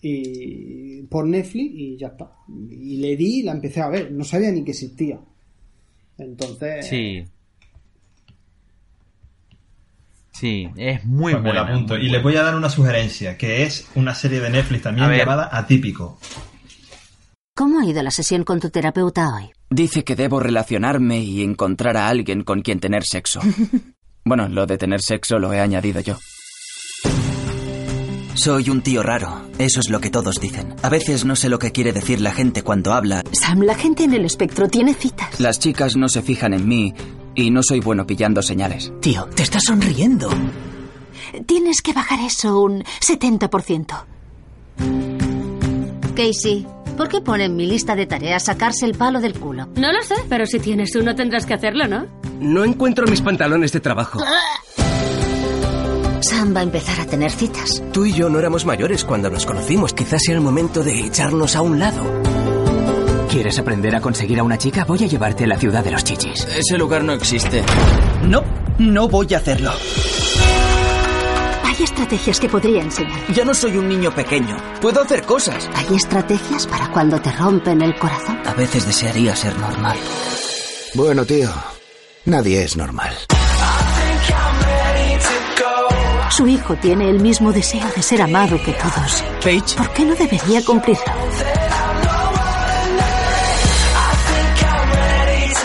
y 0.00 1.02
por 1.02 1.26
Netflix 1.26 1.72
y 1.74 1.96
ya 1.98 2.06
está. 2.08 2.30
Y 2.70 2.98
le 2.98 3.16
di 3.16 3.40
y 3.40 3.42
la 3.42 3.50
empecé 3.52 3.80
a 3.80 3.88
ver, 3.88 4.12
no 4.12 4.22
sabía 4.22 4.52
ni 4.52 4.62
que 4.62 4.70
existía. 4.70 5.18
Entonces, 6.20 6.86
Sí. 6.88 7.24
Sí, 10.32 10.68
es 10.76 11.04
muy 11.04 11.32
pues 11.32 11.42
buena. 11.44 11.60
apunto. 11.62 11.94
muy 11.94 12.02
Y 12.06 12.08
le 12.08 12.18
buena. 12.18 12.22
voy 12.22 12.36
a 12.36 12.42
dar 12.44 12.54
una 12.56 12.70
sugerencia, 12.70 13.36
que 13.36 13.62
es 13.64 13.88
una 13.94 14.14
serie 14.14 14.40
de 14.40 14.48
Netflix 14.50 14.82
también 14.84 15.10
llamada 15.10 15.48
Atípico. 15.52 16.18
¿Cómo 17.54 17.80
ha 17.80 17.84
ido 17.84 18.02
la 18.02 18.10
sesión 18.10 18.44
con 18.44 18.58
tu 18.58 18.70
terapeuta 18.70 19.34
hoy? 19.34 19.50
Dice 19.68 20.02
que 20.02 20.16
debo 20.16 20.40
relacionarme 20.40 21.18
y 21.18 21.42
encontrar 21.42 21.96
a 21.98 22.08
alguien 22.08 22.42
con 22.44 22.62
quien 22.62 22.80
tener 22.80 23.04
sexo. 23.04 23.40
Bueno, 24.22 24.48
lo 24.50 24.66
de 24.66 24.76
tener 24.76 25.00
sexo 25.00 25.38
lo 25.38 25.50
he 25.54 25.60
añadido 25.60 26.00
yo. 26.02 26.18
Soy 28.34 28.70
un 28.70 28.80
tío 28.82 29.02
raro, 29.02 29.42
eso 29.58 29.80
es 29.80 29.90
lo 29.90 30.00
que 30.00 30.10
todos 30.10 30.36
dicen. 30.40 30.74
A 30.82 30.88
veces 30.88 31.24
no 31.24 31.36
sé 31.36 31.48
lo 31.48 31.58
que 31.58 31.72
quiere 31.72 31.92
decir 31.92 32.20
la 32.20 32.32
gente 32.32 32.62
cuando 32.62 32.92
habla. 32.92 33.22
Sam, 33.32 33.60
la 33.62 33.74
gente 33.74 34.04
en 34.04 34.14
el 34.14 34.24
espectro 34.24 34.68
tiene 34.68 34.94
citas. 34.94 35.38
Las 35.40 35.58
chicas 35.58 35.96
no 35.96 36.08
se 36.08 36.22
fijan 36.22 36.54
en 36.54 36.66
mí 36.66 36.94
y 37.34 37.50
no 37.50 37.62
soy 37.62 37.80
bueno 37.80 38.06
pillando 38.06 38.42
señales. 38.42 38.92
Tío, 39.00 39.26
te 39.34 39.42
estás 39.42 39.62
sonriendo. 39.66 40.30
Tienes 41.46 41.82
que 41.82 41.92
bajar 41.92 42.20
eso 42.20 42.60
un 42.60 42.82
70%. 43.00 44.04
Casey, 46.14 46.66
¿por 46.96 47.08
qué 47.08 47.20
pone 47.20 47.44
en 47.44 47.56
mi 47.56 47.66
lista 47.66 47.94
de 47.94 48.06
tareas 48.06 48.44
sacarse 48.44 48.86
el 48.86 48.94
palo 48.94 49.20
del 49.20 49.38
culo? 49.38 49.68
No 49.76 49.92
lo 49.92 50.02
sé, 50.02 50.14
pero 50.28 50.46
si 50.46 50.58
tienes 50.60 50.94
uno 50.96 51.14
tendrás 51.14 51.46
que 51.46 51.54
hacerlo, 51.54 51.86
¿no? 51.86 52.06
No 52.40 52.64
encuentro 52.64 53.06
mis 53.06 53.20
pantalones 53.20 53.72
de 53.72 53.80
trabajo. 53.80 54.18
Sam 56.22 56.54
va 56.54 56.60
a 56.60 56.62
empezar 56.64 57.00
a 57.00 57.06
tener 57.06 57.30
citas. 57.30 57.82
Tú 57.92 58.06
y 58.06 58.12
yo 58.12 58.28
no 58.28 58.38
éramos 58.38 58.64
mayores 58.66 59.04
cuando 59.04 59.30
nos 59.30 59.46
conocimos. 59.46 59.92
Quizás 59.94 60.22
sea 60.24 60.34
el 60.34 60.40
momento 60.40 60.82
de 60.82 61.06
echarnos 61.06 61.56
a 61.56 61.62
un 61.62 61.78
lado. 61.78 62.02
¿Quieres 63.30 63.58
aprender 63.58 63.94
a 63.94 64.00
conseguir 64.00 64.40
a 64.40 64.42
una 64.42 64.58
chica? 64.58 64.84
Voy 64.84 65.04
a 65.04 65.06
llevarte 65.06 65.44
a 65.44 65.46
la 65.46 65.58
ciudad 65.58 65.84
de 65.84 65.92
los 65.92 66.02
chichis. 66.02 66.44
Ese 66.46 66.76
lugar 66.76 67.04
no 67.04 67.12
existe. 67.12 67.62
No, 68.24 68.42
no 68.78 69.08
voy 69.08 69.32
a 69.34 69.38
hacerlo. 69.38 69.70
Hay 71.64 71.84
estrategias 71.84 72.40
que 72.40 72.48
podría 72.48 72.82
enseñar. 72.82 73.32
Ya 73.32 73.44
no 73.44 73.54
soy 73.54 73.76
un 73.76 73.88
niño 73.88 74.14
pequeño. 74.14 74.56
Puedo 74.80 75.00
hacer 75.02 75.22
cosas. 75.22 75.70
Hay 75.74 75.94
estrategias 75.96 76.66
para 76.66 76.90
cuando 76.90 77.20
te 77.20 77.30
rompen 77.32 77.82
el 77.82 77.96
corazón. 77.98 78.38
A 78.44 78.54
veces 78.54 78.86
desearía 78.86 79.36
ser 79.36 79.56
normal. 79.58 79.96
Bueno, 80.94 81.24
tío, 81.24 81.50
nadie 82.24 82.64
es 82.64 82.76
normal. 82.76 83.14
Su 86.40 86.48
hijo 86.48 86.74
tiene 86.74 87.10
el 87.10 87.20
mismo 87.20 87.52
deseo 87.52 87.86
de 87.94 88.02
ser 88.02 88.22
amado 88.22 88.56
que 88.64 88.72
todos. 88.72 89.22
Paige, 89.44 89.76
¿Por 89.76 89.90
qué 89.90 90.06
no 90.06 90.14
debería 90.14 90.64
cumplirlo? 90.64 91.04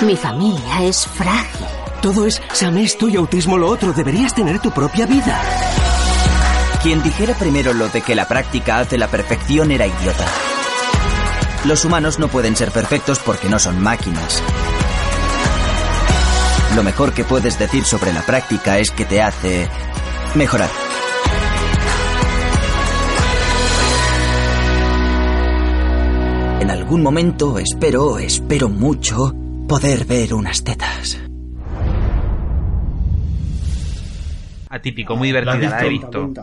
Mi 0.01 0.17
familia 0.17 0.83
es 0.83 1.07
frágil. 1.07 1.65
Todo 2.01 2.25
es 2.25 2.41
Sam 2.51 2.77
esto 2.79 3.07
y 3.07 3.15
autismo 3.15 3.57
lo 3.57 3.69
otro. 3.69 3.93
Deberías 3.93 4.35
tener 4.35 4.59
tu 4.59 4.69
propia 4.71 5.05
vida. 5.05 5.41
quien 6.83 7.01
dijera 7.01 7.35
primero 7.35 7.73
lo 7.73 7.87
de 7.87 8.01
que 8.01 8.13
la 8.13 8.27
práctica 8.27 8.79
hace 8.79 8.97
la 8.97 9.07
perfección 9.07 9.71
era 9.71 9.87
idiota. 9.87 10.25
Los 11.63 11.85
humanos 11.85 12.19
no 12.19 12.27
pueden 12.27 12.57
ser 12.57 12.71
perfectos 12.71 13.19
porque 13.19 13.47
no 13.47 13.59
son 13.59 13.81
máquinas. 13.81 14.43
Lo 16.75 16.83
mejor 16.83 17.13
que 17.13 17.23
puedes 17.23 17.57
decir 17.57 17.85
sobre 17.85 18.11
la 18.11 18.23
práctica 18.23 18.77
es 18.77 18.91
que 18.91 19.05
te 19.05 19.21
hace 19.21 19.69
mejorar. 20.35 20.69
En 26.61 26.69
algún 26.71 27.01
momento 27.03 27.59
espero, 27.59 28.17
espero 28.17 28.69
mucho, 28.69 29.33
poder 29.67 30.05
ver 30.05 30.33
unas 30.33 30.63
tetas. 30.63 31.19
Atípico, 34.69 35.15
muy 35.15 35.31
¿La 35.31 35.39
has 35.39 35.45
divertida, 35.59 35.69
la 35.79 35.85
he 35.85 35.89
visto? 35.89 36.33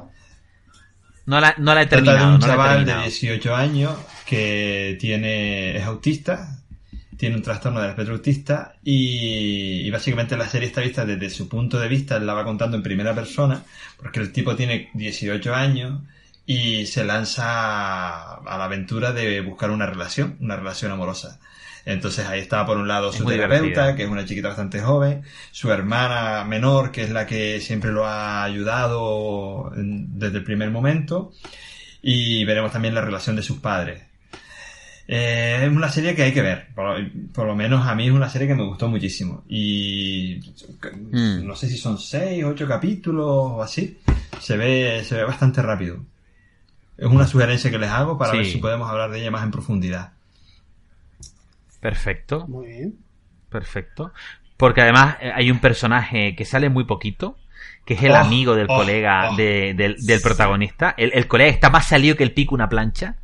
No 1.27 1.41
la, 1.41 1.55
no 1.59 1.75
la 1.75 1.83
he 1.83 1.87
Trata 1.87 2.05
terminado. 2.05 2.29
de 2.29 2.35
un 2.35 2.41
no 2.41 2.47
la 2.47 2.53
he 2.53 2.57
chaval 2.57 2.71
de 2.71 2.85
terminado. 2.85 3.03
18 3.03 3.55
años 3.57 3.93
que 4.27 4.97
tiene 5.01 5.77
es 5.77 5.85
autista, 5.85 6.62
tiene 7.23 7.37
un 7.37 7.43
trastorno 7.43 7.81
del 7.81 7.91
espectro 7.91 8.17
autista 8.17 8.75
y, 8.83 9.87
y 9.87 9.91
básicamente 9.93 10.37
la 10.37 10.49
serie 10.49 10.67
está 10.67 10.81
vista 10.81 11.05
desde 11.05 11.31
su 11.31 11.49
punto 11.49 11.79
de 11.79 11.87
vista, 11.87 12.17
él 12.17 12.27
la 12.27 12.35
va 12.35 12.43
contando 12.43 12.77
en 12.77 12.83
primera 12.83 13.15
persona, 13.15 13.63
porque 13.97 14.19
el 14.19 14.33
tipo 14.33 14.57
tiene 14.57 14.91
18 14.95 15.55
años 15.55 16.01
y 16.47 16.85
se 16.87 17.05
lanza 17.05 18.35
a 18.39 18.59
la 18.59 18.65
aventura 18.65 19.13
de 19.13 19.41
buscar 19.41 19.71
una 19.71 19.87
relación, 19.87 20.37
una 20.41 20.57
relación 20.57 20.91
amorosa. 20.91 21.39
Entonces 21.85 22.27
ahí 22.27 22.41
está 22.41 22.67
por 22.67 22.77
un 22.77 22.89
lado 22.89 23.13
su 23.13 23.25
terapeuta, 23.25 23.95
que 23.95 24.03
es 24.03 24.11
una 24.11 24.25
chiquita 24.25 24.49
bastante 24.49 24.81
joven, 24.81 25.23
su 25.53 25.71
hermana 25.71 26.43
menor, 26.43 26.91
que 26.91 27.05
es 27.05 27.11
la 27.11 27.25
que 27.25 27.61
siempre 27.61 27.93
lo 27.93 28.05
ha 28.05 28.43
ayudado 28.43 29.71
desde 29.77 30.39
el 30.39 30.45
primer 30.45 30.73
momento, 30.73 31.31
y 32.03 32.45
veremos 32.47 32.73
también 32.73 32.97
la 32.97 33.01
relación 33.01 33.37
de 33.37 33.43
sus 33.45 33.59
padres. 33.59 34.12
Eh, 35.09 35.59
es 35.63 35.69
una 35.69 35.89
serie 35.91 36.15
que 36.15 36.23
hay 36.23 36.33
que 36.33 36.43
ver. 36.43 36.69
Por, 36.75 36.97
por 37.33 37.47
lo 37.47 37.55
menos 37.57 37.87
a 37.87 37.95
mí 37.95 38.07
es 38.07 38.13
una 38.13 38.29
serie 38.29 38.47
que 38.49 38.55
me 38.55 38.65
gustó 38.65 38.89
muchísimo. 38.89 39.45
Y 39.49 40.41
Mm. 41.13 41.45
no 41.47 41.55
sé 41.57 41.69
si 41.69 41.77
son 41.77 41.99
seis, 41.99 42.45
ocho 42.45 42.67
capítulos 42.67 43.27
o 43.29 43.63
así. 43.63 43.99
Se 44.41 44.57
ve, 44.57 45.03
se 45.05 45.17
ve 45.17 45.25
bastante 45.25 45.61
rápido. 45.63 45.99
Es 46.97 47.07
una 47.07 47.27
sugerencia 47.27 47.71
que 47.71 47.79
les 47.79 47.91
hago 47.91 48.17
para 48.19 48.31
Sí. 48.33 48.37
ver 48.39 48.47
si 48.47 48.59
podemos 48.59 48.89
hablar 48.89 49.11
de 49.11 49.21
ella 49.21 49.31
más 49.31 49.43
en 49.45 49.51
profundidad. 49.51 50.13
Perfecto. 51.81 52.47
Muy 52.49 52.69
bien. 52.69 52.95
Perfecto. 53.49 54.13
Porque 54.57 54.81
además 54.83 55.17
eh, 55.21 55.33
hay 55.35 55.51
un 55.51 55.59
personaje 55.59 56.37
que 56.37 56.45
sale 56.45 56.69
muy 56.69 56.85
poquito, 56.85 57.37
que 57.85 57.95
es 57.95 58.03
el 58.03 58.13
Oh, 58.13 58.17
amigo 58.17 58.55
del 58.55 58.67
oh, 58.71 58.77
colega 58.77 59.31
oh. 59.33 59.37
de- 59.37 59.75
del, 59.77 59.97
del 60.07 60.21
protagonista. 60.21 60.95
El, 60.97 61.11
el 61.15 61.27
colega 61.27 61.51
está 61.51 61.71
más 61.71 61.89
salido 61.89 62.17
que 62.17 62.23
el 62.23 62.33
pico 62.33 62.55
una 62.55 62.69
plancha. 62.69 63.17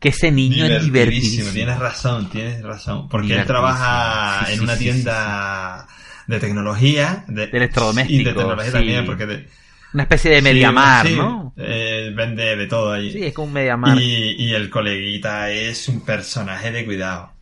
Que 0.00 0.08
ese 0.08 0.30
niño 0.32 0.64
es 0.66 0.82
divertidísimo. 0.82 1.50
Tienes 1.52 1.78
razón, 1.78 2.28
tienes 2.30 2.62
razón. 2.62 3.08
Porque 3.08 3.34
él 3.34 3.44
trabaja 3.46 4.46
Sí, 4.46 4.52
en 4.52 4.58
sí, 4.58 4.64
una 4.64 4.74
sí, 4.76 4.84
tienda 4.84 5.86
de 6.26 6.40
tecnología. 6.40 7.24
De, 7.28 7.46
De 7.48 7.56
electrodomésticos, 7.58 8.20
Y 8.20 8.24
de 8.24 8.32
tecnología 8.32 8.72
también, 8.72 9.06
porque... 9.06 9.26
de- 9.26 9.48
Una 9.92 10.04
especie 10.04 10.30
de 10.30 10.40
Mediamar, 10.42 11.10
¿no? 11.10 11.52
eh, 11.56 12.12
vende 12.16 12.56
de 12.56 12.66
todo 12.66 12.92
allí. 12.92 13.12
Sí, 13.12 13.24
es 13.24 13.34
como 13.34 13.48
un 13.48 13.52
Mediamar. 13.52 14.00
Y, 14.00 14.36
y 14.38 14.54
el 14.54 14.70
coleguita 14.70 15.50
es 15.50 15.86
un 15.88 16.00
personaje 16.04 16.72
de 16.72 16.84
cuidado. 16.86 17.32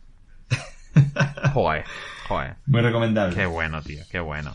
Joder, 1.53 1.85
joder. 2.27 2.55
Muy 2.65 2.81
recomendable. 2.81 3.35
Qué 3.35 3.45
bueno, 3.45 3.81
tío, 3.81 4.03
qué 4.11 4.19
bueno. 4.19 4.53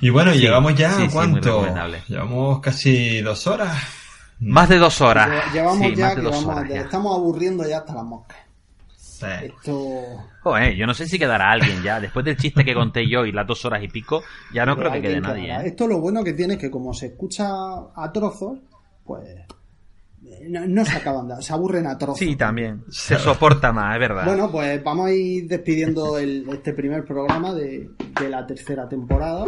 Y 0.00 0.10
bueno, 0.10 0.32
Sí, 0.34 0.38
llevamos 0.40 0.74
ya, 0.76 0.92
sí, 0.94 1.02
muy 1.02 1.08
¿cuánto? 1.08 1.40
recomendable. 1.40 2.02
llevamos 2.08 2.60
casi 2.60 3.20
dos 3.22 3.46
horas. 3.46 3.82
Más 4.40 4.68
de 4.68 4.78
dos 4.78 5.00
horas. 5.00 5.28
Lle- 5.28 5.52
Llevamos 5.52 5.78
Sí, 5.86 5.94
ya 5.94 6.06
más 6.06 6.16
de 6.16 6.20
que 6.20 6.22
dos 6.28 6.44
vamos, 6.44 6.56
horas 6.56 6.70
ya. 6.70 6.80
estamos 6.82 7.16
aburriendo 7.16 7.68
ya 7.68 7.78
hasta 7.78 7.94
las 7.94 8.04
moscas. 8.04 8.38
Sí. 8.96 9.26
Esto. 9.42 10.00
Joder, 10.42 10.74
yo 10.74 10.86
no 10.86 10.92
sé 10.94 11.06
si 11.06 11.18
quedará 11.18 11.52
alguien 11.52 11.82
ya. 11.82 12.00
Después 12.00 12.24
del 12.24 12.36
chiste 12.36 12.64
que 12.64 12.74
conté 12.74 13.08
yo 13.08 13.24
y 13.24 13.32
las 13.32 13.46
dos 13.46 13.64
horas 13.64 13.82
y 13.82 13.88
pico, 13.88 14.22
ya 14.52 14.66
no 14.66 14.76
creo 14.76 14.90
que 14.92 15.00
quede 15.00 15.20
nadie. 15.20 15.50
¿eh? 15.52 15.60
Esto 15.66 15.86
lo 15.86 16.00
bueno 16.00 16.22
que 16.24 16.32
tiene 16.32 16.54
es 16.54 16.60
que 16.60 16.70
como 16.70 16.92
se 16.92 17.06
escucha 17.06 17.46
a 17.94 18.10
trozos, 18.12 18.58
pues 19.04 19.24
eh, 20.26 20.46
no, 20.48 20.66
no 20.66 20.84
se 20.84 20.96
acaban 20.96 21.28
de, 21.28 21.40
se 21.42 21.52
aburren 21.52 21.86
a 21.86 21.96
trozos. 21.96 22.18
Sí, 22.18 22.34
también. 22.36 22.84
Se 22.90 23.16
soporta 23.18 23.72
más, 23.72 23.94
es 23.94 24.00
verdad. 24.00 24.24
Bueno, 24.26 24.50
pues 24.50 24.82
vamos 24.82 25.06
a 25.06 25.12
ir 25.12 25.46
despidiendo 25.46 26.18
el- 26.18 26.46
este 26.50 26.72
primer 26.74 27.04
programa 27.04 27.54
de, 27.54 27.88
de 28.20 28.28
la 28.28 28.44
tercera 28.46 28.88
temporada. 28.88 29.46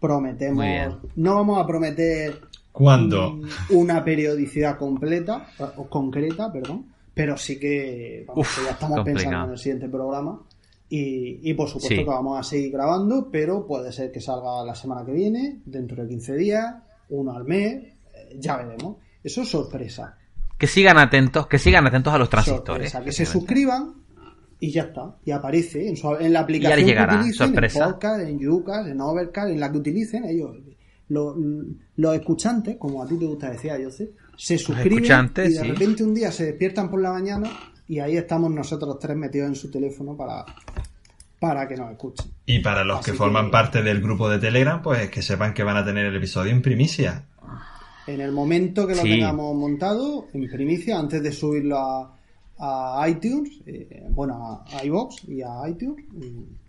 Prometemos, 0.00 0.64
no 1.16 1.34
vamos 1.36 1.62
a 1.62 1.66
prometer 1.66 2.40
¿Cuándo? 2.74 3.40
una 3.70 4.04
periodicidad 4.04 4.76
completa 4.76 5.46
o 5.76 5.88
concreta, 5.88 6.52
perdón, 6.52 6.86
pero 7.14 7.36
sí 7.36 7.58
que, 7.58 8.24
vamos, 8.26 8.48
Uf, 8.48 8.58
que 8.58 8.64
ya 8.64 8.70
estamos 8.72 8.96
complicado. 8.96 9.24
pensando 9.24 9.44
en 9.46 9.52
el 9.52 9.58
siguiente 9.58 9.88
programa 9.88 10.40
y, 10.88 11.50
y 11.50 11.54
por 11.54 11.68
supuesto 11.68 11.88
Sí. 11.88 11.96
que 11.96 12.04
vamos 12.04 12.38
a 12.38 12.42
seguir 12.42 12.72
grabando, 12.72 13.28
pero 13.30 13.64
puede 13.66 13.92
ser 13.92 14.10
que 14.10 14.20
salga 14.20 14.64
la 14.64 14.74
semana 14.74 15.04
que 15.06 15.12
viene, 15.12 15.60
dentro 15.64 16.02
de 16.02 16.08
15 16.08 16.34
días, 16.36 16.74
uno 17.10 17.32
al 17.32 17.44
mes, 17.44 17.74
eh, 18.12 18.36
ya 18.40 18.56
veremos. 18.56 18.96
Eso 19.22 19.42
es 19.42 19.48
sorpresa. 19.48 20.18
Que 20.58 20.66
sigan 20.66 20.98
atentos, 20.98 21.46
que 21.46 21.58
sigan 21.58 21.86
atentos 21.86 22.12
a 22.12 22.18
los 22.18 22.28
transistores. 22.28 22.90
Sorpresa, 22.90 23.04
que 23.04 23.12
se 23.12 23.24
suscriban 23.24 23.94
y 24.60 24.70
ya 24.72 24.82
está. 24.82 25.16
Y 25.24 25.30
aparece 25.30 25.88
en, 25.88 25.96
su- 25.96 26.14
en 26.16 26.32
la 26.32 26.40
aplicación 26.40 26.78
les 26.80 26.88
llegará, 26.88 27.12
que 27.12 27.18
utilicen, 27.20 27.46
sorpresa. 27.48 27.84
en 27.84 27.90
Podcast, 27.92 28.20
en 28.20 28.38
Yucas, 28.40 28.86
en 28.88 29.00
Overcast, 29.00 29.50
en 29.50 29.60
la 29.60 29.70
que 29.72 29.78
utilicen, 29.78 30.24
ellos, 30.24 30.56
los, 31.08 31.36
los 31.96 32.14
escuchantes, 32.14 32.76
como 32.76 33.02
a 33.02 33.06
ti 33.06 33.16
te 33.18 33.26
gusta 33.26 33.50
decir, 33.50 33.72
yo 33.80 33.90
sé, 33.90 34.12
se 34.36 34.58
suscriben 34.58 35.04
y 35.36 35.40
de 35.40 35.50
sí. 35.50 35.58
repente 35.62 36.02
un 36.04 36.14
día 36.14 36.32
se 36.32 36.46
despiertan 36.46 36.90
por 36.90 37.00
la 37.00 37.12
mañana 37.12 37.50
y 37.86 37.98
ahí 37.98 38.16
estamos 38.16 38.50
nosotros 38.50 38.98
tres 38.98 39.16
metidos 39.16 39.48
en 39.48 39.54
su 39.54 39.70
teléfono 39.70 40.16
para, 40.16 40.44
para 41.38 41.68
que 41.68 41.76
nos 41.76 41.90
escuchen. 41.92 42.30
Y 42.46 42.60
para 42.60 42.84
los 42.84 43.00
Así 43.00 43.10
que 43.10 43.16
forman 43.16 43.46
que- 43.46 43.50
parte 43.52 43.82
del 43.82 44.00
grupo 44.00 44.28
de 44.28 44.38
Telegram, 44.38 44.80
pues 44.82 45.10
que 45.10 45.22
sepan 45.22 45.52
que 45.54 45.62
van 45.62 45.76
a 45.76 45.84
tener 45.84 46.06
el 46.06 46.16
episodio 46.16 46.50
en 46.52 46.62
primicia. 46.62 47.26
En 48.06 48.20
el 48.20 48.32
momento 48.32 48.86
que 48.86 48.94
lo 48.94 49.02
Sí. 49.02 49.08
tengamos 49.10 49.54
montado, 49.56 50.26
en 50.34 50.50
primicia, 50.50 50.98
antes 50.98 51.22
de 51.22 51.32
subirlo 51.32 51.78
a, 51.78 52.18
a 52.58 53.08
iTunes, 53.08 53.50
eh, 53.66 54.04
bueno, 54.10 54.64
a, 54.70 54.84
iBox 54.84 55.24
y 55.28 55.40
a 55.42 55.68
iTunes, 55.68 56.04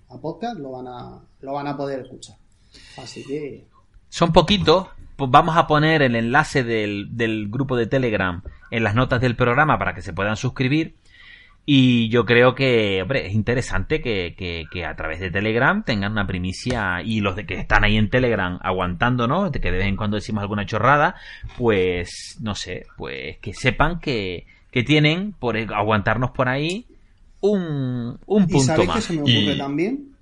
a 0.09 0.17
podcast, 0.17 0.57
lo 0.59 0.71
van 0.71 0.87
a, 0.87 1.19
lo 1.41 1.53
van 1.53 1.67
a 1.67 1.75
poder 1.75 2.01
escuchar. 2.01 2.37
Así 2.97 3.23
que, 3.25 3.65
Son 4.09 4.31
poquitos. 4.33 4.87
Pues 5.15 5.31
vamos 5.31 5.55
a 5.55 5.65
poner 5.65 6.01
el 6.01 6.15
enlace 6.15 6.63
del, 6.63 7.07
del 7.15 7.47
grupo 7.49 7.77
de 7.77 7.87
Telegram 7.87 8.41
en 8.69 8.83
las 8.83 8.95
notas 8.95 9.21
del 9.21 9.35
programa 9.37 9.79
para 9.79 9.93
que 9.95 10.01
se 10.01 10.11
puedan 10.11 10.35
suscribir. 10.35 10.95
Y 11.67 12.09
yo 12.09 12.25
creo 12.25 12.53
que, 12.53 13.01
hombre, 13.01 13.25
es 13.25 13.33
interesante 13.33 14.01
que, 14.01 14.35
que- 14.37 14.65
que 14.71 14.85
a 14.85 14.95
través 14.95 15.19
de 15.19 15.31
Telegram 15.31 15.83
tengan 15.83 16.11
una 16.11 16.27
primicia 16.27 17.01
y 17.01 17.21
los 17.21 17.35
de 17.35 17.45
que 17.47 17.55
están 17.55 17.83
ahí 17.83 17.95
en 17.97 18.09
Telegram 18.09 18.59
aguantándonos, 18.61 19.51
de 19.51 19.59
que 19.61 19.71
de 19.71 19.77
vez 19.77 19.87
en 19.87 19.95
cuando 19.95 20.15
decimos 20.17 20.41
alguna 20.43 20.65
chorrada, 20.65 21.15
pues, 21.57 22.37
no 22.41 22.53
sé, 22.53 22.85
pues 22.97 23.37
que 23.39 23.53
sepan 23.53 23.99
que, 23.99 24.45
que 24.69 24.83
tienen 24.83 25.31
por 25.31 25.57
aguantarnos 25.57 26.31
por 26.31 26.49
ahí 26.49 26.85
un, 27.41 28.19
un 28.27 28.43
¿y 28.43 28.47
punto 28.47 28.59
sabéis 28.65 28.89
que 28.89 28.95
más. 28.95 29.03
se 29.05 29.13
me 29.13 29.19
ocurre 29.21 29.33
Y- 29.53 29.57
también? 29.57 30.14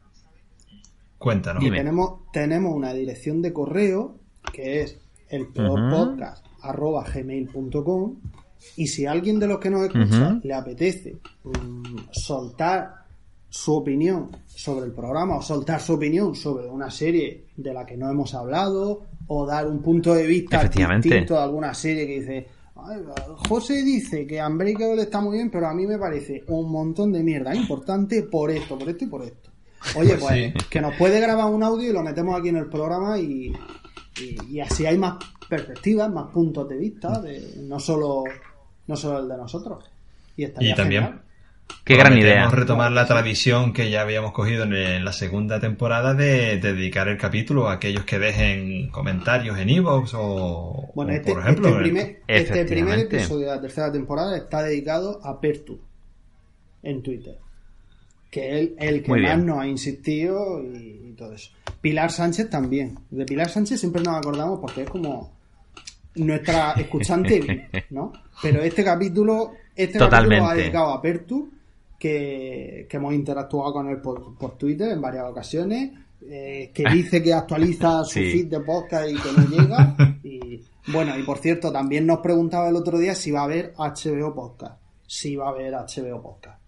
Cuéntanos. 1.24 1.64
Dime. 1.64 1.78
tenemos, 1.78 2.30
tenemos 2.34 2.76
una 2.76 2.94
dirección 2.94 3.42
de 3.42 3.54
correo 3.54 4.18
que 4.52 4.82
es 4.82 5.00
el 5.30 5.48
gmail.com 7.14 8.16
y 8.76 8.88
si 8.88 9.06
a 9.06 9.12
alguien 9.12 9.40
de 9.40 9.48
los 9.48 9.58
que 9.60 9.70
nos 9.70 9.84
escucha 9.84 10.38
le 10.44 10.54
apetece 10.54 11.16
mm, 11.46 11.98
soltar 12.12 13.06
su 13.48 13.74
opinión 13.74 14.32
sobre 14.48 14.88
el 14.88 14.92
programa 14.92 15.38
o 15.38 15.42
soltar 15.42 15.80
su 15.80 15.94
opinión 15.94 16.36
sobre 16.36 16.68
una 16.68 16.92
serie 16.92 17.46
de 17.56 17.74
la 17.74 17.86
que 17.86 17.96
no 17.96 18.12
hemos 18.12 18.34
hablado 18.34 19.04
o 19.28 19.46
dar 19.46 19.66
un 19.66 19.82
punto 19.82 20.14
de 20.14 20.28
vista 20.28 20.62
distinto 20.66 21.36
de 21.36 21.40
alguna 21.40 21.74
serie 21.74 22.06
que 22.06 22.20
dice 22.20 22.48
"Ay, 22.76 23.00
José 23.48 23.82
dice 23.82 24.28
que 24.28 24.44
Unbreakable 24.44 25.04
está 25.04 25.22
muy 25.22 25.38
bien 25.38 25.50
pero 25.50 25.68
a 25.68 25.74
mí 25.74 25.88
me 25.88 25.98
parece 25.98 26.44
un 26.48 26.70
montón 26.70 27.14
de 27.14 27.24
mierda 27.24 27.56
importante 27.56 28.24
por 28.24 28.52
esto, 28.52 28.78
por 28.78 28.90
esto 28.90 29.06
y 29.06 29.08
por 29.08 29.24
esto 29.24 29.53
Oye, 29.96 30.16
Pues 30.18 30.22
pues 30.22 30.34
sí. 30.36 30.54
que 30.70 30.82
nos 30.82 30.96
puede 30.96 31.20
grabar 31.20 31.48
un 31.48 31.64
audio 31.64 31.90
y 31.90 31.94
lo 31.94 32.04
metemos 32.04 32.40
aquí 32.40 32.50
en 32.50 32.58
el 32.58 32.68
programa 32.68 33.20
y, 33.20 33.54
y, 34.20 34.38
y 34.50 34.60
así 34.60 34.86
hay 34.86 34.98
más 34.98 35.16
perspectivas, 35.50 36.10
más 36.12 36.32
puntos 36.32 36.68
de 36.70 36.78
vista, 36.78 37.20
de, 37.20 37.56
no 37.64 37.80
solo 37.80 38.24
no 38.88 38.96
solo 38.96 39.20
el 39.20 39.28
de 39.30 39.38
nosotros. 39.38 39.90
Y, 40.36 40.46
Y 40.46 40.74
también 40.74 41.04
genial. 41.04 41.22
Qué 41.86 41.96
gran 41.96 42.18
idea. 42.18 42.50
retomar 42.50 42.92
la 42.92 43.08
tradición 43.08 43.74
que 43.74 43.90
ya 43.90 44.02
habíamos 44.02 44.32
cogido 44.34 44.64
en, 44.64 44.74
en 44.74 45.06
la 45.06 45.14
segunda 45.14 45.60
temporada 45.60 46.14
de, 46.14 46.58
de 46.58 46.74
dedicar 46.74 47.08
el 47.08 47.18
capítulo 47.18 47.68
a 47.70 47.74
aquellos 47.74 48.04
que 48.06 48.20
dejen 48.20 48.90
comentarios 48.90 49.58
en 49.58 49.70
iVoox 49.70 50.14
o, 50.16 50.92
Bueno, 50.94 51.12
o, 51.12 51.16
este, 51.16 51.32
por 51.32 51.42
ejemplo, 51.42 51.68
este 51.70 51.80
primer, 51.82 52.22
este 52.28 52.66
primer 52.66 53.00
episodio 53.00 53.48
de 53.50 53.56
la 53.56 53.62
tercera 53.62 53.92
temporada 53.92 54.36
está 54.38 54.62
dedicado 54.64 55.20
a 55.24 55.40
Pertu 55.40 55.80
en 56.84 57.02
Twitter. 57.02 57.38
Que 58.34 58.62
es 58.64 58.70
el, 58.80 59.04
que 59.04 59.10
Muy 59.10 59.22
más 59.22 59.36
bien. 59.36 59.46
nos 59.46 59.60
ha 59.60 59.68
insistido 59.68 60.60
y, 60.64 61.10
y 61.10 61.14
todo 61.16 61.34
eso. 61.34 61.52
Pilar 61.82 62.12
Sánchez 62.12 62.50
también. 62.50 62.98
De 63.12 63.26
Pilar 63.26 63.48
Sánchez 63.48 63.80
siempre 63.80 64.02
nos 64.02 64.16
acordamos 64.18 64.60
porque 64.60 64.82
es 64.82 64.90
como 64.90 65.32
nuestra 66.16 66.72
escuchante, 66.78 67.70
¿no? 67.92 68.12
Pero 68.42 68.64
este 68.64 68.84
capítulo, 68.84 69.52
este 69.76 70.00
capítulo 70.00 70.06
Totalmente. 70.10 70.46
ha 70.46 70.54
dedicado 70.56 70.90
a 70.94 71.02
Pertu, 71.02 71.50
que, 72.00 72.88
que 72.90 72.98
hemos 72.98 73.14
interactuado 73.14 73.72
con 73.72 73.88
él 73.90 73.98
por, 74.02 74.36
por 74.38 74.58
Twitter 74.58 74.90
en 74.90 75.02
varias 75.02 75.26
ocasiones, 75.26 75.92
eh, 76.28 76.72
que 76.74 76.84
dice 76.92 77.22
que 77.22 77.34
actualiza 77.34 78.04
su 78.04 78.14
Sí. 78.20 78.32
feed 78.32 78.48
de 78.48 78.60
podcast 78.62 79.10
y 79.10 79.14
que 79.16 79.32
no 79.38 79.48
llega. 79.48 79.96
Y 80.24 80.62
bueno, 80.92 81.18
y 81.20 81.24
por 81.24 81.38
cierto, 81.38 81.72
también 81.72 82.08
nos 82.08 82.20
preguntaba 82.20 82.68
el 82.70 82.76
otro 82.76 82.98
día 82.98 83.14
si 83.14 83.30
va 83.30 83.42
a 83.42 83.44
haber 83.44 83.74
HBO 83.78 84.34
Podcast. 84.34 84.82
Si 85.06 85.36
va 85.36 85.48
a 85.48 85.50
haber 85.50 85.74
HBO 85.74 86.22
Podcast. 86.22 86.60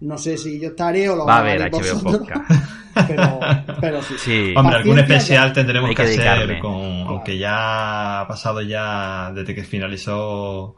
No 0.00 0.18
sé 0.18 0.36
si 0.38 0.60
yo 0.60 0.68
estaré 0.70 1.08
o 1.08 1.16
lo 1.16 1.26
Va 1.26 1.36
a 1.36 1.40
haber 1.40 1.70
HBO 1.70 1.78
vosotros, 1.78 2.18
Podcast. 2.18 2.50
Pero, 3.06 3.38
pero 3.80 4.02
sí. 4.02 4.14
Sí. 4.18 4.54
Hombre, 4.56 4.76
algún 4.78 4.98
especial 4.98 5.48
ya- 5.48 5.52
tendremos 5.54 5.90
Hay 5.90 5.94
que, 5.94 6.02
que 6.16 6.28
hacer, 6.28 6.58
con, 6.58 6.74
aunque 7.06 7.38
ya 7.38 8.20
ha 8.22 8.26
pasado 8.28 8.60
ya 8.62 9.30
desde 9.32 9.54
que 9.54 9.62
finalizó 9.62 10.74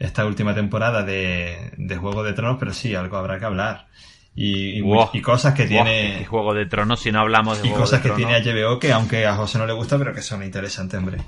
esta 0.00 0.26
última 0.26 0.54
temporada 0.54 1.04
de, 1.04 1.70
de 1.76 1.96
Juego 1.96 2.24
de 2.24 2.32
Tronos, 2.32 2.56
pero 2.58 2.72
sí, 2.74 2.94
algo 2.96 3.16
habrá 3.16 3.38
que 3.38 3.44
hablar. 3.44 3.86
Y, 4.34 4.78
y, 4.78 4.80
Wow. 4.80 5.10
y 5.12 5.20
cosas 5.22 5.54
que 5.54 5.62
Wow, 5.62 5.68
tiene 5.70 6.16
qué 6.18 6.24
Juego 6.26 6.52
de 6.52 6.66
Tronos, 6.66 6.98
si 7.00 7.12
no 7.12 7.20
hablamos 7.20 7.62
de 7.62 7.68
y 7.68 7.70
Juego 7.70 7.84
cosas 7.84 8.00
de 8.02 8.08
que 8.10 8.14
Tronos. 8.16 8.42
tiene 8.42 8.60
HBO 8.64 8.78
que 8.80 8.92
aunque 8.92 9.24
a 9.26 9.36
José 9.36 9.58
no 9.58 9.66
le 9.66 9.72
gusta, 9.72 9.96
pero 9.98 10.12
que 10.12 10.20
son 10.22 10.42
interesantes, 10.42 10.98
hombre. 10.98 11.18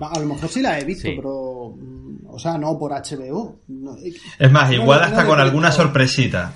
A 0.00 0.18
lo 0.18 0.26
mejor 0.26 0.48
sí 0.48 0.60
la 0.62 0.78
he 0.78 0.84
visto, 0.84 1.08
Sí. 1.08 1.14
pero. 1.16 1.74
mm, 1.76 2.10
O 2.32 2.38
sea, 2.38 2.56
no 2.56 2.78
por 2.78 2.92
HBO. 2.92 3.58
No, 3.68 3.96
eh, 3.96 4.14
Es 4.38 4.50
más, 4.52 4.68
no 4.68 4.74
igual 4.76 5.02
hasta 5.02 5.22
no 5.24 5.28
con 5.30 5.40
alguna 5.40 5.72
sorpresita. 5.72 6.52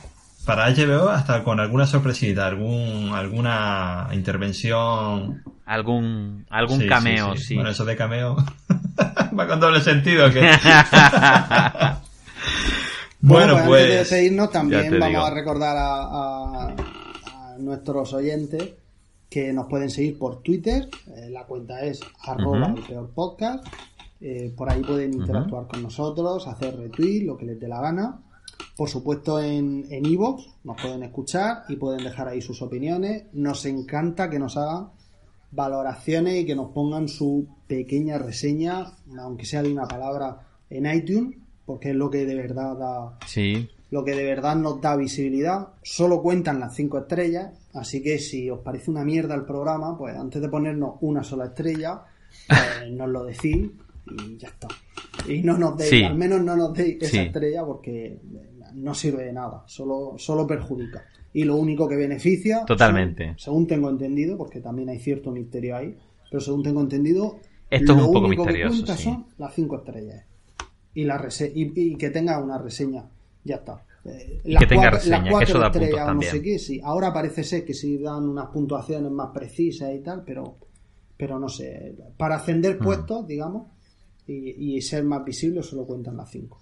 Para 0.47 0.69
HBO 0.71 1.09
hasta 1.09 1.43
con 1.43 1.59
alguna 1.59 1.87
sorpresita, 1.87 2.47
algún 2.47 3.11
alguna 3.13 4.09
intervención. 4.13 5.43
Algún, 5.67 6.45
algún 6.51 6.81
Sí, 6.81 6.87
cameo, 6.87 7.35
sí. 7.37 7.43
sí. 7.45 7.55
Bueno, 7.57 7.71
eso 7.71 7.85
de 7.87 7.97
cameo 7.97 8.37
va 9.39 9.47
con 9.49 9.59
doble 9.59 9.81
sentido. 9.81 10.31
que 10.31 10.41
Bueno, 13.21 13.53
antes 13.53 13.65
de 13.65 13.69
pues, 13.69 14.09
ya 14.47 14.53
también 14.53 14.91
vamos 15.01 15.09
digo. 15.09 15.25
a 15.25 15.31
recordar 15.31 15.77
a, 15.77 15.95
a- 16.03 16.69
a 16.69 17.59
nuestros 17.59 18.13
oyentes 18.13 18.71
que 19.35 19.53
nos 19.53 19.67
pueden 19.67 19.91
seguir 19.91 20.17
por 20.17 20.43
Twitter. 20.43 20.89
eh, 21.09 21.29
la 21.29 21.45
cuenta 21.45 21.85
es 21.85 22.01
arroba 22.21 22.69
el 22.69 22.85
peor 22.85 23.11
podcast. 23.11 23.67
Eh, 24.21 24.55
por 24.57 24.71
ahí 24.71 24.81
pueden 24.81 25.13
interactuar 25.13 25.67
con 25.67 25.83
nosotros, 25.83 26.47
hacer 26.47 26.77
retweet, 26.77 27.25
lo 27.25 27.37
que 27.37 27.45
les 27.47 27.59
dé 27.59 27.67
la 27.67 27.81
gana. 27.81 28.23
Por 28.77 28.89
supuesto 28.89 29.41
en 29.41 29.87
en 29.91 30.07
iVoox 30.07 30.47
nos 30.63 30.81
pueden 30.81 31.03
escuchar 31.03 31.65
y 31.69 31.75
pueden 31.75 32.05
dejar 32.05 32.29
ahí 32.29 32.41
sus 32.41 32.63
opiniones. 32.63 33.25
Nos 33.33 33.67
encanta 33.67 34.31
que 34.31 34.39
nos 34.39 34.57
hagan 34.57 34.91
valoraciones 35.51 36.43
y 36.43 36.47
que 36.47 36.55
nos 36.55 36.71
pongan 36.71 37.09
su 37.09 37.49
pequeña 37.67 38.19
reseña, 38.19 38.93
aunque 39.19 39.47
sea 39.47 39.65
de 39.65 39.73
una 39.73 39.89
palabra, 39.89 40.47
en 40.71 40.87
iTunes, 40.87 41.39
porque 41.67 41.91
es 41.91 41.97
lo 41.97 42.09
que 42.09 42.25
de 42.25 42.37
verdad 42.37 42.77
da, 42.77 43.19
Sí. 43.27 43.69
Lo 43.95 44.05
que 44.05 44.11
de 44.17 44.25
verdad 44.25 44.57
nos 44.57 44.81
da 44.81 44.97
visibilidad. 44.97 45.69
Solo 45.83 46.21
cuentan 46.21 46.59
las 46.59 46.75
cinco 46.75 46.99
estrellas, 46.99 47.53
así 47.75 48.03
que 48.03 48.19
si 48.19 48.51
os 48.51 48.59
parece 48.59 48.91
una 48.91 49.05
mierda 49.05 49.37
el 49.37 49.45
programa, 49.45 49.97
pues 49.97 50.17
antes 50.17 50.43
de 50.43 50.49
ponernos 50.49 50.97
una 51.03 51.23
sola 51.23 51.45
estrella, 51.47 52.03
pues 52.49 52.91
nos 52.91 53.09
lo 53.09 53.23
decís 53.25 53.71
y 54.11 54.37
ya 54.37 54.49
está. 54.49 54.67
Y 55.29 55.43
no 55.43 55.57
nos 55.57 55.77
deis, 55.79 55.91
Sí. 55.91 56.03
al 56.03 56.17
menos 56.17 56.43
no 56.43 56.57
nos 56.57 56.75
deis 56.75 56.97
esa 57.01 57.11
Sí. 57.13 57.19
estrella 57.19 57.65
porque 57.65 58.19
no 58.75 58.93
sirve 58.95 59.27
de 59.27 59.33
nada, 59.33 59.63
solo, 59.67 60.15
solo 60.19 60.45
perjudica. 60.45 61.05
Y 61.33 61.45
lo 61.45 61.55
único 61.55 61.89
que 61.89 61.95
beneficia, 61.95 62.65
Totalmente. 62.67 63.23
según, 63.25 63.39
según 63.39 63.67
tengo 63.69 63.91
entendido, 63.91 64.37
porque 64.37 64.59
también 64.61 64.89
hay 64.89 64.99
cierto 64.99 65.31
misterio 65.31 65.77
ahí, 65.77 65.97
pero 66.29 66.41
según 66.41 66.65
tengo 66.65 66.81
entendido, 66.81 67.39
Esto 67.71 67.93
es 67.93 67.99
lo 67.99 68.07
un 68.09 68.13
poco 68.13 68.27
único 68.27 68.43
misterioso, 68.45 68.73
que 68.75 68.87
cuenta 68.87 68.97
sí. 68.97 69.05
son 69.05 69.27
las 69.39 69.55
cinco 69.55 69.77
estrellas 69.77 70.25
y 70.95 71.05
la 71.05 71.17
rese- 71.17 71.53
y, 71.55 71.73
y 71.81 71.95
que 71.97 72.11
tenga 72.11 72.41
una 72.43 72.59
reseña 72.59 73.05
ya 73.47 73.57
está 73.57 73.84
Eh, 74.07 74.41
las 74.45 74.61
que 74.61 74.67
tenga 74.67 74.83
cuatro- 74.91 74.99
reseña, 74.99 75.17
las 75.17 75.25
que 75.25 75.31
cuatro 75.31 75.49
eso 75.49 75.59
da 75.59 75.73
puntos 75.73 75.91
no 75.91 75.97
sé 75.97 76.05
también. 76.05 76.43
qué 76.43 76.59
sí 76.59 76.81
ahora 76.85 77.13
parece 77.13 77.43
ser 77.45 77.65
que 77.65 77.73
sí 77.73 77.97
dan 77.99 78.29
unas 78.29 78.49
puntuaciones 78.49 79.11
más 79.11 79.31
precisas 79.33 79.95
y 79.95 80.01
tal 80.01 80.23
pero 80.25 80.59
pero 81.17 81.39
no 81.39 81.49
sé 81.49 81.95
para 82.19 82.37
ascender 82.37 82.79
Mm. 82.79 82.85
puestos 82.85 83.27
digamos 83.27 83.69
y, 84.27 84.77
y 84.77 84.83
ser 84.83 85.05
más 85.05 85.25
visible 85.25 85.63
solo 85.63 85.87
cuentan 85.87 86.17
las 86.19 86.31
cinco 86.31 86.61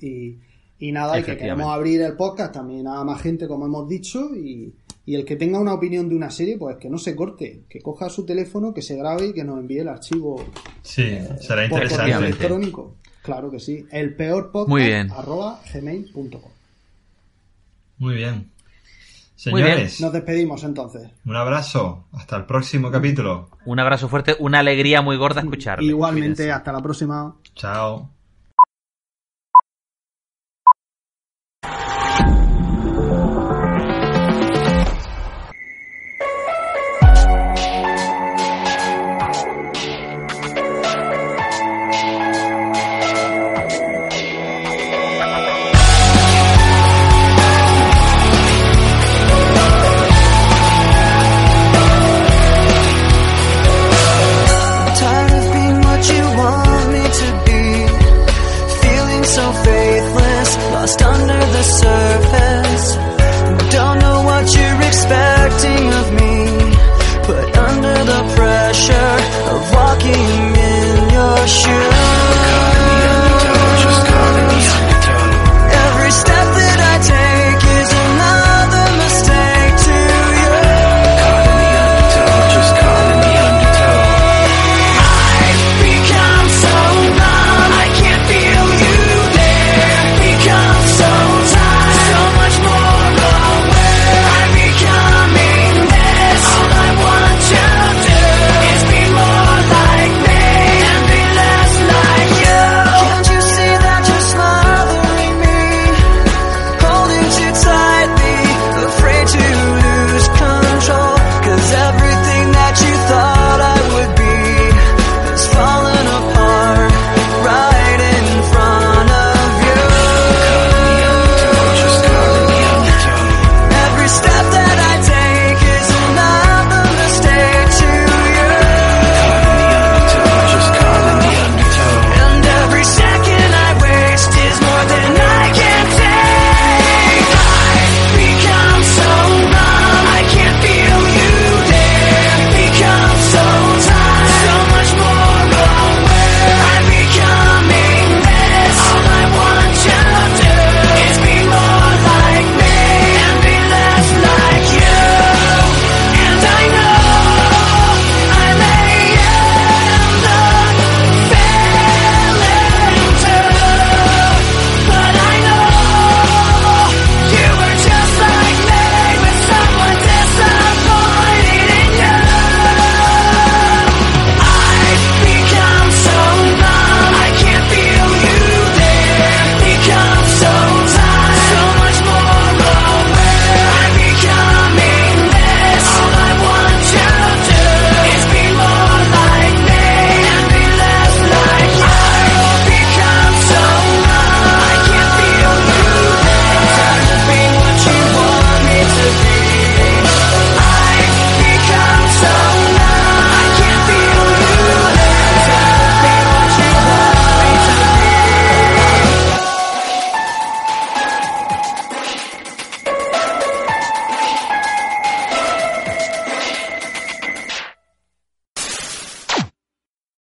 y, 0.00 0.38
y 0.78 0.90
nada, 0.90 1.18
y 1.20 1.22
que 1.22 1.36
queremos 1.36 1.66
abrir 1.72 2.00
el 2.02 2.16
podcast 2.16 2.54
también 2.54 2.88
a 2.88 3.04
más 3.04 3.22
gente, 3.22 3.46
como 3.46 3.66
hemos 3.66 3.88
dicho, 3.88 4.34
y, 4.34 4.74
y 5.06 5.14
el 5.14 5.24
que 5.24 5.36
tenga 5.36 5.60
una 5.60 5.74
opinión 5.74 6.08
de 6.08 6.16
una 6.16 6.28
serie, 6.28 6.58
pues 6.58 6.76
que 6.76 6.90
no 6.90 6.98
se 6.98 7.14
corte, 7.14 7.62
que 7.68 7.80
coja 7.80 8.08
su 8.10 8.26
teléfono, 8.26 8.74
que 8.74 8.82
se 8.82 8.96
grabe 8.96 9.28
y 9.28 9.32
que 9.32 9.44
nos 9.44 9.60
envíe 9.60 9.78
el 9.78 9.88
archivo 9.88 10.44
Sí, 10.82 11.02
será 11.40 11.68
por 11.68 11.78
correo 11.78 11.84
interesante. 11.84 12.26
electrónico. 12.26 12.96
Claro 13.22 13.50
que 13.50 13.60
sí. 13.60 13.86
El 13.92 14.14
peor 14.16 14.50
podcast 14.50 14.68
Muy 14.68 14.82
bien. 14.82 15.10
arroba 15.12 15.60
gmail.com. 15.72 16.40
Muy 17.98 18.14
bien. 18.14 18.50
Muy 19.50 19.62
bien. 19.62 19.72
Señores, 19.74 20.00
Nos 20.00 20.12
despedimos 20.12 20.62
entonces. 20.64 21.08
un 21.24 21.36
abrazo. 21.36 22.04
Hasta 22.12 22.36
el 22.36 22.44
próximo 22.46 22.90
capítulo. 22.90 23.48
Un 23.64 23.80
abrazo 23.80 24.08
fuerte, 24.08 24.36
una 24.38 24.60
alegría 24.60 25.02
muy 25.02 25.16
gorda 25.16 25.40
escucharle. 25.40 25.86
Igualmente, 25.86 26.34
Cuídense. 26.36 26.52
hasta 26.52 26.72
la 26.72 26.80
próxima. 26.80 27.34
Chao. 27.54 28.08